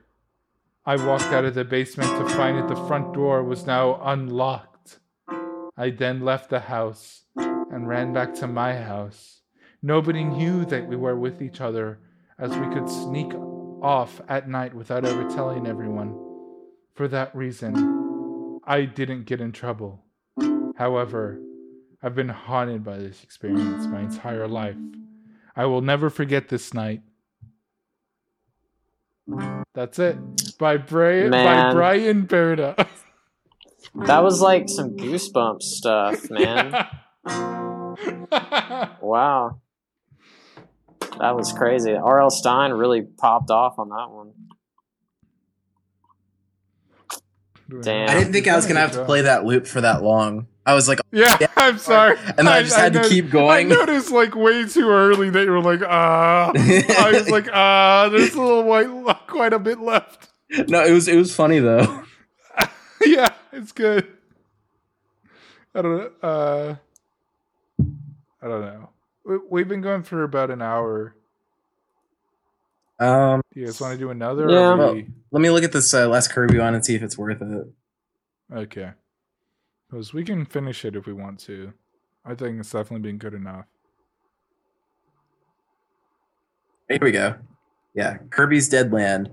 I 0.85 0.97
walked 0.97 1.27
out 1.27 1.45
of 1.45 1.55
the 1.55 1.65
basement 1.65 2.11
to 2.19 2.35
find 2.35 2.59
that 2.59 2.67
the 2.67 2.89
front 2.89 3.15
door 3.15 3.45
was 3.45 3.65
now 3.65 4.01
unlocked. 4.03 4.99
I 5.77 5.91
then 5.91 6.25
left 6.25 6.51
the 6.51 6.59
house 6.59 7.23
and 7.37 7.87
ran 7.87 8.13
back 8.13 8.35
to 8.35 8.49
my 8.49 8.75
house. 8.75 9.43
Nobody 9.81 10.25
knew 10.25 10.65
that 10.65 10.89
we 10.89 10.97
were 10.97 11.15
with 11.15 11.41
each 11.41 11.61
other, 11.61 12.01
as 12.37 12.51
we 12.57 12.67
could 12.75 12.91
sneak 12.91 13.33
off 13.81 14.21
at 14.29 14.49
night 14.49 14.75
without 14.75 15.05
ever 15.05 15.31
telling 15.31 15.69
everyone. 15.69 16.19
For 16.97 17.07
that 17.07 17.33
reason, 17.33 18.59
I 18.67 18.87
didn't 18.87 19.27
get 19.27 19.41
in 19.41 19.53
trouble. 19.53 20.03
However, 20.75 21.41
I've 22.03 22.17
been 22.17 22.31
haunted 22.31 22.83
by 22.83 22.99
this 22.99 23.23
experience 23.23 23.87
my 23.87 24.01
entire 24.01 24.49
life. 24.49 24.75
I 25.55 25.67
will 25.67 25.83
never 25.83 26.11
forget 26.11 26.49
this 26.49 26.73
night. 26.73 27.03
That's 29.75 29.99
it. 29.99 30.17
By 30.59 30.77
Brian 30.77 31.31
by 31.31 31.73
Brian 31.73 32.23
Berta. 32.23 32.87
That 33.95 34.23
was 34.23 34.41
like 34.41 34.69
some 34.69 34.97
goosebumps 34.97 35.63
stuff, 35.63 36.31
man. 36.31 36.73
Wow. 39.03 39.61
That 41.19 41.37
was 41.37 41.53
crazy. 41.53 41.93
R.L. 41.93 42.31
Stine 42.31 42.73
really 42.73 43.03
popped 43.03 43.51
off 43.51 43.79
on 43.79 43.91
that 43.91 44.09
one. 44.11 44.33
Damn. 47.83 48.09
I 48.09 48.15
didn't 48.15 48.33
think 48.33 48.49
I 48.49 48.57
was 48.57 48.67
gonna 48.67 48.81
have 48.81 48.93
to 48.93 49.05
play 49.05 49.23
that 49.23 49.45
loop 49.45 49.67
for 49.67 49.81
that 49.81 50.03
long. 50.03 50.47
I 50.65 50.75
was 50.75 50.87
like, 50.89 51.01
Yeah, 51.11 51.37
I'm 51.57 51.79
sorry. 51.79 52.17
And 52.19 52.39
then 52.39 52.49
I 52.49 52.63
just 52.63 52.77
had 52.77 52.93
to 52.93 53.09
keep 53.09 53.31
going. 53.31 53.51
I 53.73 53.75
noticed 53.75 54.11
like 54.13 54.35
way 54.37 54.65
too 54.67 54.89
early 54.89 55.29
that 55.31 55.45
you 55.45 55.51
were 55.51 55.61
like, 55.61 55.83
ah. 55.83 56.53
I 56.55 57.11
was 57.13 57.29
like, 57.29 57.49
ah, 57.53 58.09
there's 58.11 58.35
a 58.35 58.41
little 58.41 58.63
white, 58.63 58.89
quite 59.27 59.53
a 59.53 59.59
bit 59.59 59.81
left. 59.81 60.29
no, 60.69 60.85
it 60.85 60.93
was 60.93 61.09
it 61.09 61.17
was 61.17 61.35
funny 61.35 61.59
though. 61.59 62.05
yeah, 63.05 63.33
it's 63.53 63.73
good. 63.73 64.07
I 65.75 65.83
don't 65.83 65.97
know. 65.99 66.11
Uh, 66.29 66.75
I 68.43 68.47
don't 68.49 68.61
know. 68.61 68.89
We- 69.25 69.39
We've 69.51 69.69
been 69.69 69.81
going 69.81 70.03
for 70.03 70.23
about 70.25 70.51
an 70.51 70.61
hour. 70.63 71.15
Um, 73.01 73.41
Do 73.53 73.61
you 73.61 73.67
guys 73.67 73.81
want 73.81 73.95
to 73.95 73.99
do 73.99 74.11
another? 74.11 74.49
Yeah. 74.51 74.59
Or 74.73 74.77
Well- 74.77 75.03
let 75.33 75.41
me 75.41 75.51
look 75.51 75.65
at 75.65 75.73
this 75.73 75.93
uh, 75.95 76.07
last 76.09 76.29
Kirby 76.31 76.59
one 76.59 76.75
and 76.75 76.85
see 76.85 76.95
if 76.95 77.03
it's 77.03 77.17
worth 77.19 77.41
it. 77.43 77.67
okay. 78.55 78.93
Because 79.93 80.15
we 80.15 80.25
can 80.25 80.47
finish 80.47 80.87
it 80.87 80.97
if 80.97 81.05
we 81.05 81.13
want 81.13 81.39
to. 81.41 81.75
I 82.25 82.35
think 82.35 82.59
it's 82.59 82.71
definitely 82.71 83.11
been 83.11 83.19
good 83.19 83.35
enough. 83.35 83.67
Here 86.89 86.99
we 87.03 87.11
go. 87.11 87.35
Yeah, 87.95 88.17
Kirby's 88.31 88.71
Dead 88.71 88.91
Land. 88.91 89.29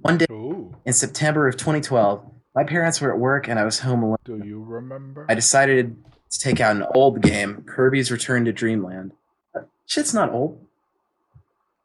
One 0.00 0.16
day 0.16 0.24
Ooh. 0.30 0.74
in 0.86 0.94
September 0.94 1.46
of 1.46 1.58
2012, 1.58 2.24
my 2.54 2.64
parents 2.64 3.02
were 3.02 3.12
at 3.12 3.18
work 3.18 3.48
and 3.48 3.58
I 3.58 3.64
was 3.64 3.80
home 3.80 4.02
alone. 4.02 4.16
Do 4.24 4.40
you 4.42 4.62
remember? 4.62 5.26
I 5.28 5.34
decided 5.34 5.94
to 6.30 6.38
take 6.38 6.58
out 6.58 6.74
an 6.74 6.86
old 6.94 7.20
game, 7.20 7.62
Kirby's 7.66 8.10
Return 8.10 8.46
to 8.46 8.52
Dreamland. 8.52 9.12
Uh, 9.54 9.60
Shit's 9.84 10.14
not 10.14 10.32
old. 10.32 10.58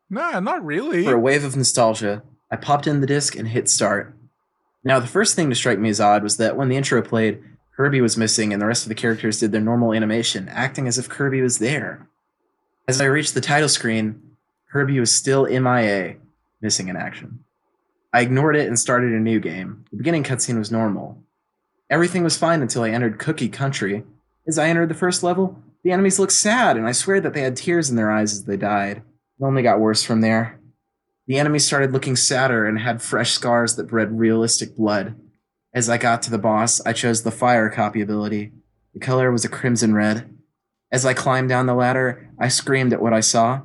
Nah, 0.09 0.39
not 0.39 0.63
really. 0.63 1.03
For 1.03 1.15
a 1.15 1.19
wave 1.19 1.43
of 1.43 1.57
nostalgia, 1.57 2.23
I 2.49 2.55
popped 2.55 2.87
in 2.87 3.01
the 3.01 3.07
disc 3.07 3.35
and 3.35 3.49
hit 3.49 3.67
start. 3.67 4.14
Now, 4.85 4.99
the 4.99 5.07
first 5.07 5.35
thing 5.35 5.49
to 5.49 5.55
strike 5.55 5.79
me 5.79 5.89
as 5.89 5.99
odd 5.99 6.21
was 6.21 6.37
that 6.37 6.55
when 6.55 6.69
the 6.69 6.77
intro 6.77 7.01
played, 7.01 7.43
Kirby 7.75 8.01
was 8.01 8.15
missing 8.15 8.53
and 8.53 8.61
the 8.61 8.67
rest 8.67 8.85
of 8.85 8.89
the 8.89 8.95
characters 8.95 9.39
did 9.39 9.51
their 9.51 9.59
normal 9.59 9.93
animation, 9.93 10.47
acting 10.47 10.87
as 10.87 10.99
if 10.99 11.09
Kirby 11.09 11.41
was 11.41 11.57
there. 11.57 12.07
As 12.87 13.01
I 13.01 13.05
reached 13.05 13.33
the 13.33 13.41
title 13.41 13.67
screen, 13.67 14.21
Kirby 14.71 14.99
was 14.99 15.13
still 15.13 15.47
MIA, 15.47 16.17
missing 16.61 16.87
in 16.87 16.95
action. 16.95 17.43
I 18.13 18.21
ignored 18.21 18.55
it 18.55 18.67
and 18.67 18.77
started 18.77 19.11
a 19.11 19.19
new 19.19 19.39
game. 19.39 19.85
The 19.89 19.97
beginning 19.97 20.23
cutscene 20.23 20.59
was 20.59 20.71
normal. 20.71 21.23
Everything 21.89 22.23
was 22.23 22.37
fine 22.37 22.61
until 22.61 22.83
I 22.83 22.91
entered 22.91 23.19
Cookie 23.19 23.49
Country. 23.49 24.03
As 24.47 24.59
I 24.59 24.69
entered 24.69 24.89
the 24.89 24.93
first 24.93 25.23
level, 25.23 25.61
the 25.83 25.91
enemies 25.91 26.19
looked 26.19 26.31
sad, 26.31 26.77
and 26.77 26.87
I 26.87 26.91
swear 26.91 27.19
that 27.21 27.33
they 27.33 27.41
had 27.41 27.57
tears 27.57 27.89
in 27.89 27.95
their 27.95 28.11
eyes 28.11 28.33
as 28.33 28.45
they 28.45 28.57
died. 28.57 28.97
It 28.97 29.43
only 29.43 29.63
got 29.63 29.79
worse 29.79 30.03
from 30.03 30.21
there. 30.21 30.59
The 31.27 31.39
enemies 31.39 31.65
started 31.65 31.91
looking 31.91 32.15
sadder 32.15 32.65
and 32.65 32.79
had 32.79 33.01
fresh 33.01 33.31
scars 33.31 33.75
that 33.75 33.87
bred 33.87 34.19
realistic 34.19 34.75
blood. 34.75 35.15
As 35.73 35.89
I 35.89 35.97
got 35.97 36.21
to 36.23 36.31
the 36.31 36.37
boss, 36.37 36.79
I 36.85 36.93
chose 36.93 37.23
the 37.23 37.31
fire 37.31 37.69
copy 37.69 38.01
ability. 38.01 38.51
The 38.93 38.99
color 38.99 39.31
was 39.31 39.43
a 39.43 39.49
crimson 39.49 39.95
red. 39.95 40.37
As 40.91 41.05
I 41.05 41.13
climbed 41.15 41.49
down 41.49 41.65
the 41.65 41.73
ladder, 41.73 42.29
I 42.39 42.47
screamed 42.47 42.93
at 42.93 43.01
what 43.01 43.13
I 43.13 43.21
saw. 43.21 43.61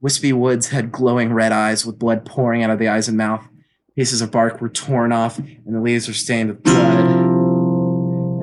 Wispy 0.00 0.32
Woods 0.32 0.68
had 0.68 0.90
glowing 0.90 1.32
red 1.32 1.52
eyes 1.52 1.84
with 1.84 1.98
blood 1.98 2.24
pouring 2.24 2.62
out 2.62 2.70
of 2.70 2.78
the 2.78 2.88
eyes 2.88 3.06
and 3.06 3.18
mouth. 3.18 3.46
Pieces 3.94 4.22
of 4.22 4.30
bark 4.30 4.60
were 4.60 4.68
torn 4.68 5.12
off, 5.12 5.38
and 5.38 5.74
the 5.74 5.80
leaves 5.80 6.08
were 6.08 6.14
stained 6.14 6.48
with 6.48 6.62
blood. 6.62 7.04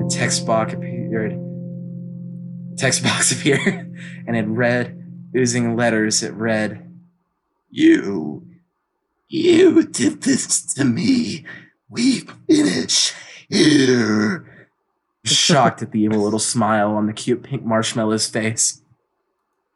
A 0.04 0.08
text 0.08 0.46
box 0.46 0.72
appeared. 0.72 1.32
A 1.32 2.76
text 2.76 3.02
box 3.02 3.32
appeared, 3.32 3.92
and 4.26 4.36
it 4.36 4.46
read, 4.46 5.02
oozing 5.36 5.74
letters. 5.76 6.22
It 6.22 6.34
read, 6.34 6.85
"You, 7.76 8.46
you 9.28 9.82
did 9.84 10.22
this 10.22 10.62
to 10.74 10.84
me. 10.86 11.44
We 11.90 12.20
finish 12.48 13.12
here." 13.50 14.68
Shocked 15.26 15.82
at 15.82 15.92
the 15.92 16.00
evil 16.00 16.22
little 16.22 16.38
smile 16.38 16.92
on 16.92 17.06
the 17.06 17.12
cute 17.12 17.42
pink 17.42 17.66
marshmallow's 17.66 18.28
face. 18.28 18.80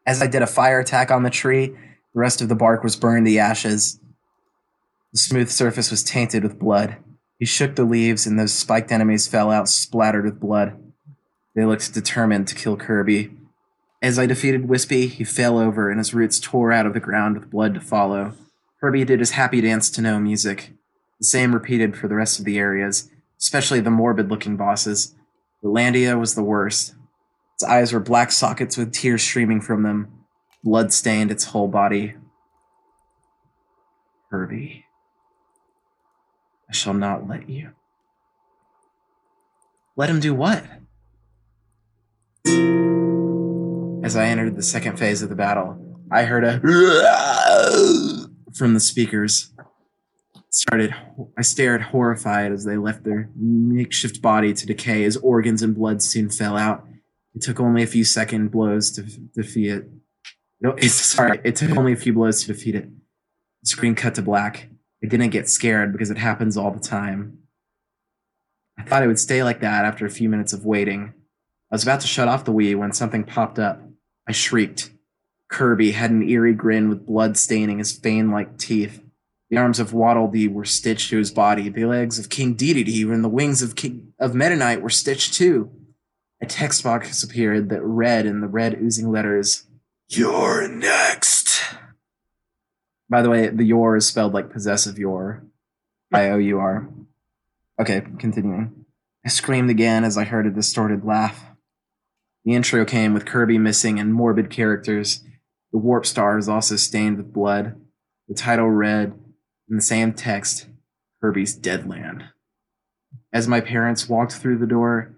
As 0.06 0.22
I 0.22 0.28
did 0.28 0.40
a 0.40 0.46
fire 0.46 0.80
attack 0.80 1.10
on 1.10 1.24
the 1.24 1.30
tree, 1.30 1.66
the 2.14 2.20
rest 2.20 2.40
of 2.40 2.48
the 2.48 2.54
bark 2.54 2.82
was 2.82 2.96
burned 2.96 3.26
to 3.26 3.36
ashes. 3.36 4.00
The 5.12 5.18
smooth 5.18 5.50
surface 5.50 5.90
was 5.90 6.02
tainted 6.02 6.42
with 6.42 6.58
blood. 6.58 6.96
He 7.38 7.44
shook 7.44 7.76
the 7.76 7.84
leaves, 7.84 8.26
and 8.26 8.38
those 8.38 8.54
spiked 8.54 8.90
enemies 8.90 9.28
fell 9.28 9.50
out 9.50 9.68
splattered 9.68 10.24
with 10.24 10.40
blood. 10.40 10.82
They 11.54 11.66
looked 11.66 11.92
determined 11.92 12.48
to 12.48 12.54
kill 12.54 12.78
Kirby. 12.78 13.36
As 14.02 14.18
I 14.18 14.26
defeated 14.26 14.68
Wispy, 14.68 15.08
he 15.08 15.24
fell 15.24 15.58
over, 15.58 15.90
and 15.90 15.98
his 15.98 16.14
roots 16.14 16.40
tore 16.40 16.72
out 16.72 16.86
of 16.86 16.94
the 16.94 17.00
ground 17.00 17.38
with 17.38 17.50
blood 17.50 17.74
to 17.74 17.80
follow. 17.80 18.32
Kirby 18.80 19.04
did 19.04 19.20
his 19.20 19.32
happy 19.32 19.60
dance 19.60 19.90
to 19.90 20.00
no 20.00 20.18
music. 20.18 20.72
The 21.18 21.26
same 21.26 21.52
repeated 21.52 21.98
for 21.98 22.08
the 22.08 22.14
rest 22.14 22.38
of 22.38 22.46
the 22.46 22.58
areas, 22.58 23.10
especially 23.38 23.80
the 23.80 23.90
morbid 23.90 24.30
looking 24.30 24.56
bosses. 24.56 25.14
Landia 25.62 26.18
was 26.18 26.34
the 26.34 26.42
worst. 26.42 26.94
Its 27.56 27.64
eyes 27.64 27.92
were 27.92 28.00
black 28.00 28.32
sockets 28.32 28.78
with 28.78 28.92
tears 28.92 29.22
streaming 29.22 29.60
from 29.60 29.82
them. 29.82 30.08
Blood 30.64 30.94
stained 30.94 31.30
its 31.30 31.44
whole 31.44 31.68
body. 31.68 32.14
Kirby, 34.30 34.86
I 36.70 36.72
shall 36.72 36.94
not 36.94 37.28
let 37.28 37.50
you. 37.50 37.72
Let 39.94 40.08
him 40.08 40.20
do 40.20 40.32
what? 40.32 40.64
As 44.02 44.16
I 44.16 44.26
entered 44.26 44.56
the 44.56 44.62
second 44.62 44.98
phase 44.98 45.22
of 45.22 45.28
the 45.28 45.34
battle, 45.34 45.78
I 46.10 46.24
heard 46.24 46.44
a 46.44 46.58
from 48.56 48.74
the 48.74 48.80
speakers. 48.80 49.52
Started 50.50 50.94
I 51.38 51.42
stared 51.42 51.82
horrified 51.82 52.50
as 52.50 52.64
they 52.64 52.76
left 52.76 53.04
their 53.04 53.30
makeshift 53.36 54.20
body 54.20 54.52
to 54.54 54.66
decay 54.66 55.04
as 55.04 55.16
organs 55.18 55.62
and 55.62 55.74
blood 55.74 56.02
soon 56.02 56.30
fell 56.30 56.56
out. 56.56 56.86
It 57.34 57.42
took 57.42 57.60
only 57.60 57.82
a 57.82 57.86
few 57.86 58.04
second 58.04 58.50
blows 58.50 58.90
to 58.92 59.02
defeat 59.02 59.70
it. 59.70 59.88
No, 60.60 60.70
it's 60.70 60.94
sorry. 61.14 61.40
It 61.44 61.56
took 61.56 61.76
only 61.76 61.92
a 61.92 61.96
few 61.96 62.12
blows 62.12 62.42
to 62.42 62.52
defeat 62.52 62.74
it. 62.74 62.88
The 63.62 63.68
screen 63.68 63.94
cut 63.94 64.14
to 64.16 64.22
black. 64.22 64.68
I 65.04 65.06
didn't 65.06 65.30
get 65.30 65.48
scared 65.48 65.92
because 65.92 66.10
it 66.10 66.18
happens 66.18 66.56
all 66.56 66.70
the 66.70 66.80
time. 66.80 67.38
I 68.78 68.82
thought 68.82 69.02
it 69.02 69.06
would 69.06 69.18
stay 69.18 69.44
like 69.44 69.60
that 69.60 69.84
after 69.84 70.06
a 70.06 70.10
few 70.10 70.28
minutes 70.28 70.52
of 70.52 70.64
waiting. 70.64 71.12
I 71.70 71.74
was 71.74 71.82
about 71.82 72.00
to 72.00 72.06
shut 72.06 72.28
off 72.28 72.44
the 72.44 72.52
Wii 72.52 72.76
when 72.76 72.92
something 72.92 73.24
popped 73.24 73.58
up. 73.58 73.80
I 74.30 74.32
shrieked. 74.32 74.92
Kirby 75.48 75.90
had 75.90 76.12
an 76.12 76.22
eerie 76.22 76.54
grin 76.54 76.88
with 76.88 77.04
blood 77.04 77.36
staining 77.36 77.78
his 77.78 77.90
vein 77.90 78.30
like 78.30 78.58
teeth. 78.58 79.02
The 79.50 79.56
arms 79.56 79.80
of 79.80 79.92
Waddle 79.92 80.28
were 80.28 80.64
stitched 80.64 81.10
to 81.10 81.18
his 81.18 81.32
body. 81.32 81.68
The 81.68 81.84
legs 81.84 82.16
of 82.16 82.28
King 82.28 82.54
Dedede 82.54 83.10
and 83.12 83.24
the 83.24 83.28
wings 83.28 83.60
of 83.60 83.74
King 83.74 84.12
of 84.20 84.36
Meta 84.36 84.54
Knight 84.54 84.82
were 84.82 84.88
stitched 84.88 85.34
too. 85.34 85.72
A 86.40 86.46
text 86.46 86.84
box 86.84 87.24
appeared 87.24 87.70
that 87.70 87.82
read 87.82 88.24
in 88.24 88.40
the 88.40 88.46
red 88.46 88.80
oozing 88.80 89.10
letters, 89.10 89.64
You're 90.08 90.68
next. 90.68 91.64
By 93.08 93.22
the 93.22 93.30
way, 93.30 93.48
the 93.48 93.64
your 93.64 93.96
is 93.96 94.06
spelled 94.06 94.32
like 94.32 94.52
possessive 94.52 94.96
your. 94.96 95.42
I 96.12 96.28
O 96.28 96.38
U 96.38 96.60
R. 96.60 96.88
Okay, 97.80 98.02
continuing. 98.20 98.84
I 99.26 99.28
screamed 99.28 99.70
again 99.70 100.04
as 100.04 100.16
I 100.16 100.22
heard 100.22 100.46
a 100.46 100.50
distorted 100.50 101.04
laugh. 101.04 101.49
The 102.44 102.54
intro 102.54 102.84
came 102.84 103.12
with 103.12 103.26
Kirby 103.26 103.58
missing 103.58 103.98
and 103.98 104.14
morbid 104.14 104.50
characters. 104.50 105.22
The 105.72 105.78
warp 105.78 106.06
star 106.06 106.38
is 106.38 106.48
also 106.48 106.76
stained 106.76 107.16
with 107.18 107.32
blood. 107.32 107.80
The 108.28 108.34
title 108.34 108.70
read, 108.70 109.12
in 109.68 109.76
the 109.76 109.82
same 109.82 110.12
text, 110.12 110.66
Kirby's 111.20 111.54
Deadland. 111.54 112.24
As 113.32 113.46
my 113.46 113.60
parents 113.60 114.08
walked 114.08 114.32
through 114.32 114.58
the 114.58 114.66
door, 114.66 115.14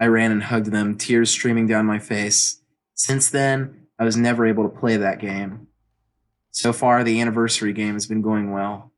I 0.00 0.06
ran 0.06 0.32
and 0.32 0.44
hugged 0.44 0.70
them, 0.72 0.96
tears 0.96 1.30
streaming 1.30 1.66
down 1.66 1.86
my 1.86 1.98
face. 1.98 2.62
Since 2.94 3.30
then, 3.30 3.86
I 3.98 4.04
was 4.04 4.16
never 4.16 4.46
able 4.46 4.62
to 4.62 4.78
play 4.78 4.96
that 4.96 5.20
game. 5.20 5.66
So 6.52 6.72
far, 6.72 7.04
the 7.04 7.20
anniversary 7.20 7.72
game 7.72 7.94
has 7.94 8.06
been 8.06 8.22
going 8.22 8.52
well, 8.52 8.92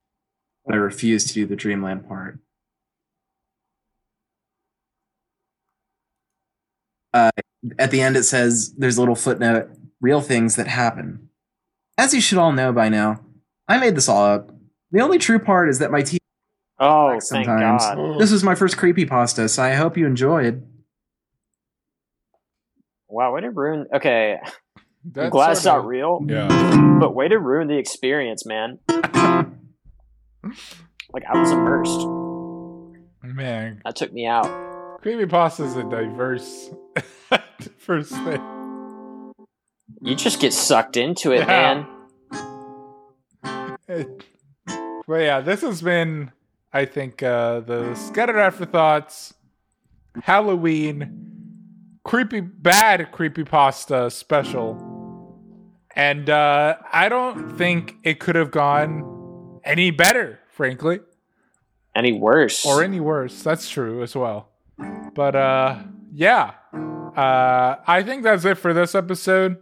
but 0.64 0.74
I 0.74 0.78
refuse 0.78 1.24
to 1.26 1.34
do 1.34 1.46
the 1.46 1.56
Dreamland 1.56 2.06
part. 2.06 2.38
Uh, 7.12 7.30
at 7.78 7.90
the 7.90 8.00
end, 8.00 8.16
it 8.16 8.24
says 8.24 8.74
there's 8.76 8.96
a 8.96 9.00
little 9.00 9.14
footnote 9.14 9.70
real 10.00 10.20
things 10.20 10.56
that 10.56 10.66
happen. 10.66 11.28
As 11.96 12.12
you 12.14 12.20
should 12.20 12.38
all 12.38 12.52
know 12.52 12.72
by 12.72 12.88
now, 12.88 13.20
I 13.68 13.78
made 13.78 13.94
this 13.96 14.08
all 14.08 14.24
up. 14.24 14.50
The 14.90 15.00
only 15.00 15.18
true 15.18 15.38
part 15.38 15.68
is 15.68 15.78
that 15.78 15.90
my 15.90 16.02
teeth 16.02 16.18
Oh, 16.80 17.06
Like 17.14 17.22
thank 17.22 17.46
sometimes. 17.46 17.82
God. 17.84 17.98
Mm. 17.98 18.18
This 18.18 18.32
was 18.32 18.42
my 18.42 18.56
first 18.56 18.76
creepypasta, 18.76 19.48
so 19.48 19.62
I 19.62 19.74
hope 19.74 19.96
you 19.96 20.06
enjoyed. 20.06 20.66
Wow, 23.08 23.34
way 23.34 23.42
to 23.42 23.50
ruin. 23.50 23.86
Okay, 23.94 24.38
I'm 25.16 25.30
glad 25.30 25.52
it's 25.52 25.64
not 25.64 25.78
of- 25.80 25.84
real, 25.84 26.20
Yeah. 26.26 26.96
but 26.98 27.14
way 27.14 27.28
to 27.28 27.38
ruin 27.38 27.68
the 27.68 27.76
experience, 27.78 28.44
man. 28.46 28.78
Like 28.88 29.04
I 31.32 31.38
was 31.38 31.52
immersed. 31.52 32.00
Man, 33.22 33.80
That 33.84 33.94
took 33.96 34.12
me 34.12 34.26
out. 34.26 34.46
creepypasta 35.04 35.64
is 35.64 35.76
a 35.76 35.84
diverse, 35.84 36.70
diverse 37.60 38.08
thing. 38.24 39.32
You 40.00 40.14
just 40.14 40.40
get 40.40 40.52
sucked 40.52 40.96
into 40.96 41.32
it, 41.32 41.40
Yeah. 41.40 41.46
man. 41.46 41.86
It- 43.88 44.24
but 45.06 45.16
yeah, 45.20 45.40
this 45.40 45.60
has 45.62 45.82
been, 45.82 46.30
I 46.72 46.84
think, 46.84 47.22
uh, 47.22 47.60
the 47.60 47.94
Scattered 47.94 48.38
Afterthoughts 48.38 49.34
Halloween 50.22 51.98
creepy, 52.04 52.40
bad 52.40 53.10
creepy 53.12 53.44
pasta 53.44 54.10
special. 54.10 54.88
And 55.94 56.30
uh, 56.30 56.76
I 56.92 57.08
don't 57.08 57.56
think 57.58 57.96
it 58.04 58.18
could 58.20 58.34
have 58.36 58.50
gone 58.50 59.60
any 59.64 59.90
better, 59.90 60.38
frankly. 60.50 61.00
Any 61.94 62.12
worse? 62.12 62.64
or 62.64 62.82
any 62.82 63.00
worse. 63.00 63.42
That's 63.42 63.68
true 63.68 64.02
as 64.02 64.16
well. 64.16 64.48
But 65.14 65.36
uh 65.36 65.78
yeah. 66.12 66.52
Uh 67.16 67.76
I 67.86 68.02
think 68.02 68.22
that's 68.22 68.44
it 68.44 68.56
for 68.58 68.72
this 68.72 68.94
episode. 68.94 69.56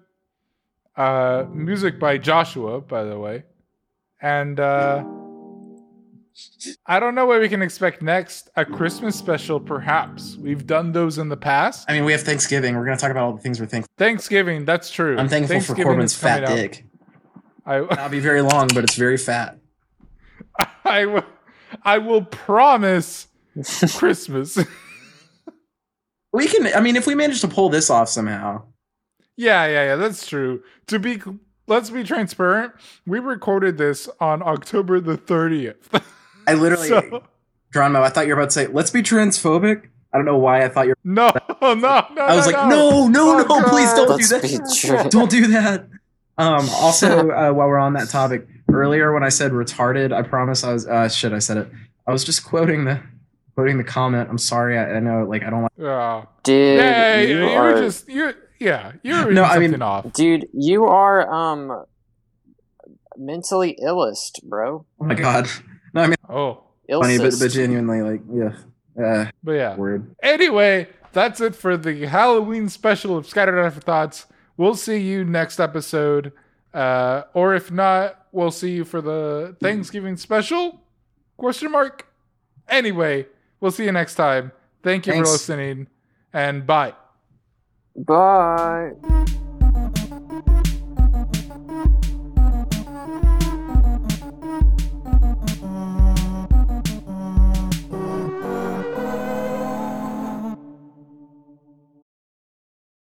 Uh 0.97 1.44
music 1.52 1.98
by 1.98 2.18
Joshua, 2.18 2.81
by 2.81 3.05
the 3.05 3.18
way. 3.18 3.44
And 4.20 4.59
uh 4.60 5.05
I 6.86 7.01
don't 7.01 7.14
know 7.14 7.27
what 7.27 7.40
we 7.40 7.48
can 7.48 7.62
expect 7.62 8.02
next. 8.02 8.51
A 8.56 8.64
Christmas 8.64 9.16
special, 9.16 9.60
perhaps. 9.60 10.36
We've 10.36 10.66
done 10.66 10.93
those 10.93 11.18
in 11.18 11.28
the 11.28 11.36
past. 11.36 11.86
I 11.89 11.94
mean, 11.94 12.05
we 12.05 12.12
have 12.12 12.22
Thanksgiving. 12.22 12.77
We're 12.77 12.85
going 12.85 12.97
to 12.97 13.01
talk 13.01 13.10
about 13.10 13.24
all 13.24 13.32
the 13.32 13.43
things 13.43 13.60
we're 13.60 13.66
thankful. 13.66 13.93
Thanksgiving, 13.98 14.64
that's 14.64 14.90
true. 14.90 15.18
I'm 15.18 15.28
thankful 15.28 15.60
for 15.60 15.74
Corbin's 15.74 16.14
fat 16.14 16.47
dick. 16.47 16.85
I, 17.66 17.81
It'll 17.81 18.09
be 18.09 18.20
very 18.20 18.43
long, 18.43 18.68
but 18.68 18.85
it's 18.85 18.97
very 18.97 19.16
fat. 19.16 19.59
I, 20.85 21.06
will, 21.06 21.24
I 21.82 21.98
will 21.98 22.22
promise 22.22 23.28
Christmas. 23.97 24.59
We 26.32 26.47
can. 26.47 26.66
I 26.74 26.81
mean, 26.81 26.97
if 26.97 27.07
we 27.07 27.15
manage 27.15 27.40
to 27.40 27.48
pull 27.48 27.69
this 27.69 27.90
off 27.90 28.09
somehow, 28.09 28.62
Yeah, 29.36 29.66
yeah, 29.66 29.85
yeah, 29.85 29.97
that's 29.97 30.27
true. 30.27 30.62
To 30.89 30.98
be 30.98 31.20
let's 31.66 31.90
be 31.90 32.05
transparent, 32.05 32.73
we 33.07 33.19
recorded 33.19 33.78
this 33.78 34.09
on 34.20 34.43
October 34.43 35.01
the 35.01 35.16
30th. 35.16 36.02
I 36.47 36.55
literally, 36.55 36.89
so, 36.89 37.23
Geronimo, 37.73 38.02
I 38.02 38.09
thought 38.09 38.27
you 38.27 38.35
were 38.35 38.40
about 38.40 38.51
to 38.51 38.55
say, 38.55 38.66
"Let's 38.66 38.90
be 38.90 39.02
transphobic." 39.02 39.89
I 40.12 40.19
don't 40.19 40.27
know 40.27 40.39
why 40.39 40.65
I 40.65 40.69
thought 40.69 40.86
you. 40.86 40.94
were... 41.05 41.12
no, 41.12 41.31
no, 41.61 41.74
no. 41.74 41.86
I 42.23 42.35
was 42.35 42.47
like, 42.47 42.69
no, 42.69 43.07
no, 43.07 43.47
Oh, 43.48 43.61
no, 43.61 43.69
please 43.69 43.93
don't 43.93 44.09
do 44.09 44.12
Let's 44.15 44.82
be 44.82 44.89
that. 44.89 45.11
Don't 45.11 45.31
do 45.31 45.47
that. 45.48 45.89
Um, 46.36 46.69
also, 46.70 47.31
uh, 47.31 47.52
while 47.52 47.69
we're 47.69 47.78
on 47.78 47.93
that 47.93 48.09
topic, 48.09 48.48
earlier 48.73 49.12
when 49.12 49.23
I 49.23 49.28
said 49.28 49.52
retarded, 49.52 50.12
I 50.12 50.23
promise 50.23 50.65
I 50.65 50.73
was. 50.73 50.86
Uh, 50.86 51.09
shit, 51.09 51.32
I 51.32 51.39
said 51.39 51.59
it. 51.59 51.69
I 52.07 52.12
was 52.12 52.24
just 52.24 52.44
quoting 52.44 52.86
the 52.86 53.01
quoting 53.61 53.77
the 53.78 53.85
comment. 53.85 54.28
I'm 54.31 54.39
sorry. 54.39 54.78
I, 54.78 54.95
I 54.97 55.01
know, 55.01 55.24
like, 55.24 55.43
I 55.43 55.51
don't 55.51 55.62
like. 55.62 55.73
Yeah, 55.77 56.24
Dude, 56.43 56.78
yeah, 56.78 57.20
you 57.20 57.39
you 57.41 57.49
are, 57.49 57.73
were 57.74 57.81
just 57.81 58.09
you. 58.09 58.32
Yeah, 58.59 58.93
you 59.03 59.15
were 59.15 59.32
No, 59.32 59.43
no, 59.43 59.45
I 59.45 59.59
mean- 59.59 59.70
something 59.70 59.82
off. 59.82 60.12
dude, 60.15 60.49
you 60.53 60.85
are 60.87 61.31
um 61.31 61.85
mentally 63.16 63.78
illest, 63.82 64.43
bro. 64.45 64.85
Oh 65.01 65.05
my 65.05 65.15
god. 65.15 65.49
No, 65.93 66.03
I 66.03 66.07
mean, 66.07 66.16
Oh, 66.28 66.62
funny, 66.89 67.19
but, 67.19 67.32
Illest. 67.32 67.41
but 67.41 67.51
genuinely, 67.51 68.01
like, 68.03 68.20
yeah. 68.32 69.03
Uh, 69.03 69.31
but 69.43 69.53
yeah. 69.53 69.77
word. 69.77 70.15
Anyway, 70.23 70.89
that's 71.12 71.41
it 71.41 71.55
for 71.57 71.77
the 71.77 72.07
Halloween 72.07 72.69
special 72.69 73.16
of 73.16 73.27
Scattered 73.27 73.59
Afterthoughts. 73.65 74.27
We'll 74.57 74.77
see 74.77 74.99
you 74.99 75.24
next 75.24 75.59
episode, 75.59 76.32
uh, 76.73 77.23
or 77.35 77.55
if 77.55 77.73
not, 77.73 78.27
we'll 78.31 78.51
see 78.51 78.70
you 78.70 78.85
for 78.85 79.01
the 79.01 79.57
Thanksgiving 79.61 80.16
special? 80.16 80.82
Question 81.37 81.73
mark. 81.73 82.07
Anyway, 82.69 83.27
we'll 83.61 83.70
see 83.70 83.85
you 83.85 83.93
next 83.93 84.15
time. 84.15 84.53
Thank 84.82 85.07
you 85.07 85.12
Thanks. 85.12 85.28
for 85.28 85.32
listening, 85.32 85.89
and 86.32 86.66
bye. 86.66 86.95
Bye. 87.97 88.93